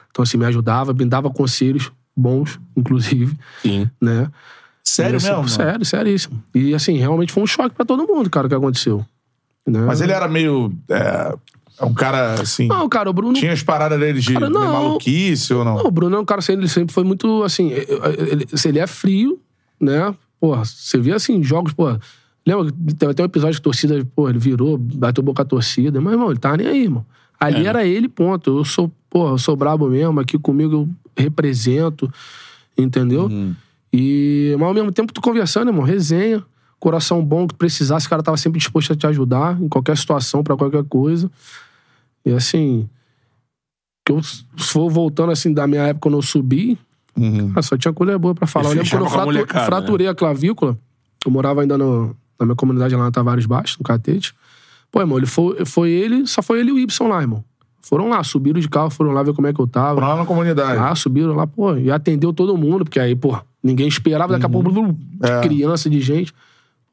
Então, 0.10 0.24
assim, 0.24 0.38
me 0.38 0.46
ajudava, 0.46 0.92
me 0.92 1.06
dava 1.06 1.30
conselhos 1.30 1.92
bons, 2.16 2.60
inclusive, 2.76 3.38
Sim. 3.62 3.88
né? 4.02 4.32
Sério 4.84 5.16
E, 5.16 5.18
assim, 5.18 5.30
mesmo? 5.30 5.50
Sério, 5.50 5.86
seríssimo. 5.86 6.44
E 6.56 6.74
assim, 6.74 6.98
realmente 6.98 7.32
foi 7.32 7.44
um 7.44 7.48
choque 7.48 7.76
pra 7.76 7.86
todo 7.86 8.08
mundo, 8.08 8.28
cara, 8.28 8.48
o 8.48 8.50
que 8.50 8.56
aconteceu. 8.56 9.06
Né? 9.68 9.82
Mas 9.82 10.02
ele 10.02 10.14
era 10.14 10.28
meio. 10.28 10.74
É, 10.90 11.36
é 11.80 11.86
um 11.86 11.94
cara 11.94 12.34
assim. 12.42 12.68
Não, 12.68 12.88
cara, 12.90 13.10
o 13.10 13.14
Bruno. 13.14 13.34
Tinha 13.34 13.54
as 13.54 13.64
paradas 13.64 14.00
dele 14.00 14.20
de, 14.20 14.34
Cara, 14.34 14.48
de 14.48 14.54
não. 14.54 14.72
maluquice 14.74 15.54
ou 15.54 15.64
não? 15.64 15.78
Não, 15.78 15.86
o 15.86 15.92
Bruno 15.92 16.16
é 16.16 16.20
um 16.20 16.26
cara, 16.26 16.40
assim, 16.40 16.54
ele 16.54 16.68
sempre 16.68 16.94
foi 16.94 17.04
muito, 17.04 17.44
assim, 17.44 17.72
ele, 17.72 18.48
se 18.54 18.68
ele 18.70 18.80
é 18.80 18.88
frio, 18.88 19.40
né? 19.80 20.14
Porra, 20.40 20.64
você 20.66 20.98
vê, 20.98 21.14
assim, 21.14 21.42
jogos, 21.44 21.74
porra... 21.74 22.00
Lembra, 22.46 22.72
teve 22.98 23.12
até 23.12 23.22
um 23.24 23.26
episódio 23.26 23.56
que 23.56 23.60
a 23.60 23.64
torcida, 23.64 24.08
pô, 24.16 24.30
ele 24.30 24.40
virou, 24.40 24.78
bateu 24.78 25.22
boca 25.22 25.42
a 25.42 25.46
torcida. 25.46 26.00
Mas, 26.00 26.14
irmão, 26.14 26.30
ele 26.30 26.40
tava 26.40 26.56
nem 26.56 26.68
aí, 26.68 26.84
irmão. 26.84 27.06
Ali 27.38 27.66
É. 27.66 27.68
era 27.68 27.86
ele, 27.86 28.08
ponto. 28.08 28.60
Eu 28.60 28.64
sou, 28.64 28.90
porra, 29.10 29.32
eu 29.34 29.38
sou 29.38 29.54
brabo 29.58 29.90
mesmo, 29.90 30.18
aqui 30.22 30.40
comigo 30.40 30.74
eu 30.74 30.90
represento, 31.24 32.10
entendeu? 32.78 33.30
E, 33.92 34.56
mas 34.58 34.68
ao 34.68 34.74
mesmo 34.74 34.92
tempo, 34.94 35.12
tu 35.12 35.20
conversando, 35.22 35.70
irmão, 35.70 35.84
resenha, 35.84 36.42
coração 36.80 37.24
bom, 37.24 37.48
que 37.48 37.56
precisasse, 37.56 38.06
o 38.06 38.10
cara 38.10 38.22
tava 38.24 38.38
sempre 38.38 38.60
disposto 38.60 38.94
a 38.94 38.96
te 38.96 39.08
ajudar, 39.08 39.60
em 39.62 39.68
qualquer 39.68 39.98
situação, 39.98 40.44
pra 40.44 40.56
qualquer 40.56 40.84
coisa. 40.84 41.30
E 42.26 42.32
assim, 42.32 42.88
que 44.06 44.12
eu 44.12 44.22
se 44.24 44.44
for 44.58 44.90
voltando 44.90 45.32
assim 45.32 45.54
da 45.54 45.66
minha 45.68 45.82
época 45.84 46.02
quando 46.04 46.18
eu 46.18 46.22
subi, 46.22 46.78
Uhum. 47.16 47.52
ah, 47.56 47.62
só 47.64 47.76
tinha 47.78 47.92
coisa 47.94 48.18
boa 48.20 48.36
pra 48.36 48.46
falar. 48.46 48.66
Eu 48.70 48.76
lembro 48.76 48.90
quando 48.90 49.04
eu 49.06 49.10
fratu- 49.10 49.26
molecada, 49.26 49.60
né? 49.60 49.66
fraturei 49.66 50.08
a 50.08 50.14
clavícula, 50.16 50.78
eu 51.26 51.32
morava 51.32 51.62
ainda 51.62 51.78
no- 51.78 52.16
na 52.40 52.46
minha 52.46 52.56
comunidade 52.56 52.96
lá 52.96 53.04
na 53.06 53.12
Tavares 53.12 53.46
Baixo, 53.48 53.78
no 53.80 53.84
Catete. 53.84 54.36
Pô, 54.92 55.00
irmão, 55.02 55.18
ele 55.18 55.26
foi, 55.26 55.66
foi 55.66 55.90
ele, 55.90 56.28
só 56.28 56.42
foi 56.44 56.60
ele 56.60 56.70
e 56.70 56.74
o 56.74 56.80
Y 56.80 57.08
lá, 57.10 57.22
irmão. 57.22 57.44
Foram 57.82 58.10
lá, 58.10 58.24
subiram 58.24 58.60
de 58.60 58.70
carro, 58.70 58.90
foram 58.92 59.12
lá 59.12 59.24
ver 59.24 59.34
como 59.34 59.48
é 59.48 59.54
que 59.54 59.60
eu 59.60 59.66
tava. 59.68 60.00
Lá 60.00 60.16
na 60.16 60.26
comunidade. 60.26 60.80
Ah, 60.80 60.94
subiram 60.94 61.34
lá, 61.34 61.48
pô, 61.48 61.76
e 61.76 61.90
atendeu 61.90 62.32
todo 62.34 62.56
mundo, 62.58 62.84
porque 62.86 63.00
aí, 63.00 63.16
pô, 63.16 63.36
ninguém 63.64 63.88
esperava, 63.88 64.34
daqui 64.34 64.46
a 64.46 64.50
pouco, 64.50 64.70
blum, 64.72 64.92
de 64.94 65.28
É. 65.30 65.42
criança, 65.42 65.90
de 65.90 66.00
gente. 66.02 66.34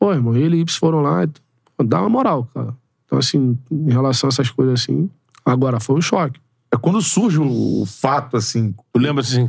Pô, 0.05 0.13
irmão, 0.13 0.37
ele 0.37 0.59
e 0.59 0.61
Y 0.61 0.79
foram 0.79 1.01
lá, 1.01 1.27
pô, 1.75 1.83
dá 1.83 1.99
uma 1.99 2.11
moral, 2.11 2.47
cara. 2.53 2.75
Então, 3.07 3.19
assim, 3.19 3.59
em 3.73 3.91
relação 3.91 4.29
a 4.29 4.31
essas 4.31 4.51
coisas 4.51 4.83
assim, 4.83 5.09
agora 5.43 5.81
foi 5.81 5.97
um 5.97 6.03
choque. 6.03 6.39
É 6.71 6.77
quando 6.77 7.01
surge 7.01 7.39
o, 7.41 7.87
fato, 7.87 8.37
assim. 8.37 8.75
Tu 8.93 8.99
lembra 9.01 9.23
assim? 9.23 9.49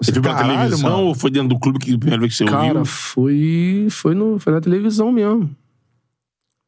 Você 0.00 0.12
viu 0.12 0.22
Caralho, 0.22 0.46
televisão 0.46 0.90
mano. 0.92 1.02
ou 1.06 1.14
foi 1.16 1.28
dentro 1.28 1.48
do 1.48 1.58
clube 1.58 1.80
que 1.80 1.92
a 1.92 1.98
primeira 1.98 2.20
vez 2.20 2.34
que 2.34 2.38
você 2.38 2.44
Cara, 2.44 2.66
ouviu? 2.66 2.84
foi, 2.84 3.88
foi, 3.90 4.14
no, 4.14 4.38
foi 4.38 4.52
na 4.52 4.60
televisão 4.60 5.10
mesmo. 5.10 5.50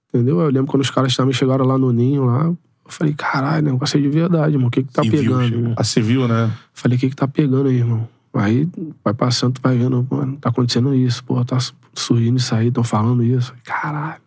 Entendeu? 0.09 0.41
Eu 0.41 0.51
lembro 0.51 0.67
quando 0.69 0.83
os 0.83 0.91
caras 0.91 1.15
também 1.15 1.33
chegaram 1.33 1.65
lá 1.65 1.79
no 1.79 1.93
Ninho, 1.93 2.25
lá. 2.25 2.47
Eu 2.47 2.57
falei, 2.89 3.15
caralho, 3.15 3.71
negócio 3.71 3.99
é 3.99 4.03
de 4.03 4.09
verdade, 4.09 4.55
irmão. 4.57 4.67
O 4.67 4.71
que 4.73 4.83
que 4.83 4.93
tá 4.93 5.03
pegando? 5.03 5.45
chegou. 5.45 5.61
irmão? 5.61 5.75
A 5.77 5.85
civil, 5.85 6.27
né? 6.27 6.53
Falei, 6.75 6.99
o 6.99 7.01
que 7.01 7.09
que 7.11 7.15
tá 7.15 7.29
pegando 7.29 7.69
aí, 7.69 7.77
irmão? 7.77 8.09
Aí 8.39 8.69
vai 9.05 9.15
passando, 9.15 9.55
tu 9.55 9.61
vai 9.63 9.77
vendo, 9.77 10.07
mano, 10.11 10.37
tá 10.37 10.51
acontecendo 10.51 10.95
isso, 10.95 11.25
pô, 11.25 11.43
tá 11.45 11.59
surgindo 11.95 12.37
isso 12.39 12.55
aí, 12.55 12.71
tão 12.71 12.85
falando 12.85 13.23
isso. 13.23 13.55
Caralho, 13.65 14.21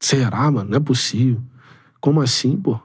será, 0.00 0.50
mano? 0.50 0.70
Não 0.70 0.76
é 0.76 0.80
possível. 0.80 1.40
Como 2.00 2.20
assim, 2.20 2.56
pô? 2.56 2.78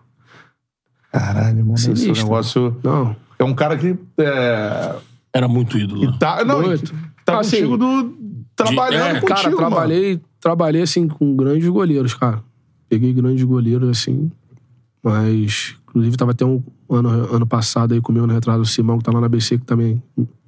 Caralho. 1.12 1.74
Esse 1.74 1.84
Sinistro. 1.96 2.24
negócio. 2.24 2.78
Não. 2.84 3.16
É 3.38 3.44
um 3.44 3.54
cara 3.54 3.78
que. 3.78 3.98
É... 4.18 4.96
Era 5.34 5.48
muito 5.48 5.78
ídolo. 5.78 6.12
né? 6.12 6.18
Tá, 6.20 6.44
não, 6.46 6.62
Doido. 6.62 6.92
tá 7.26 7.40
Assim, 7.40 7.58
contigo 7.68 7.78
do. 7.78 8.22
Trabalhando 8.56 9.18
é, 9.18 9.20
contigo, 9.22 9.28
Cara, 9.28 9.44
mano. 9.50 9.58
trabalhei, 9.58 10.22
trabalhei 10.40 10.82
assim 10.84 11.08
com 11.08 11.36
grandes 11.36 11.68
goleiros, 11.68 12.14
cara. 12.14 12.44
Peguei 12.88 13.12
grandes 13.14 13.44
goleiros 13.44 13.90
assim, 13.90 14.30
mas 15.02 15.76
inclusive 15.88 16.18
tava 16.18 16.32
até 16.32 16.46
um 16.46 16.62
ano, 16.90 17.10
ano 17.10 17.48
passado 17.48 17.94
aí 17.94 18.02
comigo 18.02 18.28
no 18.28 18.34
retrato 18.34 18.60
o 18.62 18.66
Simão 18.66 18.98
que 18.98 19.04
tá 19.06 19.12
lá 19.12 19.22
na 19.22 19.30
BC 19.30 19.58
que 19.58 19.66
também, 19.66 20.02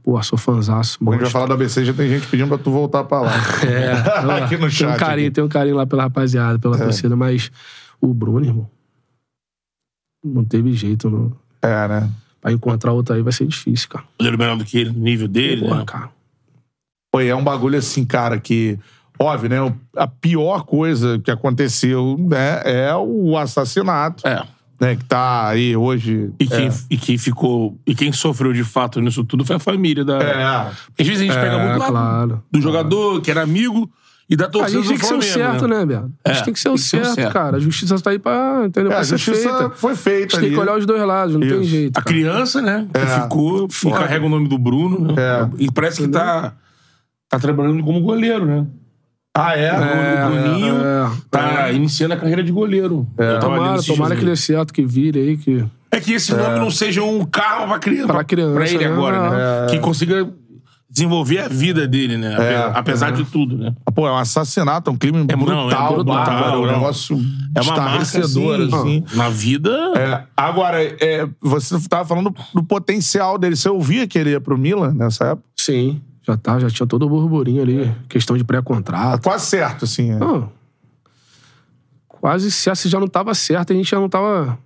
pô, 0.03 0.21
sou 0.21 0.37
fanzaço. 0.37 0.99
Quando 0.99 1.09
a 1.09 1.13
gente 1.13 1.23
vai 1.23 1.31
falar 1.31 1.47
da 1.47 1.53
ABC, 1.53 1.83
já 1.85 1.93
tem 1.93 2.09
gente 2.09 2.27
pedindo 2.27 2.49
pra 2.49 2.57
tu 2.57 2.69
voltar 2.71 3.03
pra 3.05 3.21
lá. 3.21 3.31
É, 3.65 3.91
Aqui 4.43 4.55
no 4.55 4.61
tem 4.61 4.69
chat, 4.69 4.95
um 4.95 4.97
carinho, 4.97 5.27
aqui. 5.27 5.35
tem 5.35 5.43
um 5.43 5.47
carinho 5.49 5.75
lá 5.77 5.85
pela 5.87 6.03
rapaziada, 6.03 6.59
pela 6.59 6.77
torcida, 6.77 7.15
mas 7.15 7.49
o 8.01 8.13
Bruno, 8.13 8.45
irmão, 8.45 8.69
não 10.23 10.43
teve 10.43 10.73
jeito, 10.73 11.09
não. 11.09 11.31
É, 11.61 11.87
né? 11.87 12.09
Pra 12.41 12.51
encontrar 12.51 12.91
outro 12.91 13.15
aí 13.15 13.21
vai 13.21 13.31
ser 13.31 13.45
difícil, 13.47 13.87
cara. 13.89 14.03
Ele 14.19 14.35
menor 14.35 14.57
do 14.57 14.65
que 14.65 14.77
ele, 14.79 14.91
no 14.91 14.99
nível 14.99 15.27
dele, 15.27 15.61
Porra, 15.61 15.77
né? 15.79 15.83
cara. 15.85 16.09
Pô, 17.11 17.21
é 17.21 17.33
um 17.35 17.43
bagulho 17.43 17.77
assim, 17.77 18.03
cara, 18.05 18.39
que. 18.39 18.77
Óbvio, 19.17 19.49
né? 19.49 19.75
A 19.95 20.07
pior 20.07 20.65
coisa 20.65 21.19
que 21.19 21.29
aconteceu, 21.31 22.17
né, 22.19 22.61
é 22.65 22.93
o 22.95 23.37
assassinato, 23.37 24.27
É. 24.27 24.43
né? 24.83 24.95
Que 24.95 25.05
tá 25.05 25.47
aí 25.47 25.75
hoje. 25.75 26.31
E 26.39 26.45
quem, 26.47 26.69
e 26.89 26.97
quem 26.97 27.17
ficou. 27.17 27.77
E 27.87 27.95
quem 27.95 28.11
sofreu 28.11 28.51
de 28.53 28.63
fato 28.63 28.99
nisso 29.01 29.23
tudo 29.23 29.45
foi 29.45 29.55
a 29.55 29.59
família 29.59 30.03
da. 30.05 30.17
É. 30.17 30.43
Às 30.43 31.07
vezes 31.07 31.21
a 31.21 31.25
gente 31.25 31.33
pega 31.35 31.57
muito 31.57 31.75
É, 31.75 31.77
lá 31.77 31.87
claro. 31.87 32.43
do 32.51 32.61
jogador, 32.61 33.21
que 33.21 33.31
era 33.31 33.41
amigo, 33.41 33.89
e 34.29 34.35
da 34.35 34.45
A 34.45 34.49
torcida 34.49 34.79
gente 34.81 34.87
tem 34.89 34.97
do 34.97 35.01
que 35.01 35.05
ser 35.07 35.13
o 35.15 35.21
certo, 35.21 35.67
né, 35.67 35.85
Beto? 35.85 36.11
A 36.25 36.29
gente 36.29 36.41
É, 36.41 36.43
tem 36.45 36.53
que 36.53 36.59
ser 36.59 36.69
o 36.69 36.71
tem 36.73 36.77
que 36.77 36.83
ser 36.89 37.01
o 37.01 37.05
certo, 37.05 37.33
cara. 37.33 37.57
A 37.57 37.59
justiça 37.59 37.99
tá 37.99 38.09
aí 38.11 38.19
pra, 38.19 38.63
entendeu? 38.65 38.91
É, 38.91 38.95
pra 38.95 38.99
a 39.01 39.03
justiça 39.03 39.49
feita. 39.57 39.69
foi 39.75 39.93
A 39.93 39.95
feita 39.95 40.19
gente 40.21 40.31
tem 40.31 40.39
que 40.49 40.55
ali. 40.55 40.57
olhar 40.69 40.77
os 40.77 40.85
dois 40.85 41.01
lados, 41.01 41.33
não 41.35 41.41
tem 41.41 41.61
Isso. 41.61 41.63
jeito. 41.69 41.97
A 41.97 42.01
cara. 42.01 42.15
criança, 42.15 42.61
né? 42.61 42.87
Que 42.93 42.99
É. 42.99 43.05
ficou. 43.21 43.67
E 43.85 43.91
carrega 43.91 44.25
o 44.25 44.29
nome 44.29 44.47
do 44.47 44.57
Bruno, 44.57 44.99
né? 44.99 45.13
É. 45.17 45.49
E 45.59 45.71
parece 45.71 46.01
que 46.03 46.07
tá. 46.07 46.53
Tá 47.29 47.39
trabalhando 47.39 47.83
como 47.83 47.99
goleiro, 48.01 48.45
né? 48.45 48.65
Ah, 49.35 49.57
é? 49.57 49.71
o 49.73 50.29
Bruninho 50.29 50.75
é, 50.85 51.11
tá 51.31 51.71
iniciando 51.71 52.13
a 52.13 52.17
carreira 52.17 52.43
de 52.43 52.51
goleiro. 52.51 53.07
Lendo 53.17 53.39
Tomara, 53.39 53.81
tomara 53.83 54.15
que 54.15 54.23
dê 54.25 54.35
certo, 54.35 54.71
que 54.73 54.85
vire 54.85 55.19
aí, 55.19 55.37
que. 55.37 55.65
É 55.91 55.99
que 55.99 56.13
esse 56.13 56.33
nome 56.35 56.59
não 56.59 56.69
seja 56.71 57.01
um 57.03 57.23
karma 57.25 57.67
pra 57.67 57.79
criança. 57.79 58.07
Pra 58.13 58.23
criança, 58.23 58.53
Pra 58.53 58.67
ele 58.67 58.77
né? 58.79 58.85
agora, 58.85 59.29
né? 59.29 59.67
Que 59.71 59.79
consiga 59.79 60.27
desenvolver 60.89 61.39
a 61.39 61.47
vida 61.47 61.87
dele, 61.87 62.17
né? 62.17 62.33
Ape- 62.35 62.43
É. 62.43 62.71
Apesar 62.75 63.11
de 63.11 63.23
tudo, 63.25 63.57
né? 63.57 63.73
Pô, 63.95 64.07
é 64.07 64.11
um 64.11 64.17
assassinato, 64.17 64.91
um 64.91 64.95
crime 64.95 65.17
É, 65.17 65.21
não, 65.21 65.33
é 65.33 65.35
brutal, 65.35 65.93
brutal, 65.95 66.03
bárbaro, 66.25 66.61
um 66.63 66.67
negócio 66.67 67.19
É 67.55 67.61
uma 67.61 67.75
marca, 67.75 68.03
estarrecedor, 68.03 68.61
assim, 68.61 68.75
assim. 68.75 69.17
Na 69.17 69.29
vida... 69.29 69.71
É, 69.97 70.23
agora, 70.37 70.83
é, 70.83 71.27
você 71.41 71.75
tava 71.89 72.05
falando 72.05 72.31
do 72.53 72.63
potencial 72.63 73.39
dele. 73.39 73.55
Você 73.55 73.69
ouvia 73.69 74.05
que 74.07 74.17
ele 74.19 74.29
ia 74.31 74.39
pro 74.41 74.55
Milan 74.57 74.93
nessa 74.93 75.25
época? 75.25 75.47
Sim, 75.57 75.99
já 76.23 76.37
tá, 76.37 76.57
já 76.59 76.69
tinha 76.69 76.87
todo 76.87 77.05
o 77.05 77.09
burburinho 77.09 77.61
ali. 77.61 77.93
Questão 78.07 78.37
de 78.37 78.43
pré-contrato. 78.43 79.23
Quase 79.23 79.45
certo, 79.45 79.85
assim. 79.85 80.11
é. 80.11 80.17
Não. 80.17 80.49
Quase 82.07 82.49
se 82.51 82.73
se 82.75 82.87
já 82.89 82.99
não 82.99 83.07
tava 83.07 83.33
certo, 83.33 83.73
a 83.73 83.75
gente 83.75 83.89
já 83.89 83.99
não 83.99 84.07
tava. 84.07 84.57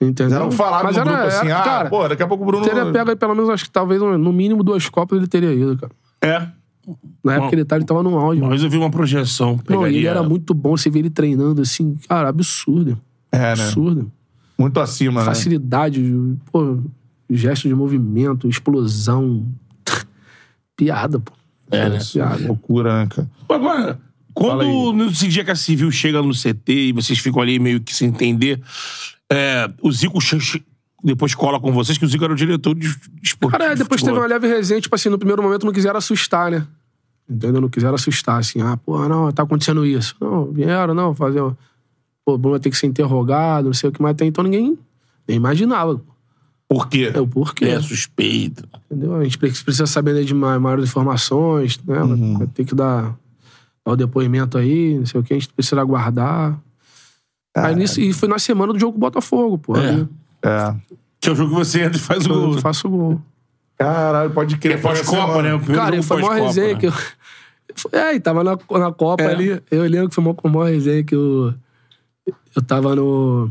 Entendeu? 0.00 0.38
Não 0.38 0.50
falaram 0.50 0.84
Mas 0.84 0.96
no 0.96 1.02
era, 1.02 1.10
grupo 1.10 1.26
assim, 1.28 1.46
era- 1.46 1.60
ah, 1.60 1.64
cara, 1.64 1.88
pô, 1.88 2.06
daqui 2.06 2.22
a 2.22 2.26
pouco 2.26 2.42
o 2.42 2.46
Bruno... 2.46 2.64
teria 2.64 2.92
pego 2.92 3.10
aí 3.10 3.16
pelo 3.16 3.34
menos, 3.34 3.48
acho 3.48 3.64
que 3.64 3.70
talvez 3.70 4.02
no 4.02 4.32
mínimo 4.32 4.62
duas 4.62 4.86
copas 4.88 5.16
ele 5.16 5.26
teria 5.26 5.52
ido, 5.54 5.78
cara. 5.78 5.92
É. 6.20 6.48
Na 7.24 7.34
época 7.34 7.48
que 7.48 7.54
ele, 7.54 7.64
tá, 7.64 7.76
ele 7.76 7.86
tava 7.86 8.02
no 8.02 8.18
auge. 8.18 8.38
Uma 8.38 8.48
mano. 8.48 8.50
vez 8.50 8.62
eu 8.62 8.68
vi 8.68 8.76
uma 8.76 8.90
projeção. 8.90 9.52
Não, 9.52 9.58
Pegaria... 9.58 9.96
ele 9.96 10.06
era 10.06 10.22
muito 10.22 10.52
bom, 10.52 10.76
você 10.76 10.90
vê 10.90 10.98
ele 10.98 11.08
treinando 11.08 11.62
assim, 11.62 11.96
cara, 12.06 12.28
absurdo. 12.28 13.00
É, 13.32 13.38
né? 13.38 13.52
Absurdo. 13.52 14.12
Muito 14.58 14.78
acima, 14.78 15.20
né? 15.20 15.26
Facilidade, 15.26 16.02
pô, 16.52 16.78
gesto 17.30 17.66
de 17.66 17.74
movimento, 17.74 18.46
explosão. 18.48 19.46
Piada, 20.76 21.18
pô. 21.18 21.32
É, 21.70 21.88
né? 21.88 21.98
Piada. 22.12 22.46
Loucura, 22.46 23.00
né, 23.00 23.06
cara? 23.08 23.30
Agora, 23.48 24.00
quando 24.34 24.92
nesse 24.92 25.28
dia 25.28 25.44
que 25.44 25.50
a 25.50 25.56
Civil 25.56 25.90
chega 25.90 26.20
no 26.20 26.32
CT 26.32 26.72
e 26.72 26.92
vocês 26.92 27.18
ficam 27.18 27.40
ali 27.40 27.58
meio 27.58 27.80
que 27.80 27.94
sem 27.94 28.08
entender, 28.08 28.60
é, 29.30 29.70
o 29.80 29.90
Zico 29.92 30.18
depois 31.02 31.34
cola 31.34 31.60
com 31.60 31.72
vocês, 31.72 31.98
que 31.98 32.04
o 32.04 32.08
Zico 32.08 32.24
era 32.24 32.32
o 32.32 32.36
diretor 32.36 32.74
de 32.74 32.86
esporte. 33.22 33.52
Cara, 33.52 33.72
é, 33.72 33.76
depois 33.76 34.02
teve 34.02 34.16
uma 34.16 34.26
leve 34.26 34.48
resenha, 34.48 34.80
tipo 34.80 34.94
assim, 34.94 35.08
no 35.08 35.18
primeiro 35.18 35.42
momento 35.42 35.66
não 35.66 35.72
quiseram 35.72 35.98
assustar, 35.98 36.50
né? 36.50 36.66
Entendeu? 37.28 37.60
Não 37.60 37.68
quiseram 37.68 37.94
assustar, 37.94 38.38
assim, 38.38 38.60
ah, 38.60 38.76
pô, 38.76 39.08
não, 39.08 39.30
tá 39.30 39.42
acontecendo 39.42 39.84
isso. 39.86 40.16
Não, 40.20 40.50
vieram, 40.50 40.94
não, 40.94 41.14
fazer. 41.14 41.40
Pô, 42.24 42.34
o 42.34 42.38
Bruno 42.38 42.52
vai 42.52 42.60
ter 42.60 42.70
que 42.70 42.76
ser 42.76 42.86
interrogado, 42.86 43.66
não 43.66 43.74
sei 43.74 43.90
o 43.90 43.92
que 43.92 44.00
mais. 44.00 44.14
Até 44.14 44.24
então 44.24 44.42
ninguém 44.42 44.78
nem 45.28 45.36
imaginava. 45.36 45.96
Por 45.96 46.13
quê? 46.88 47.10
É 47.14 47.20
o 47.20 47.26
porquê. 47.26 47.66
É, 47.66 47.80
suspeito. 47.80 48.66
Entendeu? 48.90 49.14
A 49.14 49.24
gente 49.24 49.38
pre- 49.38 49.50
precisa 49.50 49.86
saber 49.86 50.14
né, 50.14 50.22
de 50.22 50.34
ma- 50.34 50.58
maiores 50.58 50.84
informações, 50.88 51.78
né? 51.86 52.00
Uhum. 52.02 52.38
Vai 52.38 52.46
ter 52.48 52.64
que 52.64 52.74
dar, 52.74 53.14
dar 53.84 53.92
o 53.92 53.96
depoimento 53.96 54.56
aí, 54.58 54.98
não 54.98 55.06
sei 55.06 55.20
o 55.20 55.24
que, 55.24 55.32
a 55.34 55.38
gente 55.38 55.52
precisa 55.52 55.80
aguardar. 55.80 56.58
Aí 57.56 57.74
nisso, 57.76 58.00
e 58.00 58.12
foi 58.12 58.28
na 58.28 58.38
semana 58.38 58.72
do 58.72 58.78
jogo 58.78 58.92
com 58.92 58.98
o 58.98 59.00
Botafogo, 59.00 59.58
pô. 59.58 59.76
É. 59.76 59.90
Aí 59.90 60.08
É. 60.42 60.74
Que 61.20 61.28
é 61.28 61.32
o 61.32 61.36
jogo 61.36 61.50
que 61.50 61.56
você 61.64 61.82
entra 61.82 61.96
e 61.96 62.00
faz 62.00 62.26
o 62.26 62.30
eu 62.32 62.40
gol. 62.50 62.58
faço 62.60 62.86
o 62.88 62.90
gol. 62.90 63.20
Caralho, 63.78 64.30
pode 64.30 64.56
crer. 64.58 64.76
é 64.76 64.80
pós-Copa, 64.80 65.42
né? 65.42 65.54
O 65.54 65.60
Cara, 65.60 66.02
foi 66.02 66.22
uma 66.22 66.34
resenha 66.34 66.74
né? 66.74 66.80
que 66.80 66.86
eu. 66.86 66.92
É, 67.90 68.14
e 68.14 68.20
tava 68.20 68.44
na, 68.44 68.52
na 68.78 68.92
Copa 68.92 69.24
É. 69.24 69.34
ali. 69.34 69.60
Eu 69.70 69.82
lembro 69.82 70.08
que 70.08 70.14
foi 70.14 70.22
uma, 70.22 70.36
uma 70.44 70.68
resenha 70.68 71.02
que 71.02 71.14
eu. 71.14 71.52
Eu 72.54 72.62
tava 72.62 72.94
no. 72.94 73.50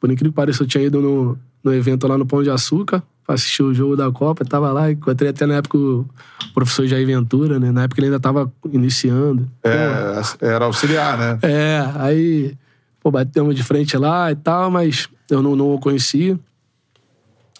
Por 0.00 0.10
incrível 0.10 0.32
que 0.32 0.36
pareça, 0.36 0.62
eu 0.62 0.66
tinha 0.66 0.84
ido 0.84 1.00
no, 1.00 1.38
no 1.64 1.74
evento 1.74 2.06
lá 2.06 2.18
no 2.18 2.26
Pão 2.26 2.42
de 2.42 2.50
Açúcar 2.50 3.02
pra 3.24 3.34
assistir 3.34 3.62
o 3.62 3.72
jogo 3.72 3.96
da 3.96 4.10
Copa. 4.12 4.42
Eu 4.42 4.46
tava 4.46 4.70
lá, 4.70 4.90
encontrei 4.92 5.30
até 5.30 5.46
na 5.46 5.54
época 5.54 5.78
o 5.78 6.06
professor 6.52 6.86
Jair 6.86 7.06
Ventura, 7.06 7.58
né? 7.58 7.72
Na 7.72 7.84
época 7.84 8.00
ele 8.00 8.08
ainda 8.08 8.20
tava 8.20 8.52
iniciando. 8.70 9.50
É, 9.64 10.20
era 10.40 10.66
auxiliar, 10.66 11.16
né? 11.16 11.38
É, 11.42 11.90
aí, 11.96 12.54
pô, 13.00 13.10
batemos 13.10 13.54
de 13.56 13.62
frente 13.62 13.96
lá 13.96 14.30
e 14.30 14.36
tal, 14.36 14.70
mas 14.70 15.08
eu 15.30 15.42
não, 15.42 15.56
não 15.56 15.74
o 15.74 15.80
conhecia. 15.80 16.38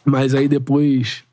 Mas 0.05 0.35
aí 0.35 0.47
depois 0.47 1.25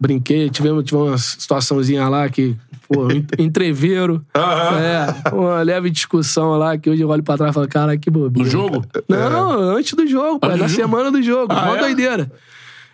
brinquei, 0.00 0.50
tivemos, 0.50 0.84
tivemos 0.84 1.08
uma 1.10 1.18
situaçãozinha 1.18 2.08
lá 2.08 2.28
que, 2.28 2.56
pô, 2.88 3.10
en- 3.10 3.26
entreveiro. 3.38 4.24
É, 4.34 5.30
uma 5.34 5.62
leve 5.62 5.90
discussão 5.90 6.50
lá 6.58 6.76
que 6.78 6.88
hoje 6.90 7.02
eu 7.02 7.08
olho 7.08 7.22
pra 7.22 7.36
trás 7.36 7.50
e 7.50 7.54
falo, 7.54 7.68
cara, 7.68 7.96
que 7.96 8.10
bobeira. 8.10 8.44
No 8.44 8.50
jogo? 8.50 8.84
Não, 9.08 9.52
antes 9.76 9.94
do 9.94 10.06
jogo, 10.06 10.38
pô, 10.40 10.46
Antes 10.46 10.60
na 10.60 10.66
do 10.66 10.70
jogo? 10.70 10.82
semana 10.82 11.10
do 11.10 11.22
jogo, 11.22 11.52
Ah, 11.52 11.64
uma 11.64 11.76
é? 11.76 11.80
doideira. 11.80 12.30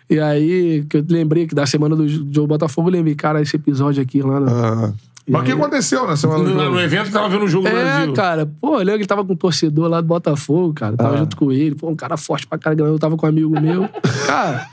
E 0.09 0.19
aí, 0.19 0.85
que 0.89 0.97
eu 0.97 1.05
lembrei 1.09 1.47
que 1.47 1.55
da 1.55 1.65
semana 1.65 1.95
do 1.95 2.07
jogo 2.07 2.47
Botafogo, 2.47 2.89
eu 2.89 2.93
lembrei, 2.93 3.15
cara, 3.15 3.41
esse 3.41 3.55
episódio 3.55 4.01
aqui 4.03 4.21
lá. 4.21 4.39
No... 4.39 4.49
Ah. 4.49 4.93
E 5.27 5.31
Mas 5.31 5.43
o 5.43 5.45
que 5.45 5.51
aconteceu 5.51 6.05
na 6.07 6.17
semana 6.17 6.43
do 6.43 6.49
No, 6.49 6.59
jogo? 6.59 6.71
no 6.75 6.81
evento 6.81 7.11
tava 7.11 7.29
vendo 7.29 7.45
o 7.45 7.47
jogo 7.47 7.69
do 7.69 7.75
É, 7.77 7.83
Brasil. 7.83 8.13
cara, 8.13 8.51
pô, 8.59 8.73
eu 8.73 8.77
lembro 8.79 8.93
que 8.93 8.97
ele 9.01 9.05
tava 9.05 9.23
com 9.23 9.33
um 9.33 9.35
torcedor 9.35 9.87
lá 9.87 10.01
do 10.01 10.07
Botafogo, 10.07 10.73
cara. 10.73 10.97
Tava 10.97 11.13
Ah. 11.13 11.17
junto 11.17 11.37
com 11.37 11.51
ele, 11.51 11.75
pô, 11.75 11.89
um 11.89 11.95
cara 11.95 12.17
forte 12.17 12.45
pra 12.47 12.57
caramba. 12.57 12.83
Eu 12.85 12.97
tava 12.99 13.15
com 13.15 13.25
um 13.25 13.29
amigo 13.29 13.61
meu. 13.61 13.87
Cara. 14.25 14.67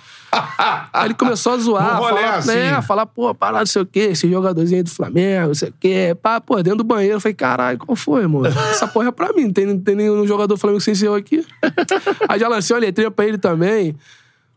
Aí 0.92 1.06
ele 1.06 1.14
começou 1.14 1.52
a 1.52 1.58
zoar, 1.58 1.98
falar, 1.98 2.34
assim. 2.36 2.48
né, 2.48 2.82
falar, 2.82 3.06
pô, 3.06 3.34
parar 3.34 3.60
não 3.60 3.66
sei 3.66 3.82
o 3.82 3.86
quê, 3.86 4.10
esse 4.12 4.28
jogadorzinho 4.28 4.78
aí 4.78 4.82
do 4.82 4.90
Flamengo, 4.90 5.48
não 5.48 5.54
sei 5.54 5.70
o 5.70 5.74
quê. 5.78 6.16
Pá, 6.20 6.40
pô, 6.40 6.56
dentro 6.62 6.78
do 6.78 6.84
banheiro. 6.84 7.16
Eu 7.16 7.20
falei, 7.20 7.34
caralho, 7.34 7.78
qual 7.78 7.96
foi, 7.96 8.22
irmão? 8.22 8.44
Essa 8.44 8.86
porra 8.86 9.08
é 9.08 9.10
pra 9.10 9.32
mim, 9.32 9.44
não 9.44 9.52
tem, 9.52 9.66
não 9.66 9.78
tem 9.78 9.94
nenhum 9.94 10.26
jogador 10.26 10.54
do 10.54 10.58
Flamengo 10.58 10.80
sem 10.80 10.94
ser 10.94 11.08
eu 11.08 11.14
aqui. 11.14 11.44
aí 12.28 12.38
já 12.38 12.48
lancei 12.48 12.74
uma 12.74 12.80
letrinha 12.80 13.10
pra 13.10 13.26
ele 13.26 13.38
também. 13.38 13.96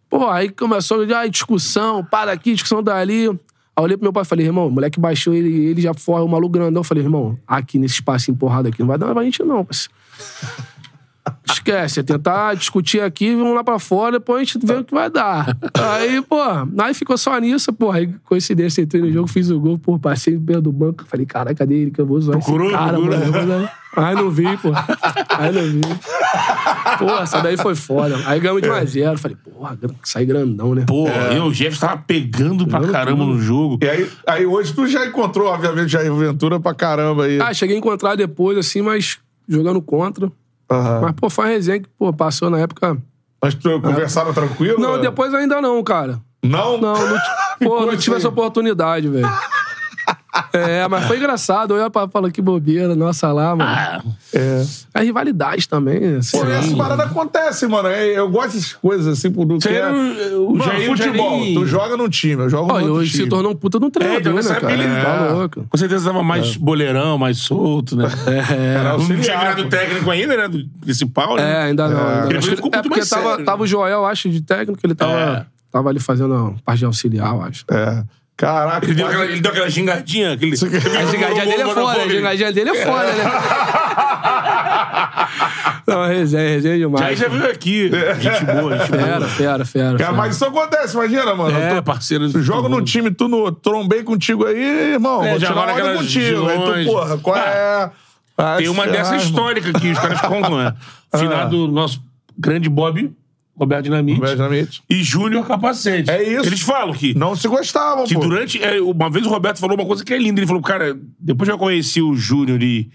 Pô, 0.09 0.27
aí 0.27 0.49
começou 0.49 1.07
já 1.07 1.25
discussão, 1.25 2.03
pá 2.03 2.25
daqui, 2.25 2.53
discussão 2.53 2.83
dali. 2.83 3.21
Aí 3.21 3.25
eu 3.25 3.39
olhei 3.77 3.95
pro 3.95 4.03
meu 4.03 4.13
pai 4.13 4.23
e 4.23 4.25
falei, 4.25 4.45
irmão, 4.45 4.67
o 4.67 4.71
moleque 4.71 4.99
baixou, 4.99 5.33
ele, 5.33 5.67
ele 5.67 5.81
já 5.81 5.93
forra 5.93 6.23
o 6.23 6.27
maluco 6.27 6.51
grandão. 6.51 6.81
Eu 6.81 6.83
falei, 6.83 7.03
irmão, 7.03 7.39
aqui 7.47 7.79
nesse 7.79 7.95
espaço 7.95 8.29
empurrado 8.29 8.67
aqui, 8.67 8.81
não 8.81 8.87
vai 8.87 8.97
dar 8.97 9.13
pra 9.13 9.23
gente 9.23 9.41
não, 9.43 9.63
parceiro. 9.63 9.93
Esquece, 11.47 11.99
é 11.99 12.03
tentar 12.03 12.55
discutir 12.55 13.01
aqui, 13.01 13.35
vamos 13.35 13.53
lá 13.53 13.63
pra 13.63 13.77
fora, 13.77 14.13
depois 14.13 14.41
a 14.41 14.43
gente 14.43 14.65
vê 14.65 14.73
o 14.73 14.83
que 14.83 14.93
vai 14.93 15.09
dar. 15.09 15.55
Aí, 15.73 16.21
pô, 16.23 16.37
aí 16.79 16.93
ficou 16.93 17.17
só 17.17 17.37
nisso, 17.37 17.71
pô. 17.71 17.91
Aí, 17.91 18.07
coincidência, 18.25 18.81
entrei 18.81 19.01
no 19.01 19.11
jogo, 19.11 19.27
fiz 19.27 19.51
o 19.51 19.59
gol, 19.59 19.77
pô, 19.77 19.99
passei 19.99 20.37
perto 20.39 20.63
do 20.63 20.71
banco. 20.71 21.03
Falei, 21.07 21.25
cara, 21.25 21.53
cadê 21.53 21.75
ele 21.75 21.91
que 21.91 22.01
eu 22.01 22.05
vou 22.05 22.19
zoar 22.19 22.39
Procurou, 22.39 22.67
esse 22.69 22.75
cara, 22.77 22.93
procurou. 22.97 23.19
mano? 23.47 23.69
Aí 23.95 24.15
não 24.15 24.31
vi, 24.31 24.57
pô. 24.57 24.69
Aí 25.37 25.51
não 25.51 25.61
vi. 25.63 25.81
Pô, 26.97 27.09
essa 27.21 27.41
daí 27.41 27.57
foi 27.57 27.75
foda. 27.75 28.17
Aí 28.25 28.39
ganhamos 28.39 28.61
de 28.61 28.69
1 28.69 28.73
a 28.73 28.85
0 28.85 29.17
Falei, 29.17 29.37
porra, 29.37 29.77
sai 30.03 30.25
grandão, 30.25 30.73
né? 30.73 30.85
Pô, 30.87 31.07
eu, 31.07 31.43
o 31.45 31.51
Jeff 31.51 31.77
tava 31.79 31.97
pegando 31.97 32.65
pra 32.65 32.79
Pegando 32.79 32.93
caramba 32.93 33.23
tudo. 33.25 33.33
no 33.35 33.41
jogo. 33.41 33.77
E 33.81 33.89
aí, 33.89 34.09
aí 34.25 34.45
hoje 34.45 34.73
tu 34.73 34.87
já 34.87 35.05
encontrou, 35.05 35.47
obviamente, 35.49 35.89
Jair 35.89 36.13
Ventura 36.13 36.59
pra 36.59 36.73
caramba 36.73 37.25
aí. 37.25 37.39
Ah, 37.41 37.53
cheguei 37.53 37.75
a 37.75 37.79
encontrar 37.79 38.15
depois, 38.15 38.57
assim, 38.57 38.81
mas 38.81 39.19
jogando 39.47 39.81
contra. 39.81 40.31
Aham. 40.71 41.01
Mas, 41.01 41.11
pô, 41.15 41.29
foi 41.29 41.45
uma 41.45 41.51
resenha 41.51 41.79
que, 41.81 41.89
pô, 41.97 42.13
passou 42.13 42.49
na 42.49 42.59
época. 42.59 42.97
Mas 43.43 43.55
tu 43.55 43.81
conversaram 43.81 44.33
tranquilo? 44.33 44.79
Não, 44.79 45.01
depois 45.01 45.33
ainda 45.33 45.61
não, 45.61 45.83
cara. 45.83 46.19
Não? 46.43 46.77
Não, 46.77 46.93
não, 46.93 47.19
pô, 47.61 47.85
não 47.85 47.97
tive 47.97 48.15
aí. 48.15 48.19
essa 48.19 48.29
oportunidade, 48.29 49.07
velho. 49.07 49.29
É, 50.53 50.87
mas 50.87 51.05
foi 51.05 51.17
engraçado. 51.17 51.75
Eu 51.75 51.89
falar 52.09 52.31
que 52.31 52.41
bobeira, 52.41 52.95
nossa 52.95 53.31
lá, 53.31 53.55
mano. 53.55 54.15
É. 54.33 54.63
A 54.93 55.01
rivalidade 55.01 55.67
também, 55.67 56.15
assim. 56.17 56.37
Pô, 56.39 56.45
essa 56.45 56.75
parada 56.75 57.03
acontece, 57.03 57.67
mano. 57.67 57.87
É, 57.89 58.17
Eu 58.17 58.29
gosto 58.29 58.53
dessas 58.53 58.73
coisas 58.73 59.07
assim, 59.07 59.31
por 59.31 59.45
do 59.45 59.57
que 59.57 59.63
Você 59.67 59.75
é. 59.75 59.89
o- 60.35 60.51
Mano, 60.51 60.63
Jair- 60.63 60.87
futebol. 60.87 61.39
Jair- 61.39 61.53
Tu 61.55 61.65
joga 61.65 61.97
num 61.97 62.09
time, 62.09 62.43
eu 62.43 62.49
jogo 62.49 62.71
Ó, 62.71 62.73
no 62.75 62.79
e 62.79 62.83
outro 62.83 62.95
hoje 63.01 63.11
time. 63.11 63.23
se 63.23 63.29
tornou 63.29 63.51
um 63.51 63.55
puta 63.55 63.79
de 63.79 63.85
um 63.85 63.87
É, 63.87 63.89
então 63.89 64.01
treinador, 64.01 64.43
né, 64.43 64.59
cara? 64.59 64.73
ele 64.73 65.01
Tá 65.03 65.33
louco. 65.33 65.65
com 65.69 65.77
certeza 65.77 66.05
tava 66.11 66.23
mais 66.23 66.55
boleirão, 66.55 67.17
mais 67.17 67.37
solto, 67.37 67.95
né? 67.95 68.05
Era 68.77 68.97
Não 68.97 69.05
tinha 69.05 69.17
virado 69.17 69.69
técnico 69.69 70.09
ainda, 70.11 70.37
né? 70.37 70.47
Do 70.47 70.65
principal, 70.81 71.35
né? 71.35 71.51
É, 71.51 71.63
ainda 71.63 71.87
não. 71.87 71.97
Ainda 72.07 72.21
não. 72.23 72.29
Ele 72.31 72.41
ficou 72.41 72.69
é 72.71 72.75
muito 72.77 72.83
porque 72.83 72.99
mais 72.99 73.09
tava, 73.09 73.29
sério, 73.31 73.45
tava 73.45 73.63
o 73.63 73.67
Joel, 73.67 74.05
acho, 74.05 74.29
de 74.29 74.41
técnico, 74.41 74.79
ele 74.83 74.95
tava, 74.95 75.13
É. 75.13 75.45
tava 75.71 75.89
ali 75.89 75.99
fazendo 75.99 76.33
a 76.33 76.53
parte 76.63 76.79
de 76.79 76.85
auxiliar, 76.85 77.33
eu 77.33 77.41
acho. 77.41 77.65
É. 77.69 78.03
Caraca, 78.41 78.87
Ele 78.87 78.95
deu, 78.95 79.05
aquela, 79.05 79.25
ele 79.25 79.39
deu 79.39 79.51
aquela 79.51 79.69
gingadinha. 79.69 80.33
Aquele... 80.33 80.53
A 80.53 81.05
gingadinha 81.05 81.45
dele 81.45 81.61
é 81.61 81.67
foda, 81.67 82.01
a 82.01 82.09
gingadinha 82.09 82.51
dele 82.51 82.69
é 82.71 82.75
foda, 82.83 83.13
né? 83.13 83.23
Não, 85.85 86.07
resenha, 86.07 86.49
resenha 86.49 86.77
demais. 86.79 87.05
Jair 87.05 87.17
já 87.17 87.27
veio 87.27 87.51
aqui. 87.51 87.91
Gente 88.19 88.45
boa, 88.45 88.79
gente 88.79 88.91
boa. 88.91 88.99
Fera, 89.05 89.27
fera, 89.27 89.65
fera. 89.65 89.95
Cara, 89.95 90.13
mas 90.13 90.35
isso 90.35 90.43
acontece, 90.43 90.95
imagina, 90.95 91.35
mano. 91.35 91.55
É, 91.55 91.75
Tu- 91.75 91.83
parceiro. 91.83 92.31
Tu 92.31 92.41
joga 92.41 92.67
num 92.67 92.83
time, 92.83 93.11
tu 93.11 93.27
no, 93.27 93.51
trombei 93.51 94.01
contigo 94.01 94.47
aí, 94.47 94.93
irmão. 94.93 95.23
É, 95.23 95.29
vou 95.31 95.39
já 95.39 95.47
tirar 95.47 95.69
aquelas 95.69 95.97
contigo. 95.97 96.47
Aí 96.47 96.85
tu, 96.85 96.91
porra, 96.91 97.17
qual 97.19 97.37
é. 97.37 97.91
Ah, 98.35 98.55
Tem 98.57 98.69
uma 98.69 98.85
lá, 98.85 98.91
dessa 98.91 99.17
histórica 99.17 99.71
que 99.71 99.91
os 99.91 99.99
caras 99.99 100.19
contam, 100.21 100.57
né? 100.57 100.73
Finado 101.15 101.67
nosso 101.67 102.01
grande 102.35 102.69
Bob, 102.69 103.11
Roberto 103.61 103.83
Dinamite, 103.83 104.19
Obviamente. 104.21 104.83
e 104.89 105.03
Júnior 105.03 105.45
Capacete. 105.47 106.09
É 106.09 106.21
isso. 106.23 106.47
Eles 106.47 106.61
falam 106.61 106.93
que, 106.93 107.13
Não 107.17 107.35
se 107.35 107.47
gostavam, 107.47 108.05
que 108.05 108.15
pô. 108.15 108.19
durante... 108.21 108.61
é, 108.61 108.81
Uma 108.81 109.09
vez 109.09 109.25
o 109.25 109.29
Roberto 109.29 109.59
falou 109.59 109.75
uma 109.77 109.85
coisa 109.85 110.03
que 110.03 110.11
é 110.13 110.17
linda. 110.17 110.39
Ele 110.39 110.47
falou, 110.47 110.61
cara, 110.61 110.97
depois 111.19 111.47
que 111.47 111.53
eu 111.53 111.57
conheci 111.59 112.01
o 112.01 112.15
Júnior 112.15 112.61
e... 112.63 112.89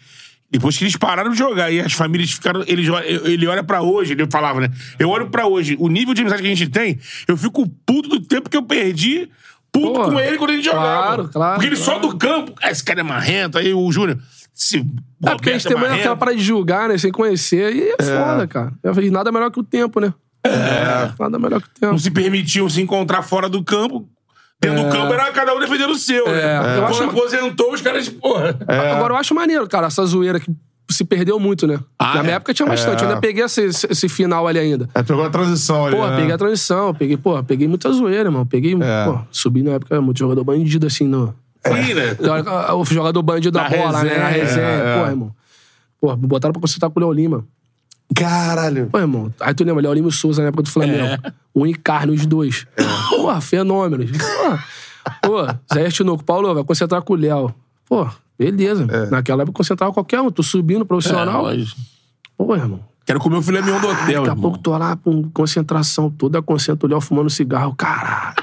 Depois 0.50 0.76
que 0.78 0.84
eles 0.84 0.96
pararam 0.96 1.30
de 1.32 1.36
jogar 1.38 1.72
e 1.72 1.80
as 1.80 1.92
famílias 1.92 2.30
ficaram. 2.30 2.62
Ele, 2.68 2.86
ele 3.24 3.46
olha 3.48 3.64
pra 3.64 3.82
hoje, 3.82 4.12
ele 4.12 4.26
falava, 4.30 4.60
né? 4.60 4.70
Eu 4.96 5.08
olho 5.08 5.28
pra 5.28 5.44
hoje, 5.46 5.76
o 5.78 5.88
nível 5.88 6.14
de 6.14 6.20
amizade 6.20 6.40
que 6.42 6.48
a 6.50 6.54
gente 6.54 6.70
tem, 6.70 6.98
eu 7.26 7.36
fico 7.36 7.68
puto 7.84 8.08
do 8.08 8.20
tempo 8.20 8.48
que 8.48 8.56
eu 8.56 8.62
perdi, 8.62 9.28
puto 9.72 9.92
Pô, 10.00 10.04
com 10.12 10.20
ele 10.20 10.38
quando 10.38 10.50
a 10.50 10.52
gente 10.54 10.64
jogava. 10.64 10.84
claro, 10.86 11.28
claro, 11.28 11.54
Porque 11.54 11.66
ele 11.66 11.76
só 11.76 11.98
claro. 11.98 12.08
do 12.08 12.16
campo, 12.16 12.52
"Ah, 12.62 12.70
esse 12.70 12.82
cara 12.84 13.00
é 13.00 13.02
marrento, 13.02 13.58
aí 13.58 13.74
o 13.74 13.90
Júnior. 13.90 14.18
Se 14.54 14.78
É 15.24 15.30
porque 15.34 15.50
a 15.50 15.52
gente 15.54 15.66
tem 15.66 15.76
muito 15.76 15.92
aquela 15.92 16.16
parada 16.16 16.36
de 16.38 16.42
julgar, 16.44 16.88
né? 16.88 16.96
Sem 16.96 17.10
conhecer. 17.10 17.74
E 17.74 17.90
é, 17.90 17.96
foda, 18.02 18.46
cara. 18.46 18.72
E 19.02 19.10
nada 19.10 19.32
melhor 19.32 19.50
que 19.50 19.58
o 19.58 19.64
tempo, 19.64 19.98
né? 20.00 20.14
É. 20.46 21.12
Nada 21.18 21.38
melhor 21.38 21.60
que 21.60 21.66
o 21.68 21.70
tempo. 21.80 21.92
não 21.92 21.98
se 21.98 22.10
permitiam 22.10 22.68
se 22.68 22.80
encontrar 22.80 23.22
fora 23.22 23.48
do 23.48 23.62
campo. 23.64 24.08
Dentro 24.60 24.84
do 24.84 24.90
campo 24.90 25.12
era 25.12 25.30
cada 25.32 25.54
um 25.54 25.60
defendendo 25.60 25.90
o 25.90 25.96
seu. 25.96 26.26
É, 26.28 26.32
né? 26.32 26.56
eu 26.78 26.82
Quando 26.82 26.90
acho- 26.90 27.02
aposentou, 27.04 27.72
os 27.74 27.80
caras, 27.82 28.08
porra. 28.08 28.56
Agora 28.96 29.12
eu 29.14 29.18
acho 29.18 29.34
maneiro, 29.34 29.66
cara, 29.68 29.88
essa 29.88 30.04
zoeira 30.06 30.40
que 30.40 30.50
se 30.90 31.04
perdeu 31.04 31.38
muito, 31.38 31.66
né? 31.66 31.78
Ah, 31.98 32.14
Na 32.14 32.22
minha 32.22 32.34
é? 32.34 32.36
época 32.36 32.54
tinha 32.54 32.66
bastante. 32.66 33.02
Eu 33.02 33.08
ainda 33.08 33.20
peguei 33.20 33.44
esse, 33.44 33.64
esse- 33.64 34.08
final 34.08 34.46
ali 34.46 34.58
ainda. 34.58 34.88
É, 34.94 35.02
pegou 35.02 35.24
a 35.24 35.28
transição 35.30 35.84
ali. 35.86 35.96
Porra, 35.96 36.10
né? 36.12 36.16
peguei 36.16 36.32
a 36.34 36.38
transição, 36.38 36.94
peguei, 36.94 37.16
porra, 37.18 37.42
peguei 37.42 37.68
muita 37.68 37.90
zoeira, 37.92 38.28
irmão. 38.28 38.46
Peguei, 38.46 38.74
É. 38.80 39.04
pô, 39.04 39.18
subi 39.30 39.62
na 39.62 39.72
época 39.72 40.00
muito 40.00 40.18
jogador 40.18 40.42
bandido, 40.44 40.86
assim, 40.86 41.06
no. 41.06 41.34
Sim, 41.66 41.94
né? 41.94 42.16
O 42.78 42.84
jogador 42.84 43.20
bandido 43.22 43.50
da 43.58 43.68
bola, 43.68 44.02
né? 44.04 44.16
Na 44.16 44.28
resenha, 44.28 44.44
resenha. 44.44 44.66
é, 44.66 44.78
é. 44.94 44.98
Porra, 44.98 45.10
irmão. 45.10 45.34
Me 46.18 46.26
botaram 46.28 46.52
pra 46.52 46.60
consultar 46.62 46.88
com 46.88 46.98
o 47.00 47.02
Léo 47.02 47.12
Lima. 47.12 47.44
Caralho. 48.14 48.88
Pô, 48.90 48.98
irmão. 48.98 49.32
Aí 49.40 49.52
tu 49.54 49.64
lembra, 49.64 49.82
Léo 49.82 49.92
Lima 49.94 50.08
e 50.08 50.12
Souza 50.12 50.42
na 50.42 50.48
época 50.48 50.62
do 50.62 50.70
Flamengo. 50.70 51.04
É. 51.04 51.18
Um 51.54 51.66
e 51.66 51.74
carne, 51.74 52.12
os 52.14 52.24
dois. 52.26 52.66
Porra, 53.10 53.40
fenômenos. 53.40 54.10
Porra. 54.10 54.64
Pô, 55.22 55.74
Zé 55.74 55.88
Tinoco, 55.90 56.24
Paulo, 56.24 56.52
vai 56.54 56.64
concentrar 56.64 57.02
com 57.02 57.12
o 57.12 57.16
Léo. 57.16 57.54
Pô, 57.88 58.06
beleza. 58.38 58.86
Naquela 59.10 59.42
época 59.42 59.56
concentrava 59.56 59.92
qualquer 59.92 60.20
um. 60.20 60.30
Tô 60.30 60.42
subindo 60.42 60.82
É, 60.82 60.84
profissional. 60.84 61.42
lógico. 61.42 61.80
Pô, 62.36 62.54
irmão. 62.54 62.80
Quero 63.04 63.20
comer 63.20 63.36
o 63.36 63.42
filé 63.42 63.62
mignon 63.62 63.78
do 63.80 63.86
hotel, 63.88 64.24
Daqui 64.24 64.30
a 64.30 64.42
pouco 64.42 64.58
tô 64.58 64.76
lá 64.76 64.96
com 64.96 65.22
concentração 65.30 66.10
toda, 66.10 66.42
concentra 66.42 66.86
o 66.86 66.90
Léo 66.90 67.00
fumando 67.00 67.30
cigarro. 67.30 67.72
Caralho. 67.76 68.34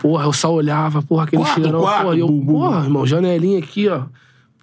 Porra, 0.00 0.24
eu 0.24 0.32
só 0.32 0.52
olhava, 0.52 1.02
porra, 1.02 1.24
aquele 1.24 1.42
Quarto, 1.42 1.60
cheirão. 1.62 1.80
quarto, 1.82 2.02
porra, 2.04 2.16
eu, 2.16 2.28
porra, 2.46 2.84
irmão, 2.84 3.06
janelinha 3.06 3.58
aqui, 3.58 3.88
ó. 3.88 4.02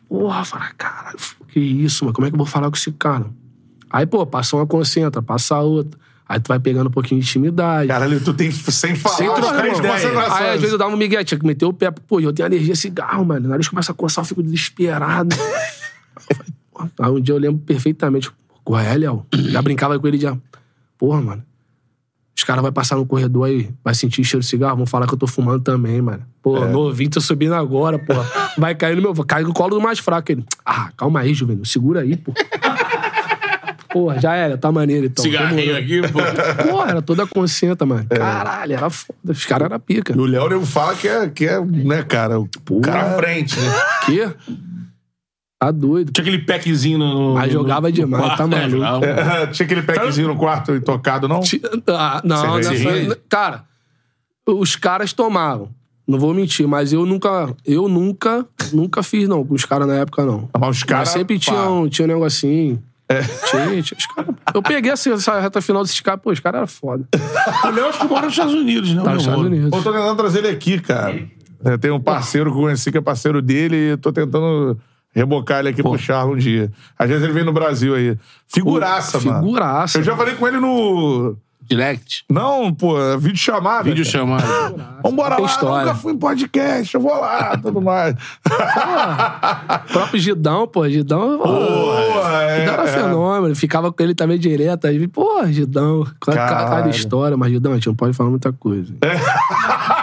Porra, 0.10 0.46
fala, 0.46 0.72
caralho, 0.78 1.18
que 1.50 1.60
isso, 1.60 2.06
mano, 2.06 2.14
como 2.14 2.28
é 2.28 2.30
que 2.30 2.36
eu 2.36 2.38
vou 2.38 2.48
falar 2.48 2.70
com 2.70 2.78
esse 2.78 2.92
cara? 2.94 3.26
Aí, 3.90 4.06
pô, 4.06 4.26
passa 4.26 4.56
uma 4.56 4.66
concentra, 4.66 5.22
passa 5.22 5.56
a 5.56 5.62
outra. 5.62 6.00
Aí 6.30 6.40
tu 6.40 6.50
vai 6.50 6.60
pegando 6.60 6.88
um 6.88 6.92
pouquinho 6.92 7.22
de 7.22 7.28
intimidade. 7.28 7.88
Caralho, 7.88 8.20
tu 8.22 8.34
tem 8.34 8.52
sem 8.52 8.96
falar. 8.96 9.16
Sem 9.16 9.34
trocar 9.34 9.58
três 9.58 9.80
ideia. 9.80 9.96
Aí, 10.34 10.50
às 10.50 10.56
vezes, 10.56 10.74
eu 10.74 10.78
dava 10.78 10.94
um 10.94 10.98
migué, 10.98 11.24
tinha 11.24 11.40
que 11.40 11.46
meter 11.46 11.66
o 11.66 11.72
pé. 11.72 11.90
Pô, 11.90 12.20
eu 12.20 12.34
tenho 12.34 12.48
alergia 12.48 12.74
a 12.74 12.76
cigarro, 12.76 13.26
mano. 13.26 13.46
O 13.46 13.50
nariz 13.50 13.70
começa 13.70 13.94
a 13.94 13.96
coçar, 13.96 14.24
eu 14.24 14.28
fico 14.28 14.44
desesperado. 14.44 15.34
Falei. 16.20 16.92
Aí 17.00 17.12
um 17.12 17.22
dia 17.22 17.34
eu 17.34 17.40
lembro 17.40 17.60
perfeitamente. 17.60 18.30
Qual 18.64 18.80
é, 18.80 18.98
Léo? 18.98 19.26
Já 19.34 19.62
brincava 19.62 19.98
com 19.98 20.08
ele 20.08 20.18
já. 20.18 20.38
Porra, 20.98 21.22
mano. 21.22 21.44
Os 22.38 22.44
caras 22.44 22.62
vão 22.62 22.72
passar 22.72 22.96
no 22.96 23.06
corredor 23.06 23.48
aí, 23.48 23.68
vai 23.84 23.96
sentir 23.96 24.24
cheiro 24.24 24.42
de 24.42 24.48
cigarro, 24.48 24.78
vão 24.78 24.86
falar 24.86 25.08
que 25.08 25.14
eu 25.14 25.18
tô 25.18 25.26
fumando 25.26 25.60
também, 25.60 26.00
mano. 26.00 26.22
Pô, 26.40 26.60
novinho, 26.68 27.10
tô 27.10 27.20
subindo 27.20 27.56
agora, 27.56 27.98
pô. 27.98 28.14
Vai 28.56 28.76
cair 28.76 28.96
no 28.96 29.02
meu. 29.02 29.14
Cai 29.26 29.42
no 29.42 29.52
colo 29.52 29.76
do 29.76 29.82
mais 29.82 29.98
fraco. 29.98 30.32
Ele. 30.32 30.46
Ah, 30.64 30.92
calma 30.96 31.22
aí, 31.22 31.34
Juvenil. 31.34 31.66
Segura 31.66 32.02
aí, 32.02 32.16
pô. 32.16 32.32
Porra, 33.92 34.20
já 34.20 34.36
era, 34.36 34.56
tá 34.56 34.72
maneiro 34.72 35.08
então. 35.08 35.24
Cigarrinho 35.24 35.76
aqui, 35.76 36.02
pô. 36.02 36.20
Porra, 36.70 36.92
era 36.92 37.02
toda 37.02 37.26
conscienta, 37.26 37.88
mano. 37.88 38.06
Caralho, 38.08 38.74
era 38.74 38.90
foda. 38.92 39.32
Os 39.32 39.46
caras 39.46 39.66
eram 39.66 39.80
pica. 39.80 40.14
E 40.16 40.20
o 40.20 40.26
Léo 40.26 40.48
nego 40.48 40.66
fala 40.66 40.94
que 40.94 41.08
é, 41.08 41.28
que 41.30 41.48
é, 41.48 41.60
né, 41.60 42.04
cara? 42.04 42.40
O 42.40 42.48
Cara 42.82 43.14
à 43.14 43.18
frente, 43.18 43.60
né? 43.60 43.74
Quê? 44.06 44.30
Tá 45.60 45.72
doido. 45.72 46.12
Tinha 46.12 46.22
aquele 46.22 46.44
packzinho 46.44 47.00
no. 47.00 47.34
Mas 47.34 47.52
jogava 47.52 47.88
no 47.88 47.92
demais, 47.92 48.24
quarto, 48.24 48.38
tá 48.38 48.48
maluco. 48.48 49.06
É, 49.06 49.48
tinha 49.52 49.66
aquele 49.66 49.82
packzinho 49.82 50.28
no 50.28 50.36
quarto 50.36 50.76
intocado, 50.76 51.28
não? 51.28 51.40
Ti- 51.40 51.62
Ah, 51.90 52.22
não, 52.24 52.58
nessa- 52.58 53.18
cara, 53.28 53.64
os 54.46 54.76
caras 54.76 55.14
tomavam. 55.14 55.70
Não 56.08 56.18
vou 56.20 56.34
mentir, 56.34 56.66
mas 56.68 56.94
eu 56.94 57.06
nunca, 57.06 57.54
eu 57.66 57.90
nunca, 57.90 58.46
nunca 58.72 59.04
fiz 59.04 59.28
não 59.28 59.44
com 59.46 59.56
os 59.56 59.66
caras 59.66 59.88
na 59.88 59.96
época 59.96 60.24
não. 60.26 60.48
Mas 60.58 60.78
os 60.78 60.84
caras. 60.84 61.10
Sempre 61.10 61.38
tinha 61.38 61.70
um, 61.70 61.90
tinha 61.90 62.06
um 62.06 62.08
negocinho. 62.08 62.82
Tinha, 63.50 63.82
tinha 63.82 63.98
os 63.98 64.06
caras. 64.06 64.36
Eu 64.54 64.62
peguei 64.62 64.92
essa, 64.92 65.10
essa 65.12 65.40
reta 65.40 65.60
final 65.62 65.82
desses 65.82 66.00
caras, 66.00 66.22
pô, 66.22 66.32
os 66.32 66.40
caras 66.40 66.60
eram 66.60 66.68
foda. 66.68 67.04
O 67.66 67.70
Léo 67.72 67.88
acho 67.88 68.00
que 68.00 68.08
mora 68.08 68.22
nos 68.26 68.34
Estados 68.34 68.54
Unidos, 68.54 68.94
né? 68.94 69.02
Tá 69.04 69.14
nos 69.14 69.24
Estados? 69.24 69.46
Unidos. 69.46 69.66
Eu 69.74 69.84
tô 69.84 69.92
tentando 69.92 70.16
trazer 70.16 70.40
ele 70.40 70.50
aqui, 70.50 70.80
cara. 70.80 71.28
Eu 71.66 71.78
tenho 71.80 71.96
um 71.96 72.00
parceiro 72.02 72.52
que 72.52 72.58
eu 72.58 72.62
conheci 72.62 72.92
que 72.92 72.98
é 73.00 73.02
parceiro 73.02 73.42
dele 73.42 73.94
e 73.94 73.98
tô 73.98 74.14
tentando 74.14 74.78
rebocar 75.18 75.60
ele 75.60 75.70
aqui 75.70 75.82
pro 75.82 75.98
Charles 75.98 76.36
um 76.36 76.38
dia. 76.38 76.72
Às 76.98 77.10
vezes 77.10 77.24
ele 77.24 77.34
vem 77.34 77.44
no 77.44 77.52
Brasil 77.52 77.96
aí. 77.96 78.18
Figuraça, 78.48 79.20
mano. 79.20 79.40
Figuraça. 79.40 79.98
Eu 79.98 80.04
já 80.04 80.16
falei 80.16 80.36
com 80.36 80.48
ele 80.48 80.60
no. 80.60 81.36
Direct. 81.70 82.24
Não, 82.30 82.74
pô, 82.74 82.98
é 82.98 83.18
vídeo 83.18 83.38
chamada. 83.38 83.84
Vídeo 83.84 84.06
chamado. 84.06 84.42
Vambora 85.04 85.36
Tem 85.36 85.44
lá, 85.44 85.52
história. 85.52 85.86
nunca 85.88 85.96
fui 85.96 86.14
em 86.14 86.18
podcast, 86.18 86.96
eu 86.96 87.02
vou 87.02 87.20
lá, 87.20 87.58
tudo 87.58 87.82
mais. 87.82 88.16
O 89.90 89.92
próprio 89.92 90.18
Gidão, 90.18 90.66
pô, 90.66 90.88
Gidão. 90.88 91.40
Porra, 91.40 92.44
é, 92.44 92.60
Gidão 92.60 92.74
era 92.74 92.84
é. 92.84 92.94
fenômeno. 92.94 93.54
Ficava 93.54 93.92
com 93.92 94.02
ele 94.02 94.16
também 94.16 94.40
direto. 94.40 94.88
Aí, 94.88 95.08
pô, 95.10 95.46
Gidão. 95.48 96.08
Cada, 96.22 96.70
cada 96.70 96.90
história, 96.90 97.36
mas 97.36 97.52
Gidão, 97.52 97.74
a 97.74 97.76
gente 97.76 97.88
não 97.88 97.96
pode 97.96 98.16
falar 98.16 98.30
muita 98.30 98.54
coisa. 98.54 98.94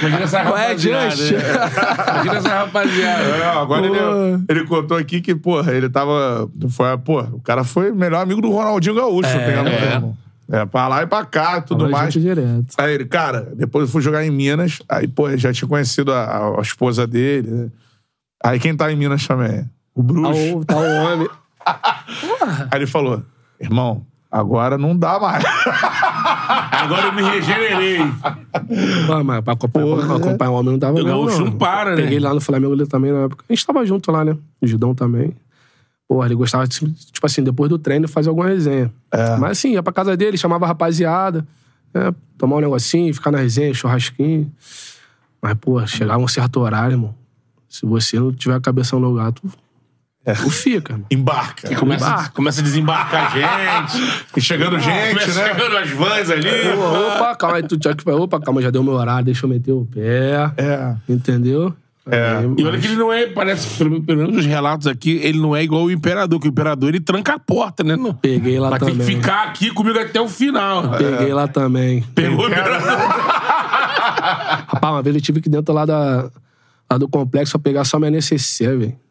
Imagina 0.00 0.22
essa 0.22 0.42
Qual 0.42 0.56
é, 0.56 0.62
rapaziada. 0.68 1.16
Né? 1.16 1.28
Imagina 2.14 2.36
essa 2.36 2.48
rapaziada. 2.48 3.22
É, 3.24 3.44
agora 3.46 3.86
ele, 3.86 3.98
ele 4.48 4.64
contou 4.66 4.96
aqui 4.96 5.20
que, 5.20 5.34
porra, 5.34 5.72
ele 5.72 5.88
tava. 5.88 6.48
Foi, 6.70 6.96
pô, 6.98 7.20
o 7.20 7.40
cara 7.40 7.64
foi 7.64 7.90
o 7.90 7.96
melhor 7.96 8.22
amigo 8.22 8.40
do 8.40 8.50
Ronaldinho 8.50 8.94
Gaúcho, 8.94 9.28
É. 9.28 9.38
tem 9.62 9.72
é. 9.72 9.92
irmão. 9.94 10.16
É, 10.48 10.64
pra 10.64 10.86
lá 10.86 11.02
e 11.02 11.06
pra 11.08 11.24
cá 11.24 11.58
e 11.58 11.62
tudo 11.62 11.86
Fala 11.90 12.02
mais. 12.02 12.14
direto. 12.14 12.66
Aí 12.78 12.94
ele, 12.94 13.04
cara, 13.04 13.52
depois 13.56 13.86
eu 13.86 13.92
fui 13.92 14.00
jogar 14.00 14.24
em 14.24 14.30
Minas, 14.30 14.78
aí, 14.88 15.08
pô, 15.08 15.36
já 15.36 15.52
tinha 15.52 15.68
conhecido 15.68 16.12
a, 16.12 16.56
a 16.56 16.60
esposa 16.62 17.04
dele, 17.04 17.50
né? 17.50 17.68
Aí 18.44 18.60
quem 18.60 18.76
tá 18.76 18.92
em 18.92 18.96
Minas 18.96 19.26
também? 19.26 19.68
O 19.92 20.02
Tá 20.02 20.06
Bruxo. 20.12 20.56
o, 20.58 20.64
tá 20.64 20.76
o 20.76 21.04
homem. 21.04 21.28
Aí 22.70 22.78
ele 22.78 22.86
falou, 22.86 23.24
irmão, 23.60 24.06
agora 24.30 24.78
não 24.78 24.96
dá 24.96 25.18
mais. 25.18 25.42
Agora 26.48 27.06
eu 27.06 27.12
me 27.12 27.22
regenerei. 27.22 27.98
Ah, 29.12 29.24
mas 29.24 29.40
pra 29.42 29.52
acompanhar, 29.54 29.86
Porra, 29.86 30.06
pra 30.06 30.16
acompanhar 30.16 30.50
o 30.50 30.54
homem 30.54 30.72
não 30.72 30.78
dava 30.78 30.92
O 30.92 30.96
mesmo, 30.96 31.08
Gaúcho 31.08 31.44
não 31.44 31.52
para, 31.52 31.96
né? 31.96 32.02
Peguei 32.02 32.18
lá 32.18 32.32
no 32.32 32.40
Flamengo 32.40 32.74
ele 32.74 32.86
também 32.86 33.12
na 33.12 33.24
época. 33.24 33.44
A 33.48 33.52
gente 33.52 33.66
tava 33.66 33.84
junto 33.84 34.10
lá, 34.10 34.24
né? 34.24 34.36
O 34.60 34.66
Gidão 34.66 34.94
também. 34.94 35.34
Porra, 36.08 36.26
ele 36.26 36.34
gostava, 36.34 36.66
de, 36.66 36.78
tipo 36.78 37.26
assim, 37.26 37.42
depois 37.42 37.68
do 37.68 37.78
treino 37.78 38.06
fazer 38.06 38.28
alguma 38.28 38.46
resenha. 38.46 38.92
É. 39.12 39.36
Mas 39.36 39.58
assim, 39.58 39.72
ia 39.72 39.82
pra 39.82 39.92
casa 39.92 40.16
dele, 40.16 40.38
chamava 40.38 40.64
a 40.64 40.68
rapaziada, 40.68 41.46
né? 41.92 42.14
tomar 42.38 42.56
um 42.56 42.60
negocinho, 42.60 43.12
ficar 43.12 43.30
na 43.30 43.38
resenha, 43.38 43.74
churrasquinho. 43.74 44.50
Mas, 45.42 45.54
pô, 45.54 45.84
chegava 45.86 46.22
um 46.22 46.28
certo 46.28 46.60
horário, 46.60 46.94
irmão. 46.94 47.14
Se 47.68 47.84
você 47.84 48.18
não 48.18 48.32
tiver 48.32 48.54
a 48.54 48.60
cabeça 48.60 48.96
no 48.96 49.06
lugar, 49.06 49.32
tu 49.32 49.42
Tu 50.34 50.50
fica, 50.50 50.92
irmão. 50.94 51.06
Embarca. 51.10 51.74
Começa, 51.76 52.04
Embarca. 52.06 52.30
começa 52.30 52.60
a 52.60 52.64
desembarcar 52.64 53.32
gente. 53.32 54.24
E 54.36 54.40
chegando 54.40 54.78
gente, 54.80 55.14
começa 55.14 55.40
né? 55.40 55.48
chegando 55.54 55.76
as 55.76 55.90
vans 55.90 56.30
ali. 56.30 56.50
Pô, 56.74 57.16
Opa, 57.16 57.36
calma 57.36 57.56
aí, 57.58 57.62
tu 57.62 57.76
tinha 57.78 57.94
que. 57.94 58.10
Opa, 58.10 58.40
calma, 58.40 58.60
já 58.60 58.70
deu 58.70 58.82
meu 58.82 58.94
horário, 58.94 59.24
deixa 59.24 59.46
eu 59.46 59.50
meter 59.50 59.72
o 59.72 59.84
pé. 59.86 60.50
É. 60.56 60.94
Entendeu? 61.08 61.72
É. 62.08 62.38
Aí, 62.38 62.54
E 62.56 62.64
olha 62.64 62.78
que 62.78 62.86
ele 62.86 62.96
não 62.96 63.12
é, 63.12 63.26
parece, 63.26 63.76
pelo, 63.78 64.00
pelo 64.02 64.18
menos 64.18 64.36
os 64.38 64.46
relatos 64.46 64.86
aqui, 64.86 65.18
ele 65.22 65.38
não 65.40 65.54
é 65.56 65.62
igual 65.62 65.82
o 65.84 65.90
imperador, 65.90 66.40
que 66.40 66.46
o 66.46 66.50
imperador 66.50 66.88
ele 66.90 67.00
tranca 67.00 67.34
a 67.34 67.38
porta, 67.38 67.82
né? 67.82 67.96
Não. 67.96 68.14
Peguei 68.14 68.58
lá 68.60 68.70
Vai 68.70 68.78
ter 68.78 68.86
também. 68.86 69.06
que 69.06 69.14
ficar 69.14 69.44
aqui 69.48 69.70
comigo 69.72 69.98
até 69.98 70.20
o 70.20 70.28
final. 70.28 70.90
Peguei 70.90 71.32
lá 71.32 71.48
também. 71.48 72.02
Pegou 72.14 72.46
o 72.46 72.48
imperador. 72.48 72.80
Rapaz, 74.68 74.92
uma 74.92 75.02
vez 75.02 75.16
eu 75.16 75.22
tive 75.22 75.40
que 75.40 75.48
ir 75.48 75.52
dentro 75.52 75.74
lá, 75.74 75.84
da, 75.84 76.30
lá 76.90 76.98
do 76.98 77.08
complexo 77.08 77.58
pra 77.58 77.70
pegar 77.70 77.84
só 77.84 77.98
minha 77.98 78.10
necessaire, 78.10 78.76
velho. 78.76 79.05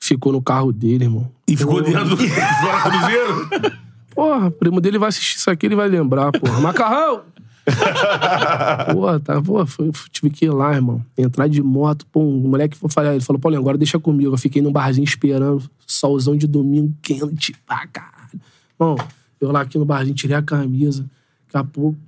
Ficou 0.00 0.32
no 0.32 0.40
carro 0.42 0.72
dele, 0.72 1.04
irmão. 1.04 1.30
E 1.46 1.56
ficou 1.56 1.82
dentro 1.82 2.04
do 2.10 2.16
cruzeiro. 2.16 3.76
Porra, 4.14 4.46
o 4.48 4.50
primo 4.50 4.80
dele 4.80 4.98
vai 4.98 5.08
assistir 5.10 5.36
isso 5.38 5.50
aqui, 5.50 5.66
ele 5.66 5.76
vai 5.76 5.88
lembrar, 5.88 6.32
porra. 6.32 6.60
Macarrão! 6.60 7.22
porra, 8.92 9.20
tá, 9.20 9.40
porra, 9.42 9.66
foi- 9.66 9.90
tive 10.10 10.30
que 10.30 10.46
ir 10.46 10.50
lá, 10.50 10.74
irmão. 10.74 11.04
Entrar 11.16 11.48
de 11.48 11.62
moto, 11.62 12.06
pô, 12.06 12.20
um 12.20 12.48
moleque 12.48 12.76
foi 12.76 12.90
falar, 12.90 13.12
ele 13.14 13.24
falou, 13.24 13.38
Paulinho, 13.40 13.60
agora 13.60 13.76
deixa 13.78 13.98
comigo. 13.98 14.32
Eu 14.34 14.38
fiquei 14.38 14.62
num 14.62 14.72
barzinho 14.72 15.04
esperando, 15.04 15.62
solzão 15.86 16.36
de 16.36 16.46
domingo 16.46 16.94
quente 17.02 17.54
pra 17.66 17.86
caralho. 17.86 18.40
Bom, 18.78 18.96
eu 19.40 19.50
lá 19.52 19.60
aqui 19.62 19.78
no 19.78 19.84
barzinho, 19.84 20.14
tirei 20.14 20.36
a 20.36 20.42
camisa. 20.42 21.02
Daqui 21.46 21.56
a 21.58 21.64
pouco, 21.64 21.98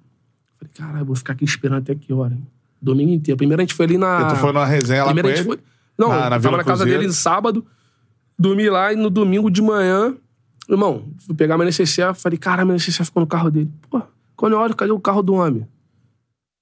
falei, 0.59 0.73
caralho, 0.75 1.05
vou 1.07 1.17
ficar 1.17 1.33
aqui 1.35 1.45
esperando 1.45 1.79
até 1.79 1.95
que 1.95 2.13
hora? 2.13 2.35
hein? 2.35 2.47
Domingo 2.81 3.11
inteiro. 3.13 3.37
Primeiro 3.37 3.61
a 3.61 3.65
gente 3.65 3.75
foi 3.75 3.85
ali 3.87 3.99
na. 3.99 4.25
Tu 4.31 4.37
foi 4.37 4.53
numa 4.53 4.65
resenha 4.65 5.05
lá 5.05 5.09
com 5.11 5.15
Primeiro 5.15 5.29
a 5.29 5.31
ele? 5.33 5.39
gente 5.39 5.47
foi. 5.47 5.59
Não, 5.99 6.09
Na- 6.09 6.17
na 6.17 6.23
tava 6.31 6.39
Vila 6.39 6.57
na 6.57 6.65
casa 6.65 6.79
Cruzeiro? 6.79 6.99
dele 7.01 7.09
no 7.09 7.13
sábado, 7.15 7.67
dormi 8.41 8.71
lá 8.71 8.91
e 8.91 8.97
no 8.97 9.11
domingo 9.11 9.51
de 9.51 9.61
manhã, 9.61 10.17
irmão, 10.67 11.05
fui 11.19 11.35
pegar 11.35 11.59
minha 11.59 11.67
necessaire, 11.67 12.15
falei, 12.15 12.39
cara, 12.39 12.65
minha 12.65 12.73
necessaire 12.73 13.05
ficou 13.05 13.21
no 13.21 13.27
carro 13.27 13.51
dele. 13.51 13.71
Pô, 13.91 14.01
quando 14.35 14.55
eu 14.55 14.59
olho, 14.59 14.75
cadê 14.75 14.91
o 14.91 14.99
carro 14.99 15.23
do 15.23 15.35
homem? 15.35 15.69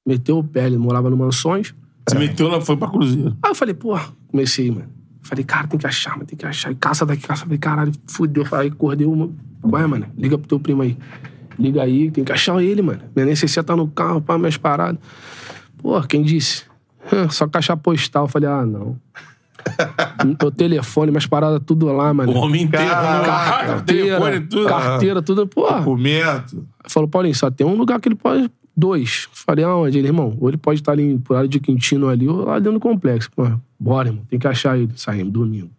Meteu 0.05 0.39
o 0.39 0.45
pé, 0.45 0.67
ele 0.67 0.77
morava 0.77 1.09
no 1.09 1.17
Mansões. 1.17 1.73
Se 2.09 2.19
meteu 2.19 2.49
lá, 2.49 2.61
foi 2.61 2.77
pra 2.77 2.89
cruzeiro. 2.89 3.37
Aí 3.41 3.51
eu 3.51 3.55
falei, 3.55 3.75
pô, 3.75 3.97
comecei, 4.27 4.71
mano. 4.71 4.89
Falei, 5.23 5.45
cara, 5.45 5.69
tem 5.69 5.79
que 5.79 5.87
achar, 5.87 6.13
mano, 6.13 6.25
tem 6.25 6.37
que 6.37 6.47
achar. 6.47 6.73
E 6.73 6.75
caça 6.75 7.05
daqui, 7.05 7.27
caça. 7.27 7.43
Falei, 7.43 7.59
caralho, 7.59 7.93
fudeu. 8.07 8.45
Aí 8.53 8.69
acordei 8.69 9.07
uma. 9.07 9.31
Qual 9.61 9.81
é, 9.81 9.87
mano? 9.87 10.07
Liga 10.17 10.39
pro 10.39 10.49
teu 10.49 10.59
primo 10.59 10.83
aí. 10.83 10.97
Liga 11.59 11.83
aí, 11.83 12.11
tem 12.11 12.25
que 12.25 12.33
achar 12.33 12.61
ele, 12.63 12.81
mano. 12.81 13.03
Minha 13.15 13.27
necessaire 13.27 13.67
tá 13.67 13.77
no 13.77 13.87
carro, 13.87 14.23
pá, 14.23 14.39
minhas 14.39 14.57
paradas. 14.57 14.99
Pô, 15.77 16.01
quem 16.03 16.23
disse? 16.23 16.65
Só 17.31 17.47
caixa 17.47 17.77
postal. 17.77 18.25
Eu 18.25 18.29
falei, 18.29 18.49
ah, 18.49 18.65
não. 18.65 18.99
Meu 20.25 20.51
telefone, 20.51 21.11
minhas 21.11 21.27
paradas 21.27 21.61
tudo 21.65 21.87
lá, 21.87 22.13
mano. 22.13 22.33
O 22.33 22.37
homem 22.37 22.63
inteiro. 22.63 22.89
Caraca, 22.89 23.77
no 23.77 23.83
telefone, 23.83 24.41
tudo. 24.41 24.69
Carteira, 24.69 25.23
tudo. 25.23 25.47
Pô, 25.47 25.71
Documento. 25.71 26.67
Falou, 26.87 27.09
Paulinho, 27.09 27.35
só 27.35 27.51
tem 27.51 27.67
um 27.67 27.75
lugar 27.77 28.01
que 28.01 28.09
ele 28.09 28.15
pode. 28.15 28.51
Dois. 28.77 29.29
Falei, 29.33 29.65
aonde? 29.65 29.99
Ele, 29.99 30.09
irmão, 30.09 30.37
ou 30.41 30.49
ele 30.49 30.57
pode 30.57 30.81
estar 30.81 30.93
ali 30.93 31.19
por 31.19 31.37
área 31.37 31.49
de 31.49 31.59
Quintino 31.59 32.09
ali, 32.09 32.29
ou 32.29 32.45
lá 32.45 32.59
dentro 32.59 32.75
do 32.75 32.81
complexo. 32.81 33.29
Pô, 33.35 33.51
bora, 33.79 34.09
irmão, 34.09 34.25
tem 34.29 34.39
que 34.39 34.47
achar 34.47 34.79
ele. 34.79 34.93
Saímos, 34.95 35.33
domingo. 35.33 35.71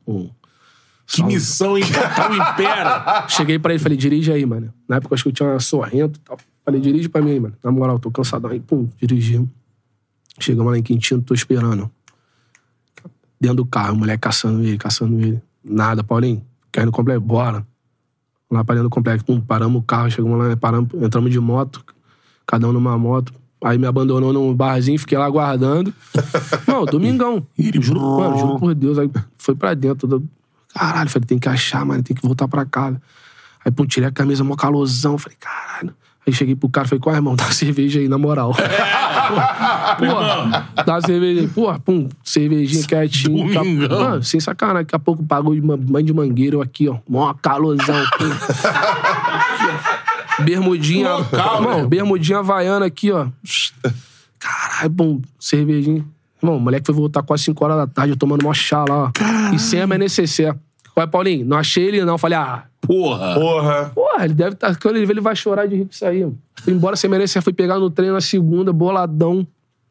Que 1.07 1.23
missão 1.23 1.75
total 1.79 2.35
impera. 2.35 3.25
Cheguei 3.29 3.57
pra 3.57 3.73
ele, 3.73 3.81
falei, 3.81 3.97
dirige 3.97 4.31
aí, 4.31 4.45
mano. 4.45 4.71
Na 4.87 4.97
época, 4.97 5.15
acho 5.15 5.23
que 5.23 5.29
eu 5.29 5.33
tinha 5.33 5.49
uma 5.49 5.59
sorrento 5.59 6.17
e 6.17 6.19
tal. 6.19 6.37
Falei, 6.63 6.79
dirige 6.79 7.09
pra 7.09 7.21
mim 7.21 7.31
aí, 7.31 7.39
mano. 7.39 7.55
Na 7.63 7.71
moral, 7.71 7.97
tô 7.97 8.11
cansadão. 8.11 8.51
Aí, 8.51 8.59
pum, 8.59 8.87
dirigimos. 8.97 9.49
Chegamos 10.39 10.71
lá 10.71 10.77
em 10.77 10.83
Quintino, 10.83 11.21
tô 11.21 11.33
esperando. 11.33 11.89
Dentro 13.39 13.57
do 13.57 13.65
carro, 13.65 13.95
moleque 13.95 14.19
caçando 14.19 14.61
ele, 14.61 14.77
caçando 14.77 15.19
ele. 15.19 15.41
Nada, 15.63 16.03
Paulinho. 16.03 16.43
Quer 16.71 16.81
ir 16.81 16.85
no 16.85 16.91
complexo? 16.91 17.21
Bora. 17.21 17.65
Lá 18.51 18.63
pra 18.63 18.75
dentro 18.75 18.89
do 18.89 18.93
complexo. 18.93 19.25
Pum, 19.25 19.39
paramos 19.39 19.81
o 19.81 19.83
carro, 19.83 20.09
chegamos 20.11 20.37
lá, 20.37 20.55
paramos, 20.57 20.89
entramos 20.95 21.31
de 21.31 21.39
moto. 21.39 21.83
Cada 22.45 22.67
um 22.67 22.73
numa 22.73 22.97
moto. 22.97 23.33
Aí 23.63 23.77
me 23.77 23.85
abandonou 23.85 24.31
num 24.31 24.53
barzinho, 24.53 24.97
fiquei 24.97 25.17
lá 25.17 25.25
aguardando. 25.25 25.93
Não, 26.65 26.85
domingão. 26.85 27.45
Juro, 27.57 27.99
mano, 27.99 28.37
juro 28.37 28.59
por 28.59 28.73
Deus. 28.73 28.97
Aí 28.97 29.09
foi 29.37 29.53
pra 29.53 29.73
dentro. 29.73 30.07
Do... 30.07 30.29
Caralho, 30.73 31.09
falei, 31.09 31.25
tem 31.25 31.37
que 31.37 31.49
achar, 31.49 31.85
mano, 31.85 32.01
tem 32.01 32.15
que 32.15 32.25
voltar 32.25 32.47
pra 32.47 32.65
casa. 32.65 33.01
Aí, 33.63 33.71
pum, 33.71 33.85
tirei 33.85 34.07
a 34.07 34.11
camisa, 34.11 34.43
mó 34.43 34.55
calorzão. 34.55 35.17
Falei, 35.17 35.37
caralho. 35.39 35.93
Aí 36.25 36.33
cheguei 36.33 36.55
pro 36.55 36.69
cara, 36.69 36.87
falei, 36.87 37.01
qual 37.01 37.13
é, 37.13 37.17
irmão? 37.17 37.35
Dá 37.35 37.43
uma 37.45 37.51
cerveja 37.53 37.99
aí, 37.99 38.07
na 38.07 38.17
moral. 38.17 38.53
Porra, 39.97 40.67
dá 40.85 40.93
uma 40.95 41.01
cerveja. 41.01 41.49
Porra, 41.53 41.79
pum, 41.79 42.09
cervejinha 42.23 42.85
quietinho. 42.85 43.45
Daqui 43.45 43.57
a- 43.57 43.61
Domingão. 43.61 43.99
Mano, 43.99 44.23
sem 44.23 44.39
sacanagem. 44.39 44.83
Daqui 44.83 44.95
a 44.95 44.99
pouco 44.99 45.23
pagou 45.23 45.53
de 45.55 45.61
mãe 45.61 46.03
de 46.03 46.13
mangueira, 46.13 46.55
eu 46.55 46.61
aqui, 46.61 46.87
ó. 46.87 46.97
Mó 47.07 47.33
calorzão. 47.33 47.95
Bermudinha. 50.43 51.13
Local, 51.15 51.61
né? 51.61 51.85
bermudinha 51.87 52.39
havaiana 52.39 52.85
aqui, 52.85 53.11
ó. 53.11 53.27
Caralho, 54.39 54.89
bom, 54.89 55.21
cervejinha. 55.39 56.05
Irmão, 56.41 56.57
o 56.57 56.59
moleque 56.59 56.85
foi 56.85 56.95
voltar 56.95 57.21
quase 57.23 57.43
5 57.43 57.63
horas 57.65 57.77
da 57.77 57.87
tarde, 57.87 58.13
eu 58.13 58.17
tomando 58.17 58.43
mó 58.43 58.53
chá 58.53 58.85
lá, 58.87 59.05
ó. 59.05 59.11
E 59.53 59.59
sem 59.59 59.81
a 59.81 59.87
minha 59.87 59.97
necessaire. 59.99 60.57
Paulinho, 61.11 61.45
não 61.45 61.57
achei 61.57 61.85
ele 61.85 62.03
não. 62.03 62.17
Falei, 62.17 62.37
ah, 62.37 62.63
Porra. 62.81 63.33
Porra. 63.35 63.91
porra, 63.93 64.25
ele 64.25 64.33
deve 64.33 64.53
estar. 64.53 64.75
Quando 64.79 64.95
ele 64.95 65.05
vê, 65.05 65.13
ele 65.13 65.21
vai 65.21 65.35
chorar 65.35 65.67
de 65.67 65.75
rir 65.75 65.85
com 65.85 65.91
isso 65.91 66.05
aí. 66.05 66.27
Fui 66.55 66.73
embora 66.73 66.95
sem 66.95 67.09
minha 67.09 67.19
necessaire, 67.19 67.43
fui 67.43 67.53
pegar 67.53 67.77
no 67.77 67.89
treino 67.89 68.13
na 68.13 68.21
segunda, 68.21 68.73
boladão. 68.73 69.45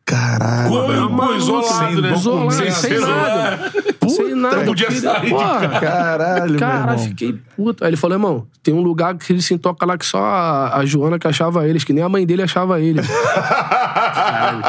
Caralho. 0.09 0.71
Como 0.71 1.35
isolado, 1.35 2.01
né? 2.01 2.13
isolado, 2.15 2.51
Sem 2.53 2.71
sem 2.71 2.99
nada. 2.99 3.71
sem 4.09 4.35
nada. 4.35 4.57
não 4.57 4.65
podia 4.65 4.87
queria- 4.87 5.03
sair 5.03 5.21
de 5.27 5.29
Porra, 5.31 5.69
Caralho, 5.81 6.51
meu 6.53 6.59
Caralho, 6.59 6.99
fiquei 7.01 7.39
puto. 7.55 7.85
Aí 7.85 7.91
ele 7.91 7.97
falou, 7.99 8.17
irmão, 8.17 8.47
tem 8.63 8.73
um 8.73 8.81
lugar 8.81 9.15
que 9.17 9.31
ele 9.31 9.43
se 9.43 9.59
toca 9.59 9.85
lá 9.85 9.99
que 9.99 10.07
só 10.07 10.19
a, 10.25 10.79
a 10.79 10.87
Joana 10.87 11.19
que 11.19 11.29
achava 11.29 11.69
eles, 11.69 11.85
que 11.85 11.93
nem 11.93 12.03
a 12.03 12.09
mãe 12.09 12.25
dele 12.25 12.41
achava 12.43 12.81
ele. 12.81 13.03
Caralho. 13.03 14.63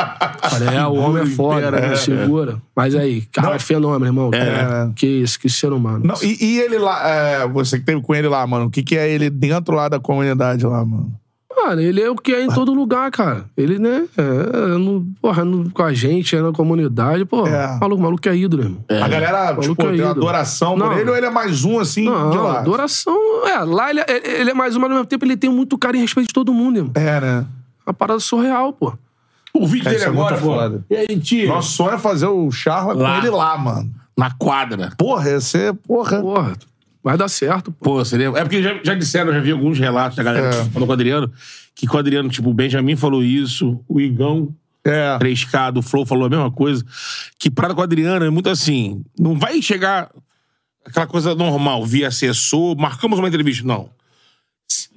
Falei, 0.49 0.75
é, 0.75 0.85
o 0.85 0.93
homem 0.95 1.23
é 1.23 1.25
foda, 1.25 1.71
né? 1.71 1.95
segura. 1.95 2.57
Mas 2.75 2.93
aí, 2.95 3.21
cara, 3.31 3.55
é 3.55 3.59
fenômeno, 3.59 4.05
irmão. 4.07 4.31
É. 4.33 4.91
Que 4.95 5.07
isso, 5.07 5.39
que 5.39 5.47
ser 5.49 5.71
humano. 5.71 6.01
Não, 6.03 6.15
e, 6.21 6.37
e 6.43 6.59
ele 6.59 6.77
lá, 6.77 7.07
é, 7.07 7.47
você 7.47 7.79
que 7.79 7.85
teve 7.85 8.01
com 8.01 8.13
ele 8.13 8.27
lá, 8.27 8.45
mano, 8.45 8.65
o 8.65 8.69
que, 8.69 8.83
que 8.83 8.97
é 8.97 9.09
ele 9.09 9.29
dentro 9.29 9.73
lá 9.75 9.87
da 9.87 9.99
comunidade 10.01 10.65
lá, 10.65 10.83
mano? 10.83 11.13
Mano, 11.65 11.81
ele 11.81 12.01
é 12.01 12.09
o 12.09 12.15
que 12.15 12.33
é 12.33 12.43
em 12.43 12.47
todo 12.47 12.73
lugar, 12.73 13.11
cara. 13.11 13.45
Ele, 13.57 13.77
né, 13.79 14.05
é, 14.17 14.77
no, 14.77 15.05
porra, 15.21 15.43
no- 15.43 15.69
com 15.71 15.83
a 15.83 15.93
gente, 15.93 16.35
é 16.35 16.41
na 16.41 16.51
comunidade, 16.51 17.25
pô. 17.25 17.45
É. 17.47 17.77
Maluco, 17.79 18.01
maluco 18.01 18.29
é 18.29 18.35
ídolo, 18.35 18.63
irmão. 18.63 18.83
A 18.89 19.07
galera, 19.07 19.45
Maluco 19.53 19.61
tipo, 19.69 19.81
é 19.87 19.91
tem 19.91 20.01
uma 20.01 20.11
adoração 20.11 20.77
por 20.77 20.85
Não. 20.89 20.97
ele 20.97 21.09
ou 21.09 21.15
ele 21.17 21.25
é 21.25 21.29
mais 21.29 21.63
um, 21.65 21.79
assim, 21.79 22.03
de 22.03 22.09
Não, 22.09 22.43
lá? 22.43 22.59
adoração. 22.59 23.17
É, 23.47 23.57
lá 23.59 23.89
ele, 23.89 23.99
é- 24.01 24.41
ele 24.41 24.51
é 24.51 24.53
mais 24.53 24.75
um, 24.75 24.79
mas 24.79 24.89
ao 24.89 24.95
mesmo 24.97 25.05
tempo 25.07 25.25
ele 25.25 25.35
tem 25.37 25.49
muito 25.49 25.77
carinho 25.77 26.01
e 26.01 26.05
respeito 26.05 26.27
de 26.27 26.33
todo 26.33 26.53
mundo, 26.53 26.77
irmão. 26.77 26.91
É, 26.95 27.19
né? 27.19 27.45
Uma 27.85 27.93
parada 27.93 28.19
surreal, 28.19 28.71
pô. 28.73 28.93
O 29.53 29.65
vídeo 29.67 29.87
É, 29.87 29.91
dele 29.91 30.03
é 30.03 30.07
agora, 30.07 30.35
muito 30.35 30.45
pô. 30.47 30.55
foda. 30.55 30.85
E 30.89 30.95
aí, 30.95 31.19
tio? 31.19 31.47
Nosso 31.49 31.71
sonho 31.71 31.93
é 31.95 31.97
fazer 31.97 32.27
o 32.27 32.49
Charla 32.51 32.93
com 32.95 33.17
ele 33.17 33.29
lá, 33.31 33.57
mano. 33.57 33.89
Na 34.17 34.31
quadra. 34.31 34.91
Porra, 34.97 35.29
ia 35.29 35.41
ser, 35.41 35.73
porra. 35.73 36.21
Porra, 36.21 36.53
vai 37.09 37.17
dar 37.17 37.27
certo, 37.27 37.71
pô. 37.71 37.95
Pô, 37.95 38.05
seria. 38.05 38.27
É 38.27 38.41
porque 38.43 38.61
já, 38.63 38.79
já 38.83 38.93
disseram, 38.95 39.33
já 39.33 39.39
vi 39.39 39.51
alguns 39.51 39.77
relatos 39.79 40.15
da 40.17 40.23
galera 40.23 40.47
É. 40.55 40.63
que 40.65 40.69
falou 40.71 40.85
com 40.87 40.91
o 40.91 40.93
Adriano, 40.93 41.31
que 41.75 41.87
com 41.87 41.97
o 41.97 41.99
Adriano, 41.99 42.29
tipo, 42.29 42.49
o 42.49 42.53
Benjamin 42.53 42.95
falou 42.95 43.23
isso, 43.23 43.79
o 43.87 43.99
Igão, 44.01 44.53
É. 44.83 45.17
3K 45.19 45.71
do 45.71 45.81
Flow 45.81 46.05
falou 46.05 46.25
a 46.25 46.29
mesma 46.29 46.49
coisa. 46.51 46.83
Que 47.37 47.49
parada 47.51 47.73
com 47.75 47.81
o 47.81 47.83
Adriano 47.83 48.25
é 48.25 48.29
muito 48.29 48.49
assim. 48.49 49.03
Não 49.17 49.37
vai 49.37 49.61
chegar 49.61 50.09
aquela 50.85 51.05
coisa 51.07 51.35
normal, 51.35 51.85
via 51.85 52.07
assessor, 52.07 52.77
marcamos 52.77 53.19
uma 53.19 53.27
entrevista. 53.27 53.65
Não. 53.67 53.89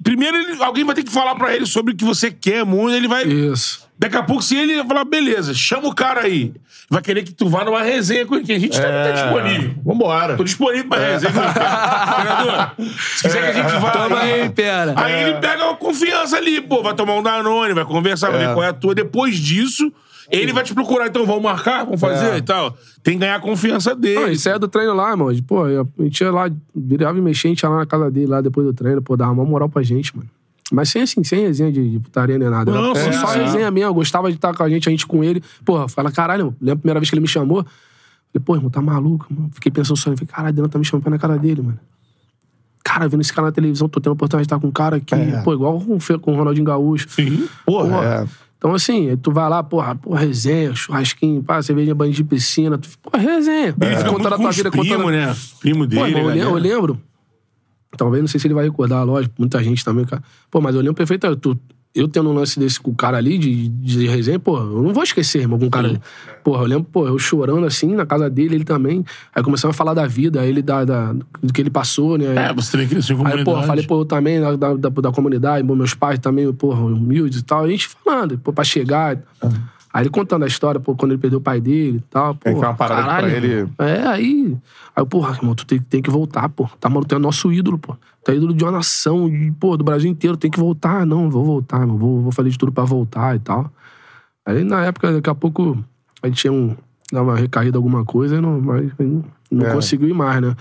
Primeiro, 0.01 0.35
ele- 0.37 0.63
alguém 0.63 0.83
vai 0.83 0.95
ter 0.95 1.03
que 1.03 1.11
falar 1.11 1.35
pra 1.35 1.55
ele 1.55 1.65
sobre 1.65 1.93
o 1.93 1.95
que 1.95 2.03
você 2.03 2.29
quer 2.31 2.65
muito, 2.65 2.95
ele 2.95 3.07
vai. 3.07 3.23
Isso. 3.25 3.82
Daqui 3.97 4.17
a 4.17 4.23
pouco, 4.23 4.41
se 4.41 4.55
ele 4.55 4.83
falar, 4.85 5.05
beleza, 5.05 5.53
chama 5.53 5.87
o 5.87 5.95
cara 5.95 6.21
aí. 6.21 6.53
Vai 6.89 7.01
querer 7.01 7.23
que 7.23 7.31
tu 7.31 7.47
vá 7.47 7.63
numa 7.63 7.81
resenha 7.83 8.25
com 8.25 8.35
ele, 8.35 8.43
que 8.43 8.51
a 8.51 8.59
gente 8.59 8.79
tá, 8.79 8.87
tá 8.87 9.11
disponível. 9.11 9.75
Vambora. 9.83 10.35
Tô 10.35 10.43
disponível 10.43 10.89
pra 10.89 10.99
resenha 10.99 11.31
com 11.31 11.39
ele. 11.39 11.53
Treinador, 11.53 12.71
se 13.15 13.23
quiser 13.23 13.53
que 13.53 13.59
a 13.59 13.63
gente 13.63 13.79
vá. 13.81 13.91
Tamo 13.91 14.15
aí, 14.15 14.49
pera. 14.49 14.93
Aí 14.97 15.23
ele 15.23 15.39
pega 15.39 15.63
uma 15.65 15.75
confiança 15.75 16.37
ali, 16.37 16.59
pô, 16.59 16.81
vai 16.81 16.93
tomar 16.93 17.15
um 17.15 17.23
Danone, 17.23 17.73
vai 17.73 17.85
conversar, 17.85 18.31
vai 18.31 18.39
ver 18.47 18.53
qual 18.53 18.63
é 18.63 18.69
a 18.69 18.73
tua. 18.73 18.93
Depois 18.95 19.37
disso, 19.37 19.91
ele 20.29 20.51
vai 20.51 20.63
te 20.63 20.73
procurar, 20.73 21.07
então 21.07 21.25
vamos 21.25 21.43
marcar, 21.43 21.85
vamos 21.85 22.01
fazer 22.01 22.35
e 22.35 22.41
tal. 22.41 22.75
Tem 23.03 23.13
que 23.13 23.19
ganhar 23.19 23.35
a 23.35 23.39
confiança 23.39 23.91
Não, 23.91 24.01
dele. 24.01 24.31
isso 24.31 24.49
é 24.49 24.57
do 24.57 24.67
treino 24.67 24.93
lá, 24.93 25.11
irmão. 25.11 25.29
Pô, 25.47 25.63
a 25.65 25.85
gente 26.03 26.21
ia 26.21 26.31
lá, 26.31 26.49
virava 26.75 27.17
e 27.17 27.21
mexia, 27.21 27.49
a 27.49 27.53
gente 27.53 27.61
ia 27.61 27.69
lá 27.69 27.77
na 27.77 27.85
casa 27.85 28.09
dele, 28.09 28.27
lá 28.27 28.41
depois 28.41 28.65
do 28.65 28.73
treino, 28.73 29.01
pô, 29.01 29.15
dava 29.15 29.31
uma 29.31 29.45
moral 29.45 29.69
pra 29.69 29.83
gente, 29.83 30.15
mano. 30.15 30.29
Mas 30.73 30.89
sem 30.89 31.03
assim, 31.03 31.23
sem 31.23 31.41
resenha 31.41 31.71
de, 31.71 31.87
de 31.91 31.99
putaria 31.99 32.37
nem 32.37 32.49
nada. 32.49 32.71
Não, 32.71 32.95
Era 32.95 33.13
sim, 33.13 33.19
só 33.19 33.27
resenha 33.27 33.69
mesmo. 33.69 33.89
Eu 33.89 33.93
gostava 33.93 34.29
de 34.29 34.35
estar 34.37 34.53
com 34.55 34.63
a 34.63 34.69
gente, 34.69 34.89
a 34.89 34.91
gente 34.91 35.05
com 35.05 35.23
ele. 35.23 35.43
Porra, 35.63 35.87
fala, 35.87 36.11
caralho, 36.11 36.45
mano. 36.45 36.57
lembra 36.59 36.73
a 36.73 36.77
primeira 36.77 36.99
vez 36.99 37.09
que 37.09 37.15
ele 37.15 37.21
me 37.21 37.27
chamou? 37.27 37.63
Falei, 37.63 38.43
pô, 38.43 38.55
irmão, 38.55 38.69
tá 38.71 38.81
maluco, 38.81 39.27
mano. 39.29 39.49
Fiquei 39.53 39.71
pensando 39.71 39.95
só, 39.97 40.03
falei, 40.11 40.17
caralho, 40.25 40.49
Adriano 40.49 40.69
tá 40.69 40.79
me 40.79 40.85
chamando 40.85 41.03
pra 41.03 41.11
na 41.11 41.19
cara 41.19 41.37
dele, 41.37 41.61
mano. 41.61 41.79
Cara, 42.83 43.07
vendo 43.07 43.21
esse 43.21 43.31
cara 43.31 43.47
na 43.47 43.51
televisão, 43.51 43.87
tô 43.87 44.01
tendo 44.01 44.11
a 44.11 44.13
oportunidade 44.13 44.47
de 44.47 44.53
estar 44.53 44.59
com 44.59 44.67
um 44.67 44.71
cara 44.71 44.97
aqui, 44.97 45.15
É. 45.15 45.41
pô, 45.41 45.53
igual 45.53 45.79
com, 45.79 45.97
com 46.19 46.33
o 46.33 46.35
Ronaldinho 46.35 46.65
Gaúcho. 46.65 47.07
Sim. 47.09 47.47
Porra, 47.65 47.89
Porra. 47.89 48.05
é. 48.29 48.43
Então, 48.57 48.73
assim, 48.73 49.15
tu 49.21 49.31
vai 49.31 49.49
lá, 49.49 49.61
porra, 49.61 49.93
porra, 49.95 50.21
resenha, 50.21 50.73
churrasquinho, 50.73 51.43
pá, 51.43 51.61
cerveja, 51.61 51.93
banho 51.93 52.11
de 52.13 52.23
piscina, 52.23 52.77
tu, 52.77 52.89
porra, 53.01 53.17
resenha. 53.21 53.75
Muito 53.77 54.09
Contando 54.09 54.33
a 54.33 54.37
tua 54.37 54.51
vida, 54.51 54.71
primo, 54.71 54.85
contando... 54.85 55.11
né? 55.11 55.35
Primo 55.59 55.85
dele, 55.85 56.01
Pô, 56.01 56.07
irmão, 56.07 56.23
galera. 56.27 56.39
eu 56.49 56.53
lembro. 56.55 57.01
Talvez, 57.97 58.21
não 58.21 58.27
sei 58.27 58.39
se 58.39 58.47
ele 58.47 58.53
vai 58.53 58.65
recordar, 58.65 59.05
lógico, 59.05 59.33
muita 59.37 59.61
gente 59.63 59.83
também, 59.85 60.05
cara. 60.05 60.23
Pô, 60.49 60.59
mas 60.61 60.73
eu 60.75 60.81
lembro 60.81 60.95
perfeitamente. 60.95 61.41
Tu, 61.41 61.57
eu 61.95 62.07
tendo 62.07 62.27
um 62.27 62.33
lance 62.33 62.59
desse 62.59 62.79
com 62.79 62.89
o 62.89 62.95
cara 62.95 63.17
ali, 63.17 63.37
de, 63.37 63.67
de 63.69 64.07
resenha, 64.07 64.39
pô, 64.39 64.57
eu 64.57 64.81
não 64.81 64.91
vou 64.93 65.03
esquecer, 65.03 65.41
irmão, 65.41 65.59
com 65.59 65.67
o 65.67 65.69
cara. 65.69 66.01
Porra, 66.43 66.63
eu 66.63 66.67
lembro, 66.67 66.85
pô, 66.91 67.07
eu 67.07 67.19
chorando 67.19 67.65
assim 67.67 67.93
na 67.93 68.03
casa 68.03 68.27
dele, 68.31 68.55
ele 68.55 68.63
também. 68.63 69.05
Aí 69.33 69.43
começamos 69.43 69.75
a 69.75 69.77
falar 69.77 69.93
da 69.93 70.07
vida, 70.07 70.41
aí 70.41 70.49
ele 70.49 70.63
da, 70.63 70.83
da- 70.83 71.13
do 71.13 71.53
que 71.53 71.61
ele 71.61 71.69
passou, 71.69 72.17
né? 72.17 72.47
É, 72.49 72.51
você 72.53 72.71
também 72.71 72.87
cresceu 72.87 73.15
com 73.15 73.27
Aí, 73.27 73.43
porra, 73.43 73.61
falei, 73.67 73.85
pô, 73.85 74.01
eu 74.01 74.05
também, 74.05 74.41
da, 74.41 74.55
da, 74.55 74.73
da- 74.73 74.89
da 74.89 75.11
comunidade, 75.11 75.67
pô, 75.67 75.75
meus 75.75 75.93
pais 75.93 76.17
também, 76.17 76.51
porra, 76.51 76.81
humildes 76.81 77.41
e 77.41 77.43
tal. 77.43 77.63
A 77.63 77.67
gente 77.69 77.87
falando, 77.87 78.39
pô, 78.39 78.51
pra 78.51 78.63
chegar. 78.63 79.19
Aí 79.93 80.01
ele 80.01 80.09
contando 80.09 80.43
a 80.43 80.47
história, 80.47 80.79
pô, 80.79 80.95
quando 80.95 81.11
ele 81.11 81.21
perdeu 81.21 81.37
o 81.37 81.41
pai 81.41 81.61
dele 81.61 81.97
e 81.97 82.09
tal. 82.09 82.33
Pô, 82.33 82.49
É 82.49 82.53
que 82.55 82.63
é 82.63 82.67
uma 82.67 82.73
parada 82.73 83.01
que 83.03 83.07
pra 83.07 83.15
caralho, 83.21 83.35
ele-. 83.35 83.69
É, 83.77 84.07
aí. 84.07 84.57
Aí, 84.95 85.05
porra, 85.05 85.35
irmão, 85.35 85.53
tu 85.53 85.67
tem, 85.67 85.79
tem 85.79 86.01
que 86.01 86.09
voltar, 86.09 86.49
pô. 86.49 86.67
Tá, 86.79 86.89
mano, 86.89 87.05
tu 87.05 87.13
é 87.13 87.19
nosso 87.19 87.51
ídolo, 87.53 87.77
pô. 87.77 87.95
Tu 88.25 88.31
é 88.31 88.35
ídolo 88.35 88.53
de 88.55 88.63
uma 88.63 88.71
nação, 88.71 89.29
de, 89.29 89.51
pô, 89.59 89.77
do 89.77 89.83
Brasil 89.83 90.09
inteiro, 90.09 90.35
tem 90.35 90.49
que 90.49 90.59
voltar. 90.59 91.05
Não, 91.05 91.29
vou 91.29 91.45
voltar, 91.45 91.81
irmão. 91.81 91.95
Vou, 91.97 92.21
vou 92.21 92.31
fazer 92.31 92.49
de 92.49 92.57
tudo 92.57 92.71
pra 92.71 92.83
voltar 92.83 93.35
e 93.35 93.39
tal. 93.39 93.69
Aí, 94.45 94.63
na 94.63 94.83
época, 94.83 95.13
daqui 95.13 95.29
a 95.29 95.35
pouco, 95.35 95.77
a 96.23 96.27
gente 96.27 96.37
tinha 96.41 96.51
um. 96.53 96.75
Dar 97.11 97.21
uma 97.21 97.35
recaída, 97.35 97.77
alguma 97.77 98.03
coisa, 98.03 98.41
não, 98.41 98.59
mas 98.59 98.91
não, 98.97 99.23
não 99.51 99.65
É. 99.67 99.73
conseguiu 99.73 100.09
ir 100.09 100.13
mais, 100.15 100.41
né? 100.41 100.55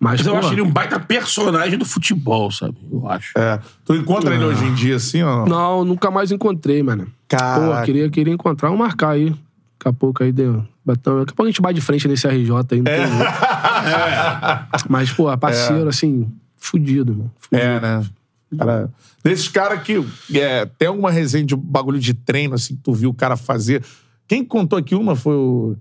Mas, 0.00 0.20
Mas 0.20 0.26
eu 0.26 0.32
pô, 0.32 0.38
acho 0.38 0.54
ele 0.54 0.62
um 0.62 0.70
baita 0.70 0.98
personagem 0.98 1.78
do 1.78 1.84
futebol, 1.84 2.50
sabe? 2.50 2.74
Eu 2.90 3.06
acho. 3.06 3.38
É. 3.38 3.60
Tu 3.84 3.94
encontra 3.94 4.34
ele 4.34 4.44
hoje 4.44 4.64
em 4.64 4.72
dia 4.72 4.96
assim, 4.96 5.22
ó? 5.22 5.44
Não, 5.46 5.84
nunca 5.84 6.10
mais 6.10 6.32
encontrei, 6.32 6.82
mano. 6.82 7.06
Caraca. 7.28 7.80
Pô, 7.80 7.84
queria, 7.84 8.08
queria 8.08 8.32
encontrar, 8.32 8.70
vamos 8.70 8.82
marcar 8.82 9.10
aí. 9.10 9.28
Daqui 9.28 9.88
a 9.88 9.92
pouco 9.92 10.24
aí 10.24 10.32
deu. 10.32 10.64
Batão. 10.82 11.18
Daqui 11.18 11.32
a 11.32 11.36
pouco 11.36 11.42
a 11.42 11.50
gente 11.50 11.60
bate 11.60 11.74
de 11.74 11.82
frente 11.82 12.08
nesse 12.08 12.26
RJ 12.26 12.32
aí, 12.32 12.46
não 12.46 12.64
tem 12.64 12.82
jeito. 12.82 13.12
Mas, 14.88 15.12
pô, 15.12 15.36
parceiro, 15.36 15.90
assim, 15.90 16.32
fudido, 16.56 17.14
mano. 17.14 17.32
Fudido. 17.38 17.62
É, 17.62 17.80
né? 17.80 18.02
Cara, 18.56 18.90
desses 19.22 19.48
caras 19.48 19.82
que 19.82 20.02
é, 20.34 20.64
tem 20.64 20.88
alguma 20.88 21.10
resenha 21.10 21.44
de 21.44 21.54
bagulho 21.54 22.00
de 22.00 22.14
treino, 22.14 22.54
assim, 22.54 22.74
que 22.74 22.82
tu 22.82 22.94
viu 22.94 23.10
o 23.10 23.14
cara 23.14 23.36
fazer. 23.36 23.84
Quem 24.26 24.42
contou 24.44 24.78
aqui 24.78 24.94
uma 24.94 25.14
foi 25.14 25.34
o. 25.34 25.76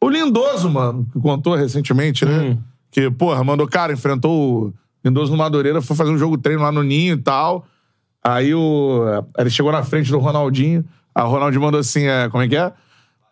O 0.00 0.08
Lindoso, 0.08 0.70
mano, 0.70 1.06
que 1.12 1.18
contou 1.18 1.56
recentemente, 1.56 2.24
né? 2.24 2.56
Que, 2.96 3.10
porra, 3.10 3.44
mandou, 3.44 3.68
cara, 3.68 3.92
enfrentou 3.92 4.68
o 4.68 4.74
Lindoso 5.04 5.30
no 5.30 5.36
Madureira, 5.36 5.82
foi 5.82 5.94
fazer 5.94 6.10
um 6.10 6.16
jogo 6.16 6.38
treino 6.38 6.62
lá 6.62 6.72
no 6.72 6.82
Ninho 6.82 7.12
e 7.12 7.22
tal. 7.22 7.66
Aí 8.24 8.54
o. 8.54 9.04
Ele 9.36 9.50
chegou 9.50 9.70
na 9.70 9.82
frente 9.82 10.10
do 10.10 10.18
Ronaldinho. 10.18 10.82
A 11.14 11.20
Ronaldinho 11.20 11.60
mandou 11.60 11.78
assim: 11.78 12.06
é, 12.06 12.30
como 12.30 12.42
é 12.42 12.48
que 12.48 12.56
é? 12.56 12.72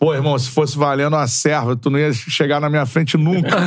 Pô, 0.05 0.15
irmão, 0.15 0.39
se 0.39 0.51
fosse 0.51 0.77
valendo 0.77 1.17
a 1.17 1.27
serva, 1.27 1.75
tu 1.75 1.89
não 1.89 1.99
ia 1.99 2.13
chegar 2.13 2.61
na 2.61 2.69
minha 2.69 2.85
frente 2.85 3.17
nunca. 3.17 3.57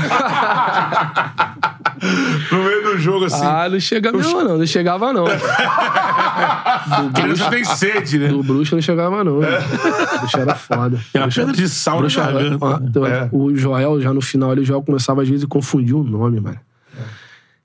no 2.52 2.64
meio 2.64 2.84
do 2.84 3.00
jogo, 3.00 3.26
assim. 3.26 3.44
Ah, 3.44 3.68
não 3.68 3.80
chega 3.80 4.12
mesmo, 4.12 4.44
não. 4.44 4.56
Não 4.60 4.68
chegava, 4.68 5.12
não. 5.12 5.26
Criança 7.16 7.50
tem 7.50 7.64
sede, 7.64 8.20
né? 8.20 8.28
Do 8.28 8.44
bruxo 8.44 8.76
não 8.76 8.82
chegava, 8.84 9.24
não. 9.24 9.40
né? 9.40 9.48
O 9.48 10.20
bruxo 10.20 10.38
era 10.38 10.54
foda. 10.54 11.00
Tem 11.12 11.20
uma 11.24 11.28
pedra 11.28 11.54
de 11.54 11.68
sal 11.68 11.96
na 11.96 12.02
Bruxo 12.02 12.20
era- 12.20 12.32
garganta. 12.34 12.66
ó, 12.66 12.78
né? 12.80 12.86
então, 12.88 13.06
É. 13.08 13.30
O 13.32 13.56
Joel, 13.56 14.00
já 14.00 14.14
no 14.14 14.22
final, 14.22 14.52
ele, 14.52 14.62
o 14.62 14.66
Joel 14.66 14.84
começava 14.84 15.24
às 15.24 15.28
vezes 15.28 15.44
a 15.44 15.48
confundir 15.48 15.96
o 15.96 16.04
nome, 16.04 16.40
mano. 16.40 16.60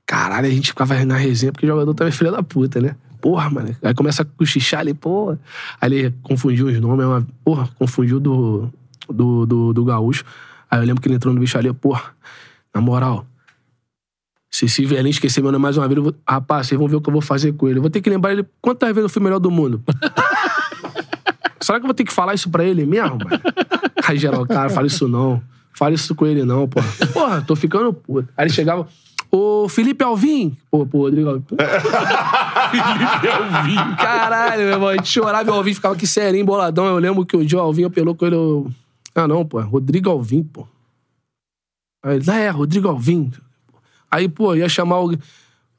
Caralho, 0.06 0.46
a 0.46 0.50
gente 0.50 0.68
ficava 0.68 0.94
na 1.04 1.18
resenha, 1.18 1.52
porque 1.52 1.66
o 1.66 1.68
jogador 1.68 1.92
também 1.92 2.08
é 2.08 2.16
filho 2.16 2.32
da 2.32 2.42
puta, 2.42 2.80
né? 2.80 2.96
Porra, 3.22 3.48
mano. 3.48 3.74
Aí 3.80 3.94
começa 3.94 4.22
a 4.22 4.24
cochichar 4.26 4.80
ali, 4.80 4.92
porra. 4.92 5.40
Aí 5.80 5.94
ele 5.94 6.14
confundiu 6.22 6.66
os 6.66 6.78
nomes, 6.80 7.06
uma, 7.06 7.26
porra, 7.42 7.68
confundiu 7.78 8.20
do, 8.20 8.68
do, 9.08 9.46
do, 9.46 9.72
do 9.72 9.84
gaúcho. 9.84 10.24
Aí 10.68 10.80
eu 10.80 10.84
lembro 10.84 11.00
que 11.00 11.08
ele 11.08 11.14
entrou 11.14 11.32
no 11.32 11.40
bicho 11.40 11.56
ali, 11.56 11.72
porra, 11.72 12.14
na 12.74 12.80
moral, 12.80 13.26
se 14.52 14.66
esse 14.66 14.84
velhinho 14.84 15.10
esquecer 15.10 15.40
meu 15.40 15.50
nome 15.50 15.62
mais 15.62 15.78
uma 15.78 15.88
vez, 15.88 15.96
eu 15.96 16.02
vou, 16.02 16.14
rapaz, 16.28 16.66
vocês 16.66 16.78
vão 16.78 16.86
ver 16.86 16.96
o 16.96 17.00
que 17.00 17.08
eu 17.08 17.12
vou 17.12 17.22
fazer 17.22 17.52
com 17.52 17.68
ele. 17.68 17.78
Eu 17.78 17.82
vou 17.82 17.90
ter 17.90 18.02
que 18.02 18.10
lembrar 18.10 18.32
ele 18.32 18.44
quantas 18.60 18.88
vezes 18.90 19.04
eu 19.04 19.08
fui 19.08 19.22
melhor 19.22 19.38
do 19.38 19.50
mundo. 19.50 19.82
Será 21.58 21.78
que 21.78 21.84
eu 21.84 21.88
vou 21.88 21.94
ter 21.94 22.04
que 22.04 22.12
falar 22.12 22.34
isso 22.34 22.50
pra 22.50 22.62
ele 22.64 22.84
mesmo, 22.84 23.18
mano? 23.18 23.40
Aí 24.06 24.18
geral, 24.18 24.44
cara, 24.46 24.68
fala 24.68 24.86
isso 24.86 25.08
não. 25.08 25.40
Fala 25.72 25.94
isso 25.94 26.14
com 26.14 26.26
ele 26.26 26.44
não, 26.44 26.68
porra. 26.68 26.88
Porra, 27.12 27.40
tô 27.40 27.56
ficando 27.56 27.94
puto. 27.94 28.28
Aí 28.36 28.46
ele 28.46 28.52
chegava, 28.52 28.86
ô 29.30 29.68
Felipe 29.68 30.04
Alvim. 30.04 30.56
Pô, 30.70 30.84
pô, 30.84 30.98
Rodrigo 30.98 31.30
Alvim. 31.30 31.44
Felipe 32.80 33.28
Alvim. 33.28 33.96
Caralho, 33.96 34.62
meu 34.62 34.72
irmão. 34.72 34.88
A 34.88 34.96
gente 34.96 35.08
chorava 35.08 35.48
e 35.48 35.52
o 35.52 35.54
Alvim 35.54 35.74
ficava 35.74 35.94
aqui 35.94 36.06
serinho, 36.06 36.44
boladão. 36.46 36.86
Eu 36.86 36.98
lembro 36.98 37.24
que 37.26 37.36
o 37.36 37.44
dia 37.44 37.58
o 37.58 37.62
Alvim 37.62 37.84
apelou 37.84 38.14
com 38.14 38.26
ele. 38.26 38.34
Eu... 38.36 38.70
Ah, 39.14 39.28
não, 39.28 39.44
pô. 39.44 39.60
Rodrigo 39.60 40.10
Alvim, 40.10 40.42
pô. 40.42 40.66
Aí 42.04 42.16
ele, 42.16 42.30
ah, 42.30 42.36
é, 42.38 42.50
Rodrigo 42.50 42.88
Alvim. 42.88 43.30
Aí, 44.10 44.28
pô, 44.28 44.54
ia 44.54 44.68
chamar 44.68 45.00
o. 45.00 45.16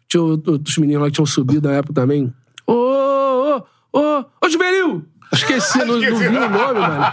Tinha 0.08 0.24
o- 0.24 0.42
os 0.66 0.78
meninos 0.78 1.02
lá 1.02 1.08
que 1.10 1.14
tinham 1.16 1.26
subido 1.26 1.68
na 1.68 1.76
época 1.76 1.94
também. 1.94 2.34
Ô, 2.68 2.74
ô, 2.74 3.64
ô, 3.92 4.26
ô, 4.42 4.50
Juvenil! 4.50 5.06
Esqueci, 5.34 5.80
não, 5.80 5.98
não 5.98 6.00
vi 6.00 6.28
o 6.28 6.32
nome, 6.32 6.50
mano. 6.80 7.06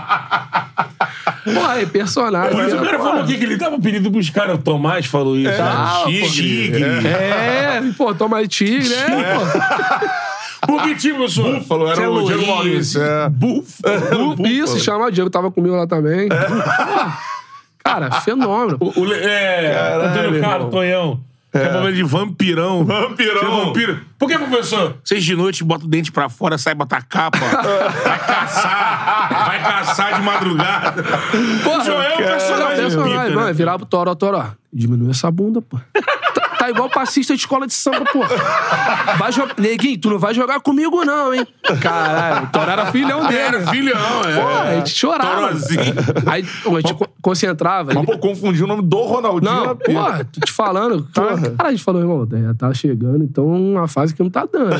Porra, 1.54 1.80
é 1.80 1.86
personagem. 1.86 2.54
Mas 2.56 2.72
o 2.72 2.76
cara 2.82 2.98
falou 2.98 3.22
aqui 3.22 3.38
que 3.38 3.44
ele 3.44 3.56
tava 3.56 3.80
pedindo 3.80 4.10
pros 4.10 4.28
caras. 4.30 4.56
O 4.56 4.58
Tomás 4.58 5.06
falou 5.06 5.36
isso. 5.36 5.50
Ah, 5.60 6.04
né? 6.06 6.20
pô. 6.20 6.28
Tigre. 6.28 6.84
É, 7.08 7.82
pô, 7.96 8.14
toma 8.14 8.38
aí 8.38 8.48
tigre, 8.48 8.92
é, 8.92 9.34
pô. 9.34 10.66
Por 10.66 10.82
que 10.82 10.94
time, 10.94 11.26
senhor? 11.28 11.58
Búfalo, 11.58 11.88
era 11.88 12.02
é 12.02 12.08
o 12.08 12.22
Diego. 12.22 12.46
Maurício. 12.46 13.02
É. 13.02 13.28
Bu- 13.30 13.64
Isso, 14.46 14.78
chama 14.78 15.06
o 15.06 15.10
Diego, 15.10 15.30
tava 15.30 15.50
comigo 15.50 15.74
lá 15.74 15.86
também. 15.86 16.28
Cara, 17.82 18.10
fenômeno. 18.20 18.76
O, 18.78 19.00
o, 19.00 19.14
é, 19.14 19.94
Antônio 20.04 20.40
Carlos, 20.40 20.70
Tonhão. 20.70 21.20
Chamava 21.52 21.88
ele 21.88 21.96
de 21.96 22.02
vampirão. 22.04 22.84
Vampirão. 22.84 23.40
Você 23.40 23.46
é 23.46 23.64
vampiro. 23.64 24.00
Por 24.18 24.28
que, 24.28 24.38
professor? 24.38 24.96
Seis 25.04 25.24
de 25.24 25.34
noite, 25.34 25.64
bota 25.64 25.84
o 25.84 25.88
dente 25.88 26.12
pra 26.12 26.28
fora, 26.28 26.56
sai 26.58 26.74
botar 26.74 27.02
capa. 27.02 27.38
vai 27.38 28.18
caçar. 28.18 29.46
Vai 29.46 29.62
caçar 29.62 30.14
de 30.16 30.22
madrugada. 30.22 31.02
O 31.02 31.84
Joel 31.84 32.02
é 32.02 32.14
um 32.14 32.16
personagem 32.18 32.84
pica, 32.90 33.28
Não, 33.30 33.44
né? 33.44 33.50
é 33.50 33.52
virar 33.52 33.76
pro 33.78 33.86
Toró, 33.86 34.14
Toró. 34.14 34.46
Diminui 34.72 35.10
essa 35.10 35.30
bunda, 35.30 35.60
pô. 35.60 35.78
Tá, 36.60 36.64
tá 36.66 36.70
igual 36.70 36.90
passista 36.90 37.32
de 37.34 37.40
escola 37.40 37.66
de 37.66 37.72
samba, 37.72 38.04
pô. 38.12 38.20
Vai 39.18 39.32
jogar. 39.32 39.54
Neguinho, 39.58 39.98
tu 39.98 40.10
não 40.10 40.18
vai 40.18 40.34
jogar 40.34 40.60
comigo, 40.60 41.04
não, 41.04 41.32
hein? 41.32 41.46
Caralho, 41.80 42.46
o 42.46 42.50
Toró 42.50 42.70
era 42.70 42.86
filhão 42.92 43.26
dele. 43.26 43.38
Era 43.40 43.66
filhão, 43.68 44.20
é. 44.26 44.40
Pô, 44.40 44.48
a 44.48 44.74
gente 44.76 44.90
chorava. 44.90 45.40
Torozinho. 45.48 45.94
Aí 46.26 46.42
pô, 46.62 46.76
a 46.76 46.80
gente 46.80 46.94
co- 46.94 47.08
concentrava. 47.22 47.92
Mas, 47.94 48.04
pô, 48.04 48.18
confundiu 48.18 48.64
o 48.64 48.68
nome 48.68 48.82
do 48.82 49.00
Ronaldinho. 49.02 49.52
Não, 49.66 49.76
porra, 49.76 50.24
tô 50.24 50.40
te 50.40 50.52
falando. 50.52 51.08
Cara, 51.14 51.36
cara, 51.52 51.68
a 51.68 51.70
gente 51.72 51.82
falou, 51.84 52.00
irmão, 52.02 52.28
é, 52.32 52.54
tá 52.54 52.72
chegando, 52.74 53.24
então 53.24 53.46
uma 53.46 53.88
fase 53.88 54.14
que 54.14 54.22
não 54.22 54.30
tá 54.30 54.46
dando. 54.50 54.70
né? 54.70 54.76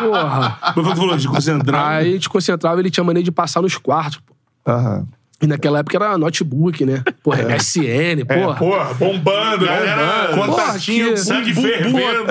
Porra. 0.00 0.58
Mas 0.76 0.86
tu 0.88 0.96
falou 0.96 1.16
de 1.16 1.28
concentrar. 1.28 1.86
Aí 1.92 2.08
a 2.08 2.12
gente 2.12 2.28
concentrava, 2.28 2.80
ele 2.80 2.90
tinha 2.90 3.04
maneira 3.04 3.24
de 3.24 3.30
passar 3.32 3.60
nos 3.60 3.76
quartos, 3.76 4.20
pô. 4.26 4.34
Aham. 4.70 5.06
E 5.42 5.46
naquela 5.46 5.78
época 5.78 5.96
era 5.96 6.18
notebook, 6.18 6.84
né? 6.84 7.02
Porra, 7.22 7.42
MSN, 7.44 8.20
É, 8.20 8.24
porra. 8.24 8.56
porra, 8.58 8.94
bombando, 8.94 9.64
galera. 9.64 10.34
Porra, 10.34 10.46
Contatinho, 10.48 11.16
sangue 11.16 11.54
fervendo. 11.54 12.24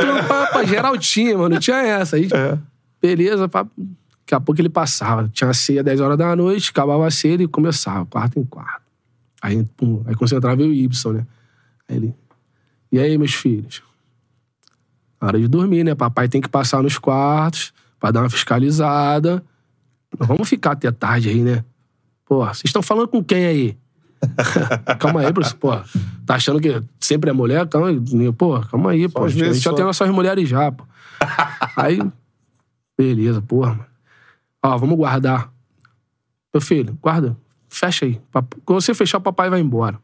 pra 0.52 0.64
geral 0.64 0.95
tinha, 0.98 1.36
mano. 1.38 1.49
Não 1.56 1.60
tinha 1.60 1.77
essa. 1.77 2.15
Aí, 2.18 2.27
Beleza, 3.02 3.49
pá. 3.49 3.64
daqui 3.64 4.36
a 4.36 4.40
pouco 4.40 4.61
ele 4.61 4.69
passava. 4.69 5.27
Tinha 5.34 5.49
a 5.49 5.53
ceia 5.53 5.81
10 5.84 5.99
horas 6.02 6.18
da 6.18 6.36
noite, 6.36 6.69
acabava 6.69 7.07
a 7.07 7.10
ceia 7.11 7.41
e 7.41 7.48
começava, 7.48 8.06
quarto 8.06 8.40
em 8.40 8.44
quarto. 8.44 8.84
Aí, 9.41 9.64
pum, 9.76 10.03
aí 10.06 10.14
concentrava 10.15 10.61
eu 10.61 10.68
e 10.68 10.69
o 10.69 10.73
Y, 10.91 11.14
né? 11.14 11.26
Aí 11.88 11.95
ele. 11.95 12.14
E 12.91 12.99
aí, 12.99 13.18
meus 13.18 13.34
filhos? 13.34 13.81
Hora 15.22 15.40
de 15.40 15.48
dormir, 15.48 15.84
né? 15.84 15.95
Papai 15.95 16.27
tem 16.27 16.40
que 16.41 16.48
passar 16.49 16.84
nos 16.84 16.98
quartos 16.98 17.73
pra 17.99 18.11
dar 18.11 18.22
uma 18.22 18.30
fiscalizada. 18.30 19.44
Não 20.19 20.27
vamos 20.27 20.48
ficar 20.48 20.72
até 20.73 20.91
tarde 20.91 21.30
aí, 21.30 21.41
né? 21.41 21.64
Pô, 22.30 22.45
vocês 22.45 22.65
estão 22.65 22.84
falando 22.84 23.07
com 23.07 23.23
quem 23.23 23.43
aí? 23.43 23.77
calma 24.99 25.22
aí, 25.22 25.34
professor. 25.34 25.57
Pô, 25.57 25.72
tá 26.27 26.35
achando 26.35 26.61
que 26.61 26.80
sempre 26.99 27.31
é 27.31 27.34
mulher? 27.34 27.68
Calma 27.68 27.88
aí. 27.88 28.31
Pô, 28.34 28.60
calma 28.61 28.91
aí, 28.91 29.10
pô. 29.10 29.26
A 29.26 29.30
gente, 29.30 29.56
só. 29.56 29.73
tem 29.73 29.84
nossas 29.84 30.07
mulheres 30.11 30.47
já, 30.47 30.72
pô. 30.72 30.84
Aí, 31.76 31.99
beleza, 32.97 33.41
porra, 33.41 33.72
mano. 33.72 33.85
Ó, 34.64 34.77
vamos 34.77 34.95
guardar. 34.95 35.51
Meu 36.53 36.61
filho, 36.61 36.97
guarda. 37.01 37.35
Fecha 37.68 38.06
aí. 38.06 38.22
Quando 38.64 38.81
você 38.81 38.93
fechar, 38.93 39.18
o 39.18 39.22
papai 39.22 39.49
vai 39.49 39.60
embora. 39.60 39.99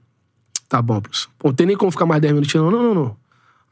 Tá 0.67 0.81
bom, 0.81 0.99
professor. 0.99 1.31
Pô, 1.37 1.49
não 1.49 1.55
tem 1.55 1.67
nem 1.67 1.77
como 1.77 1.91
ficar 1.91 2.05
mais 2.05 2.21
10 2.21 2.33
minutinhos, 2.33 2.71
não. 2.71 2.71
Não, 2.71 2.93
não, 2.93 2.95
não. 2.95 3.17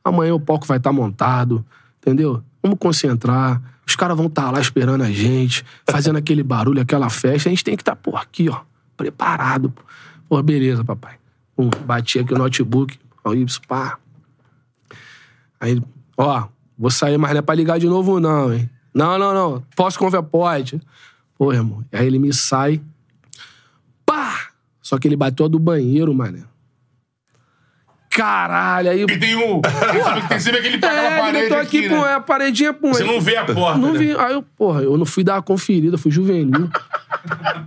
Amanhã 0.04 0.34
o 0.36 0.40
palco 0.40 0.66
vai 0.66 0.78
estar 0.78 0.94
montado, 0.94 1.66
entendeu? 1.98 2.42
Vamos 2.62 2.80
concentrar. 2.80 3.62
Os 3.86 3.96
caras 3.96 4.16
vão 4.16 4.28
estar 4.28 4.50
lá 4.52 4.60
esperando 4.60 5.04
a 5.04 5.12
gente, 5.12 5.66
fazendo 5.90 6.18
aquele 6.20 6.44
barulho, 6.44 6.82
aquela 6.82 7.10
festa. 7.10 7.50
A 7.50 7.52
gente 7.52 7.64
tem 7.64 7.76
que 7.76 7.82
estar, 7.82 7.96
pô, 7.96 8.16
aqui, 8.16 8.50
ó, 8.50 8.62
preparado. 8.96 9.70
Pô, 9.70 9.84
Pô, 10.34 10.42
beleza, 10.42 10.84
papai. 10.84 11.16
Pum, 11.56 11.70
bati 11.86 12.18
aqui 12.18 12.34
o 12.34 12.38
notebook, 12.40 12.98
ó, 13.24 13.36
Y, 13.36 13.46
pá. 13.68 14.00
Aí, 15.60 15.80
ó, 16.18 16.48
vou 16.76 16.90
sair, 16.90 17.20
mas 17.20 17.34
não 17.34 17.38
é 17.38 17.42
pra 17.44 17.54
ligar 17.54 17.78
de 17.78 17.86
novo, 17.86 18.20
não, 18.20 18.52
hein? 18.52 18.68
Não, 18.94 19.20
não, 19.20 19.32
não. 19.32 19.64
Posso 19.76 20.00
conversar? 20.00 20.24
Pode. 20.24 20.82
Pô, 21.38 21.54
irmão. 21.54 21.84
Aí 21.92 22.08
ele 22.08 22.18
me 22.18 22.34
sai. 22.34 22.82
Pá! 24.04 24.50
Só 24.82 24.98
que 24.98 25.08
ele 25.08 25.16
bateu 25.16 25.46
a 25.46 25.50
do 25.50 25.60
banheiro, 25.60 26.14
mané. 26.14 26.44
Caralho, 28.16 28.90
aí. 28.92 29.02
E 29.04 29.18
tem 29.20 29.36
um. 29.36 29.62
Tem 30.30 30.40
sempre 30.40 30.60
aquele 30.60 30.78
naquela 30.78 31.02
É, 31.02 31.20
parede 31.20 31.44
meteu 31.44 31.60
aqui, 31.60 31.78
aqui, 31.80 31.90
né? 31.90 31.98
pô, 32.00 32.06
é 32.06 32.14
a 32.14 32.20
paredinha, 32.20 32.74
pô. 32.74 32.90
Você 32.90 33.04
não 33.04 33.20
vê 33.20 33.36
a 33.38 33.46
porta, 33.46 33.78
Não 33.80 33.94
né? 33.94 34.00
vi. 34.00 34.16
Aí 34.18 34.34
eu, 34.34 34.44
porra, 34.44 34.82
eu 34.82 34.98
não 34.98 35.06
fui 35.06 35.24
dar 35.24 35.36
uma 35.36 35.42
conferida, 35.42 35.98
fui 35.98 36.12
juvenil. 36.12 36.70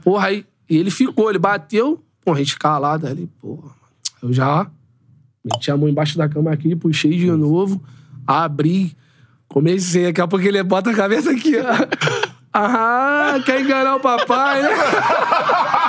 porra, 0.03 0.29
aí. 0.29 0.45
E 0.69 0.77
ele 0.77 0.91
ficou, 0.91 1.31
ele 1.31 1.39
bateu, 1.39 2.03
pô, 2.25 2.33
a 2.33 2.37
gente 2.37 2.59
calado 2.59 3.07
ali, 3.07 3.29
porra. 3.41 3.71
Eu 4.23 4.33
já 4.33 4.67
meti 5.45 5.71
a 5.71 5.77
mão 5.77 5.89
embaixo 5.89 6.17
da 6.19 6.29
cama 6.29 6.53
aqui, 6.53 6.75
puxei 6.75 7.17
de 7.17 7.31
novo, 7.31 7.83
abri, 8.27 8.97
comecei. 9.49 10.05
Daqui 10.07 10.21
a 10.21 10.27
pouco 10.27 10.45
ele 10.45 10.61
bota 10.63 10.91
a 10.91 10.95
cabeça 10.95 11.31
aqui, 11.31 11.55
ó. 11.59 12.27
Ah, 12.59 13.35
quer 13.45 13.61
enganar 13.61 13.97
o 13.97 14.01
papai, 14.01 14.63
né? 14.63 14.71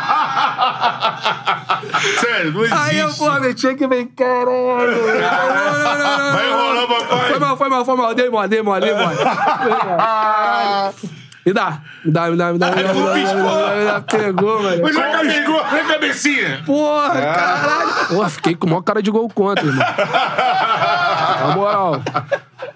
Sério, 2.19 2.51
não 2.53 2.63
existe. 2.63 2.79
Aí 2.79 2.99
eu, 2.99 3.13
porra, 3.13 3.39
meti 3.39 3.67
aqui 3.67 3.83
e 3.83 3.87
falei, 3.87 4.05
caralho. 4.15 5.03
Vai 6.33 6.49
enrolar, 6.49 6.87
papai. 6.87 7.29
Foi 7.29 7.39
mal, 7.39 7.57
foi 7.57 7.69
mal, 7.69 7.85
foi 7.85 7.95
mal. 7.95 8.15
Dei 8.15 8.29
mole, 8.29 8.47
dei 8.47 8.61
mole, 8.61 8.81
dei 8.81 8.93
mole. 8.93 9.17
Me 11.45 11.53
dá, 11.53 11.79
me 12.03 12.11
dá, 12.11 12.29
me 12.29 12.35
dá, 12.35 12.51
me 12.51 12.59
dá. 12.59 12.71
Me 12.71 12.83
dá, 12.83 12.93
me 12.93 13.03
dá, 13.03 13.13
me 13.13 13.23
dá, 13.23 13.75
me 13.75 13.85
dá. 13.85 14.01
Pegou, 14.01 14.61
velho. 14.61 14.83
Mas 14.83 14.95
já 14.95 15.19
pegou, 15.19 15.63
vem 15.65 15.85
cabecinha. 15.85 16.61
Porra, 16.65 17.07
ah. 17.07 17.33
caralho. 17.33 18.07
Porra, 18.09 18.29
fiquei 18.29 18.55
com 18.55 18.67
o 18.67 18.69
maior 18.69 18.81
cara 18.81 19.01
de 19.01 19.09
gol 19.09 19.29
contra, 19.29 19.65
irmão. 19.65 19.85
Na 21.39 21.55
moral. 21.55 22.01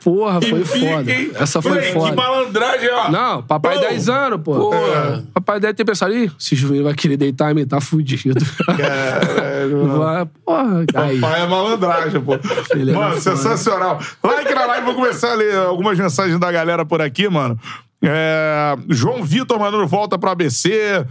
Porra, 0.04 0.42
foi 0.42 0.66
foda. 0.66 1.12
Hein? 1.12 1.32
Essa 1.36 1.62
foi 1.62 1.72
Moleque, 1.72 1.88
Que 1.94 2.00
foda. 2.00 2.16
malandragem, 2.16 2.90
ó. 2.92 3.12
Não, 3.12 3.44
papai 3.44 3.76
Pô. 3.76 3.82
10 3.82 4.10
anos, 4.10 4.42
pô. 4.44 4.56
Porra. 4.72 5.24
Papai 5.34 5.60
deve 5.60 5.74
ter 5.76 5.86
pensado, 5.86 6.14
ih, 6.16 6.32
esse 6.40 6.56
juvenil 6.56 6.84
vai 6.86 6.94
querer 6.96 7.18
deitar 7.18 7.52
em 7.52 7.56
mim, 7.56 7.68
tá 7.68 7.80
fudido. 7.80 8.44
Vai, 9.98 10.26
porra, 10.46 10.86
aí. 10.96 11.20
Pai 11.20 11.42
é 11.42 11.48
malandragem, 11.48 12.20
pô. 12.22 12.34
Ele 12.72 12.94
mano, 12.94 13.10
foda. 13.12 13.22
sensacional. 13.22 14.00
Like 14.24 14.54
na 14.54 14.66
live, 14.66 14.86
vou 14.86 14.96
começar 14.96 15.32
a 15.32 15.36
ler 15.36 15.56
algumas 15.56 15.98
mensagens 15.98 16.40
da 16.40 16.52
galera 16.52 16.84
por 16.86 17.02
aqui, 17.02 17.30
mano. 17.30 17.60
É, 18.04 18.76
João 18.90 19.24
Vitor 19.24 19.60
mandando 19.60 19.86
volta 19.88 20.18
pro 20.18 20.30
ABC. 20.32 21.06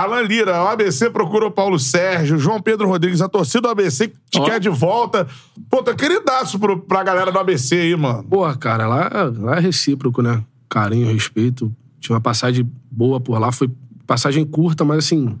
Alan 0.00 0.22
Lira, 0.22 0.62
o 0.62 0.68
ABC 0.68 1.08
procurou 1.10 1.50
Paulo 1.50 1.78
Sérgio. 1.78 2.36
João 2.36 2.60
Pedro 2.60 2.88
Rodrigues, 2.88 3.20
a 3.20 3.28
torcida 3.28 3.62
do 3.62 3.68
ABC 3.68 4.08
te 4.28 4.40
Ó. 4.40 4.44
quer 4.44 4.58
de 4.58 4.68
volta. 4.68 5.26
Pô, 5.70 5.82
tá 5.82 5.94
queridaço 5.94 6.58
pro, 6.58 6.80
pra 6.80 7.04
galera 7.04 7.30
do 7.30 7.38
ABC 7.38 7.76
aí, 7.76 7.96
mano. 7.96 8.24
Porra, 8.24 8.56
cara, 8.56 8.88
lá, 8.88 9.08
lá 9.38 9.56
é 9.56 9.60
recíproco, 9.60 10.20
né? 10.20 10.42
Carinho, 10.68 11.12
respeito. 11.12 11.74
Tinha 12.00 12.14
uma 12.14 12.20
passagem 12.20 12.68
boa 12.90 13.20
por 13.20 13.38
lá, 13.38 13.52
foi 13.52 13.70
passagem 14.06 14.44
curta, 14.44 14.84
mas 14.84 14.98
assim, 14.98 15.38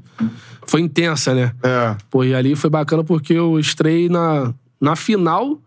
foi 0.66 0.80
intensa, 0.80 1.34
né? 1.34 1.52
É. 1.62 1.96
Pô, 2.08 2.24
e 2.24 2.34
ali 2.34 2.54
foi 2.54 2.70
bacana 2.70 3.02
porque 3.04 3.32
eu 3.32 3.58
estrei 3.58 4.08
na, 4.08 4.54
na 4.80 4.96
final 4.96 5.60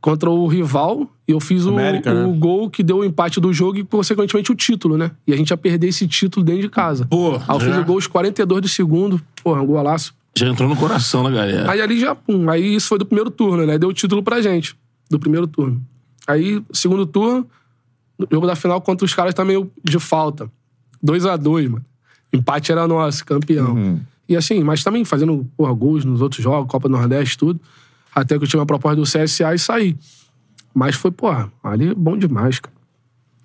contra 0.00 0.30
o 0.30 0.46
rival 0.46 1.08
e 1.28 1.32
eu 1.32 1.40
fiz 1.40 1.66
o, 1.66 1.70
América, 1.70 2.12
o 2.12 2.32
né? 2.32 2.38
gol 2.38 2.70
que 2.70 2.82
deu 2.82 2.98
o 2.98 3.04
empate 3.04 3.40
do 3.40 3.52
jogo 3.52 3.78
e, 3.78 3.84
consequentemente, 3.84 4.52
o 4.52 4.54
título, 4.54 4.96
né? 4.96 5.10
E 5.26 5.32
a 5.32 5.36
gente 5.36 5.50
ia 5.50 5.56
perder 5.56 5.88
esse 5.88 6.06
título 6.06 6.44
dentro 6.44 6.62
de 6.62 6.68
casa. 6.68 7.06
Pô, 7.06 7.34
Aí 7.34 7.42
eu 7.48 7.60
fiz 7.60 7.76
o 7.76 7.84
gol 7.84 7.96
aos 7.96 8.06
42 8.06 8.62
do 8.62 8.68
segundo, 8.68 9.20
porra, 9.42 9.60
um 9.60 9.66
golaço. 9.66 10.14
Já 10.36 10.46
entrou 10.46 10.68
no 10.68 10.76
coração 10.76 11.24
da 11.24 11.30
galera. 11.30 11.70
Aí 11.70 11.80
ali 11.80 11.98
já, 11.98 12.14
pum, 12.14 12.48
aí 12.48 12.76
isso 12.76 12.88
foi 12.88 12.98
do 12.98 13.06
primeiro 13.06 13.30
turno, 13.30 13.66
né? 13.66 13.76
Deu 13.76 13.88
o 13.88 13.92
título 13.92 14.22
pra 14.22 14.40
gente, 14.40 14.76
do 15.10 15.18
primeiro 15.18 15.46
turno. 15.46 15.82
Aí, 16.26 16.62
segundo 16.72 17.06
turno, 17.06 17.46
no 18.18 18.28
jogo 18.30 18.46
da 18.46 18.54
final 18.54 18.80
contra 18.80 19.04
os 19.04 19.14
caras 19.14 19.34
também 19.34 19.68
de 19.82 19.98
falta. 19.98 20.50
2 21.02 21.26
a 21.26 21.36
2 21.36 21.68
mano. 21.68 21.84
Empate 22.32 22.70
era 22.70 22.86
nosso, 22.86 23.24
campeão. 23.24 24.00
E 24.28 24.36
assim, 24.36 24.62
mas 24.62 24.82
também 24.84 25.04
fazendo, 25.04 25.46
porra, 25.56 25.72
gols 25.72 26.04
nos 26.04 26.20
outros 26.20 26.42
jogos, 26.42 26.70
Copa 26.70 26.88
do 26.88 26.96
Nordeste, 26.96 27.38
tudo. 27.38 27.60
Até 28.14 28.36
que 28.38 28.44
eu 28.44 28.48
tinha 28.48 28.60
uma 28.60 28.66
proposta 28.66 28.96
do 28.96 29.02
CSA 29.02 29.54
e 29.54 29.58
saí. 29.58 29.96
Mas 30.76 30.94
foi, 30.94 31.10
porra, 31.10 31.50
ali 31.64 31.92
é 31.92 31.94
bom 31.94 32.18
demais, 32.18 32.60
cara. 32.60 32.76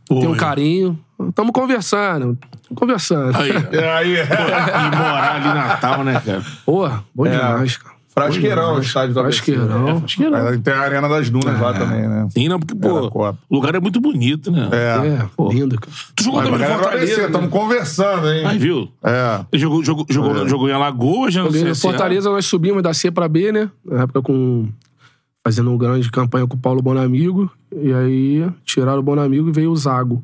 Tem 0.06 0.28
um 0.28 0.34
Pô, 0.34 0.36
carinho. 0.36 1.00
Tamo 1.34 1.54
conversando, 1.54 2.38
conversando. 2.76 3.38
Aí, 3.38 3.52
É 3.72 3.90
aí. 3.94 4.16
e 4.18 4.96
morar 4.98 5.36
ali 5.36 5.46
na 5.46 5.68
Natal, 5.68 6.04
né, 6.04 6.20
cara? 6.26 6.44
Porra, 6.66 7.06
bom 7.16 7.24
demais, 7.24 7.78
cara. 7.78 7.92
Frasqueirão, 8.10 8.76
o 8.76 8.82
estádio 8.82 9.14
do 9.14 9.22
ABC. 9.22 9.38
Frasqueirão. 9.38 9.88
É, 9.88 10.00
Frasqueirão. 10.00 10.62
Tem 10.62 10.74
a 10.74 10.80
Arena 10.82 11.08
das 11.08 11.30
Dunas 11.30 11.58
lá 11.62 11.72
também, 11.74 12.06
né? 12.06 12.28
Sim, 12.32 12.50
não, 12.50 12.60
porque, 12.60 12.74
É, 12.74 12.78
da 12.78 13.10
pô, 13.10 13.30
o 13.50 13.56
lugar 13.56 13.74
é 13.76 13.80
muito 13.80 14.02
bonito, 14.02 14.52
né? 14.52 14.68
É. 14.74 15.08
É, 15.08 15.54
lindo, 15.54 15.80
cara. 15.80 15.96
Tu 16.14 16.24
jogou 16.26 16.44
também 16.44 16.60
no 16.60 16.66
Fortaleza. 16.66 16.98
ABC, 17.04 17.22
né? 17.22 17.26
estamos 17.28 17.50
conversando, 17.50 18.30
hein? 18.30 18.46
Aí, 18.46 18.58
viu? 18.58 18.92
É. 19.02 19.46
Jogou, 19.58 19.82
jogou, 19.86 20.06
jogou, 20.10 20.48
jogou 20.50 20.68
em 20.70 20.74
Alagoas, 20.74 21.34
já 21.34 21.44
no 21.44 21.50
CSA. 21.50 21.76
Fortaleza, 21.76 22.30
nós 22.30 22.46
subimos 22.46 22.84
da 22.84 22.94
C 22.94 23.10
pra 23.10 23.30
B, 23.30 23.54
né? 23.54 23.70
Na 23.86 24.02
época 24.02 24.22
com. 24.22 24.68
Fazendo 25.44 25.70
uma 25.72 25.78
grande 25.78 26.10
campanha 26.12 26.46
com 26.46 26.56
o 26.56 26.60
Paulo 26.60 26.82
Bonamigo. 26.82 27.50
E 27.76 27.92
aí 27.94 28.50
tiraram 28.64 29.00
o 29.00 29.04
Bonamigo 29.04 29.50
e 29.50 29.52
veio 29.52 29.72
o 29.72 29.76
Zago. 29.76 30.24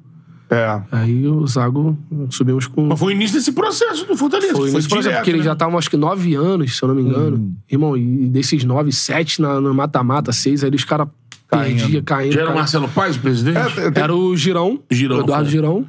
É. 0.49 0.81
Aí 0.91 1.27
o 1.27 1.45
Zago 1.45 1.97
subimos 2.29 2.67
com. 2.67 2.85
Mas 2.87 2.97
foi 2.99 3.13
o 3.13 3.15
início 3.15 3.37
desse 3.37 3.51
processo 3.51 4.05
do 4.05 4.15
Fortaleza. 4.15 4.53
Foi 4.53 4.71
Foi, 4.71 4.81
processo, 4.81 5.01
direto, 5.01 5.15
porque 5.17 5.29
eles 5.31 5.41
né? 5.41 5.45
já 5.45 5.53
estavam, 5.53 5.77
acho 5.77 5.89
que, 5.89 5.97
nove 5.97 6.35
anos, 6.35 6.77
se 6.77 6.81
eu 6.83 6.87
não 6.87 6.95
me 6.95 7.01
engano. 7.01 7.53
Irmão, 7.69 7.97
e 7.97 8.29
desses 8.29 8.63
nove, 8.63 8.91
sete 8.93 9.41
na- 9.41 9.59
no 9.59 9.73
mata-mata, 9.73 10.31
seis, 10.31 10.63
aí 10.63 10.69
os 10.73 10.85
caras 10.85 11.07
perdiam, 11.49 12.01
caindo. 12.03 12.31
Já 12.33 12.41
era 12.41 12.51
o. 12.51 12.55
Marcelo 12.55 12.87
Paz, 12.87 13.17
o 13.17 13.19
presidente? 13.19 13.57
É, 13.57 13.91
tem- 13.91 14.03
Era 14.03 14.15
o 14.15 14.35
Girão, 14.37 14.79
Girão, 14.89 15.17
o 15.17 15.21
Eduardo 15.21 15.45
foi. 15.45 15.51
Girão, 15.51 15.85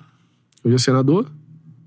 hoje 0.65 0.75
é 0.75 0.79
senador. 0.79 1.27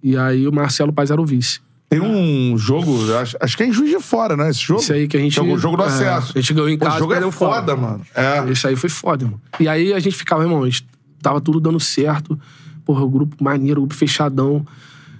E 0.01 0.15
aí 0.15 0.47
o 0.47 0.51
Marcelo 0.53 0.93
Paz 0.93 1.11
era 1.11 1.21
o 1.21 1.25
vice. 1.25 1.59
Tem 1.91 1.99
um 1.99 2.57
jogo, 2.57 3.13
acho, 3.15 3.35
acho 3.37 3.57
que 3.57 3.63
é 3.63 3.67
em 3.67 3.73
Juiz 3.73 3.89
de 3.89 3.99
Fora, 3.99 4.37
né? 4.37 4.49
Esse 4.49 4.61
jogo? 4.61 4.79
Esse 4.79 4.93
aí 4.93 5.09
que 5.09 5.17
a 5.17 5.19
gente. 5.19 5.35
Jogo, 5.35 5.57
jogo 5.57 5.75
do 5.75 5.83
é, 5.83 5.87
acesso. 5.87 6.31
a 6.33 6.39
gente 6.39 6.53
ganhou 6.53 6.69
em 6.69 6.77
casa. 6.77 6.95
O 6.95 6.99
jogo 6.99 7.13
é 7.13 7.31
foda, 7.33 7.75
mano. 7.75 7.99
É. 8.15 8.49
Isso 8.49 8.65
aí 8.65 8.77
foi 8.77 8.89
foda, 8.89 9.25
irmão. 9.25 9.41
E 9.59 9.67
aí 9.67 9.91
a 9.91 9.99
gente 9.99 10.15
ficava, 10.15 10.41
irmão, 10.41 10.63
a 10.63 10.65
gente 10.67 10.87
tava 11.21 11.41
tudo 11.41 11.59
dando 11.59 11.81
certo. 11.81 12.39
Porra, 12.85 13.03
o 13.03 13.09
grupo 13.09 13.43
maneiro, 13.43 13.81
o 13.81 13.83
grupo 13.83 13.93
fechadão. 13.93 14.65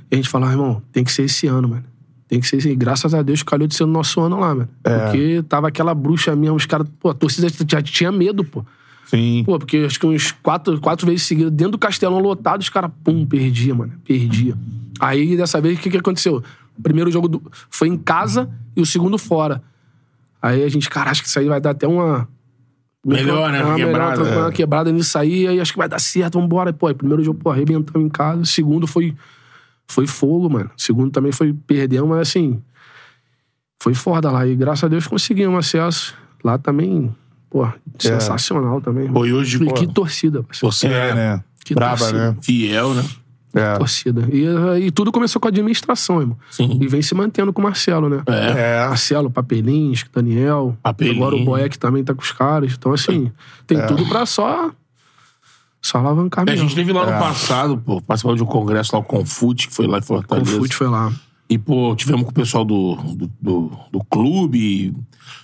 E 0.10 0.16
a 0.16 0.16
gente 0.16 0.30
falava, 0.30 0.54
irmão, 0.54 0.82
tem 0.94 1.04
que 1.04 1.12
ser 1.12 1.24
esse 1.24 1.46
ano, 1.46 1.68
mano. 1.68 1.84
Tem 2.30 2.40
que 2.40 2.48
ser 2.48 2.56
esse. 2.56 2.70
E 2.70 2.76
graças 2.78 3.14
a 3.14 3.22
Deus 3.22 3.44
calhou 3.44 3.68
de 3.68 3.76
ser 3.76 3.84
o 3.84 3.88
nosso 3.88 4.22
ano 4.22 4.40
lá, 4.40 4.56
mano. 4.56 4.70
Porque 4.82 5.44
tava 5.50 5.68
aquela 5.68 5.94
bruxa 5.94 6.34
mesmo, 6.38 6.56
os 6.56 6.66
caras. 6.66 6.88
Pô, 7.02 7.10
a 7.10 7.14
torcida 7.14 7.50
já 7.68 7.82
tinha 7.82 8.14
medo, 8.14 8.46
pô. 8.46 8.64
Sim. 9.08 9.44
Pô, 9.46 9.60
porque 9.60 9.76
acho 9.86 10.00
que 10.00 10.08
uns 10.08 10.32
quatro, 10.32 10.80
quatro 10.80 11.06
vezes 11.06 11.24
seguidas, 11.24 11.52
dentro 11.52 11.74
do 11.74 11.78
castelão 11.78 12.20
lotado, 12.20 12.62
os 12.62 12.70
caras, 12.70 12.90
pum, 13.04 13.26
perdia, 13.26 13.76
mano. 13.76 13.92
Perdia. 14.06 14.56
Aí, 15.02 15.36
dessa 15.36 15.60
vez, 15.60 15.80
o 15.80 15.82
que, 15.82 15.90
que 15.90 15.98
aconteceu? 15.98 16.44
O 16.78 16.82
primeiro 16.82 17.12
jogo 17.12 17.28
do- 17.28 17.52
foi 17.70 17.88
em 17.88 17.98
casa 17.98 18.50
e 18.76 18.82
o 18.82 18.86
segundo 18.86 19.18
fora. 19.18 19.62
Aí 20.42 20.64
a 20.64 20.70
gente, 20.70 20.90
cara, 20.90 21.12
acho 21.12 21.22
que 21.22 21.28
isso 21.28 21.38
aí 21.40 21.48
vai 21.48 21.62
dar 21.62 21.72
até 21.72 21.88
uma. 21.88 22.28
Melhor, 23.06 23.52
né? 23.52 23.64
Uma 23.64 23.76
Quebrada, 23.76 24.24
melhor, 24.24 24.38
é. 24.38 24.42
uma 24.42 24.52
quebrada 24.52 24.92
nisso 24.92 25.18
aí, 25.18 25.48
aí 25.48 25.60
acho 25.60 25.72
que 25.72 25.78
vai 25.78 25.90
dar 25.90 26.00
certo, 26.00 26.40
vambora. 26.40 26.70
E, 26.70 26.74
Pô, 26.74 26.88
aí, 26.88 26.94
primeiro 26.94 27.24
jogo, 27.24 27.40
pô, 27.40 27.50
arrebentamos 27.50 28.06
em 28.06 28.10
casa. 28.10 28.46
Segundo 28.46 28.86
foi, 28.86 29.16
foi 29.88 30.06
fogo, 30.06 30.50
mano. 30.50 30.70
Segundo 30.78 31.12
também 31.12 31.32
foi 31.32 31.52
perdemos, 31.54 32.08
mas 32.10 32.20
assim. 32.28 32.62
Foi 33.82 33.94
foda 33.96 34.30
lá. 34.32 34.46
E 34.46 34.56
graças 34.56 34.84
a 34.84 34.88
Deus 34.88 35.08
conseguimos 35.08 35.58
acesso. 35.58 36.16
Lá 36.44 36.58
também, 36.58 37.16
pô, 37.50 37.68
sensacional 38.00 38.82
também. 38.82 39.12
Pô, 39.12 39.26
e 39.26 39.34
hoje, 39.34 39.58
E 39.62 39.66
pô, 39.66 39.74
que 39.74 39.88
torcida, 39.88 40.44
parceiro. 40.44 40.72
você 40.74 40.88
É, 40.88 41.10
é 41.10 41.14
né? 41.16 41.44
Que 41.64 41.74
Braba, 41.76 41.98
torcida. 41.98 42.32
né? 42.32 42.38
fiel, 42.42 42.94
né? 42.94 43.04
É. 43.54 43.78
Torcida. 43.78 44.28
E, 44.32 44.86
e 44.86 44.92
tudo 44.92 45.12
começou 45.12 45.40
com 45.42 45.48
a 45.48 45.50
administração, 45.50 46.22
irmão. 46.22 46.38
Sim. 46.50 46.78
E 46.82 46.88
vem 46.88 47.02
se 47.02 47.14
mantendo 47.14 47.52
com 47.52 47.60
o 47.62 47.64
Marcelo, 47.64 48.08
né? 48.10 48.24
É. 48.28 48.80
É. 48.84 48.88
Marcelo, 48.88 49.30
Papelins, 49.30 50.06
Daniel. 50.14 50.78
Papelinho. 50.82 51.18
Agora 51.18 51.36
o 51.36 51.44
Boeck 51.44 51.78
também 51.78 52.04
tá 52.04 52.14
com 52.14 52.22
os 52.22 52.32
caras. 52.32 52.74
Então, 52.74 52.94
assim, 52.94 53.32
tem 53.68 53.86
tudo 53.88 54.06
pra 54.08 54.26
só. 54.26 54.72
Só 55.82 55.98
alavancar 55.98 56.46
É, 56.48 56.52
A 56.52 56.54
mesmo. 56.54 56.70
gente 56.70 56.76
teve 56.76 56.94
lá 56.94 57.06
no 57.06 57.12
passado, 57.20 57.76
pô, 57.78 58.00
participando 58.02 58.38
de 58.38 58.44
um 58.44 58.46
congresso 58.46 58.92
lá, 58.94 59.00
o 59.00 59.04
Confute, 59.04 59.68
que 59.68 59.74
foi 59.74 59.88
lá 59.88 59.98
em 59.98 60.02
O 60.02 60.04
Fortaleza. 60.04 60.52
Fute 60.60 60.76
foi 60.76 60.88
lá. 60.88 61.12
E, 61.52 61.58
pô, 61.58 61.94
tivemos 61.98 62.24
com 62.24 62.32
o 62.32 62.34
pessoal 62.34 62.64
do, 62.64 62.96
do, 62.96 63.30
do, 63.42 63.72
do 63.92 64.04
clube. 64.06 64.96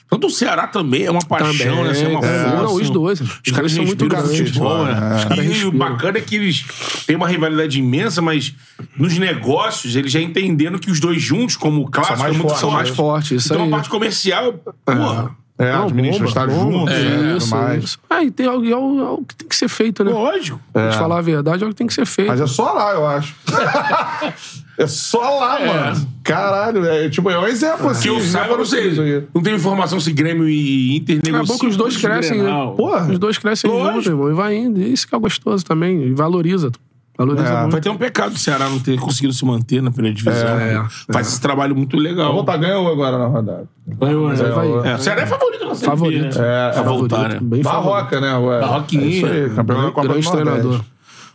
Tanto 0.09 0.27
o 0.27 0.29
Ceará 0.29 0.65
também 0.65 1.03
é 1.03 1.11
uma 1.11 1.19
paixão, 1.19 1.51
Também, 1.51 1.83
né? 1.83 1.89
Assim, 1.91 2.05
é 2.05 2.07
uma 2.07 2.25
é. 2.25 2.43
força. 2.43 2.55
Não, 2.63 2.75
os 2.75 2.89
dois. 2.89 3.19
Os 3.19 3.29
Os 3.45 3.51
caras 3.51 3.71
são 3.73 3.83
muito 3.83 4.07
grandes, 4.07 4.37
futebol, 4.37 4.85
né? 4.85 4.95
Caras 5.27 5.45
E 5.57 5.65
o 5.65 5.71
bacana 5.73 6.17
é 6.17 6.21
que 6.21 6.35
eles 6.37 6.63
têm 7.05 7.17
uma 7.17 7.27
rivalidade 7.27 7.77
imensa, 7.77 8.21
mas 8.21 8.53
nos 8.97 9.17
negócios 9.17 9.97
eles 9.97 10.09
já 10.09 10.21
entendendo 10.21 10.79
que 10.79 10.89
os 10.89 11.01
dois 11.01 11.21
juntos, 11.21 11.57
como 11.57 11.91
clássico, 11.91 12.19
mais 12.19 12.33
é 12.33 12.37
muito 12.37 12.47
fortes, 12.47 12.61
São 12.61 12.71
mais 12.71 12.89
né? 12.89 12.95
fortes, 12.95 13.31
isso 13.43 13.53
Então 13.53 13.63
aí. 13.65 13.67
a 13.67 13.71
parte 13.75 13.89
comercial, 13.89 14.53
porra. 14.85 15.35
É, 15.59 15.73
Não, 15.73 15.87
administra 15.87 16.23
o 16.25 16.27
bomba, 16.27 16.29
estádio 16.29 16.55
bomba. 16.55 16.77
junto, 16.79 16.91
É, 16.93 17.17
né? 17.17 17.37
Isso, 17.37 17.49
mais. 17.49 17.83
isso. 17.83 17.99
É, 18.09 18.23
e 18.23 18.31
tem 18.31 18.45
algo, 18.45 18.65
é 18.65 18.75
o, 18.77 18.99
é 19.01 19.09
o 19.09 19.23
que 19.27 19.35
tem 19.35 19.47
que 19.49 19.55
ser 19.57 19.67
feito, 19.67 20.05
né? 20.05 20.11
Lógico. 20.11 20.61
Pra 20.71 20.89
gente 20.89 20.99
falar 20.99 21.17
a 21.17 21.21
verdade, 21.21 21.63
é 21.63 21.65
o 21.65 21.69
que 21.71 21.75
tem 21.75 21.87
que 21.87 21.93
ser 21.93 22.05
feito. 22.05 22.27
Mas 22.29 22.39
é 22.39 22.47
só 22.47 22.71
lá, 22.71 22.93
eu 22.93 23.05
acho. 23.05 23.35
é 24.77 24.87
só 24.87 25.39
lá, 25.39 25.59
mano. 25.65 26.07
Caralho, 26.23 26.85
é 26.85 27.09
tipo, 27.09 27.29
é 27.29 27.39
um 27.39 27.47
exemplo 27.47 27.89
assim. 27.89 28.03
Que 28.03 28.09
eu 28.09 28.19
saiba, 28.21 28.53
eu 28.53 28.57
não 28.57 28.65
sei. 28.65 29.27
Não 29.33 29.41
tem 29.41 29.55
informação 29.55 29.99
se 29.99 30.11
Grêmio 30.11 30.47
e 30.47 30.95
Inter 30.97 31.19
É 31.23 31.31
negociam. 31.31 31.55
bom 31.55 31.59
que 31.59 31.67
os 31.67 31.75
dois 31.77 31.97
crescem, 31.97 32.41
né? 32.41 32.51
Porra. 32.75 33.11
Os 33.11 33.17
dois 33.19 33.37
crescem 33.37 33.69
juntos, 33.71 34.05
irmão. 34.05 34.29
E 34.29 34.33
vai 34.33 34.55
indo. 34.55 34.79
E 34.81 34.91
Isso 34.93 35.07
que 35.07 35.15
é 35.15 35.19
gostoso 35.19 35.63
também. 35.65 36.03
E 36.03 36.13
valoriza. 36.13 36.71
Valoriza 37.17 37.47
É. 37.47 37.57
muito. 37.61 37.71
Foi 37.71 37.79
até 37.79 37.89
um 37.89 37.97
pecado 37.97 38.33
o 38.35 38.37
Ceará 38.37 38.69
não 38.69 38.77
ter 38.79 38.99
conseguido 38.99 39.33
se 39.33 39.43
manter 39.43 39.81
na 39.81 39.89
primeira 39.89 40.15
divisão. 40.15 40.47
É, 40.59 40.85
Faz 41.11 41.27
esse 41.29 41.41
trabalho 41.41 41.75
muito 41.75 41.97
legal. 41.97 42.29
Vamos 42.31 42.45
tá 42.45 42.55
ganhou 42.57 42.87
agora 42.91 43.17
na 43.17 43.25
rodada. 43.25 43.67
Ganhou, 43.87 44.27
vai. 44.27 44.91
É, 44.91 44.95
o 44.95 44.99
Ceará 44.99 45.21
é 45.23 45.25
favorito 45.25 45.65
na 45.65 45.73
Favorito. 45.73 46.37
né? 46.39 46.69
É, 46.69 46.73
Favorito, 46.73 47.15
voltar, 47.15 47.29
né? 47.29 47.39
Bem. 47.41 47.61
Barroca, 47.63 48.21
né? 48.21 48.37
Ué? 48.37 48.59
Barroquinha. 48.59 49.03
É 49.03 49.07
isso 49.07 49.25
aí, 49.25 49.49
campeão 49.49 49.81
da 49.81 49.87
Copa 49.91 50.01
do 50.01 50.07
Nordeste. 50.09 50.31
treinador. 50.31 50.81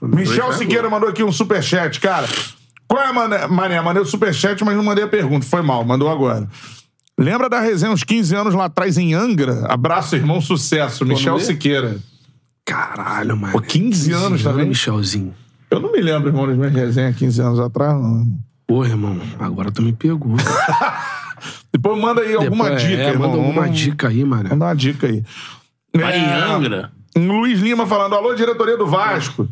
Michel 0.00 0.52
Siqueira 0.52 0.88
mandou 0.88 1.08
aqui 1.08 1.22
um 1.24 1.32
superchat, 1.32 1.98
cara. 2.00 2.26
Qual 2.92 3.02
é 3.02 3.06
a 3.06 3.12
mané? 3.14 3.46
Mané, 3.46 3.80
mandei 3.80 4.02
o 4.02 4.04
superchat, 4.04 4.62
mas 4.62 4.76
não 4.76 4.84
mandei 4.84 5.02
a 5.04 5.08
pergunta. 5.08 5.46
Foi 5.46 5.62
mal, 5.62 5.82
mandou 5.82 6.10
agora. 6.10 6.46
Lembra 7.18 7.48
da 7.48 7.58
resenha 7.58 7.90
uns 7.90 8.04
15 8.04 8.34
anos 8.36 8.54
lá 8.54 8.66
atrás 8.66 8.98
em 8.98 9.14
Angra? 9.14 9.64
Abraço, 9.66 10.14
irmão, 10.14 10.42
sucesso. 10.42 11.02
Michel 11.06 11.38
ver? 11.38 11.44
Siqueira. 11.44 11.96
Caralho, 12.66 13.34
mano. 13.34 13.50
Pô, 13.54 13.62
15 13.62 14.12
anos 14.12 14.42
também? 14.42 14.66
Michelzinho. 14.66 15.34
Eu 15.70 15.80
não 15.80 15.90
me 15.90 16.02
lembro, 16.02 16.28
irmão, 16.28 16.46
das 16.46 16.54
minhas 16.54 16.74
resenhas 16.74 17.16
15 17.16 17.40
anos 17.40 17.60
atrás, 17.60 17.94
não. 17.94 18.26
Pô, 18.66 18.84
irmão, 18.84 19.18
agora 19.38 19.72
tu 19.72 19.80
me 19.80 19.94
pegou. 19.94 20.36
Depois 21.72 21.98
manda 21.98 22.20
aí 22.20 22.34
alguma 22.34 22.64
Depois, 22.64 22.82
dica, 22.82 23.02
é, 23.02 23.08
irmão. 23.08 23.30
Manda 23.30 23.40
alguma 23.42 23.62
Vamos- 23.62 23.78
dica 23.78 24.08
aí, 24.08 24.22
mano. 24.22 24.48
Manda 24.50 24.64
uma 24.66 24.74
dica 24.76 25.06
aí. 25.06 25.24
Vai 25.96 26.18
em 26.18 26.30
Angra. 26.30 26.92
Um 27.16 27.40
Luiz 27.40 27.58
Lima 27.58 27.86
falando, 27.86 28.14
alô, 28.14 28.34
diretoria 28.34 28.76
do 28.76 28.86
Vasco. 28.86 29.48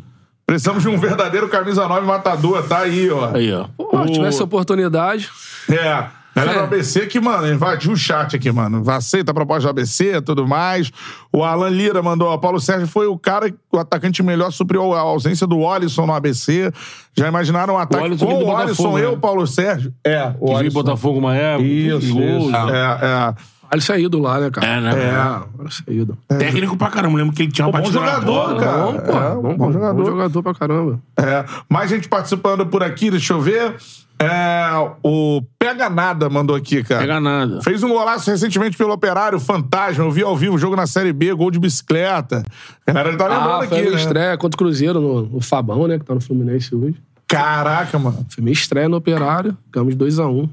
Precisamos 0.51 0.83
de 0.83 0.89
um 0.89 0.97
verdadeiro 0.97 1.47
camisa 1.47 1.87
9 1.87 2.05
matador, 2.05 2.61
tá 2.67 2.79
aí, 2.79 3.09
ó. 3.09 3.33
Aí, 3.33 3.53
ó. 3.53 3.67
Pô, 3.77 4.05
tivesse 4.05 4.43
oportunidade. 4.43 5.29
É. 5.69 6.07
Galera 6.35 6.57
do 6.57 6.59
É. 6.59 6.63
ABC 6.63 7.07
que, 7.07 7.21
mano, 7.21 7.49
invadiu 7.49 7.93
o 7.93 7.95
chat 7.95 8.35
aqui, 8.35 8.51
mano. 8.51 8.83
Aceita 8.89 9.31
a 9.31 9.33
proposta 9.33 9.63
do 9.63 9.69
ABC 9.69 10.17
e 10.17 10.21
tudo 10.21 10.45
mais. 10.45 10.91
O 11.31 11.41
Alan 11.41 11.69
Lira 11.69 12.03
mandou, 12.03 12.27
ó, 12.27 12.37
Paulo 12.37 12.59
Sérgio 12.59 12.85
foi 12.85 13.07
o 13.07 13.17
cara, 13.17 13.49
o 13.71 13.77
atacante 13.77 14.21
melhor 14.21 14.51
supriu 14.51 14.93
a 14.93 14.99
ausência 14.99 15.47
do 15.47 15.65
Alisson 15.65 16.05
no 16.05 16.13
ABC. 16.13 16.69
Já 17.15 17.29
imaginaram 17.29 17.75
um 17.75 17.77
ataque 17.77 18.03
Alisson 18.03 18.25
com 18.25 18.33
o 18.33 18.57
Alisson, 18.57 18.83
Botafogo, 18.83 18.99
eu, 18.99 19.11
né? 19.11 19.17
Paulo 19.21 19.47
Sérgio? 19.47 19.93
É, 20.05 20.33
o 20.37 20.57
Alisson. 20.57 20.73
Botafogo 20.73 21.19
uma 21.19 21.33
época. 21.33 21.65
Isso, 21.65 22.19
isso. 22.19 22.51
É, 22.55 23.05
é. 23.05 23.33
Ele 23.71 23.81
saiu 23.81 24.09
do 24.09 24.19
lá, 24.19 24.39
né, 24.39 24.49
cara? 24.51 24.67
É, 24.67 24.81
né? 24.81 25.03
É, 25.05 25.11
agora 25.15 25.69
saiu. 25.71 26.17
Técnico 26.27 26.75
pra 26.75 26.89
caramba. 26.89 27.17
Lembro 27.17 27.33
que 27.33 27.43
ele 27.43 27.51
tinha 27.51 27.65
uma 27.67 27.79
Pô, 27.79 27.85
bom 27.85 27.91
jogador, 27.91 28.25
bola. 28.25 28.59
cara. 28.61 28.77
Bom, 28.77 28.93
pô. 28.93 29.11
É, 29.11 29.35
bom, 29.35 29.41
bom 29.41 29.55
bom, 29.57 29.71
jogador. 29.71 29.95
Bom 29.95 30.05
jogador 30.05 30.43
pra 30.43 30.53
caramba. 30.53 30.99
É, 31.17 31.45
mais 31.69 31.89
gente 31.89 32.09
participando 32.09 32.65
por 32.65 32.83
aqui, 32.83 33.09
deixa 33.09 33.33
eu 33.33 33.39
ver. 33.41 33.75
É, 34.19 34.69
o 35.01 35.41
Pega 35.57 35.89
Nada 35.89 36.29
mandou 36.29 36.55
aqui, 36.55 36.83
cara. 36.83 37.01
Pega 37.01 37.19
nada. 37.19 37.59
Fez 37.63 37.81
um 37.81 37.89
golaço 37.89 38.29
recentemente 38.29 38.77
pelo 38.77 38.91
Operário, 38.93 39.39
fantasma. 39.39 40.03
Eu 40.03 40.11
vi 40.11 40.21
ao 40.21 40.37
vivo 40.37 40.55
o 40.55 40.59
jogo 40.59 40.75
na 40.75 40.85
Série 40.85 41.11
B, 41.11 41.33
gol 41.33 41.49
de 41.49 41.59
bicicleta. 41.59 42.43
A 42.85 42.91
galera 42.91 43.17
tá 43.17 43.27
lembrando 43.27 43.49
Ah, 43.63 43.67
foi 43.67 43.79
aqui, 43.79 43.89
né? 43.89 43.95
estreia 43.95 44.37
contra 44.37 44.55
o 44.55 44.59
Cruzeiro 44.59 45.01
no, 45.01 45.21
no 45.23 45.41
Fabão, 45.41 45.87
né? 45.87 45.97
Que 45.97 46.05
tá 46.05 46.13
no 46.13 46.21
Fluminense 46.21 46.75
hoje. 46.75 46.95
Caraca, 47.27 47.97
mano. 47.97 48.23
Foi 48.29 48.43
minha 48.43 48.53
estreia 48.53 48.87
no 48.87 48.97
Operário. 48.97 49.57
Ganhamos 49.71 49.95
2x1. 49.95 50.49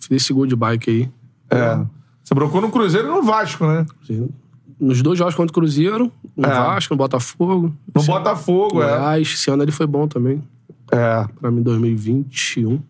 Fiz 0.00 0.22
esse 0.22 0.32
gol 0.32 0.46
de 0.46 0.56
bike 0.56 0.90
aí. 0.90 1.10
É. 1.50 1.78
Você 2.26 2.34
brocou 2.34 2.60
no 2.60 2.70
Cruzeiro 2.70 3.06
e 3.06 3.10
no 3.10 3.22
Vasco, 3.22 3.64
né? 3.66 3.86
Nos 4.80 5.00
dois 5.00 5.16
jogos 5.18 5.34
contra 5.36 5.50
o 5.52 5.54
Cruzeiro, 5.54 6.10
no 6.36 6.46
É. 6.46 6.50
Vasco, 6.50 6.92
no 6.92 6.98
Botafogo. 6.98 7.72
No 7.94 8.00
Esse- 8.00 8.10
Botafogo, 8.10 8.82
é. 8.82 8.86
Goiás. 8.98 9.28
Esse 9.32 9.48
ano 9.50 9.62
ele 9.62 9.70
foi 9.72 9.86
bom 9.86 10.08
também. 10.08 10.42
É. 10.90 11.24
Pra 11.40 11.50
mim, 11.50 11.62
2021. 11.62 12.80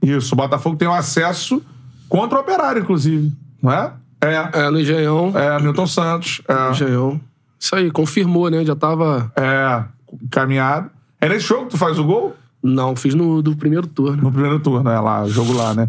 Isso, 0.00 0.34
o 0.34 0.36
Botafogo 0.36 0.76
tem 0.76 0.86
um 0.86 0.94
acesso 0.94 1.60
contra 2.08 2.38
o 2.38 2.40
Operário, 2.40 2.82
inclusive. 2.82 3.32
Não 3.60 3.72
é? 3.72 3.92
É. 4.22 4.48
É, 4.60 4.70
no 4.70 4.78
Engenhão. 4.80 5.32
É, 5.34 5.60
Milton 5.60 5.86
Santos. 5.86 6.40
É. 6.48 6.70
Engenhão. 6.70 7.20
Isso 7.58 7.74
aí, 7.74 7.90
confirmou, 7.90 8.48
né? 8.48 8.64
Já 8.64 8.76
tava. 8.76 9.32
É. 9.36 9.84
Caminhado. 10.30 10.88
É 11.20 11.28
nesse 11.28 11.46
jogo 11.46 11.64
que 11.64 11.70
tu 11.70 11.78
faz 11.78 11.98
o 11.98 12.04
gol? 12.04 12.36
Não, 12.62 12.94
fiz 12.96 13.14
no 13.14 13.42
do 13.42 13.56
primeiro 13.56 13.86
turno. 13.86 14.22
No 14.22 14.30
primeiro 14.32 14.60
turno, 14.60 14.88
é 14.88 14.98
lá, 15.00 15.26
jogo 15.26 15.52
lá, 15.52 15.74
né? 15.74 15.88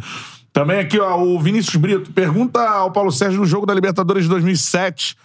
Também 0.55 0.79
aqui, 0.79 0.97
ó, 0.97 1.21
o 1.21 1.37
Vinícius 1.37 1.75
Brito 1.75 2.11
pergunta 2.13 2.61
ao 2.61 2.89
Paulo 2.89 3.11
Sérgio 3.11 3.41
no 3.41 3.45
jogo 3.45 3.65
da 3.65 3.73
Libertadores 3.73 4.23
de 4.23 4.29
2007 4.29 5.17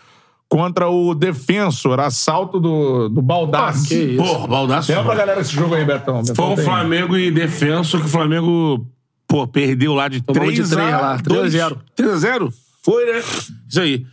contra 0.48 0.89
o 0.90 1.15
Defensor, 1.15 2.01
assalto 2.01 2.59
do, 2.59 3.09
do 3.09 3.23
Baldassi. 3.23 3.85
Ah, 3.85 3.89
que 3.89 3.94
isso. 4.15 4.24
Pô, 4.24 4.48
Baldaço. 4.48 4.90
Lembra 4.90 5.05
pra 5.07 5.15
galera 5.15 5.40
esse 5.40 5.55
jogo 5.55 5.77
aí, 5.77 5.85
Betão? 5.85 6.20
Betão 6.20 6.35
Foi 6.35 6.47
um 6.47 6.57
tem- 6.57 6.65
Flamengo 6.65 7.16
e 7.16 7.31
defenso 7.31 8.01
que 8.01 8.07
o 8.07 8.09
Flamengo, 8.09 8.85
pô, 9.28 9.47
perdeu 9.47 9.94
lá 9.94 10.09
de 10.09 10.20
Tomamos 10.20 10.52
3 10.52 10.69
de 10.69 10.74
três 10.74 10.93
a 10.93 11.01
lá, 11.01 11.16
2. 11.19 11.23
3 11.23 11.44
a 11.44 11.48
0. 11.69 11.78
3 11.94 12.11
a 12.12 12.16
0? 12.16 12.52
Foi, 12.82 13.05
né? 13.12 13.20
Isso 13.69 13.81
aí. 13.81 14.05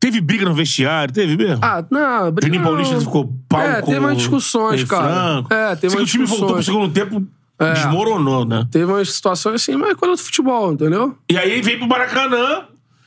Teve 0.00 0.22
briga 0.22 0.46
no 0.46 0.54
vestiário, 0.54 1.12
teve 1.12 1.36
mesmo? 1.36 1.58
Ah, 1.62 1.84
não, 1.90 2.32
briga 2.32 2.56
não. 2.56 2.64
Paulista 2.64 2.98
ficou 2.98 3.30
pau 3.46 3.60
É, 3.60 3.82
com 3.82 3.88
teve 3.92 3.98
umas 4.00 4.16
discussões, 4.16 4.84
cara. 4.84 5.04
Franco. 5.42 5.52
É, 5.52 5.76
teve 5.76 5.90
Sei 5.90 5.90
que 5.90 5.96
umas 6.02 6.08
o 6.08 6.12
time 6.12 6.24
voltou 6.24 6.46
pro 6.48 6.56
discussões. 6.58 6.64
segundo 6.86 6.92
tempo, 6.94 7.26
É. 7.64 7.72
desmoronou, 7.72 8.44
né? 8.44 8.66
Teve 8.70 8.86
umas 8.86 9.12
situações 9.12 9.56
assim, 9.56 9.76
mas 9.76 9.94
coisa 9.94 10.14
do 10.14 10.22
futebol, 10.22 10.72
entendeu? 10.72 11.16
E 11.30 11.36
aí 11.36 11.60
veio 11.60 11.78
pro 11.78 11.88
Maracanã 11.88 12.64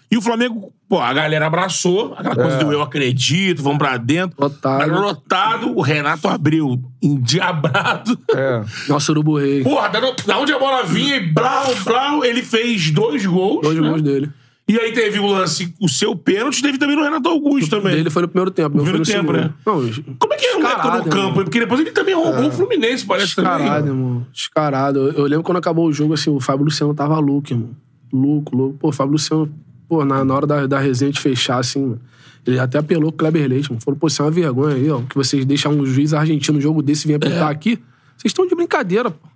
e 0.10 0.18
o 0.18 0.22
Flamengo, 0.22 0.72
pô, 0.88 1.00
a 1.00 1.12
galera 1.14 1.48
abraçou, 1.48 2.14
aquela 2.18 2.36
coisa 2.36 2.58
do 2.58 2.72
eu 2.72 2.82
acredito, 2.82 3.62
vamos 3.62 3.80
pra 3.80 3.98
dentro. 3.98 4.36
Lotado. 4.40 4.92
Lotado, 4.94 5.78
o 5.78 5.82
Renato 5.82 6.28
abriu, 6.28 6.82
endiabrado. 7.02 8.18
É. 8.34 8.64
Nosso 8.88 9.12
Urubu 9.12 9.38
Rei. 9.38 9.64
Porra, 9.64 9.90
da, 9.90 10.00
da 10.00 10.38
onde 10.38 10.54
a 10.54 10.60
bola 10.60 10.84
vinha 10.84 11.18
e 11.18 11.34
blau, 11.34 11.66
blau, 11.84 12.24
ele 12.24 12.44
fez 12.44 12.92
dois 12.92 13.26
gols. 13.26 13.62
Dois 13.62 13.80
né? 13.80 13.90
gols 13.90 14.02
dele. 14.02 14.32
E 14.68 14.80
aí 14.80 14.94
teve 14.94 15.20
o 15.20 15.28
lance, 15.28 15.72
o 15.80 15.88
seu 15.88 16.16
pênalti, 16.16 16.60
teve 16.60 16.80
também 16.80 16.96
no 16.96 17.04
Renato 17.04 17.30
Augusto 17.30 17.70
também. 17.70 17.98
Dele 17.98 18.10
foi 18.10 18.24
no 18.24 18.28
primeiro 18.28 18.50
tempo, 18.50 18.72
foi 18.72 18.84
primeiro 18.84 19.00
no 19.00 19.06
tempo, 19.06 19.34
segundo. 19.34 19.38
né? 19.38 19.54
Não, 19.64 20.16
Como 20.18 20.34
é 20.34 20.38
que 20.38 20.46
é 20.46 20.56
o 20.56 20.60
Neto 20.60 20.76
Descarado, 20.76 21.06
no 21.06 21.12
campo? 21.12 21.34
Porque 21.44 21.60
depois 21.60 21.80
ele 21.82 21.92
também 21.92 22.16
roubou 22.16 22.48
o 22.48 22.52
Fluminense, 22.52 23.06
parece 23.06 23.28
Descarado, 23.28 23.64
também. 23.64 23.94
irmão. 23.94 24.28
Descarado. 24.34 25.00
Eu, 25.00 25.12
eu 25.14 25.24
lembro 25.26 25.44
quando 25.44 25.58
acabou 25.58 25.86
o 25.88 25.94
jogo, 25.94 26.16
assim, 26.16 26.32
o 26.32 26.40
Fábio 26.40 26.66
Luciano 26.66 26.96
tava 26.96 27.20
louco, 27.20 27.54
irmão. 27.54 27.70
Louco, 28.12 28.58
louco. 28.58 28.78
Pô, 28.80 28.90
o 28.90 28.92
Fábio 28.92 29.12
Luciano, 29.14 29.54
pô, 29.88 30.04
na, 30.04 30.26
na 30.26 30.34
hora 30.34 30.48
da, 30.48 30.66
da 30.66 30.80
resenha 30.80 31.12
de 31.12 31.20
fechar, 31.20 31.60
assim, 31.60 31.82
mano, 31.82 32.02
ele 32.48 32.58
até 32.58 32.80
apelou 32.80 33.12
com 33.12 33.16
o 33.16 33.18
Kleber 33.20 33.48
Leite, 33.48 33.70
mano. 33.70 33.82
Falou, 33.82 34.00
pô, 34.00 34.08
isso 34.08 34.22
é 34.22 34.26
uma 34.26 34.32
vergonha 34.32 34.76
aí, 34.76 34.90
ó. 34.90 35.02
Que 35.02 35.16
vocês 35.16 35.46
deixam 35.46 35.74
um 35.74 35.86
juiz 35.86 36.12
argentino 36.12 36.56
no 36.56 36.62
jogo 36.62 36.82
desse 36.82 37.06
e 37.06 37.08
vir 37.10 37.16
apitar 37.16 37.50
aqui. 37.50 37.80
Vocês 38.18 38.32
estão 38.32 38.48
de 38.48 38.56
brincadeira, 38.56 39.12
pô. 39.12 39.28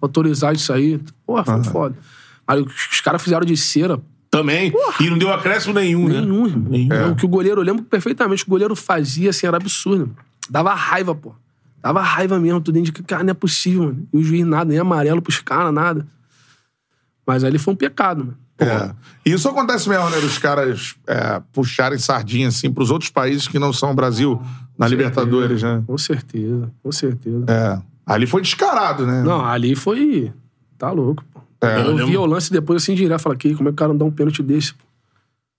Autorizar 0.00 0.52
isso 0.52 0.72
aí. 0.72 1.00
Porra, 1.24 1.44
foi 1.44 1.64
foda. 1.64 1.96
Aí 2.46 2.60
os, 2.60 3.00
caras 3.00 3.22
fizeram 3.22 3.46
de 3.46 3.56
cera. 3.56 4.00
Também. 4.32 4.72
E 4.98 5.10
não 5.10 5.18
deu 5.18 5.30
acréscimo 5.30 5.74
nenhum, 5.74 6.08
né? 6.08 6.22
Nenhum, 6.22 6.46
irmão. 6.46 6.70
Nenhum. 6.70 7.12
O 7.12 7.14
que 7.14 7.26
o 7.26 7.28
goleiro, 7.28 7.60
eu 7.60 7.64
lembro 7.64 7.84
perfeitamente, 7.84 8.42
o 8.42 8.46
que 8.46 8.50
goleiro 8.50 8.74
fazia, 8.74 9.28
assim, 9.28 9.46
era 9.46 9.58
absurdo. 9.58 10.16
Dava 10.48 10.72
raiva, 10.72 11.14
pô. 11.14 11.34
Dava 11.82 12.00
raiva 12.00 12.40
mesmo, 12.40 12.58
tudo 12.58 12.76
dentro 12.76 12.90
de 12.90 13.02
cara, 13.02 13.22
não 13.22 13.32
é 13.32 13.34
possível, 13.34 13.82
mano. 13.82 14.08
E 14.10 14.16
o 14.16 14.24
juiz 14.24 14.46
nada, 14.46 14.64
nem 14.64 14.78
amarelo 14.78 15.20
pros 15.20 15.38
caras, 15.40 15.74
nada. 15.74 16.06
Mas 17.26 17.44
ali 17.44 17.58
foi 17.58 17.74
um 17.74 17.76
pecado, 17.76 18.24
mano. 18.24 18.38
É. 18.58 18.94
E 19.26 19.32
isso 19.32 19.46
acontece 19.48 19.86
mesmo, 19.86 20.08
né? 20.08 20.16
Os 20.18 20.38
caras 20.38 20.94
é, 21.06 21.42
puxarem 21.52 21.98
sardinha, 21.98 22.48
assim, 22.48 22.72
pros 22.72 22.90
outros 22.90 23.10
países 23.10 23.46
que 23.46 23.58
não 23.58 23.70
são 23.70 23.90
o 23.90 23.94
Brasil 23.94 24.40
na 24.78 24.88
Libertadores, 24.88 25.62
né? 25.62 25.82
Com 25.86 25.98
certeza, 25.98 26.70
com 26.82 26.90
certeza. 26.90 27.44
É. 27.48 27.78
Ali 28.06 28.26
foi 28.26 28.40
descarado, 28.40 29.06
né? 29.06 29.22
Não, 29.22 29.44
ali 29.44 29.74
foi. 29.74 30.32
Tá 30.78 30.90
louco. 30.90 31.22
É, 31.62 31.80
eu 31.80 31.98
eu 31.98 32.06
vi 32.06 32.16
o 32.16 32.26
lance 32.26 32.52
depois 32.52 32.82
assim 32.82 32.94
direto, 32.94 33.20
falei, 33.20 33.38
"Que, 33.38 33.54
como 33.54 33.68
é 33.68 33.72
que 33.72 33.74
o 33.74 33.76
cara 33.76 33.90
não 33.90 33.98
dá 33.98 34.04
um 34.04 34.10
pênalti 34.10 34.42
desse? 34.42 34.74
pô?" 34.74 34.84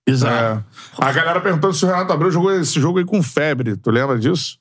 Exato. 0.06 0.64
É. 1.00 1.04
A 1.04 1.12
galera 1.12 1.40
perguntando 1.40 1.72
se 1.72 1.84
o 1.84 1.88
Renato 1.88 2.12
Abreu 2.12 2.30
jogou 2.30 2.52
esse 2.52 2.78
jogo 2.78 2.98
aí 2.98 3.04
com 3.04 3.22
febre. 3.22 3.76
Tu 3.76 3.90
lembra 3.90 4.18
disso? 4.18 4.58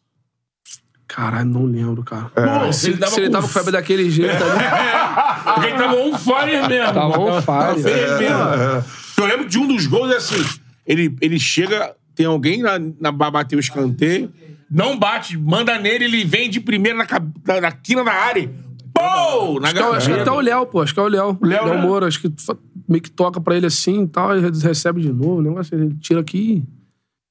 Caralho, 1.06 1.50
não 1.50 1.66
lembro, 1.66 2.02
cara. 2.02 2.32
Bom, 2.36 2.72
se, 2.72 2.96
se 2.96 3.20
ele 3.20 3.30
tava 3.30 3.46
com 3.46 3.54
febre 3.54 3.72
daquele 3.72 4.10
jeito 4.10 4.42
ali. 4.42 5.44
Porque 5.44 5.70
ele 5.70 5.78
tava 5.78 5.96
on 5.96 6.18
fire 6.18 6.68
mesmo. 6.68 6.94
Tava 6.94 7.20
on 7.20 7.42
fire. 7.42 7.46
Tava 7.46 7.80
fervendo. 7.80 8.34
É. 8.34 8.84
Eu 9.18 9.26
lembro 9.26 9.48
de 9.48 9.60
um 9.60 9.68
dos 9.68 9.86
gols, 9.86 10.12
é 10.12 10.18
assim, 10.18 10.44
ele, 10.88 11.16
ele 11.22 11.40
chega, 11.40 11.96
tem 12.16 12.26
alguém 12.26 12.62
na, 12.62 12.80
na 13.00 13.12
bater 13.12 13.56
o 13.56 13.60
escanteio, 13.60 14.32
não 14.70 14.98
bate, 14.98 15.38
manda 15.38 15.78
nele, 15.78 16.06
ele 16.06 16.26
vem 16.26 16.50
de 16.50 16.60
primeira 16.60 16.98
na, 16.98 17.06
na, 17.46 17.62
na 17.62 17.72
quina 17.72 18.04
da 18.04 18.12
área. 18.12 18.50
Pô! 18.94 19.60
Na 19.60 19.68
Acho 19.70 19.76
que, 19.76 19.82
é 19.82 19.86
o- 19.86 19.94
acho 19.94 20.14
que 20.14 20.20
até 20.20 20.32
o 20.32 20.40
Léo, 20.40 20.66
pô. 20.68 20.82
Acho 20.82 20.94
que 20.94 21.00
é 21.00 21.04
o 21.04 21.08
Léo. 21.08 21.38
Léo, 21.42 21.66
Léo 21.66 21.76
né? 21.76 21.82
Moura, 21.82 22.08
acho 22.08 22.22
que 22.22 22.32
meio 22.88 23.02
que 23.02 23.12
toca 23.12 23.40
pra 23.42 23.56
ele 23.56 23.66
assim 23.66 24.04
e 24.04 24.08
tal, 24.08 24.38
e 24.38 24.42
recebe 24.42 25.02
de 25.02 25.12
novo. 25.12 25.38
O 25.38 25.42
negócio, 25.42 25.76
ele 25.76 25.96
tira 26.00 26.20
aqui. 26.20 26.64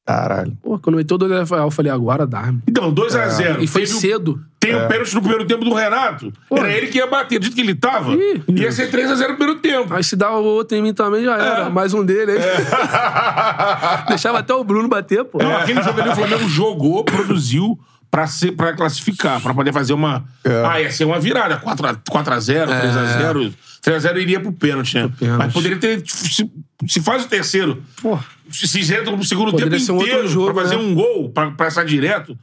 Caralho. 0.05 0.59
Pô, 0.61 0.77
quando 0.81 0.97
meteu 0.97 1.15
o 1.15 1.19
dois, 1.19 1.49
eu 1.51 1.71
falei, 1.71 1.93
agora 1.93 2.27
dá. 2.27 2.41
irmão. 2.41 2.61
Então, 2.67 2.93
2x0. 2.93 3.63
E 3.63 3.69
foi 3.69 3.87
cedo. 3.87 4.41
Tem 4.59 4.75
o 4.75 4.89
pênalti 4.89 5.15
no 5.15 5.21
primeiro 5.21 5.45
tempo 5.47 5.65
do 5.65 5.73
Renato. 5.75 6.33
Era 6.51 6.73
ele 6.73 6.89
que 6.89 6.99
ia 6.99 7.07
bater. 7.07 7.39
Do 7.39 7.45
jeito 7.45 7.55
que 7.55 7.61
ele 7.61 7.75
tava, 7.77 8.13
Ih. 8.13 8.43
ia 8.49 8.73
ser 8.73 8.91
3x0 8.91 9.29
no 9.31 9.37
primeiro 9.37 9.61
tempo. 9.61 9.95
Aí 9.95 10.03
se 10.03 10.17
dá 10.17 10.33
o 10.37 10.43
outro 10.43 10.77
em 10.77 10.83
mim 10.83 10.93
também, 10.93 11.25
já 11.25 11.37
era. 11.37 11.71
Mais 11.71 11.95
um 11.95 12.05
dele 12.05 12.33
aí. 12.33 12.39
Deixava 14.09 14.39
até 14.41 14.53
o 14.55 14.65
Bruno 14.65 14.89
bater, 14.89 15.25
pô. 15.25 15.39
Não, 15.39 15.57
aquele 15.57 15.81
jogo 15.83 16.01
ali 16.01 16.11
o 16.11 16.15
Flamengo 16.17 16.49
jogou, 16.49 17.05
produziu 17.05 17.79
pra, 18.13 18.27
ser, 18.27 18.53
pra 18.53 18.75
classificar, 18.75 19.41
pra 19.41 19.55
poder 19.55 19.73
fazer 19.73 19.95
uma. 19.95 20.23
É. 20.45 20.65
Ah, 20.67 20.81
ia 20.83 20.93
ser 20.93 21.07
uma 21.07 21.19
virada. 21.19 21.59
4x0, 21.59 22.05
3x0. 22.05 23.53
3x0 23.83 24.21
iria 24.21 24.39
pro 24.39 24.53
pênalti, 24.53 24.99
né? 24.99 25.11
pênalti. 25.19 25.39
Mas 25.39 25.53
poderia 25.55 25.79
ter. 25.79 26.03
Se, 26.07 26.49
se 26.87 27.01
faz 27.01 27.25
o 27.25 27.29
terceiro, 27.29 27.83
Pô, 28.03 28.19
se 28.51 28.79
entra 28.95 29.17
no 29.17 29.25
segundo 29.25 29.51
Poderia 29.51 29.73
tempo 29.73 29.83
ser 29.83 29.93
um 29.93 30.03
inteiro 30.03 30.29
jogo, 30.29 30.53
pra 30.53 30.63
fazer 30.63 30.77
né? 30.77 30.83
um 30.83 30.95
gol, 30.95 31.31
pra 31.31 31.51
passar 31.53 31.85
direto. 31.87 32.39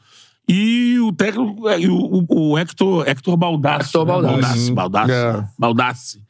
E 0.47 0.97
o 0.99 1.13
técnico, 1.13 1.69
e 1.69 1.87
o, 1.87 1.95
o, 1.95 2.25
o 2.29 2.57
Hector, 2.57 3.07
Hector 3.07 3.37
Baldassi. 3.37 3.89
Hector 3.89 4.05
Baldassi. 4.05 4.41
Baldassi. 4.41 4.71
Baldassi. 4.71 5.11
É. 5.11 5.43
Baldassi. 5.59 6.21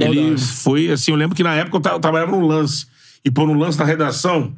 Ele 0.00 0.36
foi 0.36 0.90
assim, 0.90 1.12
eu 1.12 1.16
lembro 1.16 1.36
que 1.36 1.44
na 1.44 1.54
época 1.54 1.88
eu, 1.88 1.92
eu 1.94 2.00
trabalhava 2.00 2.32
no 2.32 2.44
lance. 2.44 2.86
E 3.24 3.30
pô, 3.30 3.46
no 3.46 3.54
lance 3.54 3.78
na 3.78 3.84
redação, 3.84 4.52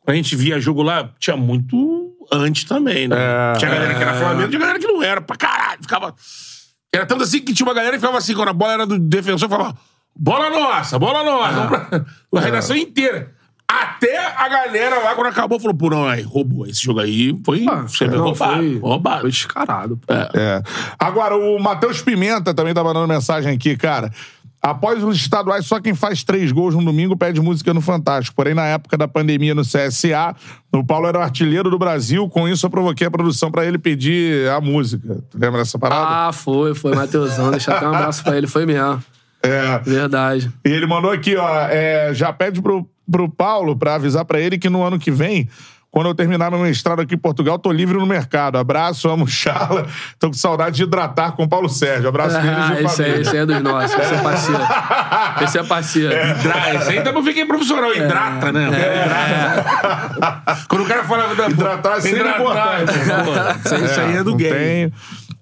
quando 0.00 0.14
a 0.14 0.16
gente 0.16 0.34
via 0.34 0.58
jogo 0.58 0.82
lá, 0.82 1.10
tinha 1.18 1.36
muito 1.36 2.07
antes 2.32 2.64
também, 2.64 3.08
né? 3.08 3.16
É. 3.16 3.58
Tinha 3.58 3.70
galera 3.70 3.94
que 3.94 4.02
era 4.02 4.14
Flamengo, 4.14 4.48
tinha 4.48 4.60
galera 4.60 4.78
que 4.78 4.86
não 4.86 5.02
era, 5.02 5.20
pra 5.20 5.36
caralho. 5.36 5.78
Ficava. 5.82 6.14
Era 6.94 7.06
tanto 7.06 7.24
assim 7.24 7.40
que 7.40 7.52
tinha 7.52 7.66
uma 7.66 7.74
galera 7.74 7.92
que 7.94 8.00
ficava 8.00 8.18
assim, 8.18 8.34
quando 8.34 8.48
a 8.48 8.52
bola 8.52 8.72
era 8.72 8.86
do 8.86 8.98
defensor, 8.98 9.48
falava: 9.48 9.76
bola 10.16 10.50
nossa, 10.50 10.98
bola 10.98 11.22
nossa. 11.24 11.66
Pra- 11.66 12.04
A 12.38 12.40
redação 12.40 12.76
inteira. 12.76 13.36
Até 13.70 14.16
a 14.16 14.48
galera 14.48 14.98
lá, 15.00 15.14
quando 15.14 15.26
acabou, 15.26 15.60
falou: 15.60 15.76
pô, 15.76 15.90
não, 15.90 16.08
aí, 16.08 16.22
roubou. 16.22 16.66
Esse 16.66 16.82
jogo 16.82 17.00
aí 17.00 17.38
foi. 17.44 17.66
Ah, 17.68 17.82
você 17.82 18.06
não, 18.06 18.24
roubado. 18.24 18.54
foi, 18.56 18.78
roubado. 18.78 19.20
foi 19.20 19.30
descarado. 19.30 19.98
pô. 19.98 20.14
É. 20.14 20.62
Agora, 20.98 21.36
o 21.36 21.58
Matheus 21.58 22.00
Pimenta 22.00 22.54
também 22.54 22.72
tá 22.72 22.82
mandando 22.82 23.06
mensagem 23.06 23.52
aqui, 23.54 23.76
cara. 23.76 24.10
Após 24.60 25.02
os 25.04 25.16
estaduais, 25.16 25.66
só 25.66 25.80
quem 25.80 25.94
faz 25.94 26.24
três 26.24 26.50
gols 26.50 26.74
no 26.74 26.84
domingo 26.84 27.16
pede 27.16 27.40
música 27.40 27.72
no 27.72 27.80
Fantástico. 27.80 28.34
Porém, 28.34 28.54
na 28.54 28.66
época 28.66 28.96
da 28.98 29.06
pandemia 29.06 29.54
no 29.54 29.62
CSA, 29.62 30.34
o 30.72 30.84
Paulo 30.84 31.06
era 31.06 31.18
o 31.18 31.22
artilheiro 31.22 31.70
do 31.70 31.78
Brasil. 31.78 32.28
Com 32.28 32.48
isso, 32.48 32.66
eu 32.66 32.70
provoquei 32.70 33.06
a 33.06 33.10
produção 33.10 33.50
pra 33.50 33.64
ele 33.64 33.78
pedir 33.78 34.48
a 34.50 34.60
música. 34.60 35.22
Tu 35.30 35.38
lembra 35.38 35.60
dessa 35.60 35.78
parada? 35.78 36.28
Ah, 36.28 36.32
foi, 36.32 36.74
foi, 36.74 36.94
Matheusão. 36.94 37.52
Deixa 37.52 37.72
até 37.72 37.86
um 37.86 37.94
abraço 37.94 38.22
pra 38.24 38.36
ele, 38.36 38.48
foi 38.48 38.66
mesmo. 38.66 39.02
É. 39.42 39.78
Verdade. 39.78 40.52
E 40.64 40.68
ele 40.68 40.86
mandou 40.86 41.12
aqui, 41.12 41.36
ó, 41.36 41.60
é, 41.68 42.12
já 42.12 42.32
pede 42.32 42.60
pro, 42.60 42.84
pro 43.10 43.28
Paulo 43.28 43.76
pra 43.76 43.94
avisar 43.94 44.24
pra 44.24 44.40
ele 44.40 44.58
que 44.58 44.68
no 44.68 44.82
ano 44.82 44.98
que 44.98 45.12
vem, 45.12 45.48
quando 45.90 46.06
eu 46.08 46.14
terminar 46.14 46.50
meu 46.50 46.60
mestrado 46.60 47.00
aqui 47.00 47.14
em 47.14 47.18
Portugal, 47.18 47.58
tô 47.58 47.72
livre 47.72 47.96
no 47.98 48.06
mercado. 48.06 48.58
Abraço, 48.58 49.08
amo 49.08 49.26
Charla. 49.26 49.86
Tô 50.18 50.28
com 50.28 50.34
saudade 50.34 50.76
de 50.76 50.82
hidratar 50.82 51.32
com 51.32 51.44
o 51.44 51.48
Paulo 51.48 51.68
Sérgio. 51.68 52.08
Abraço 52.08 52.36
Ah, 52.36 52.40
de 52.40 52.48
esse, 52.84 53.02
aí, 53.02 53.08
família. 53.08 53.20
esse 53.22 53.30
aí 53.30 53.38
é 53.38 53.46
dos 53.46 53.62
nossos. 53.62 53.98
Esse 53.98 54.14
é 54.14 54.18
parceiro. 54.22 54.62
Esse 55.42 55.58
é 55.58 55.62
parceiro. 55.64 56.14
Hidra- 56.14 56.74
Esse 56.74 56.90
aí 56.90 57.00
também 57.02 57.22
fiquei 57.24 57.44
profissional, 57.46 57.92
hidrata, 57.94 58.52
né? 58.52 58.66
Hidrata. 58.68 60.64
Quando 60.68 60.82
o 60.84 60.86
cara 60.86 61.04
fala 61.04 61.34
da 61.34 61.48
Hidratar 61.48 61.96
é 61.96 62.00
sempre 62.00 62.28
importante. 62.28 62.92
Isso 63.84 64.00
aí, 64.00 64.06
aí 64.10 64.16
é 64.16 64.24
do 64.24 64.30
não 64.30 64.36
game. 64.36 64.54
tem. 64.54 64.92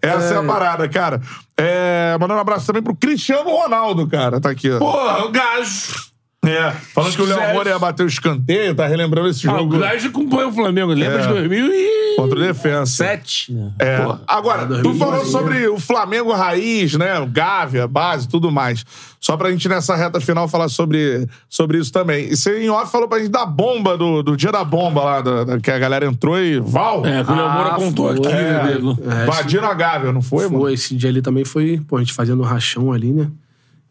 Essa 0.02 0.34
é. 0.34 0.38
a 0.38 0.42
parada, 0.42 0.88
cara. 0.88 1.20
É, 1.56 2.12
mandando 2.20 2.34
um 2.38 2.42
abraço 2.42 2.66
também 2.66 2.82
pro 2.82 2.94
Cristiano 2.94 3.48
Ronaldo, 3.50 4.06
cara. 4.06 4.40
Tá 4.40 4.50
aqui, 4.50 4.70
ó. 4.70 4.78
Porra, 4.78 5.24
o 5.24 5.30
gajo. 5.30 6.15
É, 6.46 6.70
falando 6.94 7.14
que 7.14 7.22
o 7.22 7.24
Léo. 7.26 7.54
Moura 7.54 7.70
ia 7.70 7.78
bater 7.78 8.04
o 8.04 8.06
escanteio, 8.06 8.74
tá 8.74 8.86
relembrando 8.86 9.28
esse 9.28 9.48
Ah, 9.48 9.54
o 9.54 9.58
jogo 9.58 9.78
gajo 9.78 10.08
acompanha 10.08 10.48
o 10.48 10.52
Flamengo. 10.52 10.92
Lembra 10.92 11.18
É. 11.22 11.26
de 11.26 11.28
2007? 11.32 12.16
contra 12.16 12.38
o 12.38 12.42
Defensa. 12.42 13.04
né? 13.50 13.72
É. 13.78 14.00
Porra. 14.00 14.20
Agora, 14.26 14.62
tu 14.66 14.82
2011, 14.82 14.98
falou 14.98 15.24
sobre 15.26 15.68
o 15.68 15.78
Flamengo 15.78 16.32
raiz, 16.32 16.94
né? 16.94 17.18
O 17.18 17.26
Gávea, 17.26 17.86
base, 17.86 18.26
tudo 18.28 18.50
mais. 18.50 18.84
Só 19.20 19.36
pra 19.36 19.50
gente, 19.50 19.68
nessa 19.68 19.94
reta 19.96 20.20
final, 20.20 20.46
falar 20.48 20.68
sobre, 20.68 21.26
sobre 21.48 21.78
isso 21.78 21.92
também. 21.92 22.28
E 22.30 22.36
você 22.36 22.60
em 22.62 22.70
off 22.70 22.90
falou 22.92 23.08
pra 23.08 23.18
gente 23.18 23.28
da 23.30 23.44
bomba, 23.44 23.96
do, 23.98 24.22
do 24.22 24.36
dia 24.36 24.52
da 24.52 24.62
bomba 24.64 25.02
lá, 25.02 25.20
da- 25.20 25.44
da- 25.44 25.58
que 25.60 25.70
a 25.70 25.78
galera 25.78 26.06
entrou 26.06 26.38
e. 26.40 26.60
Val! 26.60 27.04
É, 27.04 27.22
que 27.24 27.32
o 27.32 27.34
Léo 27.34 27.50
Moura 27.50 27.70
Ah, 27.70 27.74
contou 27.74 28.08
foi. 28.08 28.16
aqui, 28.18 28.28
É. 28.28 28.52
né, 28.52 28.74
nego? 28.74 28.98
É, 29.04 29.22
Invadiram 29.24 29.68
a 29.68 29.74
Gávea, 29.74 30.12
não 30.12 30.22
foi, 30.22 30.44
mano? 30.44 30.60
Foi, 30.60 30.72
esse 30.74 30.94
dia 30.94 31.10
ali 31.10 31.20
também 31.20 31.44
foi, 31.44 31.82
pô, 31.88 31.96
a 31.96 32.00
gente 32.00 32.12
fazendo 32.12 32.42
rachão 32.42 32.92
ali, 32.92 33.12
né? 33.12 33.26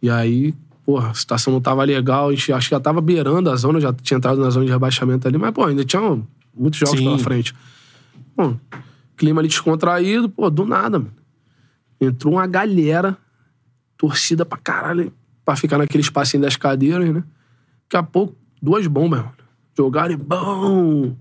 E 0.01 0.09
aí, 0.09 0.53
porra, 0.85 1.09
a 1.09 1.13
situação 1.13 1.51
não 1.51 1.59
tava 1.59 1.83
legal, 1.83 2.29
a 2.29 2.31
gente 2.31 2.53
acho 2.53 2.69
que 2.69 2.75
já 2.75 2.79
tava 2.79 3.01
beirando 3.01 3.49
a 3.49 3.55
zona, 3.55 3.79
já 3.81 3.91
tinha 3.91 4.17
entrado 4.17 4.39
na 4.39 4.49
zona 4.49 4.65
de 4.65 4.71
rebaixamento 4.71 5.27
ali, 5.27 5.37
mas, 5.37 5.51
pô, 5.51 5.65
ainda 5.65 5.83
tinha 5.83 6.01
muitos 6.55 6.79
jogos 6.79 6.99
Sim. 6.99 7.05
pela 7.05 7.17
frente. 7.17 7.55
Pô, 8.35 8.53
clima 9.17 9.41
ali 9.41 9.47
descontraído, 9.47 10.29
pô, 10.29 10.49
do 10.49 10.65
nada, 10.65 10.99
mano. 10.99 11.13
Entrou 11.99 12.33
uma 12.33 12.45
galera, 12.45 13.17
torcida 13.97 14.45
pra 14.45 14.57
caralho, 14.57 15.11
pra 15.43 15.55
ficar 15.55 15.77
naquele 15.77 16.01
espacinho 16.01 16.43
das 16.43 16.55
cadeiras, 16.55 17.11
né? 17.11 17.23
Daqui 17.83 17.97
a 17.97 18.03
pouco, 18.03 18.35
duas 18.61 18.85
bombas, 18.85 19.21
mano. 19.21 19.33
Jogaram 19.77 20.13
e 20.13 20.17
bom! 20.17 21.15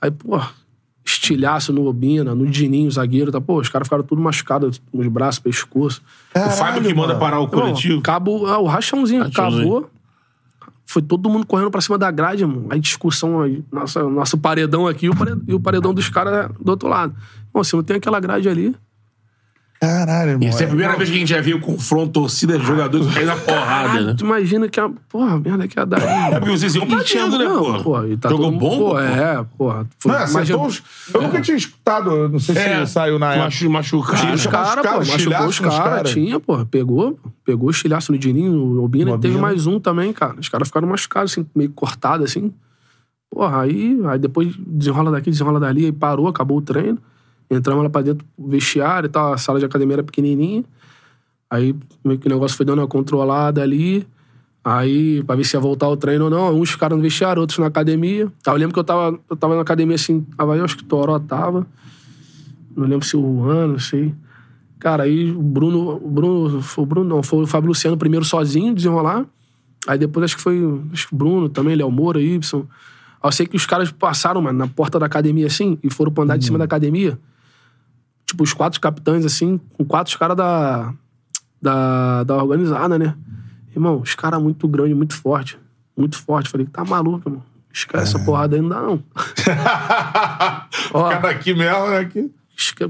Aí, 0.00 0.10
pô, 0.10 0.40
estilhaço 1.16 1.72
no 1.72 1.86
Obina, 1.86 2.34
no 2.34 2.46
Dininho, 2.46 2.90
zagueiro, 2.90 3.32
tá? 3.32 3.40
Pô, 3.40 3.58
os 3.60 3.68
caras 3.68 3.86
ficaram 3.86 4.04
tudo 4.04 4.20
machucados 4.20 4.80
nos 4.92 5.08
braços, 5.08 5.38
pescoço. 5.40 6.02
O 6.34 6.50
Fábio 6.50 6.82
que 6.82 6.94
manda 6.94 7.16
parar 7.16 7.40
o 7.40 7.48
coletivo. 7.48 7.94
Irmão, 7.94 8.00
Acabou, 8.00 8.46
ah, 8.46 8.58
o 8.58 8.66
rachãozinho, 8.66 9.24
Rachãozinho. 9.24 9.62
acabou. 9.62 9.90
Foi 10.88 11.02
todo 11.02 11.28
mundo 11.28 11.44
correndo 11.46 11.70
pra 11.70 11.80
cima 11.80 11.98
da 11.98 12.10
grade, 12.10 12.44
irmão. 12.44 12.66
Aí 12.70 12.78
discussão, 12.78 13.40
aí, 13.40 13.64
nossa, 13.72 14.04
nosso 14.04 14.38
paredão 14.38 14.86
aqui 14.86 15.06
e 15.06 15.10
o 15.10 15.16
paredão, 15.16 15.42
e 15.48 15.54
o 15.54 15.60
paredão 15.60 15.92
dos 15.92 16.08
caras 16.08 16.50
do 16.60 16.70
outro 16.70 16.88
lado. 16.88 17.14
Bom, 17.52 17.64
se 17.64 17.74
não 17.74 17.82
tem 17.82 17.96
aquela 17.96 18.20
grade 18.20 18.48
ali. 18.48 18.74
Caralho, 19.80 20.30
irmão. 20.30 20.48
Essa 20.48 20.62
é 20.62 20.64
a 20.64 20.68
primeira 20.68 20.96
vez 20.96 21.10
que 21.10 21.16
a 21.16 21.18
gente 21.18 21.28
já 21.28 21.40
viu 21.40 21.58
o 21.58 21.60
confronto 21.60 22.12
torcida-jogadores 22.12 23.12
cair 23.12 23.26
na 23.26 23.36
porrada, 23.36 24.00
né? 24.00 24.14
tu 24.16 24.24
imagina 24.24 24.68
que 24.68 24.80
a. 24.80 24.88
Porra, 25.08 25.38
merda 25.38 25.68
que 25.68 25.78
ia 25.78 25.84
dar. 25.84 26.00
É 26.32 26.38
porque 26.40 26.50
vocês 26.56 26.74
iam 26.74 26.86
tinha- 26.86 26.98
perdendo, 27.28 27.38
né, 27.38 27.82
pô? 27.82 28.02
e 28.04 28.16
tá 28.16 28.28
Jogou 28.30 28.46
todo- 28.52 28.58
bomba, 28.58 28.84
Pô, 28.94 28.98
é, 29.00 29.44
porra. 29.58 29.86
Foi, 29.98 30.12
Não, 30.12 30.18
imagina- 30.18 30.40
acertou 30.42 30.66
os... 30.66 30.82
Eu 31.12 31.22
nunca 31.22 31.40
tinha 31.40 31.56
escutado, 31.56 32.28
não 32.28 32.38
sei 32.38 32.54
se 32.54 32.60
É. 32.60 32.86
saiu 32.86 33.18
na 33.18 33.32
época. 33.32 33.44
Machu, 33.44 33.70
machucado. 33.70 34.20
Tinha 34.20 34.34
Os 34.34 34.46
caras, 34.46 34.86
pô, 34.86 34.98
machucou 34.98 35.46
os 35.46 35.58
caras. 35.60 36.10
Tinha, 36.10 36.40
pô. 36.40 36.64
Pegou, 36.66 37.18
pegou 37.44 37.68
o 37.68 37.70
estilhaço 37.70 38.10
no 38.12 38.18
Dininho, 38.18 38.52
no 38.52 38.82
Obina, 38.82 39.10
e 39.12 39.18
teve 39.18 39.36
mais 39.36 39.66
um 39.66 39.78
também, 39.78 40.12
cara. 40.12 40.34
Os 40.40 40.48
caras 40.48 40.68
ficaram 40.68 40.88
machucados, 40.88 41.32
assim, 41.32 41.46
meio 41.54 41.70
cortados, 41.70 42.30
assim. 42.30 42.50
Porra, 43.30 43.60
aí, 43.62 43.98
aí 44.08 44.18
depois 44.18 44.54
desenrola 44.56 45.10
daqui, 45.10 45.30
desenrola 45.30 45.60
dali, 45.60 45.84
aí 45.84 45.92
parou, 45.92 46.26
acabou 46.28 46.56
o 46.58 46.62
treino. 46.62 46.98
Entramos 47.50 47.82
lá 47.84 47.90
pra 47.90 48.02
dentro 48.02 48.26
vestiário 48.38 49.06
e 49.06 49.10
tal, 49.10 49.32
a 49.32 49.38
sala 49.38 49.58
de 49.58 49.64
academia 49.64 49.96
era 49.96 50.02
pequenininha. 50.02 50.64
Aí 51.48 51.74
meio 52.04 52.18
que 52.18 52.26
o 52.26 52.30
negócio 52.30 52.56
foi 52.56 52.66
dando 52.66 52.80
uma 52.80 52.88
controlada 52.88 53.62
ali. 53.62 54.06
Aí, 54.64 55.22
pra 55.22 55.36
ver 55.36 55.44
se 55.44 55.56
ia 55.56 55.60
voltar 55.60 55.88
o 55.88 55.96
treino 55.96 56.24
ou 56.24 56.30
não, 56.30 56.60
uns 56.60 56.70
ficaram 56.70 56.96
no 56.96 57.02
vestiário, 57.02 57.40
outros 57.40 57.58
na 57.60 57.66
academia. 57.66 58.26
Aí 58.44 58.52
eu 58.52 58.56
lembro 58.56 58.74
que 58.74 58.80
eu 58.80 58.84
tava, 58.84 59.16
eu 59.30 59.36
tava 59.36 59.54
na 59.54 59.60
academia 59.60 59.94
assim, 59.94 60.22
tava 60.36 60.56
eu, 60.56 60.64
acho 60.64 60.76
que 60.76 60.82
o 60.82 60.86
Toró 60.86 61.20
tava. 61.20 61.64
Não 62.76 62.84
lembro 62.84 63.06
se 63.06 63.16
o 63.16 63.20
Juan, 63.20 63.68
não 63.68 63.78
sei. 63.78 64.12
Cara, 64.80 65.04
aí 65.04 65.30
o 65.30 65.40
Bruno, 65.40 65.96
o 66.04 66.10
Bruno, 66.10 66.60
foi 66.60 66.82
o 66.82 66.86
Bruno 66.86 67.08
não, 67.08 67.22
foi 67.22 67.44
o 67.44 67.46
Fábio 67.46 67.68
Luciano 67.68 67.96
primeiro 67.96 68.24
sozinho 68.24 68.74
desenrolar. 68.74 69.24
Aí 69.86 69.98
depois 69.98 70.24
acho 70.24 70.36
que 70.36 70.42
foi 70.42 70.60
acho 70.92 71.08
que 71.08 71.14
o 71.14 71.16
Bruno 71.16 71.48
também, 71.48 71.76
Léo 71.76 71.90
Moura, 71.90 72.20
Y. 72.20 72.40
Aí 73.22 73.28
eu 73.28 73.32
sei 73.32 73.46
que 73.46 73.56
os 73.56 73.66
caras 73.66 73.92
passaram, 73.92 74.42
mano, 74.42 74.58
na 74.58 74.66
porta 74.66 74.98
da 74.98 75.06
academia 75.06 75.46
assim 75.46 75.78
e 75.80 75.88
foram 75.90 76.10
pra 76.10 76.24
andar 76.24 76.36
de 76.36 76.44
cima 76.44 76.58
da 76.58 76.64
academia. 76.64 77.18
Tipo, 78.36 78.44
os 78.44 78.52
quatro 78.52 78.78
capitães, 78.82 79.24
assim, 79.24 79.58
com 79.72 79.82
quatro 79.82 80.18
caras 80.18 80.36
da, 80.36 80.92
da, 81.60 82.22
da 82.22 82.36
organizada, 82.36 82.98
né? 82.98 83.16
Irmão, 83.74 83.98
os 84.00 84.14
caras 84.14 84.42
muito 84.42 84.68
grande, 84.68 84.94
muito 84.94 85.14
forte. 85.16 85.58
Muito 85.96 86.18
forte. 86.18 86.50
Falei, 86.50 86.66
tá 86.66 86.84
maluco, 86.84 87.26
irmão. 87.26 87.42
Esquece 87.72 88.14
essa 88.14 88.18
porrada 88.18 88.54
aí, 88.54 88.60
não 88.60 88.68
dá, 88.68 88.82
não. 88.82 89.02
Ó, 90.92 91.08
Ficar 91.08 91.20
daqui 91.22 91.54
mesmo, 91.54 91.88
né? 91.88 91.98
Aqui. 91.98 92.30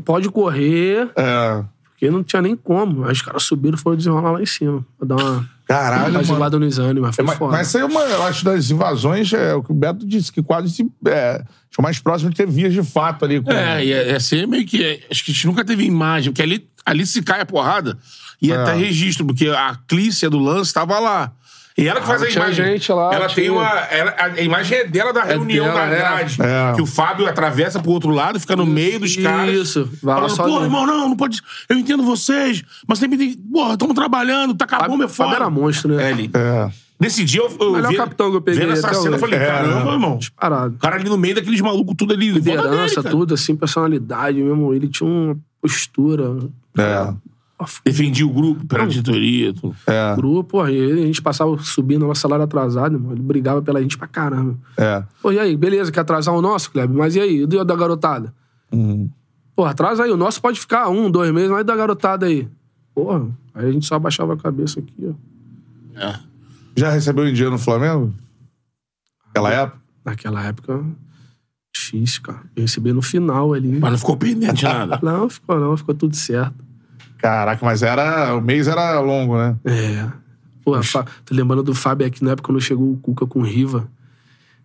pode 0.05 0.29
correr, 0.31 1.11
É. 1.15 1.63
porque 1.85 2.11
não 2.11 2.25
tinha 2.25 2.43
nem 2.43 2.57
como. 2.57 3.05
Aí 3.05 3.13
os 3.13 3.23
caras 3.23 3.45
subiram 3.45 3.77
e 3.77 3.81
foram 3.81 3.97
desenrolar 3.97 4.33
lá 4.33 4.43
em 4.43 4.47
cima. 4.47 4.85
Pra 4.99 5.07
dar 5.07 5.15
uma 5.23 5.49
Caralho, 5.67 6.03
mano. 6.05 6.17
apaziguada 6.19 6.59
nos 6.61 6.79
ânimos, 6.79 7.09
mas 7.09 7.17
foi 7.17 7.25
Mas, 7.25 7.39
foda. 7.39 7.53
mas 7.53 7.67
isso 7.69 7.77
aí 7.77 7.83
é 7.83 7.87
uma, 7.87 8.01
eu 8.03 8.23
acho, 8.23 8.45
das 8.45 8.71
invasões, 8.71 9.33
é 9.33 9.53
o 9.55 9.63
que 9.63 9.73
o 9.73 9.75
Beto 9.75 10.07
disse, 10.07 10.31
que 10.33 10.43
quase 10.43 10.71
se. 10.71 10.87
É, 11.07 11.43
acho 11.71 11.83
mais 11.83 11.99
próximo 11.99 12.31
de 12.31 12.37
ter 12.37 12.47
vias 12.47 12.73
de 12.73 12.83
fato 12.85 13.25
ali. 13.25 13.41
Com... 13.41 13.51
É, 13.51 13.85
ia, 13.85 14.03
ia 14.13 14.21
ser 14.21 14.47
meio 14.47 14.65
que. 14.65 15.01
Acho 15.11 15.25
que 15.25 15.33
a 15.33 15.35
gente 15.35 15.47
nunca 15.47 15.65
teve 15.65 15.85
imagem, 15.85 16.31
porque 16.33 16.43
ali, 16.43 16.69
ali 16.85 17.05
se 17.05 17.21
cai 17.23 17.41
a 17.41 17.47
porrada, 17.47 17.99
ia 18.41 18.55
É. 18.55 18.59
até 18.63 18.75
registro, 18.75 19.27
porque 19.27 19.49
a 19.49 19.77
Clícia 19.89 20.31
do 20.31 20.39
lance 20.39 20.69
estava 20.71 20.99
lá. 21.01 21.33
E 21.79 21.87
ela 21.87 22.01
que 22.01 22.07
faz 22.07 22.23
a 22.23 22.31
imagem. 22.31 22.65
gente 22.65 22.91
lá, 22.91 23.13
ela 23.15 23.27
tem 23.27 23.45
tinha. 23.45 23.53
uma. 23.53 23.69
ela- 23.91 24.15
a 24.19 24.41
imagem 24.41 24.79
é 24.79 24.85
dela 24.87 25.13
da 25.13 25.23
reunião 25.25 25.67
dela, 25.67 25.79
da 25.81 25.87
é. 25.87 25.99
grade. 25.99 26.39
É. 26.41 26.73
Que 26.75 26.81
o 26.81 26.87
Fábio 26.87 27.27
atravessa 27.29 27.79
pro 27.81 27.91
outro 27.91 28.11
lado, 28.11 28.41
fica 28.41 28.57
no 28.57 28.65
meio 28.65 28.99
dos 29.01 29.15
caras. 29.17 29.55
Isso, 29.55 29.87
falando, 30.03 30.31
sozinho. 30.31 30.59
Pô, 30.59 30.65
irmão, 30.65 30.87
não, 30.87 31.09
não 31.11 31.17
pode. 31.17 31.43
Eu 31.69 31.77
entendo 31.77 32.03
vocês, 32.03 32.63
mas 32.89 32.99
sempre 32.99 33.19
tem. 33.19 33.35
Porra, 33.35 33.75
estamos 33.75 33.95
trabalhando, 33.95 34.55
tá 34.55 34.67
com 34.67 34.75
a 34.75 34.89
bomba 34.89 35.05
é 35.05 35.09
Fábio, 35.09 35.09
Fábio 35.09 35.33
foda. 35.35 35.37
era 35.37 35.51
monstro, 35.51 35.95
né? 35.95 36.13
É. 36.13 36.39
É. 36.39 36.71
Nesse 36.99 37.23
dia 37.25 37.43
eu, 37.43 37.55
eu 37.61 37.73
Melhor 37.73 37.91
vi, 37.91 37.97
capitão 37.99 38.31
que 38.31 38.37
eu 38.39 38.41
peguei 38.41 38.61
vendo 38.61 38.73
essa 38.73 38.95
cena, 38.95 39.17
eu 39.17 39.21
falei, 39.21 39.39
É, 39.39 39.45
caramba, 39.47 39.85
né? 39.85 39.93
irmão. 39.93 40.19
Parado. 40.35 40.77
O 40.77 40.79
cara 40.79 40.97
ali 40.97 41.11
no 41.11 41.19
meio 41.19 41.35
daqueles 41.35 41.61
malucos, 41.61 41.95
tudo 41.95 42.15
ali. 42.15 42.29
dele, 42.33 42.39
Liderança, 42.39 43.03
cara. 43.03 43.15
tudo, 43.15 43.35
assim, 43.35 43.55
personalidade 43.55 44.43
mesmo. 44.43 44.73
Ele 44.73 44.89
tinha 44.89 45.07
uma 45.07 45.37
postura. 45.61 46.39
É. 46.79 47.13
Defendia 47.85 48.27
o 48.27 48.31
grupo 48.31 48.67
pela 48.67 48.87
diretoria. 48.87 49.53
Tudo. 49.55 49.75
É. 49.87 50.15
Grupo, 50.15 50.51
porra, 50.51 50.71
e 50.71 50.77
ele, 50.77 51.03
a 51.03 51.07
gente 51.07 51.23
passava 51.23 51.57
subindo 51.59 52.07
nosso 52.07 52.21
salário 52.21 52.45
atrasado, 52.45 52.97
irmão. 52.97 53.13
Ele 53.13 53.23
brigava 53.23 53.63
pela 53.63 53.81
gente 53.81 53.97
pra 53.97 54.07
caramba. 54.07 54.59
É. 54.77 55.03
Pô, 55.23 55.33
e 55.33 55.39
aí, 55.39 55.57
beleza, 55.57 55.91
quer 55.91 56.01
atrasar 56.01 56.35
o 56.35 56.43
nosso, 56.43 56.71
Kleber? 56.71 56.97
Mas 56.97 57.17
e 57.17 57.21
aí, 57.21 57.37
e 57.37 57.45
o 57.45 57.65
da 57.65 57.75
garotada? 57.75 58.35
Uhum. 58.71 59.09
Pô, 59.55 59.65
atrasa 59.65 60.05
aí, 60.05 60.11
o 60.11 60.17
nosso 60.17 60.41
pode 60.41 60.61
ficar 60.61 60.89
um, 60.89 61.11
dois 61.11 61.33
meses, 61.33 61.51
mas 61.51 61.63
e 61.63 61.65
da 61.65 61.75
garotada 61.75 62.27
aí? 62.27 62.47
Porra, 62.95 63.27
aí 63.55 63.69
a 63.69 63.73
gente 63.73 63.87
só 63.87 63.95
abaixava 63.95 64.35
a 64.35 64.37
cabeça 64.37 64.81
aqui, 64.81 64.95
ó. 65.03 66.01
É. 66.01 66.21
Já 66.77 66.91
recebeu 66.91 67.27
em 67.27 67.33
dia 67.33 67.49
no 67.49 67.59
Flamengo? 67.59 68.13
Aquela 69.31 69.51
época? 69.51 69.81
Naquela 70.05 70.45
época, 70.45 70.85
Difícil, 71.77 72.23
cara. 72.23 72.43
Eu 72.57 72.63
recebi 72.63 72.93
no 72.93 73.03
final 73.03 73.53
ali. 73.53 73.79
Mas 73.79 73.91
não 73.91 73.99
ficou 73.99 74.17
pendente 74.17 74.55
de 74.55 74.65
nada. 74.65 74.99
Não, 75.05 75.29
ficou 75.29 75.61
não, 75.61 75.77
ficou 75.77 75.95
tudo 75.95 76.17
certo. 76.17 76.55
Caraca, 77.19 77.65
mas 77.65 77.83
era. 77.83 78.35
O 78.37 78.41
mês 78.41 78.69
era 78.69 78.99
longo, 79.01 79.37
né? 79.39 79.57
É. 79.65 80.07
Pô, 80.65 80.83
Fa... 80.83 81.05
tô 81.25 81.35
lembrando 81.35 81.63
do 81.63 81.75
Fábio 81.75 82.07
aqui 82.07 82.23
na 82.25 82.33
época 82.33 82.47
quando 82.49 82.61
chegou 82.61 82.93
o 82.93 82.97
Cuca 82.97 83.27
com 83.27 83.41
o 83.41 83.45
Riva, 83.45 83.89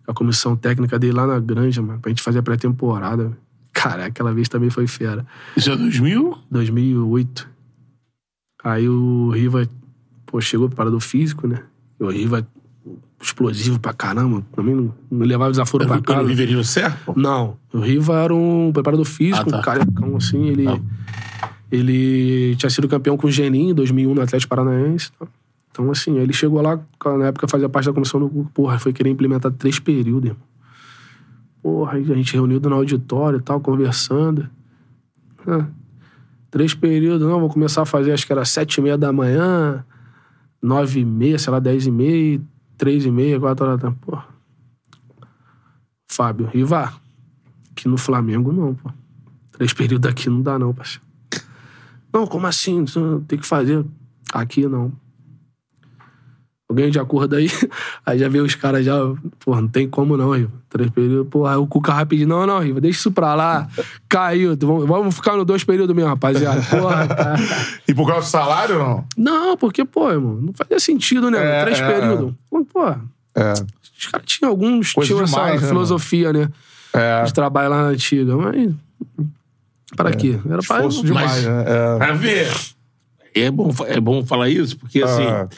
a 0.06 0.12
comissão 0.12 0.56
técnica 0.56 0.98
dele 0.98 1.12
lá 1.12 1.26
na 1.26 1.38
Granja, 1.38 1.80
mano, 1.80 2.00
pra 2.00 2.08
gente 2.10 2.22
fazer 2.22 2.40
a 2.40 2.42
pré-temporada. 2.42 3.32
Cara, 3.72 4.06
aquela 4.06 4.32
vez 4.34 4.48
também 4.48 4.68
foi 4.68 4.86
fera. 4.86 5.24
Isso 5.56 5.70
é 5.70 5.76
2000? 5.76 6.36
2008. 6.50 7.48
Aí 8.64 8.88
o 8.88 9.30
Riva, 9.30 9.66
pô, 10.26 10.40
chegou 10.40 10.68
preparador 10.68 11.00
físico, 11.00 11.46
né? 11.46 11.62
E 11.98 12.04
o 12.04 12.10
Riva, 12.10 12.46
explosivo 13.20 13.78
pra 13.78 13.92
caramba, 13.92 14.44
também 14.54 14.74
não, 14.74 14.92
não 15.10 15.24
levava 15.26 15.50
desaforo 15.52 15.84
pra 15.86 15.94
Eu 15.96 15.98
não 15.98 16.02
casa. 16.04 16.24
viveria 16.24 16.56
no 16.56 16.64
certo? 16.64 17.12
Não, 17.16 17.56
o 17.72 17.78
Riva 17.80 18.18
era 18.18 18.34
um 18.34 18.72
preparador 18.72 19.04
físico, 19.06 19.48
Ah, 19.48 19.52
tá. 19.52 19.58
um 19.58 19.62
carecão 19.62 20.16
assim, 20.16 20.48
ele... 20.48 20.66
Ele 21.72 22.54
tinha 22.56 22.68
sido 22.68 22.86
campeão 22.86 23.16
com 23.16 23.26
o 23.26 23.30
Geninho 23.30 23.70
em 23.70 23.74
2001 23.74 24.14
no 24.14 24.20
Atlético 24.20 24.50
Paranaense. 24.50 25.10
tá? 25.18 25.26
Então, 25.70 25.90
assim, 25.90 26.18
ele 26.18 26.34
chegou 26.34 26.60
lá, 26.60 26.78
na 27.18 27.28
época 27.28 27.48
fazia 27.48 27.66
parte 27.66 27.86
da 27.86 27.94
comissão 27.94 28.20
do 28.20 28.44
porra, 28.52 28.78
foi 28.78 28.92
querer 28.92 29.08
implementar 29.08 29.50
três 29.52 29.78
períodos, 29.78 30.28
irmão. 30.28 30.42
Porra, 31.62 31.96
a 31.96 32.02
gente 32.02 32.34
reunido 32.34 32.68
no 32.68 32.76
auditório 32.76 33.38
e 33.38 33.42
tal, 33.42 33.58
conversando. 33.58 34.50
Ah, 35.46 35.66
três 36.50 36.74
períodos, 36.74 37.26
não, 37.26 37.40
vou 37.40 37.48
começar 37.48 37.82
a 37.82 37.86
fazer, 37.86 38.12
acho 38.12 38.26
que 38.26 38.32
era 38.32 38.44
sete 38.44 38.76
e 38.76 38.82
meia 38.82 38.98
da 38.98 39.10
manhã, 39.10 39.82
nove 40.60 41.00
e 41.00 41.04
meia, 41.06 41.38
sei 41.38 41.50
lá, 41.50 41.58
dez 41.58 41.86
e 41.86 41.90
meia, 41.90 42.38
três 42.76 43.06
e 43.06 43.10
meia, 43.10 43.40
quatro 43.40 43.64
horas 43.64 43.80
da 43.80 43.86
tarde. 43.86 43.98
Porra. 44.02 44.26
Fábio, 46.06 46.46
Riva, 46.48 46.92
aqui 47.70 47.88
no 47.88 47.96
Flamengo 47.96 48.52
não, 48.52 48.74
pô. 48.74 48.90
Três 49.52 49.72
períodos 49.72 50.10
aqui 50.10 50.28
não 50.28 50.42
dá 50.42 50.58
não, 50.58 50.74
parceiro. 50.74 51.11
Não, 52.12 52.26
como 52.26 52.46
assim? 52.46 52.84
Tem 53.26 53.38
que 53.38 53.46
fazer. 53.46 53.84
Aqui 54.32 54.66
não. 54.66 54.92
Alguém 56.72 56.90
de 56.90 56.98
acordo 56.98 57.36
aí? 57.36 57.50
Aí 58.04 58.18
já 58.18 58.28
veio 58.30 58.44
os 58.44 58.54
caras 58.54 58.82
já, 58.84 58.96
pô, 59.44 59.54
não 59.54 59.68
tem 59.68 59.86
como 59.86 60.16
não, 60.16 60.30
Riva. 60.30 60.50
Três 60.70 60.90
períodos, 60.90 61.28
pô, 61.30 61.46
aí 61.46 61.56
o 61.56 61.66
Cuca 61.66 61.92
rapidinho, 61.92 62.28
não, 62.28 62.46
não, 62.46 62.58
Riva, 62.60 62.80
deixa 62.80 62.98
isso 62.98 63.12
pra 63.12 63.34
lá. 63.34 63.68
Caiu, 64.08 64.56
vamos, 64.58 64.86
vamos 64.86 65.14
ficar 65.14 65.36
no 65.36 65.44
dois 65.44 65.62
períodos 65.62 65.94
mesmo, 65.94 66.08
rapaziada. 66.08 66.62
Porra, 66.74 67.06
cara. 67.06 67.34
E 67.86 67.92
por 67.92 68.06
causa 68.06 68.26
do 68.26 68.30
salário, 68.30 68.78
não? 68.78 69.04
Não, 69.18 69.56
porque, 69.58 69.84
pô, 69.84 70.10
irmão, 70.10 70.36
não 70.40 70.52
fazia 70.54 70.80
sentido, 70.80 71.30
né? 71.30 71.60
É, 71.60 71.64
Três 71.64 71.78
é, 71.78 71.92
períodos. 71.92 72.34
Pô, 72.48 72.64
Pô, 72.64 72.86
É. 73.36 73.52
os 73.52 74.06
caras 74.10 74.26
tinham 74.26 74.50
alguns, 74.50 74.92
Coisa 74.94 75.12
tinham 75.12 75.24
demais, 75.26 75.56
essa 75.56 75.62
né, 75.62 75.68
filosofia, 75.68 76.32
né? 76.32 76.48
É. 76.94 77.22
De 77.22 77.34
trabalho 77.34 77.68
lá 77.68 77.82
na 77.82 77.88
antiga, 77.88 78.34
mas... 78.34 78.70
Para 79.96 80.12
quê? 80.14 80.38
Era 80.46 80.62
pra... 80.62 80.76
Esforço 80.78 81.04
demais, 81.04 81.30
Mas- 81.30 81.44
né? 81.44 81.64
É. 81.66 81.96
Pra 81.98 82.12
ver. 82.12 82.48
É 83.34 83.50
bom, 83.50 83.70
é 83.86 84.00
bom 84.00 84.24
falar 84.26 84.48
isso, 84.48 84.76
porque 84.78 85.02
assim. 85.02 85.24
Ah. 85.24 85.48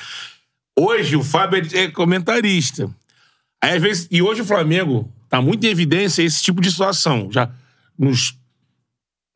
Hoje 0.78 1.16
o 1.16 1.23
Fábio 1.23 1.62
é 1.73 1.89
comentarista. 1.89 2.90
Aí, 3.62 3.77
às 3.77 3.82
vezes, 3.82 4.09
e 4.11 4.20
hoje 4.20 4.43
o 4.43 4.44
Flamengo 4.44 5.11
tá 5.28 5.40
muito 5.40 5.65
em 5.65 5.70
evidência 5.70 6.23
esse 6.23 6.43
tipo 6.43 6.61
de 6.61 6.70
situação. 6.70 7.28
Já 7.31 7.48
nos. 7.98 8.36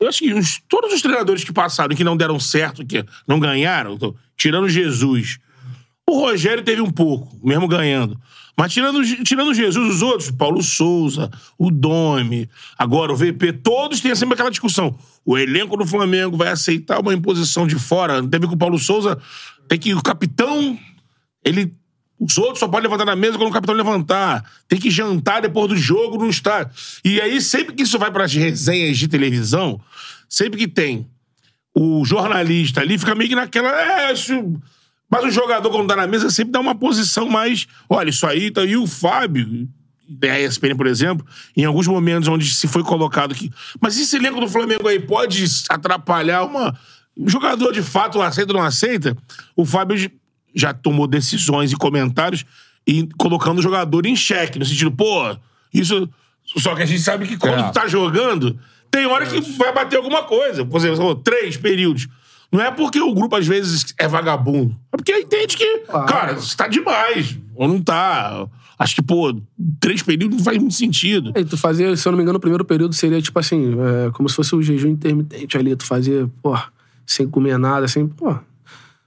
Eu 0.01 0.09
acho 0.09 0.19
que 0.21 0.33
os- 0.33 0.61
todos 0.69 0.93
os 0.93 1.03
treinadores 1.03 1.43
que 1.45 1.53
passaram 1.53 1.93
e 1.93 1.97
que 1.97 2.05
não 2.05 2.17
deram 2.17 2.39
certo, 2.39 2.85
que 2.87 3.05
não 3.27 3.41
ganharam, 3.41 3.97
tô- 3.99 4.15
tirando 4.37 4.69
Jesus. 4.69 5.39
O 6.09 6.21
Rogério 6.21 6.63
teve 6.65 6.81
um 6.81 6.91
pouco, 6.91 7.37
mesmo 7.47 7.67
ganhando. 7.69 8.19
Mas 8.59 8.73
tirando, 8.73 9.01
tirando 9.23 9.55
Jesus, 9.55 9.95
os 9.95 10.03
outros, 10.03 10.33
Paulo 10.33 10.61
Souza, 10.65 11.31
o 11.57 11.71
Domi, 11.71 12.51
agora 12.77 13.13
o 13.13 13.17
VP, 13.17 13.53
todos 13.53 14.01
têm 14.01 14.13
sempre 14.17 14.35
aquela 14.35 14.51
discussão. 14.51 14.99
O 15.25 15.39
elenco 15.39 15.77
do 15.77 15.87
Flamengo 15.87 16.37
vai 16.37 16.49
aceitar 16.49 16.99
uma 16.99 17.15
imposição 17.15 17.69
de 17.69 17.77
fora. 17.77 18.21
Teve 18.27 18.49
com 18.49 18.55
o 18.55 18.59
Paulo 18.59 18.77
Souza, 18.77 19.17
tem 19.69 19.79
que 19.79 19.95
o 19.95 20.03
capitão 20.03 20.77
ele. 21.45 21.73
Os 22.19 22.37
outros 22.37 22.59
só 22.59 22.67
podem 22.67 22.91
levantar 22.91 23.05
na 23.05 23.15
mesa 23.15 23.39
quando 23.39 23.51
o 23.51 23.53
capitão 23.53 23.77
levantar. 23.77 24.45
Tem 24.67 24.77
que 24.77 24.91
jantar 24.91 25.41
depois 25.41 25.69
do 25.69 25.77
jogo 25.77 26.19
no 26.19 26.29
estádio. 26.29 26.73
E 27.05 27.21
aí, 27.21 27.41
sempre 27.41 27.77
que 27.77 27.85
isso 27.85 27.97
vai 27.97 28.11
para 28.11 28.25
as 28.25 28.35
resenhas 28.35 28.99
de 28.99 29.07
televisão, 29.07 29.81
sempre 30.29 30.59
que 30.59 30.67
tem 30.67 31.07
o 31.73 32.05
jornalista 32.05 32.81
ali, 32.81 32.99
fica 32.99 33.15
meio 33.15 33.31
que 33.31 33.37
naquela. 33.37 33.71
É, 33.71 34.13
isso... 34.13 34.35
Mas 35.11 35.25
o 35.25 35.31
jogador, 35.31 35.71
quando 35.71 35.89
tá 35.89 35.97
na 35.97 36.07
mesa, 36.07 36.31
sempre 36.31 36.53
dá 36.53 36.61
uma 36.61 36.75
posição 36.75 37.29
mais. 37.29 37.67
Olha, 37.89 38.11
isso 38.11 38.27
aí. 38.27 38.51
Tá... 38.51 38.65
E 38.65 38.77
o 38.77 38.87
Fábio, 38.87 39.69
da 40.09 40.39
ESPN, 40.39 40.77
por 40.77 40.87
exemplo, 40.87 41.27
em 41.57 41.65
alguns 41.65 41.87
momentos 41.87 42.29
onde 42.29 42.53
se 42.53 42.67
foi 42.69 42.83
colocado 42.83 43.35
que. 43.35 43.51
Mas 43.81 43.99
esse 43.99 44.17
elenco 44.17 44.41
do 44.41 44.49
Flamengo 44.49 44.87
aí 44.89 45.01
pode 45.01 45.45
atrapalhar 45.69 46.45
uma. 46.45 46.79
O 47.17 47.29
jogador 47.29 47.73
de 47.73 47.83
fato 47.83 48.21
aceita 48.23 48.53
ou 48.53 48.59
não 48.59 48.65
aceita? 48.67 49.17
O 49.57 49.65
Fábio 49.65 50.11
já 50.55 50.73
tomou 50.73 51.07
decisões 51.07 51.73
e 51.73 51.77
comentários 51.77 52.45
e 52.87 53.07
colocando 53.19 53.59
o 53.59 53.63
jogador 53.63 54.07
em 54.07 54.17
xeque, 54.17 54.59
no 54.59 54.65
sentido, 54.65 54.91
pô, 54.91 55.37
isso. 55.73 56.09
Só 56.57 56.75
que 56.75 56.83
a 56.83 56.87
gente 56.87 57.03
sabe 57.03 57.27
que 57.27 57.37
quando 57.37 57.59
É. 57.59 57.63
tu 57.65 57.73
tá 57.73 57.87
jogando, 57.87 58.59
tem 58.91 59.05
hora 59.07 59.27
que 59.27 59.41
vai 59.59 59.73
bater 59.73 59.97
alguma 59.97 60.23
coisa. 60.23 60.65
Por 60.65 60.79
exemplo, 60.79 60.97
você 60.97 61.03
falou, 61.03 61.17
três 61.17 61.57
períodos. 61.59 62.09
Não 62.51 62.61
é 62.63 62.71
porque 62.71 63.01
o 63.01 63.13
grupo, 63.15 63.37
às 63.37 63.47
vezes, 63.47 63.95
é 63.99 64.09
vagabundo. 64.09 64.75
É 64.93 64.97
porque 64.97 65.13
entende 65.19 65.57
que, 65.57 65.79
cara, 66.07 66.33
isso 66.33 66.57
tá 66.57 66.67
demais. 66.67 67.39
Ou 67.55 67.69
não 67.69 67.83
tá. 67.83 68.47
Acho 68.79 68.95
que, 68.95 69.03
pô, 69.03 69.37
três 69.81 70.03
períodos 70.03 70.39
não 70.39 70.45
faz 70.45 70.57
muito 70.57 70.75
sentido. 70.75 71.33
E 71.37 71.45
tu 71.45 71.59
fazia, 71.59 71.95
se 71.97 72.07
eu 72.07 72.13
não 72.13 72.17
me 72.17 72.23
engano, 72.23 72.39
o 72.39 72.41
primeiro 72.41 72.65
período 72.65 72.95
seria 72.95 73.21
tipo 73.21 73.39
assim, 73.39 73.75
é, 74.07 74.11
como 74.13 74.29
se 74.29 74.37
fosse 74.37 74.55
o 74.55 74.63
jejum 74.63 74.89
intermitente 74.89 75.59
ali. 75.59 75.75
Tu 75.77 75.85
fazia, 75.85 76.31
pô, 76.41 76.57
sem 77.07 77.29
comer 77.29 77.59
nada, 77.59 77.85
assim, 77.87 78.07
pô. 78.07 78.35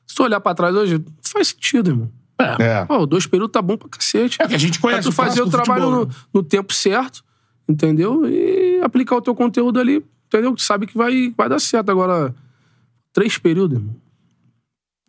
Se 0.05 0.13
tu 0.13 0.23
olhar 0.23 0.41
pra 0.41 0.53
trás 0.53 0.76
hoje, 0.76 1.01
faz 1.23 1.47
sentido, 1.47 1.89
irmão. 1.91 2.11
É. 2.59 2.84
Pô, 2.85 3.05
dois 3.05 3.26
períodos 3.26 3.53
tá 3.53 3.61
bom 3.61 3.77
pra 3.77 3.88
cacete. 3.88 4.38
É 4.41 4.47
que 4.47 4.55
a 4.55 4.57
gente 4.57 4.80
Pra 4.80 4.89
conhece 4.91 5.07
tu 5.07 5.11
fazer 5.13 5.41
o 5.41 5.45
do 5.45 5.51
trabalho 5.51 5.84
futebol, 5.84 5.99
no, 6.01 6.05
né? 6.07 6.15
no 6.34 6.43
tempo 6.43 6.73
certo, 6.73 7.23
entendeu? 7.68 8.27
E 8.27 8.81
aplicar 8.84 9.15
o 9.15 9.22
teu 9.22 9.34
conteúdo 9.34 9.80
ali, 9.80 10.03
entendeu? 10.27 10.53
Que 10.53 10.61
sabe 10.61 10.85
que 10.85 10.97
vai, 10.97 11.34
vai 11.38 11.47
dar 11.47 11.59
certo. 11.59 11.89
Agora, 11.91 12.35
três 13.13 13.38
períodos, 13.38 13.77
irmão. 13.77 13.95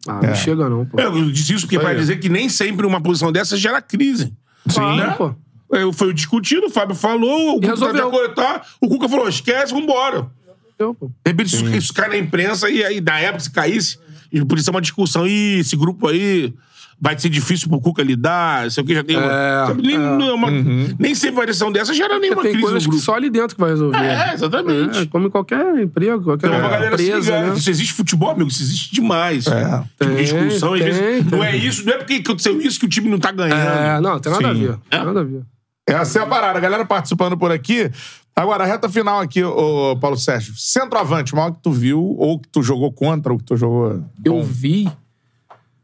Ah, 0.09 0.21
É. 0.23 0.27
não 0.29 0.35
chega 0.35 0.69
não, 0.69 0.85
pô. 0.87 1.01
É, 1.01 1.07
Eu 1.07 1.31
disse 1.31 1.55
isso 1.55 1.65
porque 1.67 1.79
para 1.79 1.91
aí. 1.91 1.97
dizer 1.97 2.19
que 2.19 2.29
nem 2.29 2.49
sempre 2.49 2.87
uma 2.87 3.01
posição 3.01 3.31
dessa 3.31 3.57
gera 3.57 3.81
crise. 3.81 4.33
Claro, 4.73 4.97
né? 4.97 5.11
pô. 5.17 5.35
É, 5.75 5.91
Foi 5.93 6.13
discutido, 6.13 6.67
o 6.67 6.71
Fábio 6.71 6.95
falou, 6.95 7.53
o 7.53 7.55
Cuca 7.55 7.69
resolveu. 7.69 8.05
tá 8.05 8.11
coletar, 8.11 8.67
o 8.81 8.89
Cuca 8.89 9.09
falou, 9.09 9.29
esquece, 9.29 9.73
vambora. 9.73 10.31
Eu, 10.79 10.95
pô. 10.95 11.07
De 11.07 11.15
repente 11.31 11.55
isso, 11.55 11.67
isso 11.69 11.95
cai 11.95 12.09
na 12.09 12.19
imprensa 12.19 12.69
e 12.69 12.85
aí, 12.85 13.01
na 13.01 13.19
época, 13.21 13.41
se 13.45 13.51
caísse, 13.51 13.99
e 14.33 14.45
por 14.45 14.59
isso 14.59 14.69
é 14.69 14.73
uma 14.73 14.81
discussão. 14.83 15.27
Ih, 15.27 15.61
esse 15.61 15.77
grupo 15.77 16.09
aí 16.09 16.53
vai 17.05 17.19
ser 17.19 17.29
difícil 17.29 17.69
pro 17.69 17.81
Cuca 17.81 18.01
lidar, 18.01 18.71
sei 18.71 18.85
o 18.85 18.87
que, 18.87 18.95
já 18.95 19.03
tem 19.03 19.17
uma. 19.17 19.27
É, 19.27 19.67
sabe, 19.67 19.83
nem, 19.83 19.99
não 19.99 20.29
é 20.29 20.33
uma- 20.35 20.51
nem 20.99 21.15
sempre 21.17 21.41
uma 21.41 21.47
decisão 21.47 21.73
dessa 21.73 21.93
gera 21.93 22.17
nenhuma 22.21 22.43
Tem 22.43 22.53
crise 22.53 22.65
coisas 22.65 22.87
que 22.87 22.99
só 23.01 23.17
ali 23.17 23.29
dentro 23.29 23.57
que 23.57 23.61
vai 23.61 23.71
resolver. 23.71 23.99
É, 23.99 24.33
exatamente. 24.35 24.99
É, 25.01 25.07
como 25.07 25.27
em 25.27 25.31
qualquer 25.31 25.79
emprego, 25.81 26.23
qualquer 26.23 26.47
Então, 26.47 26.71
se 26.71 26.87
empresa, 26.87 27.41
né? 27.43 27.55
Isso 27.57 27.69
existe 27.71 27.93
futebol, 27.93 28.31
amigo, 28.31 28.49
isso 28.49 28.63
existe 28.63 28.95
demais. 28.95 29.49
É. 29.49 29.65
Tipo, 29.65 29.89
Tem, 29.99 30.15
discussão, 30.15 30.75
às 30.75 30.81
tem, 30.81 30.93
vezes. 30.93 31.25
Não 31.25 31.39
tem. 31.41 31.43
é 31.49 31.57
isso, 31.57 31.85
não 31.85 31.93
é 31.93 31.97
porque 31.99 32.15
aconteceu 32.15 32.61
isso 32.61 32.79
que 32.79 32.87
o 32.87 32.89
time 32.89 33.11
não 33.11 33.19
tá 33.19 33.33
ganhando. 33.33 33.53
É, 33.59 34.01
não, 34.01 34.21
tem 34.21 34.31
nada 34.33 34.49
a 34.49 34.55
Sim. 34.55 34.61
ver. 34.61 34.79
Tem 34.89 35.05
nada 35.05 35.21
a 35.21 35.25
ver. 35.25 35.43
Essa 35.89 36.21
é 36.21 36.23
a 36.23 36.27
parada. 36.27 36.59
A 36.59 36.63
galera 36.63 36.85
participando 36.85 37.37
por 37.37 37.51
aqui. 37.51 37.91
Agora, 38.35 38.63
a 38.63 38.67
reta 38.67 38.89
final 38.89 39.21
aqui, 39.21 39.43
ô, 39.43 39.97
Paulo 40.01 40.17
Sérgio. 40.17 40.55
Centroavante, 40.57 41.35
o 41.35 41.37
maior 41.37 41.51
que 41.51 41.61
tu 41.61 41.73
viu, 41.73 42.01
ou 42.17 42.39
que 42.39 42.49
tu 42.49 42.63
jogou 42.63 42.91
contra, 42.93 43.33
ou 43.33 43.39
que 43.39 43.45
tu 43.45 43.57
jogou. 43.57 44.03
Eu 44.25 44.35
bom. 44.37 44.43
vi. 44.43 44.89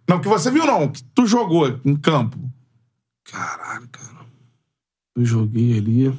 Não, 0.08 0.20
que 0.20 0.28
você 0.28 0.50
viu, 0.50 0.64
não. 0.64 0.88
Que 0.88 1.04
tu 1.14 1.26
jogou 1.26 1.78
em 1.84 1.94
campo. 1.94 2.38
Caralho, 3.24 3.86
cara. 3.88 4.26
Eu 5.14 5.24
joguei 5.24 5.76
ali. 5.76 6.18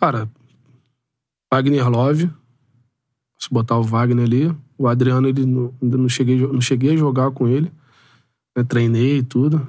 Cara, 0.00 0.30
Wagner 1.52 1.88
Love. 1.88 2.30
Se 3.38 3.50
botar 3.50 3.76
o 3.76 3.82
Wagner 3.82 4.24
ali. 4.24 4.56
O 4.78 4.88
Adriano, 4.88 5.28
ele 5.28 5.44
não, 5.44 5.74
ainda 5.82 5.98
não 5.98 6.08
cheguei, 6.08 6.38
não 6.38 6.60
cheguei 6.60 6.94
a 6.94 6.96
jogar 6.96 7.30
com 7.32 7.46
ele. 7.46 7.70
né, 8.56 8.64
treinei 8.64 9.18
e 9.18 9.22
tudo. 9.22 9.66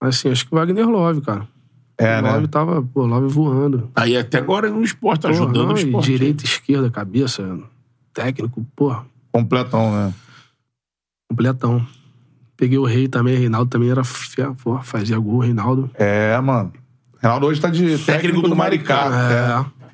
Mas 0.00 0.16
assim, 0.16 0.30
acho 0.30 0.46
que 0.46 0.54
o 0.54 0.58
Wagner 0.58 0.88
Love, 0.88 1.20
cara. 1.20 1.46
É, 1.98 2.18
o 2.18 2.22
né? 2.22 2.32
Love 2.32 2.48
tava, 2.48 2.82
pô, 2.82 3.04
Love 3.04 3.28
voando. 3.28 3.90
Aí 3.94 4.16
até 4.16 4.38
agora 4.38 4.70
no 4.70 4.82
esporte, 4.82 5.22
tá 5.22 5.28
Porra, 5.28 5.42
ajudando 5.42 5.68
não, 5.68 5.74
o 5.74 5.78
esporte. 5.78 6.06
Direita, 6.06 6.44
esquerda, 6.44 6.90
cabeça, 6.90 7.60
técnico, 8.12 8.66
porra, 8.74 9.06
Completão, 9.34 9.90
né? 9.92 10.14
completão. 11.28 11.84
Peguei 12.56 12.78
o 12.78 12.84
Rei 12.84 13.08
também, 13.08 13.36
Reinaldo 13.36 13.68
também 13.68 13.90
era 13.90 14.04
fia- 14.04 14.52
pô, 14.62 14.78
fazia 14.80 15.18
gol, 15.18 15.40
Reinaldo. 15.40 15.90
É, 15.94 16.38
mano. 16.40 16.72
Reinaldo 17.20 17.46
hoje 17.46 17.60
tá 17.60 17.68
de 17.68 17.98
técnico, 17.98 18.42
do 18.48 18.54
Maricá. 18.54 19.08
É. 19.10 19.60
É, 19.60 19.90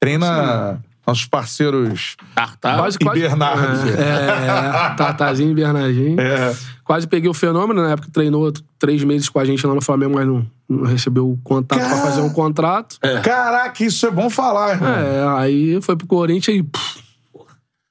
Treina 0.00 0.82
Nossos 1.06 1.26
parceiros 1.26 2.16
Tartar. 2.34 2.78
Quase, 2.78 2.96
e 2.98 3.04
quase, 3.04 3.20
Bernardo. 3.20 3.88
É, 3.90 4.92
é, 4.92 4.94
Tatazinho 4.94 5.50
e 5.50 5.54
Bernardinho. 5.54 6.18
É. 6.20 6.56
Quase 6.84 7.06
peguei 7.06 7.28
o 7.28 7.34
fenômeno, 7.34 7.82
na 7.82 7.90
época 7.90 8.08
treinou 8.10 8.50
três 8.78 9.04
meses 9.04 9.28
com 9.28 9.38
a 9.38 9.44
gente 9.44 9.66
lá 9.66 9.74
no 9.74 9.82
Flamengo, 9.82 10.14
mas 10.14 10.26
não, 10.26 10.46
não 10.68 10.84
recebeu 10.84 11.28
o 11.30 11.36
contato 11.44 11.78
Cara. 11.78 11.92
pra 11.92 12.02
fazer 12.02 12.20
um 12.22 12.30
contrato. 12.32 12.96
Caraca, 13.22 13.84
isso 13.84 14.06
é 14.06 14.10
bom 14.10 14.30
falar, 14.30 14.70
irmão. 14.76 14.88
É, 14.88 15.38
aí 15.40 15.82
foi 15.82 15.96
pro 15.96 16.06
Corinthians 16.06 16.56
e. 16.58 16.62
pff, 16.62 17.09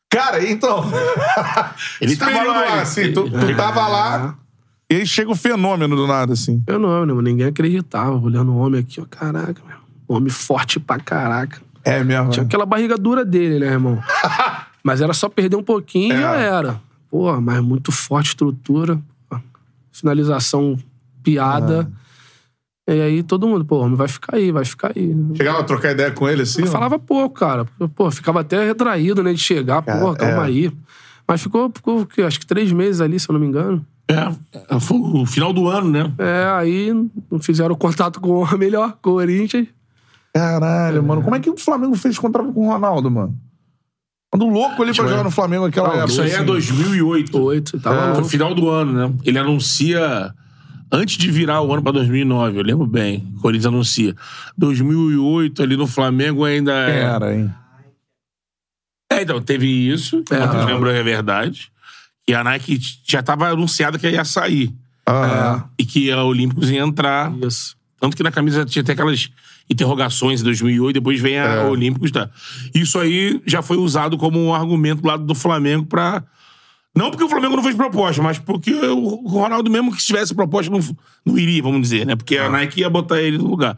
Cara, 0.10 0.44
então. 0.50 0.84
Ele 2.02 2.16
tava 2.16 2.44
lá, 2.44 2.72
ele- 2.72 2.82
assim, 2.82 3.12
tu, 3.14 3.30
tu 3.30 3.56
tava 3.56 3.88
lá 3.88 4.36
e 4.92 4.96
aí 4.96 5.06
chega 5.06 5.30
o 5.30 5.36
fenômeno 5.36 5.96
do 5.96 6.08
nada, 6.08 6.34
assim. 6.34 6.64
fenômeno, 6.66 7.16
mano. 7.16 7.22
ninguém 7.22 7.46
acreditava. 7.46 8.16
Olhando 8.18 8.52
o 8.52 8.58
homem 8.58 8.80
aqui, 8.82 9.00
ó, 9.00 9.06
caraca, 9.08 9.62
meu. 9.68 9.78
Homem 10.08 10.30
forte 10.32 10.80
pra 10.80 10.98
caraca. 11.00 11.62
É 11.84 12.04
mesmo. 12.04 12.32
Tinha 12.32 12.44
aquela 12.44 12.66
barriga 12.66 12.98
dura 12.98 13.24
dele, 13.24 13.60
né, 13.60 13.68
irmão? 13.68 14.02
mas 14.84 15.00
era 15.00 15.14
só 15.14 15.30
perder 15.30 15.56
um 15.58 15.64
pouquinho 15.64 16.16
e 16.16 16.20
já 16.20 16.36
É. 16.36 16.46
era. 16.46 16.82
Pô, 17.12 17.40
mas 17.40 17.62
muito 17.62 17.92
forte 17.92 18.30
estrutura. 18.30 19.00
Finalização 19.92 20.78
piada. 21.24 21.88
É. 21.96 21.99
E 22.96 23.02
aí 23.02 23.24
todo 23.24 23.48
mundo, 23.48 23.64
pô, 23.64 23.86
o 23.86 23.96
vai 23.96 24.08
ficar 24.08 24.38
aí, 24.38 24.52
vai 24.52 24.66
ficar 24.66 24.92
aí. 24.96 25.16
Chegava 25.36 25.60
a 25.60 25.64
trocar 25.64 25.92
ideia 25.92 26.12
com 26.12 26.28
ele 26.28 26.42
assim? 26.42 26.62
Eu 26.62 26.68
falava 26.68 26.98
pouco, 26.98 27.36
cara. 27.36 27.66
Pô, 27.96 28.10
ficava 28.10 28.42
até 28.42 28.66
retraído, 28.66 29.22
né, 29.24 29.34
de 29.34 29.40
chegar. 29.40 29.82
Pô, 29.82 30.14
calma 30.16 30.44
é. 30.44 30.48
aí. 30.48 30.72
Mas 31.28 31.42
ficou, 31.42 31.72
ficou 31.74 32.06
que, 32.06 32.22
acho 32.22 32.40
que 32.40 32.46
três 32.46 32.72
meses 32.72 33.02
ali, 33.02 33.20
se 33.20 33.30
eu 33.30 33.34
não 33.34 33.40
me 33.40 33.48
engano. 33.48 33.86
É, 34.10 34.80
foi 34.80 34.98
o 34.98 35.26
final 35.28 35.54
do 35.54 35.68
ano, 35.68 35.92
né? 35.92 36.12
É, 36.18 36.46
aí 36.58 36.92
não 37.32 37.40
fizeram 37.40 37.76
contato 37.76 38.20
com 38.20 38.44
o 38.44 38.48
melhor, 38.58 38.98
Corinthians. 39.00 39.68
Caralho, 40.34 41.04
mano. 41.04 41.22
Como 41.22 41.36
é 41.36 41.40
que 41.40 41.50
o 41.50 41.58
Flamengo 41.58 41.96
fez 41.96 42.18
contrato 42.18 42.52
com 42.52 42.68
o 42.68 42.72
Ronaldo, 42.72 43.12
mano? 43.12 43.38
Quando 44.32 44.48
louco 44.48 44.84
ele 44.84 44.94
pra 44.94 45.08
jogar 45.08 45.24
no 45.24 45.32
Flamengo 45.32 45.66
naquela 45.66 45.90
época. 45.90 46.06
Isso 46.06 46.22
aí 46.22 46.32
é 46.32 46.36
assim. 46.36 46.46
2008. 46.46 47.40
Oito, 47.40 47.80
tava 47.80 47.98
Foi 47.98 48.10
o 48.10 48.14
louco. 48.14 48.30
final 48.30 48.54
do 48.54 48.70
ano, 48.70 48.94
né? 48.94 49.14
Ele 49.24 49.38
anuncia. 49.38 50.34
Antes 50.92 51.18
de 51.18 51.30
virar 51.32 51.62
o 51.62 51.72
ano 51.72 51.84
pra 51.84 51.92
2009, 51.92 52.58
eu 52.60 52.64
lembro 52.64 52.86
bem. 52.88 53.32
O 53.38 53.42
Corinthians 53.42 53.68
anuncia. 53.68 54.16
2008, 54.58 55.62
ali 55.62 55.78
no 55.78 55.86
Flamengo 55.86 56.44
ainda 56.44 56.72
é. 56.74 57.02
Era, 57.02 57.36
hein? 57.36 57.54
É, 59.12 59.22
então, 59.22 59.42
teve 59.42 59.68
isso. 59.68 60.24
que 60.24 60.34
É. 60.34 60.44
o 60.44 60.66
lembrou 60.66 60.92
é 60.92 61.02
verdade. 61.04 61.72
Que 62.26 62.34
a 62.34 62.44
Nike 62.44 62.80
já 63.08 63.22
tava 63.24 63.50
anunciada 63.50 63.98
que 63.98 64.10
ia 64.10 64.24
sair. 64.24 64.74
Ah, 65.06 65.66
E 65.78 65.86
que 65.86 66.12
a 66.12 66.24
Olímpicos 66.24 66.70
ia 66.70 66.82
entrar. 66.82 67.34
Isso. 67.42 67.76
Tanto 68.00 68.16
que 68.16 68.24
na 68.24 68.32
camisa 68.32 68.66
tinha 68.66 68.82
até 68.84 68.94
aquelas 68.94 69.30
interrogações 69.70 70.42
em 70.42 70.44
2008, 70.44 70.94
depois 70.94 71.20
vem 71.20 71.38
a 71.40 71.46
É. 71.46 71.64
Olímpicos. 71.66 72.12
Tá? 72.12 72.30
Isso 72.74 72.98
aí 73.00 73.42
já 73.46 73.62
foi 73.62 73.78
usado 73.78 74.18
como 74.18 74.40
um 74.44 74.54
argumento 74.54 75.02
do 75.02 75.08
lado 75.08 75.24
do 75.26 75.36
Flamengo 75.36 75.86
pra. 75.86 76.24
Não 77.00 77.10
porque 77.12 77.24
o 77.24 77.30
Flamengo 77.30 77.56
não 77.56 77.64
fez 77.64 77.76
proposta, 77.76 78.22
mas 78.22 78.38
porque 78.38 78.74
o 78.74 79.26
Ronaldo, 79.26 79.72
mesmo 79.72 79.90
que 79.96 80.04
tivesse 80.04 80.36
proposta, 80.36 80.70
não, 80.70 80.82
não 81.26 81.38
iria, 81.38 81.64
vamos 81.64 81.82
dizer, 81.82 82.06
né? 82.06 82.14
Porque 82.14 82.38
a 82.38 82.50
Nike 82.50 82.82
ia 82.82 82.90
botar 82.90 83.22
ele 83.22 83.38
no 83.38 83.48
lugar. 83.48 83.78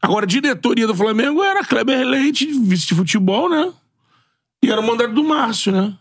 Agora, 0.00 0.24
a 0.24 0.28
diretoria 0.28 0.86
do 0.86 0.94
Flamengo 0.94 1.42
era 1.42 1.64
Kleber 1.64 2.06
Leite, 2.06 2.46
vice 2.46 2.86
de 2.86 2.94
futebol, 2.94 3.50
né? 3.50 3.72
E 4.62 4.70
era 4.70 4.80
o 4.80 4.86
mandato 4.86 5.12
do 5.12 5.24
Márcio, 5.24 5.72
né? 5.72 5.94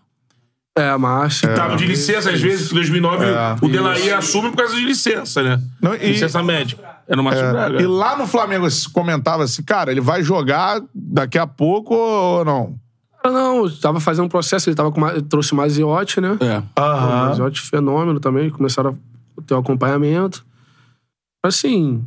É, 0.78 0.96
mas. 0.96 1.42
Tava 1.42 1.76
de 1.76 1.88
licença, 1.88 2.30
às 2.30 2.40
vezes, 2.40 2.72
em 2.72 2.76
2009, 2.76 3.26
É. 3.26 3.56
o 3.62 3.68
Delaí 3.68 4.12
assume 4.14 4.52
por 4.52 4.58
causa 4.58 4.76
de 4.76 4.86
licença, 4.86 5.42
né? 5.42 5.60
Não, 5.82 5.96
e- 5.96 6.12
licença 6.12 6.44
médica. 6.44 6.88
Era 7.08 7.20
o 7.20 7.24
Márcio 7.24 7.50
Braga. 7.52 7.82
E 7.82 7.88
lá 7.88 8.16
no 8.16 8.28
Flamengo 8.28 8.70
se 8.70 8.88
comentava 8.88 9.44
assim, 9.44 9.64
cara, 9.64 9.90
ele 9.92 10.02
vai 10.02 10.22
jogar 10.22 10.80
daqui 10.94 11.40
a 11.40 11.48
pouco 11.48 11.96
ou 11.96 12.46
não? 12.46 12.76
Não, 13.24 13.70
tava 13.70 14.00
fazendo 14.00 14.26
um 14.26 14.30
processo, 14.30 14.70
ele 14.70 14.76
tava 14.76 14.92
com 14.92 15.02
trouxe 15.24 15.54
mais 15.54 15.78
iote, 15.78 16.22
né? 16.22 16.38
É. 16.40 16.64
Aham. 16.80 17.36
Iote 17.38 17.62
fenômeno 17.62 18.20
também, 18.20 18.50
começaram 18.50 18.98
a 19.38 19.42
ter 19.42 19.54
o 19.54 19.58
acompanhamento. 19.58 20.46
Assim, 21.44 22.04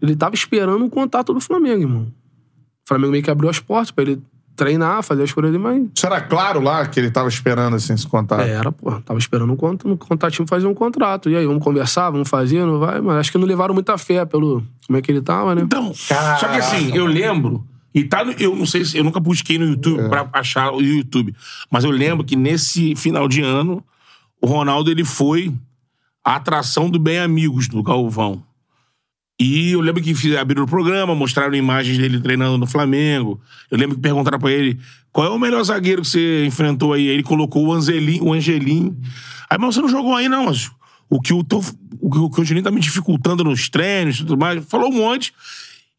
ele 0.00 0.14
tava 0.16 0.34
esperando 0.34 0.84
um 0.84 0.90
contato 0.90 1.32
do 1.32 1.40
Flamengo, 1.40 1.82
irmão. 1.82 2.02
O 2.02 2.88
Flamengo 2.88 3.12
meio 3.12 3.24
que 3.24 3.30
abriu 3.30 3.50
as 3.50 3.58
portas 3.58 3.90
pra 3.90 4.02
ele 4.02 4.22
treinar, 4.58 5.02
fazer 5.04 5.22
as 5.22 5.32
coisas 5.32 5.52
dele, 5.52 5.62
mas 5.62 5.86
Isso 5.94 6.04
era 6.04 6.20
claro 6.20 6.60
lá 6.60 6.84
que 6.86 6.98
ele 6.98 7.10
tava 7.10 7.28
esperando 7.28 7.76
assim, 7.76 7.94
esse 7.94 8.06
contato. 8.06 8.40
Era, 8.40 8.72
pô. 8.72 8.90
Tava 9.02 9.18
esperando 9.18 9.52
um, 9.52 9.56
cont 9.56 9.86
um 9.86 9.96
contatinho 9.96 10.48
fazer 10.48 10.66
um 10.66 10.74
contrato. 10.74 11.30
E 11.30 11.36
aí, 11.36 11.46
vamos 11.46 11.62
conversar, 11.62 12.10
vamos 12.10 12.28
fazer, 12.28 12.64
não 12.66 12.80
vai? 12.80 13.00
Mas 13.00 13.18
acho 13.18 13.32
que 13.32 13.38
não 13.38 13.46
levaram 13.46 13.72
muita 13.72 13.96
fé 13.96 14.24
pelo 14.24 14.62
como 14.86 14.98
é 14.98 15.02
que 15.02 15.12
ele 15.12 15.22
tava, 15.22 15.54
né? 15.54 15.62
Então, 15.62 15.94
só 15.94 16.48
que 16.48 16.56
assim, 16.56 16.94
eu 16.94 17.06
lembro, 17.06 17.64
e 17.94 18.04
tá 18.04 18.24
no, 18.24 18.32
eu 18.32 18.54
não 18.54 18.66
sei 18.66 18.84
se 18.84 18.96
eu 18.96 19.04
nunca 19.04 19.18
busquei 19.18 19.58
no 19.58 19.66
YouTube 19.66 20.08
pra 20.08 20.28
achar 20.32 20.72
o 20.72 20.80
YouTube, 20.80 21.34
mas 21.70 21.84
eu 21.84 21.90
lembro 21.90 22.24
que 22.24 22.36
nesse 22.36 22.94
final 22.94 23.26
de 23.26 23.40
ano, 23.40 23.82
o 24.40 24.46
Ronaldo 24.46 24.90
ele 24.90 25.04
foi 25.04 25.52
a 26.24 26.36
atração 26.36 26.90
do 26.90 26.98
Bem 26.98 27.18
Amigos 27.18 27.68
do 27.68 27.82
Galvão. 27.82 28.42
E 29.40 29.70
eu 29.70 29.80
lembro 29.80 30.02
que 30.02 30.36
abriram 30.36 30.64
o 30.64 30.66
programa, 30.66 31.14
mostraram 31.14 31.54
imagens 31.54 31.96
dele 31.96 32.20
treinando 32.20 32.58
no 32.58 32.66
Flamengo. 32.66 33.40
Eu 33.70 33.78
lembro 33.78 33.94
que 33.94 34.02
perguntaram 34.02 34.38
pra 34.38 34.50
ele 34.50 34.78
qual 35.12 35.28
é 35.28 35.30
o 35.30 35.38
melhor 35.38 35.62
zagueiro 35.62 36.02
que 36.02 36.08
você 36.08 36.44
enfrentou 36.44 36.92
aí. 36.92 37.08
Aí 37.08 37.14
ele 37.14 37.22
colocou 37.22 37.66
o 37.66 37.72
Angelim. 37.72 38.20
O 38.20 38.32
Angelim. 38.32 38.96
Aí, 39.48 39.56
mas 39.56 39.74
você 39.74 39.80
não 39.80 39.88
jogou 39.88 40.16
aí, 40.16 40.28
não. 40.28 40.46
Mas 40.46 40.68
o 41.08 41.20
que 41.20 41.32
o, 41.32 41.44
tô, 41.44 41.62
o 42.00 42.30
que 42.30 42.40
o 42.40 42.42
Angelim 42.42 42.62
tá 42.62 42.70
me 42.72 42.80
dificultando 42.80 43.44
nos 43.44 43.68
treinos 43.68 44.16
e 44.16 44.18
tudo 44.18 44.36
mais. 44.36 44.64
Falou 44.64 44.90
um 44.90 44.96
monte. 44.96 45.32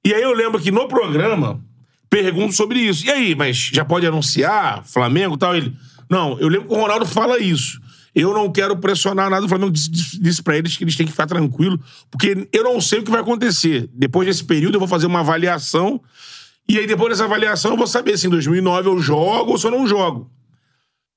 E 0.04 0.14
aí 0.14 0.22
eu 0.22 0.34
lembro 0.34 0.60
que 0.60 0.70
no 0.70 0.90
programa 0.90 1.64
pergunto 2.10 2.54
sobre 2.54 2.80
isso. 2.80 3.06
E 3.06 3.12
aí, 3.12 3.36
mas 3.36 3.58
já 3.58 3.86
pode 3.86 4.06
anunciar 4.06 4.84
Flamengo 4.86 5.36
e 5.36 5.38
tal? 5.38 5.56
Ele, 5.56 5.74
não, 6.10 6.40
eu 6.40 6.48
lembro 6.48 6.68
que 6.68 6.74
o 6.74 6.78
Ronaldo 6.78 7.06
fala 7.06 7.40
isso. 7.40 7.80
Eu 8.16 8.34
não 8.34 8.52
quero 8.52 8.76
pressionar 8.78 9.30
nada. 9.30 9.46
O 9.46 9.50
Flamengo 9.50 9.72
disse, 9.72 10.20
disse, 10.20 10.42
pra 10.42 10.58
eles 10.58 10.76
que 10.76 10.84
eles 10.84 10.96
têm 10.96 11.06
que 11.06 11.12
ficar 11.12 11.28
tranquilos, 11.28 11.80
porque 12.10 12.48
eu 12.52 12.64
não 12.64 12.82
sei 12.82 13.00
o 13.00 13.04
que 13.04 13.12
vai 13.12 13.22
acontecer. 13.22 13.88
Depois 13.94 14.28
desse 14.28 14.44
período, 14.44 14.76
eu 14.76 14.80
vou 14.80 14.88
fazer 14.88 15.06
uma 15.06 15.20
avaliação. 15.20 16.02
E 16.68 16.78
aí, 16.78 16.88
depois 16.88 17.10
dessa 17.10 17.26
avaliação, 17.26 17.72
eu 17.72 17.78
vou 17.78 17.88
saber 17.88 18.18
se 18.18 18.28
em 18.28 18.30
2009 18.30 18.90
eu 18.90 19.00
jogo 19.00 19.52
ou 19.52 19.58
se 19.58 19.68
eu 19.68 19.72
não 19.72 19.88
jogo. 19.88 20.30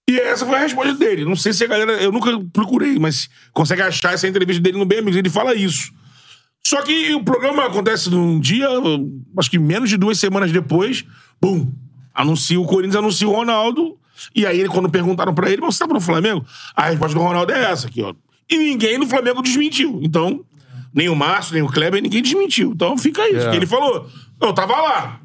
E 0.08 0.18
essa 0.18 0.44
foi 0.44 0.56
a 0.56 0.60
resposta 0.60 0.94
dele. 0.94 1.24
Não 1.24 1.36
sei 1.36 1.52
se 1.52 1.64
a 1.64 1.66
galera. 1.66 1.92
Eu 1.92 2.12
nunca 2.12 2.30
procurei, 2.52 2.98
mas 2.98 3.30
consegue 3.52 3.82
achar 3.82 4.12
essa 4.12 4.28
entrevista 4.28 4.62
dele 4.62 4.78
no 4.78 4.84
Bem. 4.84 4.98
Ele 4.98 5.30
fala 5.30 5.54
isso. 5.54 5.92
Só 6.64 6.80
que 6.82 7.14
o 7.14 7.22
programa 7.24 7.66
acontece 7.66 8.08
num 8.10 8.38
dia, 8.38 8.68
acho 9.38 9.50
que 9.50 9.58
menos 9.58 9.90
de 9.90 9.96
duas 9.96 10.18
semanas 10.18 10.52
depois, 10.52 11.04
bum! 11.40 11.70
Anuncia 12.14 12.60
o 12.60 12.64
Corinthians, 12.66 12.96
anuncia 12.96 13.26
o 13.28 13.32
Ronaldo. 13.32 13.96
E 14.34 14.46
aí, 14.46 14.66
quando 14.68 14.88
perguntaram 14.88 15.34
pra 15.34 15.50
ele, 15.50 15.60
você 15.62 15.78
tá 15.80 15.88
pro 15.88 16.00
Flamengo? 16.00 16.44
A 16.76 16.90
resposta 16.90 17.18
do 17.18 17.24
Ronaldo 17.24 17.52
é 17.52 17.64
essa 17.70 17.88
aqui, 17.88 18.02
ó. 18.02 18.14
E 18.48 18.56
ninguém 18.56 18.98
no 18.98 19.06
Flamengo 19.06 19.42
desmentiu. 19.42 19.98
Então, 20.02 20.40
nem 20.94 21.08
o 21.08 21.16
Márcio, 21.16 21.54
nem 21.54 21.62
o 21.62 21.68
Kleber, 21.68 22.02
ninguém 22.02 22.22
desmentiu. 22.22 22.72
Então 22.72 22.96
fica 22.98 23.26
isso. 23.28 23.48
É. 23.48 23.56
Ele 23.56 23.66
falou: 23.66 24.06
eu 24.40 24.52
tava 24.52 24.74
lá. 24.76 25.20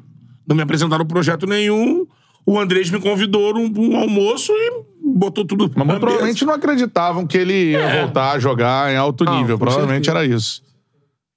Não 0.46 0.56
me 0.56 0.62
apresentaram 0.62 1.04
projeto 1.06 1.46
nenhum. 1.46 2.06
O 2.46 2.58
Andrés 2.58 2.90
me 2.90 2.98
convidou 2.98 3.52
num, 3.52 3.68
num 3.68 3.96
almoço 3.98 4.50
e 4.52 4.72
botou 5.04 5.44
tudo. 5.44 5.70
Mas 5.76 5.98
provavelmente 5.98 6.44
não 6.46 6.54
acreditavam 6.54 7.26
que 7.26 7.36
ele 7.36 7.72
ia 7.72 7.78
É. 7.80 8.00
voltar 8.02 8.32
a 8.32 8.38
jogar 8.38 8.90
em 8.90 8.96
alto 8.96 9.24
Não, 9.24 9.38
nível. 9.38 9.58
com 9.58 9.64
Provavelmente 9.66 10.06
certeza. 10.06 10.24
era 10.26 10.34
isso. 10.34 10.62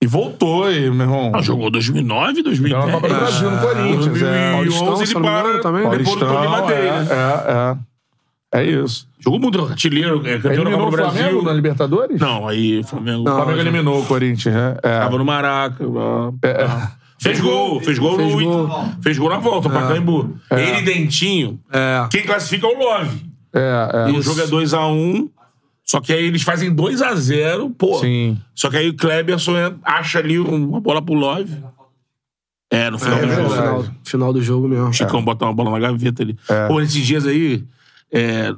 E 0.03 0.07
voltou, 0.07 0.72
e, 0.72 0.90
meu 0.90 1.06
irmão. 1.06 1.32
Ah, 1.36 1.41
jogou 1.41 1.69
2009, 1.69 2.41
Ganhou 2.41 2.44
2010. 2.44 2.84
a 2.84 2.91
Copa 2.91 3.07
do 3.07 3.14
Brasil 3.15 3.52
no 3.52 3.57
Corinthians. 3.60 4.22
É. 4.23 4.52
2011 4.56 4.84
Paulistão, 4.84 5.03
ele 5.03 5.14
não 5.14 5.22
para 5.22 5.60
também. 5.61 5.90
depois 5.90 6.19
do 6.19 6.26
Tony 6.26 6.48
Madeira. 6.48 6.84
é, 6.84 6.91
é, 7.11 7.78
é. 7.78 7.91
É 8.53 8.64
isso. 8.65 9.07
Jogou 9.19 9.40
muito 9.40 9.64
artilheiro, 9.64 10.28
é, 10.28 10.38
campeão 10.40 10.65
da 10.65 10.72
Copa 10.72 10.86
do 10.86 10.91
Brasil. 10.91 11.22
Flamengo 11.22 11.41
na 11.44 11.53
Libertadores? 11.53 12.19
Não, 12.19 12.48
aí 12.48 12.80
o 12.80 12.84
Flamengo, 12.84 13.22
O 13.22 13.34
Flamengo 13.34 13.60
eliminou 13.60 14.02
o 14.02 14.06
Corinthians, 14.06 14.53
né? 14.53 14.76
É. 14.84 14.99
tava 14.99 15.18
no 15.18 15.23
Maraca. 15.23 15.86
lá. 15.88 16.34
É. 16.44 16.68
Fez 17.18 17.40
gol, 17.40 17.80
fez 17.82 17.99
gol 17.99 18.15
Fez 18.18 18.34
no 18.34 18.41
gol. 18.68 18.86
Fez 19.02 19.18
gol 19.19 19.30
na 19.30 19.38
volta, 19.38 19.68
o 19.68 19.72
Pacaembu. 19.72 20.36
Ele 20.52 20.80
e 20.80 20.82
Dentinho. 20.82 21.60
É. 21.72 22.07
Quem 22.10 22.23
classifica 22.23 22.65
é 22.68 22.69
o 22.76 22.78
Love. 22.78 23.22
É, 23.53 24.10
é. 24.10 24.11
O 24.11 24.22
jogo 24.22 24.41
é 24.41 24.48
2x1. 24.48 25.30
Só 25.91 25.99
que 25.99 26.13
aí 26.13 26.23
eles 26.23 26.41
fazem 26.41 26.73
2x0, 26.73 27.73
pô. 27.77 27.99
Sim. 27.99 28.39
Só 28.55 28.69
que 28.69 28.77
aí 28.77 28.88
o 28.88 28.95
Kleberson 28.95 29.53
acha 29.84 30.19
ali 30.19 30.39
uma 30.39 30.80
bola 30.80 31.01
pro 31.01 31.13
Love. 31.13 31.53
É, 32.72 32.89
no 32.89 32.97
final 32.97 33.18
É 33.18 33.22
do 33.22 33.27
No 33.27 33.34
jogo. 33.34 33.49
verdade. 33.49 33.68
final, 33.84 33.95
final 34.05 34.34
do 34.34 34.41
jogo 34.41 34.68
mesmo. 34.69 34.93
Chicão 34.93 35.22
botar 35.22 35.47
uma 35.47 35.53
bola 35.53 35.72
na 35.72 35.80
gaveta 35.80 36.23
ali. 36.23 36.38
É. 36.47 36.68
Pô, 36.69 36.80
nesses 36.80 37.05
dias 37.05 37.27
aí, 37.27 37.65
é, 38.09 38.53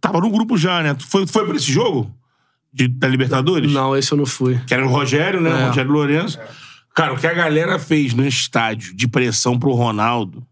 tava 0.00 0.18
no 0.22 0.30
grupo 0.30 0.56
já, 0.56 0.82
né? 0.82 0.94
Tu 0.94 1.06
foi, 1.06 1.26
tu 1.26 1.32
foi 1.32 1.44
pra 1.46 1.56
esse 1.56 1.70
jogo? 1.70 2.10
De, 2.72 2.88
da 2.88 3.06
Libertadores? 3.06 3.70
Não, 3.70 3.94
esse 3.94 4.10
eu 4.12 4.16
não 4.16 4.24
fui. 4.24 4.58
Que 4.66 4.72
era 4.72 4.86
o 4.86 4.88
Rogério, 4.88 5.42
né? 5.42 5.50
É. 5.50 5.64
O 5.64 5.66
Rogério 5.68 5.92
Lourenço. 5.92 6.38
Cara, 6.94 7.12
o 7.12 7.18
que 7.18 7.26
a 7.26 7.34
galera 7.34 7.78
fez 7.78 8.14
no 8.14 8.26
estádio 8.26 8.96
de 8.96 9.06
pressão 9.06 9.58
pro 9.58 9.72
Ronaldo, 9.72 10.42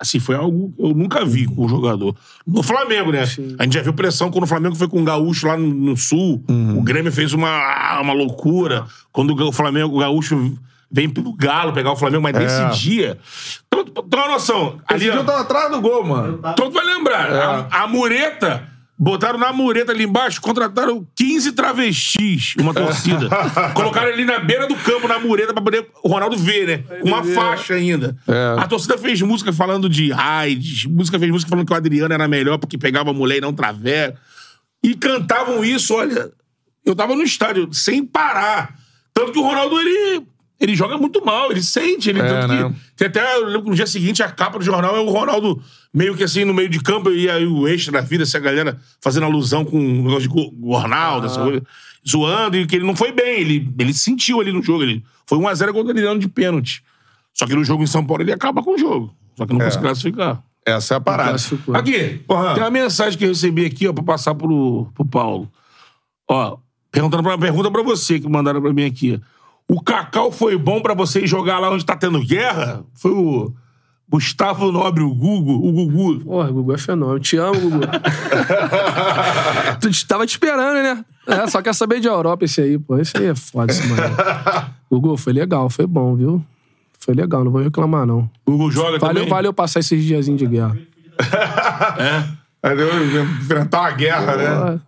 assim, 0.00 0.18
foi 0.18 0.34
algo 0.34 0.72
que 0.74 0.82
eu 0.82 0.94
nunca 0.94 1.24
vi 1.26 1.44
com 1.46 1.66
o 1.66 1.68
jogador. 1.68 2.16
No 2.46 2.62
Flamengo, 2.62 3.12
né? 3.12 3.26
Sim. 3.26 3.54
A 3.58 3.64
gente 3.64 3.74
já 3.74 3.82
viu 3.82 3.92
pressão 3.92 4.30
quando 4.30 4.44
o 4.44 4.46
Flamengo 4.46 4.74
foi 4.74 4.88
com 4.88 5.02
o 5.02 5.04
Gaúcho 5.04 5.46
lá 5.46 5.58
no, 5.58 5.68
no 5.68 5.96
Sul. 5.96 6.42
Uhum. 6.48 6.78
O 6.78 6.82
Grêmio 6.82 7.12
fez 7.12 7.34
uma, 7.34 8.00
uma 8.00 8.14
loucura. 8.14 8.86
Quando 9.12 9.34
o 9.38 9.52
Flamengo, 9.52 9.94
o 9.94 10.00
Gaúcho 10.00 10.56
vem 10.90 11.08
pelo 11.10 11.34
Galo 11.34 11.74
pegar 11.74 11.92
o 11.92 11.96
Flamengo, 11.96 12.22
mas 12.22 12.34
nesse 12.34 12.80
dia. 12.80 13.18
Então, 13.66 13.84
tem 13.84 14.20
uma 14.20 14.32
noção. 14.32 14.80
Esse 14.88 14.94
Ali, 14.94 15.04
dia 15.04 15.14
ó, 15.14 15.16
eu 15.16 15.24
tava 15.24 15.40
atrás 15.40 15.70
do 15.70 15.80
gol, 15.82 16.04
mano. 16.04 16.40
Todo 16.56 16.72
vai 16.72 16.84
lembrar. 16.84 17.68
A, 17.70 17.82
a 17.82 17.86
mureta. 17.86 18.69
Botaram 19.02 19.38
na 19.38 19.50
mureta 19.50 19.92
ali 19.92 20.04
embaixo, 20.04 20.42
contrataram 20.42 21.06
15 21.16 21.52
travestis, 21.52 22.54
uma 22.60 22.74
torcida. 22.74 23.30
Colocaram 23.72 24.12
ali 24.12 24.26
na 24.26 24.38
beira 24.40 24.66
do 24.66 24.76
campo, 24.76 25.08
na 25.08 25.18
mureta, 25.18 25.54
pra 25.54 25.62
poder 25.62 25.88
o 26.04 26.08
Ronaldo 26.10 26.36
ver, 26.36 26.66
né? 26.66 26.98
Com 27.00 27.08
uma 27.08 27.24
faixa 27.24 27.72
ainda. 27.72 28.14
É. 28.28 28.60
A 28.60 28.68
torcida 28.68 28.98
fez 28.98 29.22
música 29.22 29.54
falando 29.54 29.88
de 29.88 30.12
AIDS, 30.12 30.84
música 30.84 31.18
fez 31.18 31.32
música 31.32 31.48
falando 31.48 31.66
que 31.66 31.72
o 31.72 31.76
Adriano 31.76 32.12
era 32.12 32.28
melhor 32.28 32.58
porque 32.58 32.76
pegava 32.76 33.10
mulher 33.10 33.38
e 33.38 33.40
não 33.40 33.54
traveco. 33.54 34.18
E 34.82 34.94
cantavam 34.94 35.64
isso, 35.64 35.94
olha. 35.94 36.30
Eu 36.84 36.94
tava 36.94 37.16
no 37.16 37.22
estádio 37.22 37.72
sem 37.72 38.04
parar. 38.04 38.74
Tanto 39.14 39.32
que 39.32 39.38
o 39.38 39.42
Ronaldo, 39.42 39.80
ele, 39.80 40.26
ele 40.60 40.76
joga 40.76 40.98
muito 40.98 41.24
mal, 41.24 41.50
ele 41.50 41.62
sente. 41.62 42.10
Ele, 42.10 42.20
É, 42.20 42.28
tanto 42.28 42.48
né? 42.48 42.68
que, 42.68 42.96
tem 42.96 43.08
até, 43.08 43.36
eu 43.36 43.46
lembro 43.46 43.62
que 43.62 43.70
no 43.70 43.74
dia 43.74 43.86
seguinte, 43.86 44.22
a 44.22 44.30
capa 44.30 44.58
do 44.58 44.64
jornal 44.64 44.94
é 44.94 45.00
o 45.00 45.08
Ronaldo 45.08 45.62
meio 45.92 46.14
que 46.14 46.22
assim, 46.22 46.44
no 46.44 46.52
meio 46.52 46.68
de 46.68 46.80
campo, 46.80 47.10
e 47.10 47.30
aí 47.30 47.46
o 47.46 47.66
extra 47.66 47.92
da 47.92 48.00
vida, 48.00 48.24
essa 48.24 48.38
galera 48.38 48.78
fazendo 49.00 49.24
alusão 49.24 49.64
com 49.64 49.78
um 49.78 50.04
negócio 50.04 50.28
de 50.28 50.62
Ronaldo, 50.62 51.26
essa 51.26 51.40
coisa, 51.42 51.62
zoando, 52.08 52.56
e 52.58 52.66
que 52.66 52.76
ele 52.76 52.86
não 52.86 52.94
foi 52.94 53.10
bem, 53.10 53.40
ele, 53.40 53.72
ele 53.78 53.94
sentiu 53.94 54.40
ali 54.40 54.52
no 54.52 54.62
jogo. 54.62 54.82
Ele, 54.82 55.02
foi 55.26 55.38
1x0 55.38 55.72
contra 55.72 55.86
o 55.86 55.90
Adriano 55.90 56.20
de 56.20 56.28
pênalti. 56.28 56.84
Só 57.32 57.46
que 57.46 57.54
no 57.54 57.64
jogo 57.64 57.82
em 57.82 57.86
São 57.86 58.04
Paulo 58.04 58.22
ele 58.22 58.32
acaba 58.32 58.62
com 58.62 58.74
o 58.74 58.78
jogo. 58.78 59.14
Só 59.36 59.46
que 59.46 59.52
não 59.52 59.60
conseguiu 59.60 59.86
classificar. 59.88 60.42
Essa 60.66 60.94
é 60.94 60.96
a 60.98 61.00
parada. 61.00 61.36
Aqui, 61.72 62.20
Porra. 62.26 62.54
tem 62.54 62.62
uma 62.62 62.70
mensagem 62.70 63.18
que 63.18 63.24
eu 63.24 63.28
recebi 63.28 63.64
aqui, 63.64 63.88
ó, 63.88 63.92
pra 63.92 64.04
passar 64.04 64.34
pro, 64.34 64.88
pro 64.94 65.06
Paulo. 65.06 65.50
Ó, 66.28 66.58
perguntando 66.92 67.22
pra, 67.22 67.38
pergunta 67.38 67.70
pra 67.70 67.82
você 67.82 68.20
que 68.20 68.28
mandaram 68.28 68.60
pra 68.60 68.72
mim 68.72 68.84
aqui. 68.84 69.18
O 69.70 69.80
Cacau 69.80 70.32
foi 70.32 70.58
bom 70.58 70.82
pra 70.82 70.94
vocês 70.94 71.30
jogar 71.30 71.60
lá 71.60 71.70
onde 71.70 71.86
tá 71.86 71.94
tendo 71.94 72.18
guerra? 72.18 72.82
Foi 72.92 73.12
o 73.12 73.54
Gustavo 74.08 74.72
Nobre, 74.72 75.04
o 75.04 75.14
Gugu, 75.14 75.64
o 75.64 75.72
Gugu. 75.72 76.24
Porra, 76.24 76.50
Gugu 76.50 76.72
é 76.72 76.78
fenômeno. 76.78 77.20
Te 77.20 77.36
amo, 77.36 77.60
Gugu. 77.60 77.78
tu 79.80 80.06
tava 80.08 80.26
te 80.26 80.30
esperando, 80.30 80.82
né? 80.82 81.04
É, 81.24 81.46
só 81.46 81.62
quer 81.62 81.72
saber 81.72 82.00
de 82.00 82.08
Europa 82.08 82.44
esse 82.44 82.60
aí, 82.60 82.80
pô. 82.80 82.98
Esse 82.98 83.16
aí 83.16 83.26
é 83.26 83.34
foda, 83.36 83.72
esse 83.72 83.86
mano. 83.86 84.02
Gugu, 84.90 85.16
foi 85.16 85.32
legal, 85.32 85.70
foi 85.70 85.86
bom, 85.86 86.16
viu? 86.16 86.44
Foi 86.98 87.14
legal, 87.14 87.44
não 87.44 87.52
vou 87.52 87.62
reclamar, 87.62 88.04
não. 88.04 88.28
O 88.44 88.50
Gugu 88.50 88.72
joga 88.72 88.98
Valeu, 88.98 89.22
também? 89.22 89.28
valeu 89.28 89.52
passar 89.52 89.78
esses 89.78 90.04
diazinhos 90.04 90.40
de 90.40 90.48
guerra. 90.48 90.76
Aí 92.60 92.76
deu 92.76 93.06
enfrentar 93.06 93.82
uma 93.82 93.90
guerra, 93.92 94.36
né? 94.36 94.56
Porra. 94.56 94.82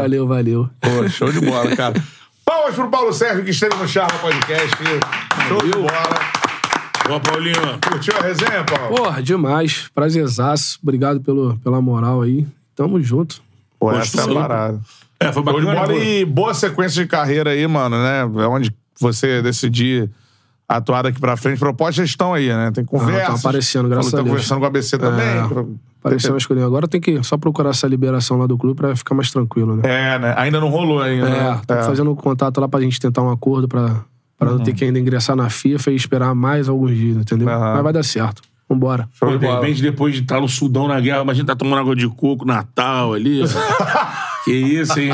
Valeu, 0.00 0.26
valeu. 0.26 0.70
Pô, 0.80 1.06
show 1.10 1.30
de 1.30 1.42
bola, 1.42 1.76
cara. 1.76 2.02
Palmas 2.48 2.76
pro 2.76 2.88
Paulo 2.88 3.12
Sérgio, 3.12 3.42
que 3.42 3.50
esteve 3.50 3.74
no 3.74 3.88
Charla 3.88 4.16
Podcast. 4.20 4.76
Show 5.48 5.58
de 5.64 5.72
bola. 5.72 5.90
Ó, 7.10 7.18
Paulinho. 7.18 7.80
Curtiu 7.90 8.14
a 8.16 8.20
resenha, 8.20 8.62
Paulo? 8.62 8.94
Porra, 8.94 9.20
demais. 9.20 9.90
Prazerzaço. 9.92 10.78
Obrigado 10.80 11.20
pelo, 11.20 11.58
pelo 11.58 11.82
moral 11.82 12.22
aí. 12.22 12.46
Tamo 12.76 13.02
junto. 13.02 13.42
Pô, 13.80 13.90
essa 13.90 14.30
é 14.30 14.32
parada. 14.32 14.80
É, 15.18 15.32
foi 15.32 15.42
bacana. 15.42 15.74
bola 15.74 15.94
e 15.96 16.24
boa 16.24 16.54
sequência 16.54 17.02
de 17.02 17.08
carreira 17.08 17.50
aí, 17.50 17.66
mano, 17.66 18.00
né? 18.00 18.20
É 18.20 18.46
onde 18.46 18.72
você 19.00 19.42
decidir 19.42 20.08
atuar 20.68 21.02
daqui 21.02 21.20
pra 21.20 21.36
frente. 21.36 21.58
Propostas 21.58 22.08
estão 22.08 22.34
aí, 22.34 22.48
né? 22.48 22.70
Tem 22.72 22.84
conversa. 22.84 23.26
tão 23.26 23.36
aparecendo, 23.36 23.88
graças 23.88 24.10
Falou 24.10 24.24
que 24.24 24.30
a 24.30 24.32
Tá 24.32 24.36
Deus. 24.36 24.48
conversando 24.48 24.58
com 24.58 24.64
a 24.64 24.68
ABC 24.68 24.98
também. 24.98 25.26
É. 25.26 25.48
Pra- 25.48 25.64
Apareceu 26.06 26.36
uma. 26.50 26.64
Agora 26.66 26.86
tem 26.86 27.00
que 27.00 27.20
só 27.24 27.36
procurar 27.36 27.70
essa 27.70 27.86
liberação 27.88 28.36
lá 28.38 28.46
do 28.46 28.56
clube 28.56 28.76
pra 28.76 28.94
ficar 28.94 29.12
mais 29.14 29.28
tranquilo, 29.32 29.74
né? 29.76 29.82
É, 29.84 30.18
né? 30.20 30.34
Ainda 30.36 30.60
não 30.60 30.68
rolou 30.68 31.00
ainda. 31.00 31.26
É, 31.28 31.30
né? 31.54 31.60
tô 31.66 31.74
fazendo 31.82 32.14
contato 32.14 32.60
lá 32.60 32.68
pra 32.68 32.80
gente 32.80 33.00
tentar 33.00 33.22
um 33.22 33.30
acordo 33.30 33.66
pra, 33.66 34.04
pra 34.38 34.50
não 34.52 34.60
ter 34.60 34.72
que 34.72 34.84
ainda 34.84 35.00
ingressar 35.00 35.34
na 35.34 35.50
FIFA 35.50 35.90
e 35.90 35.96
esperar 35.96 36.32
mais 36.32 36.68
alguns 36.68 36.96
dias, 36.96 37.16
entendeu? 37.16 37.48
Aham. 37.48 37.74
Mas 37.74 37.82
vai 37.82 37.92
dar 37.92 38.04
certo. 38.04 38.40
Vambora. 38.68 39.08
Pô, 39.18 39.36
de 39.36 39.46
repente, 39.46 39.82
depois 39.82 40.14
de 40.14 40.20
estar 40.22 40.40
no 40.40 40.48
Sudão 40.48 40.86
na 40.86 41.00
guerra, 41.00 41.22
imagina 41.22 41.46
tá 41.46 41.56
tomando 41.56 41.80
água 41.80 41.96
de 41.96 42.08
coco, 42.08 42.44
Natal 42.44 43.12
ali. 43.12 43.40
que 44.44 44.52
isso, 44.52 44.98
hein? 45.00 45.10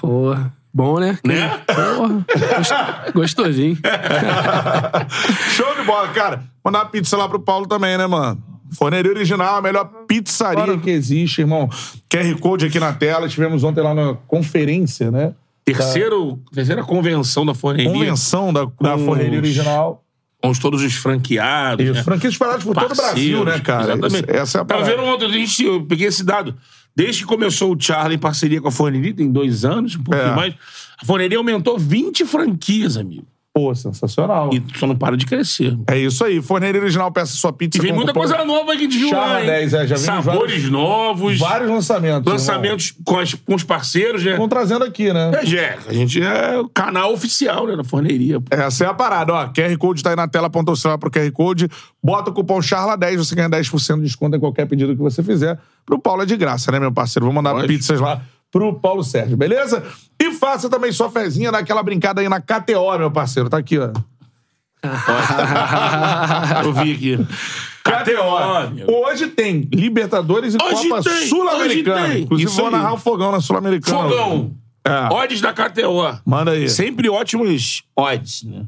Porra. 0.00 0.52
Bom, 0.74 0.98
né? 0.98 1.16
Né? 1.24 1.48
Porra. 1.66 2.26
Gost- 2.56 3.12
Gostosinho. 3.14 3.78
Show 5.54 5.74
de 5.76 5.82
bola, 5.84 6.08
cara. 6.08 6.42
Mandar 6.64 6.80
uma 6.80 6.86
pizza 6.86 7.16
lá 7.16 7.28
pro 7.28 7.38
Paulo 7.40 7.66
também, 7.66 7.96
né, 7.96 8.06
mano? 8.06 8.42
Forneria 8.76 9.12
Original, 9.12 9.56
a 9.56 9.62
melhor 9.62 9.84
pizzaria 10.08 10.76
que 10.78 10.90
existe, 10.90 11.42
irmão. 11.42 11.68
QR 12.10 12.34
Code 12.40 12.66
aqui 12.66 12.80
na 12.80 12.92
tela. 12.92 13.28
Tivemos 13.28 13.62
ontem 13.62 13.80
lá 13.82 13.94
na 13.94 14.14
conferência, 14.26 15.10
né? 15.10 15.32
Terceiro, 15.64 16.40
terceira 16.52 16.82
convenção 16.82 17.46
da 17.46 17.54
forneria. 17.54 17.90
Convenção 17.92 18.52
da, 18.52 18.66
da 18.80 18.98
Forneria 18.98 19.38
Original. 19.38 20.02
Com 20.42 20.50
os- 20.50 20.58
todos 20.58 20.82
os 20.82 20.92
franqueados. 20.94 21.84
Isso. 21.86 21.94
né? 21.94 22.02
Franquias 22.02 22.32
espalhadas 22.34 22.64
por 22.64 22.74
todo 22.74 22.92
o 22.92 22.96
Brasil, 22.96 23.44
né, 23.44 23.60
cara? 23.60 23.84
Exatamente. 23.94 24.24
Isso- 24.28 24.36
Essa 24.36 24.58
é 24.58 24.60
a 24.60 24.64
Tava 24.64 24.82
parada. 24.82 25.02
vendo 25.02 25.08
ontem, 25.14 25.24
a 25.26 25.28
gente, 25.32 25.64
eu 25.64 25.86
peguei 25.86 26.08
esse 26.08 26.22
dado. 26.24 26.54
Desde 26.96 27.22
que 27.22 27.26
começou 27.26 27.74
o 27.74 27.80
Charlie 27.80 28.16
em 28.16 28.20
parceria 28.20 28.60
com 28.60 28.68
a 28.68 28.72
Forneria, 28.72 29.12
tem 29.12 29.30
dois 29.30 29.64
anos, 29.64 29.96
um 29.96 30.02
pouquinho 30.02 30.28
É. 30.32 30.36
mais, 30.36 30.54
a 31.00 31.04
Forneria 31.04 31.38
aumentou 31.38 31.76
20 31.78 32.24
franquias, 32.24 32.96
amigo. 32.96 33.26
Pô, 33.56 33.72
sensacional. 33.72 34.50
E 34.52 34.60
só 34.76 34.84
não 34.84 34.96
para 34.96 35.16
de 35.16 35.24
crescer. 35.26 35.78
É 35.86 35.96
isso 35.96 36.24
aí. 36.24 36.42
Forneria 36.42 36.80
Original, 36.80 37.12
peça 37.12 37.34
sua 37.36 37.52
pizza. 37.52 37.78
E 37.78 37.80
vem 37.80 37.92
muita 37.92 38.12
cupom- 38.12 38.26
coisa 38.26 38.44
nova 38.44 38.72
que 38.72 38.78
a 38.78 38.80
gente 38.80 38.98
viu 38.98 39.10
Charla 39.10 39.26
lá, 39.34 39.40
hein? 39.42 39.46
10, 39.46 39.74
é, 39.74 39.86
já 39.86 39.96
Sabores 39.96 40.38
vários- 40.54 40.70
novos, 40.70 41.38
Vários 41.38 41.70
lançamentos. 41.70 42.32
lançamentos 42.32 42.92
com, 43.04 43.16
as- 43.16 43.34
com 43.34 43.54
os 43.54 43.62
parceiros, 43.62 44.24
né? 44.24 44.32
Estão 44.32 44.48
trazendo 44.48 44.84
aqui, 44.84 45.12
né? 45.12 45.30
É, 45.40 45.46
Jé, 45.46 45.78
a 45.86 45.92
gente 45.92 46.20
é 46.20 46.58
o 46.58 46.68
canal 46.68 47.12
oficial, 47.12 47.68
né, 47.68 47.76
da 47.76 47.84
Forneria. 47.84 48.40
pô. 48.40 48.46
Essa 48.50 48.86
é 48.86 48.88
a 48.88 48.94
parada, 48.94 49.32
ó. 49.32 49.46
QR 49.52 49.76
Code 49.78 50.02
tá 50.02 50.10
aí 50.10 50.16
na 50.16 50.26
tela, 50.26 50.48
aponta 50.48 50.72
o 50.72 50.76
celular 50.76 50.98
pro 50.98 51.08
QR 51.08 51.30
Code, 51.30 51.68
bota 52.02 52.30
o 52.30 52.34
cupom 52.34 52.58
CHARLA10, 52.58 53.16
você 53.18 53.36
ganha 53.36 53.48
10% 53.48 53.98
de 54.00 54.06
desconto 54.06 54.36
em 54.36 54.40
qualquer 54.40 54.66
pedido 54.66 54.96
que 54.96 55.00
você 55.00 55.22
fizer. 55.22 55.56
Pro 55.86 55.96
Paulo 56.00 56.22
é 56.22 56.26
de 56.26 56.36
graça, 56.36 56.72
né, 56.72 56.80
meu 56.80 56.90
parceiro? 56.90 57.24
Vou 57.26 57.32
mandar 57.32 57.52
Pode. 57.52 57.68
pizzas 57.68 58.00
lá 58.00 58.20
pro 58.54 58.72
Paulo 58.72 59.02
Sérgio, 59.02 59.36
beleza? 59.36 59.82
E 60.16 60.30
faça 60.30 60.70
também 60.70 60.92
sua 60.92 61.10
fezinha 61.10 61.50
naquela 61.50 61.82
brincada 61.82 62.20
aí 62.20 62.28
na 62.28 62.40
KTO, 62.40 62.96
meu 62.96 63.10
parceiro. 63.10 63.50
Tá 63.50 63.58
aqui, 63.58 63.76
ó. 63.80 63.90
Eu 66.64 66.72
vi 66.72 66.92
aqui. 66.92 67.18
KTO. 67.82 68.92
Hoje 68.92 69.26
tem 69.26 69.68
Libertadores 69.74 70.54
e 70.54 70.58
Hoje 70.62 70.88
Copa 70.88 71.02
Sul-Americana. 71.02 72.16
Inclusive, 72.16 72.48
Isso 72.48 72.56
vou 72.58 72.66
aí. 72.66 72.72
narrar 72.72 72.92
o 72.92 72.96
fogão 72.96 73.32
na 73.32 73.40
Sul-Americana. 73.40 74.08
Fogão. 74.08 74.52
É. 74.86 75.12
Odds 75.12 75.40
da 75.40 75.52
KTO. 75.52 76.20
Manda 76.24 76.52
aí. 76.52 76.68
Sempre 76.68 77.08
ótimos 77.08 77.82
odds, 77.96 78.44
né? 78.44 78.66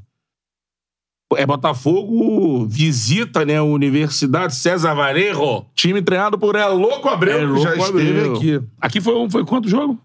É 1.34 1.44
Botafogo 1.44 2.66
visita, 2.66 3.44
né, 3.44 3.56
a 3.56 3.62
Universidade 3.62 4.54
César 4.54 4.94
Varejo. 4.94 5.64
Time 5.74 6.00
treinado 6.00 6.38
por 6.38 6.54
É 6.54 6.66
Louco 6.68 7.08
Abreu, 7.08 7.40
É 7.40 7.44
louco, 7.44 7.62
já 7.62 7.74
esteve 7.76 8.10
Abreu. 8.10 8.36
aqui. 8.36 8.60
Aqui 8.80 9.00
foi, 9.00 9.28
foi 9.28 9.44
quanto 9.44 9.68
jogo? 9.68 9.98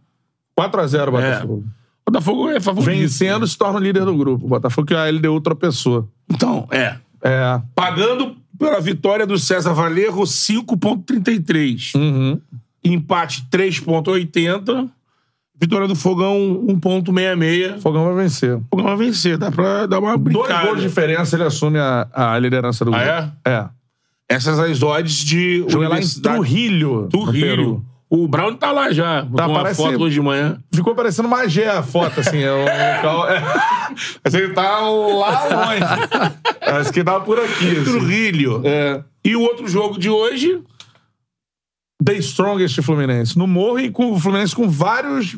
4x0 0.60 1.12
Botafogo. 1.12 1.64
Botafogo 2.06 2.50
é 2.50 2.60
favorito. 2.60 3.00
Vencendo, 3.00 3.46
se 3.48 3.56
torna 3.58 3.80
o 3.80 3.84
líder 3.84 4.04
do 4.04 4.16
grupo. 4.18 4.48
Botafogo 4.48 4.88
que 4.88 4.96
a 4.96 5.06
LDU 5.10 5.40
tropeçou. 5.42 6.10
Então, 6.30 6.68
é. 6.72 6.96
É. 7.24 7.62
Pagando 7.76 8.36
pela 8.58 8.82
vitória 8.82 9.26
do 9.28 9.38
César 9.38 9.74
Valerro, 9.74 10.24
5,33. 10.24 11.96
Uhum. 11.96 12.42
Empate, 12.84 13.46
3,80. 13.52 14.90
Vitória 15.62 15.88
do 15.88 15.96
Fogão, 15.96 16.36
1,66. 16.68 17.78
O 17.78 17.82
Fogão 17.82 18.06
vai 18.06 18.24
vencer. 18.24 18.60
Fogão 18.70 18.86
vai 18.86 18.96
vencer, 18.98 19.38
dá 19.38 19.52
pra 19.52 19.86
dar 19.86 20.00
uma 20.00 20.18
Dois 20.18 20.22
brincada. 20.48 20.66
gols 20.66 20.82
de 20.82 20.88
diferença, 20.88 21.36
ele 21.36 21.44
assume 21.44 21.78
a, 21.78 22.08
a 22.12 22.40
liderança 22.40 22.84
do 22.84 22.94
Ah, 22.96 23.22
grupo. 23.22 23.38
É? 23.46 23.70
Essas 24.28 24.58
as 24.60 24.82
odds 24.82 25.18
de 25.24 25.64
Jogou 25.68 25.88
lá 25.88 26.00
em 26.00 26.08
Trujillo. 26.22 27.08
Peru. 27.32 27.86
O 28.10 28.28
Brown 28.28 28.56
tá 28.56 28.72
lá 28.74 28.92
já. 28.92 29.26
Tá, 29.36 29.48
uma 29.48 29.62
parece- 29.62 29.82
foto 29.82 30.02
hoje 30.04 30.16
de 30.16 30.22
manhã. 30.22 30.58
Ficou 30.74 30.94
parecendo 30.96 31.30
Magé 31.30 31.70
a 31.70 31.82
foto, 31.84 32.20
assim. 32.20 32.40
É 32.42 32.52
um 32.52 32.64
local... 32.98 33.30
É. 33.30 33.42
Ele 34.34 34.50
tá 34.54 34.80
lá 34.80 35.44
longe. 35.46 36.36
Parece 36.60 36.92
que 36.94 37.04
tava 37.04 37.22
por 37.24 37.40
aqui. 37.40 37.72
assim. 37.78 38.68
É. 38.68 39.02
E 39.24 39.36
o 39.36 39.42
outro 39.42 39.68
jogo 39.68 40.00
de 40.00 40.10
hoje, 40.10 40.60
The 42.04 42.14
Strongest 42.18 42.82
Fluminense. 42.82 43.38
No 43.38 43.48
Morro 43.48 43.80
e 43.80 43.92
com 43.92 44.12
o 44.12 44.20
Fluminense 44.20 44.56
com 44.56 44.70
vários... 44.70 45.38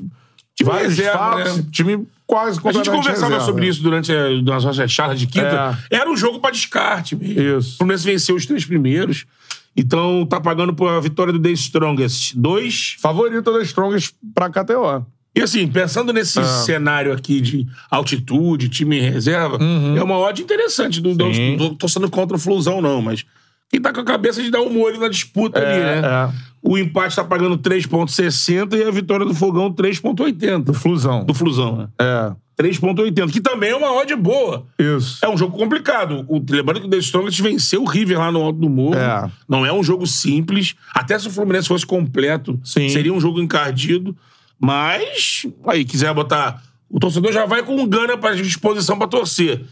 vários 0.64 0.98
reserva, 0.98 1.44
né? 1.44 1.66
Time 1.72 2.08
quase 2.26 2.60
a 2.64 2.72
gente 2.72 2.90
conversava 2.90 3.26
reserva. 3.26 3.46
sobre 3.46 3.68
isso 3.68 3.84
durante 3.84 4.12
a, 4.12 4.30
nas 4.42 4.64
nossas 4.64 4.92
charlas 4.92 5.20
de 5.20 5.28
quinta. 5.28 5.78
Era 5.92 6.10
um 6.10 6.16
jogo 6.18 6.40
pra 6.40 6.52
descarte 6.52 7.16
mesmo. 7.16 7.60
Isso. 7.60 7.76
O 7.76 7.78
Fluminense 7.80 8.06
venceu 8.06 8.36
os 8.36 8.46
três 8.46 8.66
primeiros. 8.66 9.26
Então 9.76 10.26
tá 10.26 10.40
pagando 10.40 10.74
por 10.74 10.88
a 10.90 11.00
vitória 11.00 11.34
do 11.34 11.40
The 11.40 11.50
Strongest. 11.52 12.34
Dois. 12.36 12.96
Favorito 13.00 13.52
da 13.52 13.62
Strongest 13.64 14.14
pra 14.34 14.50
KTO. 14.50 15.06
E 15.36 15.42
assim, 15.42 15.68
pensando 15.68 16.14
nesse 16.14 16.40
Ah. 16.40 16.44
cenário 16.44 17.12
aqui 17.12 17.42
de 17.42 17.68
altitude, 17.90 18.70
time 18.70 19.00
em 19.00 19.10
reserva, 19.10 19.58
é 19.98 20.04
uma 20.04 20.16
odd 20.20 20.40
interessante. 20.44 21.02
Não, 21.02 21.26
Uhum. 21.28 21.74
Tô 21.76 21.88
sendo 21.88 22.08
contra 22.08 22.38
o 22.38 22.40
Flusão, 22.40 22.80
não, 22.82 23.02
mas 23.02 23.26
quem 23.68 23.82
tá 23.82 23.92
com 23.92 24.02
a 24.02 24.06
cabeça 24.06 24.44
de 24.44 24.52
dar 24.52 24.62
um 24.62 24.72
molho 24.72 25.00
na 25.00 25.08
disputa 25.10 25.60
ali, 25.60 25.80
né? 25.84 26.02
é. 26.06 26.53
O 26.66 26.78
empate 26.78 27.16
tá 27.16 27.24
pagando 27.26 27.58
3,60 27.58 28.74
e 28.78 28.84
a 28.84 28.92
vitória 28.92 29.26
do 29.26 29.34
Fogão 29.36 29.70
3,80. 29.74 30.64
Do 30.64 30.74
Flusão. 30.74 31.26
Do 31.26 31.34
Flusão, 31.34 31.76
né? 31.76 31.88
É. 32.00 32.32
3,80, 32.58 33.32
que 33.32 33.42
também 33.42 33.72
é 33.72 33.76
uma 33.76 33.92
odd 33.92 34.16
boa. 34.16 34.66
Isso. 34.80 35.18
É 35.26 35.28
um 35.28 35.36
jogo 35.36 35.58
complicado. 35.58 36.24
O, 36.30 36.38
lembrando 36.50 36.82
que 36.82 36.88
o 36.88 36.90
The 36.90 36.98
Strongest 36.98 37.42
venceu 37.42 37.82
o 37.82 37.86
River 37.86 38.18
lá 38.20 38.32
no 38.32 38.42
Alto 38.42 38.60
do 38.60 38.70
Morro. 38.70 38.96
É. 38.96 39.30
Não 39.50 39.66
é 39.66 39.74
um 39.74 39.84
jogo 39.84 40.08
simples. 40.08 40.76
Até 40.94 41.18
se 41.20 41.28
o 41.28 41.32
Fluminense 41.32 41.68
fosse 41.68 41.86
completo, 41.86 42.58
Sim. 42.64 42.88
seria 42.90 43.12
um 43.14 43.20
jogo 43.20 43.42
encardido. 43.42 44.16
Mas, 44.60 45.46
aí, 45.66 45.84
quiser 45.84 46.14
botar... 46.14 46.62
O 46.90 47.00
torcedor 47.00 47.34
já 47.34 47.46
vai 47.46 47.64
com 47.64 47.86
gana 47.88 48.16
pra 48.18 48.36
disposição 48.36 48.98
pra 49.00 49.08
torcer. 49.08 49.64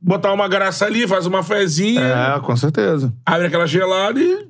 Botar 0.00 0.32
uma 0.32 0.46
graça 0.46 0.86
ali, 0.86 1.08
faz 1.08 1.26
uma 1.26 1.42
fezinha, 1.42 2.00
É, 2.00 2.40
com 2.40 2.56
certeza. 2.56 3.12
abre 3.26 3.48
aquela 3.48 3.66
gelada 3.66 4.20
e... 4.20 4.46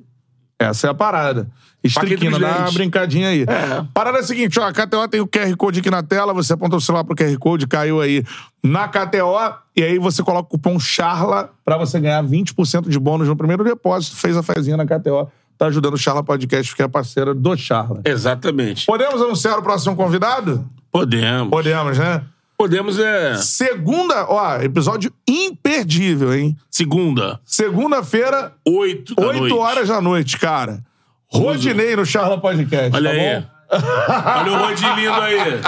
Essa 0.59 0.87
é 0.87 0.89
a 0.89 0.93
parada. 0.93 1.49
Estriquina, 1.81 2.37
dá 2.37 2.57
uma 2.57 2.71
brincadinha 2.71 3.29
aí. 3.29 3.43
É. 3.43 3.85
Parada 3.93 4.17
é 4.17 4.21
a 4.21 4.23
seguinte, 4.23 4.59
ó, 4.59 4.67
a 4.67 4.73
KTO 4.73 5.07
tem 5.07 5.21
o 5.21 5.27
QR 5.27 5.55
Code 5.55 5.79
aqui 5.79 5.89
na 5.89 6.03
tela, 6.03 6.33
você 6.33 6.51
aponta 6.51 6.75
o 6.75 6.81
celular 6.81 7.05
pro 7.05 7.15
QR 7.15 7.37
Code, 7.37 7.67
caiu 7.67 8.01
aí 8.01 8.23
na 8.61 8.85
KTO, 8.89 9.55
e 9.75 9.83
aí 9.83 9.97
você 9.97 10.21
coloca 10.21 10.47
o 10.47 10.49
cupom 10.49 10.77
CHARLA 10.77 11.49
pra 11.63 11.77
você 11.77 11.97
ganhar 11.97 12.21
20% 12.21 12.89
de 12.89 12.99
bônus 12.99 13.29
no 13.29 13.35
primeiro 13.35 13.63
depósito, 13.63 14.17
fez 14.17 14.35
a 14.35 14.43
fezinha 14.43 14.75
na 14.75 14.85
KTO, 14.85 15.31
tá 15.57 15.67
ajudando 15.67 15.93
o 15.93 15.97
Charla 15.97 16.21
Podcast, 16.21 16.75
que 16.75 16.83
é 16.83 16.87
parceira 16.87 17.33
do 17.33 17.55
Charla. 17.55 18.01
Exatamente. 18.03 18.85
Podemos 18.85 19.21
anunciar 19.21 19.57
o 19.57 19.63
próximo 19.63 19.95
convidado? 19.95 20.67
Podemos. 20.91 21.49
Podemos, 21.49 21.97
né? 21.97 22.21
Podemos 22.59 22.99
é... 22.99 23.37
Segunda, 23.37 24.25
ó, 24.29 24.57
episódio 24.61 25.13
imperdível, 25.25 26.33
hein? 26.33 26.57
Segunda, 26.69 27.39
Segunda-feira, 27.45 28.51
oito 28.67 29.15
da 29.15 29.27
8 29.27 29.39
noite. 29.39 29.53
horas 29.53 29.87
da 29.87 30.01
noite, 30.01 30.37
cara. 30.37 30.83
Rodinei 31.31 31.95
no 31.95 32.05
Charla 32.05 32.37
Podcast. 32.37 32.93
Olha 32.93 33.11
tá 33.11 33.15
aí. 33.15 33.39
bom? 33.39 33.58
Olha 33.71 34.51
o 34.51 34.57
Rodinho 34.65 34.95
lindo 34.95 35.13
aí. 35.13 35.61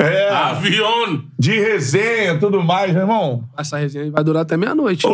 É, 0.00 0.30
Avião. 0.30 1.22
de 1.38 1.52
resenha 1.60 2.36
tudo 2.38 2.60
mais, 2.62 2.92
meu 2.92 3.02
irmão. 3.02 3.44
Essa 3.56 3.76
resenha 3.78 4.10
vai 4.10 4.24
durar 4.24 4.42
até 4.42 4.56
meia-noite. 4.56 5.06
né? 5.06 5.12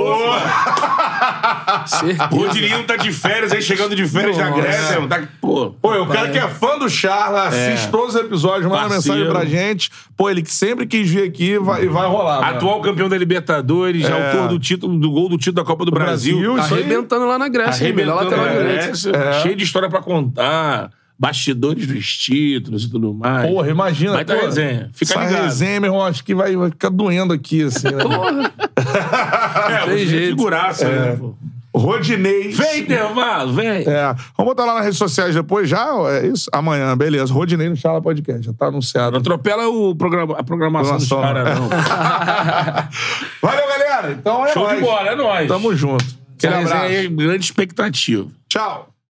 Certeza. 1.86 2.28
O 2.32 2.36
Rodinho 2.36 2.85
tá 2.85 2.97
de 2.97 3.12
férias 3.12 3.52
aí, 3.52 3.60
chegando 3.62 3.94
de 3.94 4.06
férias 4.06 4.36
da 4.36 4.48
Nossa. 4.48 4.62
Grécia. 4.62 4.94
mano. 4.97 5.09
Tá, 5.09 5.22
pô, 5.40 5.70
Pô, 5.81 5.93
o 6.02 6.06
cara 6.06 6.31
que 6.31 6.39
é 6.39 6.48
fã 6.48 6.78
do 6.78 6.89
Charla, 6.89 7.48
assiste 7.48 7.89
todos 7.90 8.14
os 8.14 8.20
episódios, 8.20 8.64
manda 8.70 8.89
Parceiro. 8.89 9.18
mensagem 9.18 9.28
pra 9.28 9.44
gente. 9.44 9.90
Pô, 10.16 10.31
ele 10.31 10.43
que 10.43 10.52
sempre 10.52 10.86
quis 10.86 11.09
vir 11.09 11.24
aqui 11.24 11.59
vai, 11.59 11.85
e 11.85 11.89
vai 11.89 12.06
rolar. 12.09 12.40
mano. 12.40 12.56
atual 12.56 12.81
campeão 12.81 13.09
da 13.09 13.18
Libertadores, 13.18 14.05
É. 14.09 14.12
autor 14.12 14.48
do 14.48 14.59
título, 14.59 14.98
do 14.98 15.10
gol 15.10 15.28
do 15.28 15.36
título 15.36 15.56
da 15.56 15.64
Copa 15.64 15.85
do, 15.85 15.90
Brasil. 15.90 16.36
Brasil, 16.39 16.56
Tá 16.56 16.62
isso 16.64 16.74
aí. 16.74 16.81
arrebentando 16.82 17.27
lá 17.27 17.39
na 17.39 17.48
Grécia. 17.48 17.85
hein? 17.85 17.93
Arrebentando 17.93 18.16
lateral 18.24 18.44
na 18.47 18.52
direito. 18.52 18.85
Grécia, 18.86 19.10
É. 19.14 19.43
cheio 19.43 19.56
de 19.56 19.64
história 19.64 19.89
pra 19.90 20.01
contar. 20.01 20.90
Bastidores 21.20 21.86
dos 21.86 22.16
títulos 22.16 22.84
e 22.84 22.90
tudo 22.90 23.12
mais. 23.12 23.47
Porra, 23.51 23.68
imagina. 23.68 24.12
Vai 24.12 24.24
ter 24.24 24.38
pô, 24.38 24.47
resenha. 24.47 24.88
Fica 24.94 25.12
essa 25.12 25.22
ligado. 25.22 25.44
resenha, 25.44 25.78
meu 25.78 25.90
irmão, 25.90 26.06
acho 26.06 26.24
que 26.24 26.34
vai, 26.34 26.56
vai 26.56 26.70
ficar 26.70 26.88
doendo 26.88 27.34
aqui, 27.34 27.62
assim, 27.62 27.88
né? 27.88 28.02
É, 29.70 29.84
tem 29.94 30.06
jeito. 30.06 30.30
figuraça, 30.30 30.88
né? 30.88 31.16
pô. 31.16 31.34
Rodinei. 31.72 32.48
Vem, 32.48 32.80
intervalo, 32.80 33.52
vem. 33.52 33.82
É. 33.86 34.14
Vamos 34.36 34.52
botar 34.52 34.64
lá 34.64 34.74
nas 34.76 34.84
redes 34.84 34.98
sociais 34.98 35.34
depois 35.34 35.68
já? 35.68 35.86
É 36.09 36.26
isso? 36.26 36.48
Amanhã, 36.52 36.97
beleza. 36.97 37.32
Rodinei 37.32 37.68
no 37.68 37.76
Charla 37.76 38.01
Podcast, 38.01 38.42
já 38.42 38.52
tá 38.52 38.66
anunciado. 38.66 39.12
Não 39.12 39.20
atropela 39.20 39.68
o 39.68 39.94
programa, 39.94 40.36
a 40.38 40.42
programação 40.42 40.97
dos 40.97 41.09
caras, 41.09 41.59
não. 41.59 41.68
Valeu, 43.42 43.68
galera. 43.68 44.12
Então 44.12 44.44
é 44.47 44.52
Show 44.52 44.64
nóis. 44.64 44.78
de 44.78 44.84
bola, 44.84 45.09
é 45.10 45.14
nóis. 45.16 45.48
Tamo 45.48 45.76
junto. 45.76 46.05
Aquele 46.36 46.55
abraço. 46.55 46.84
abraço. 46.86 47.10
Grande 47.10 47.44
expectativa. 47.44 48.26
Tchau. 48.48 48.89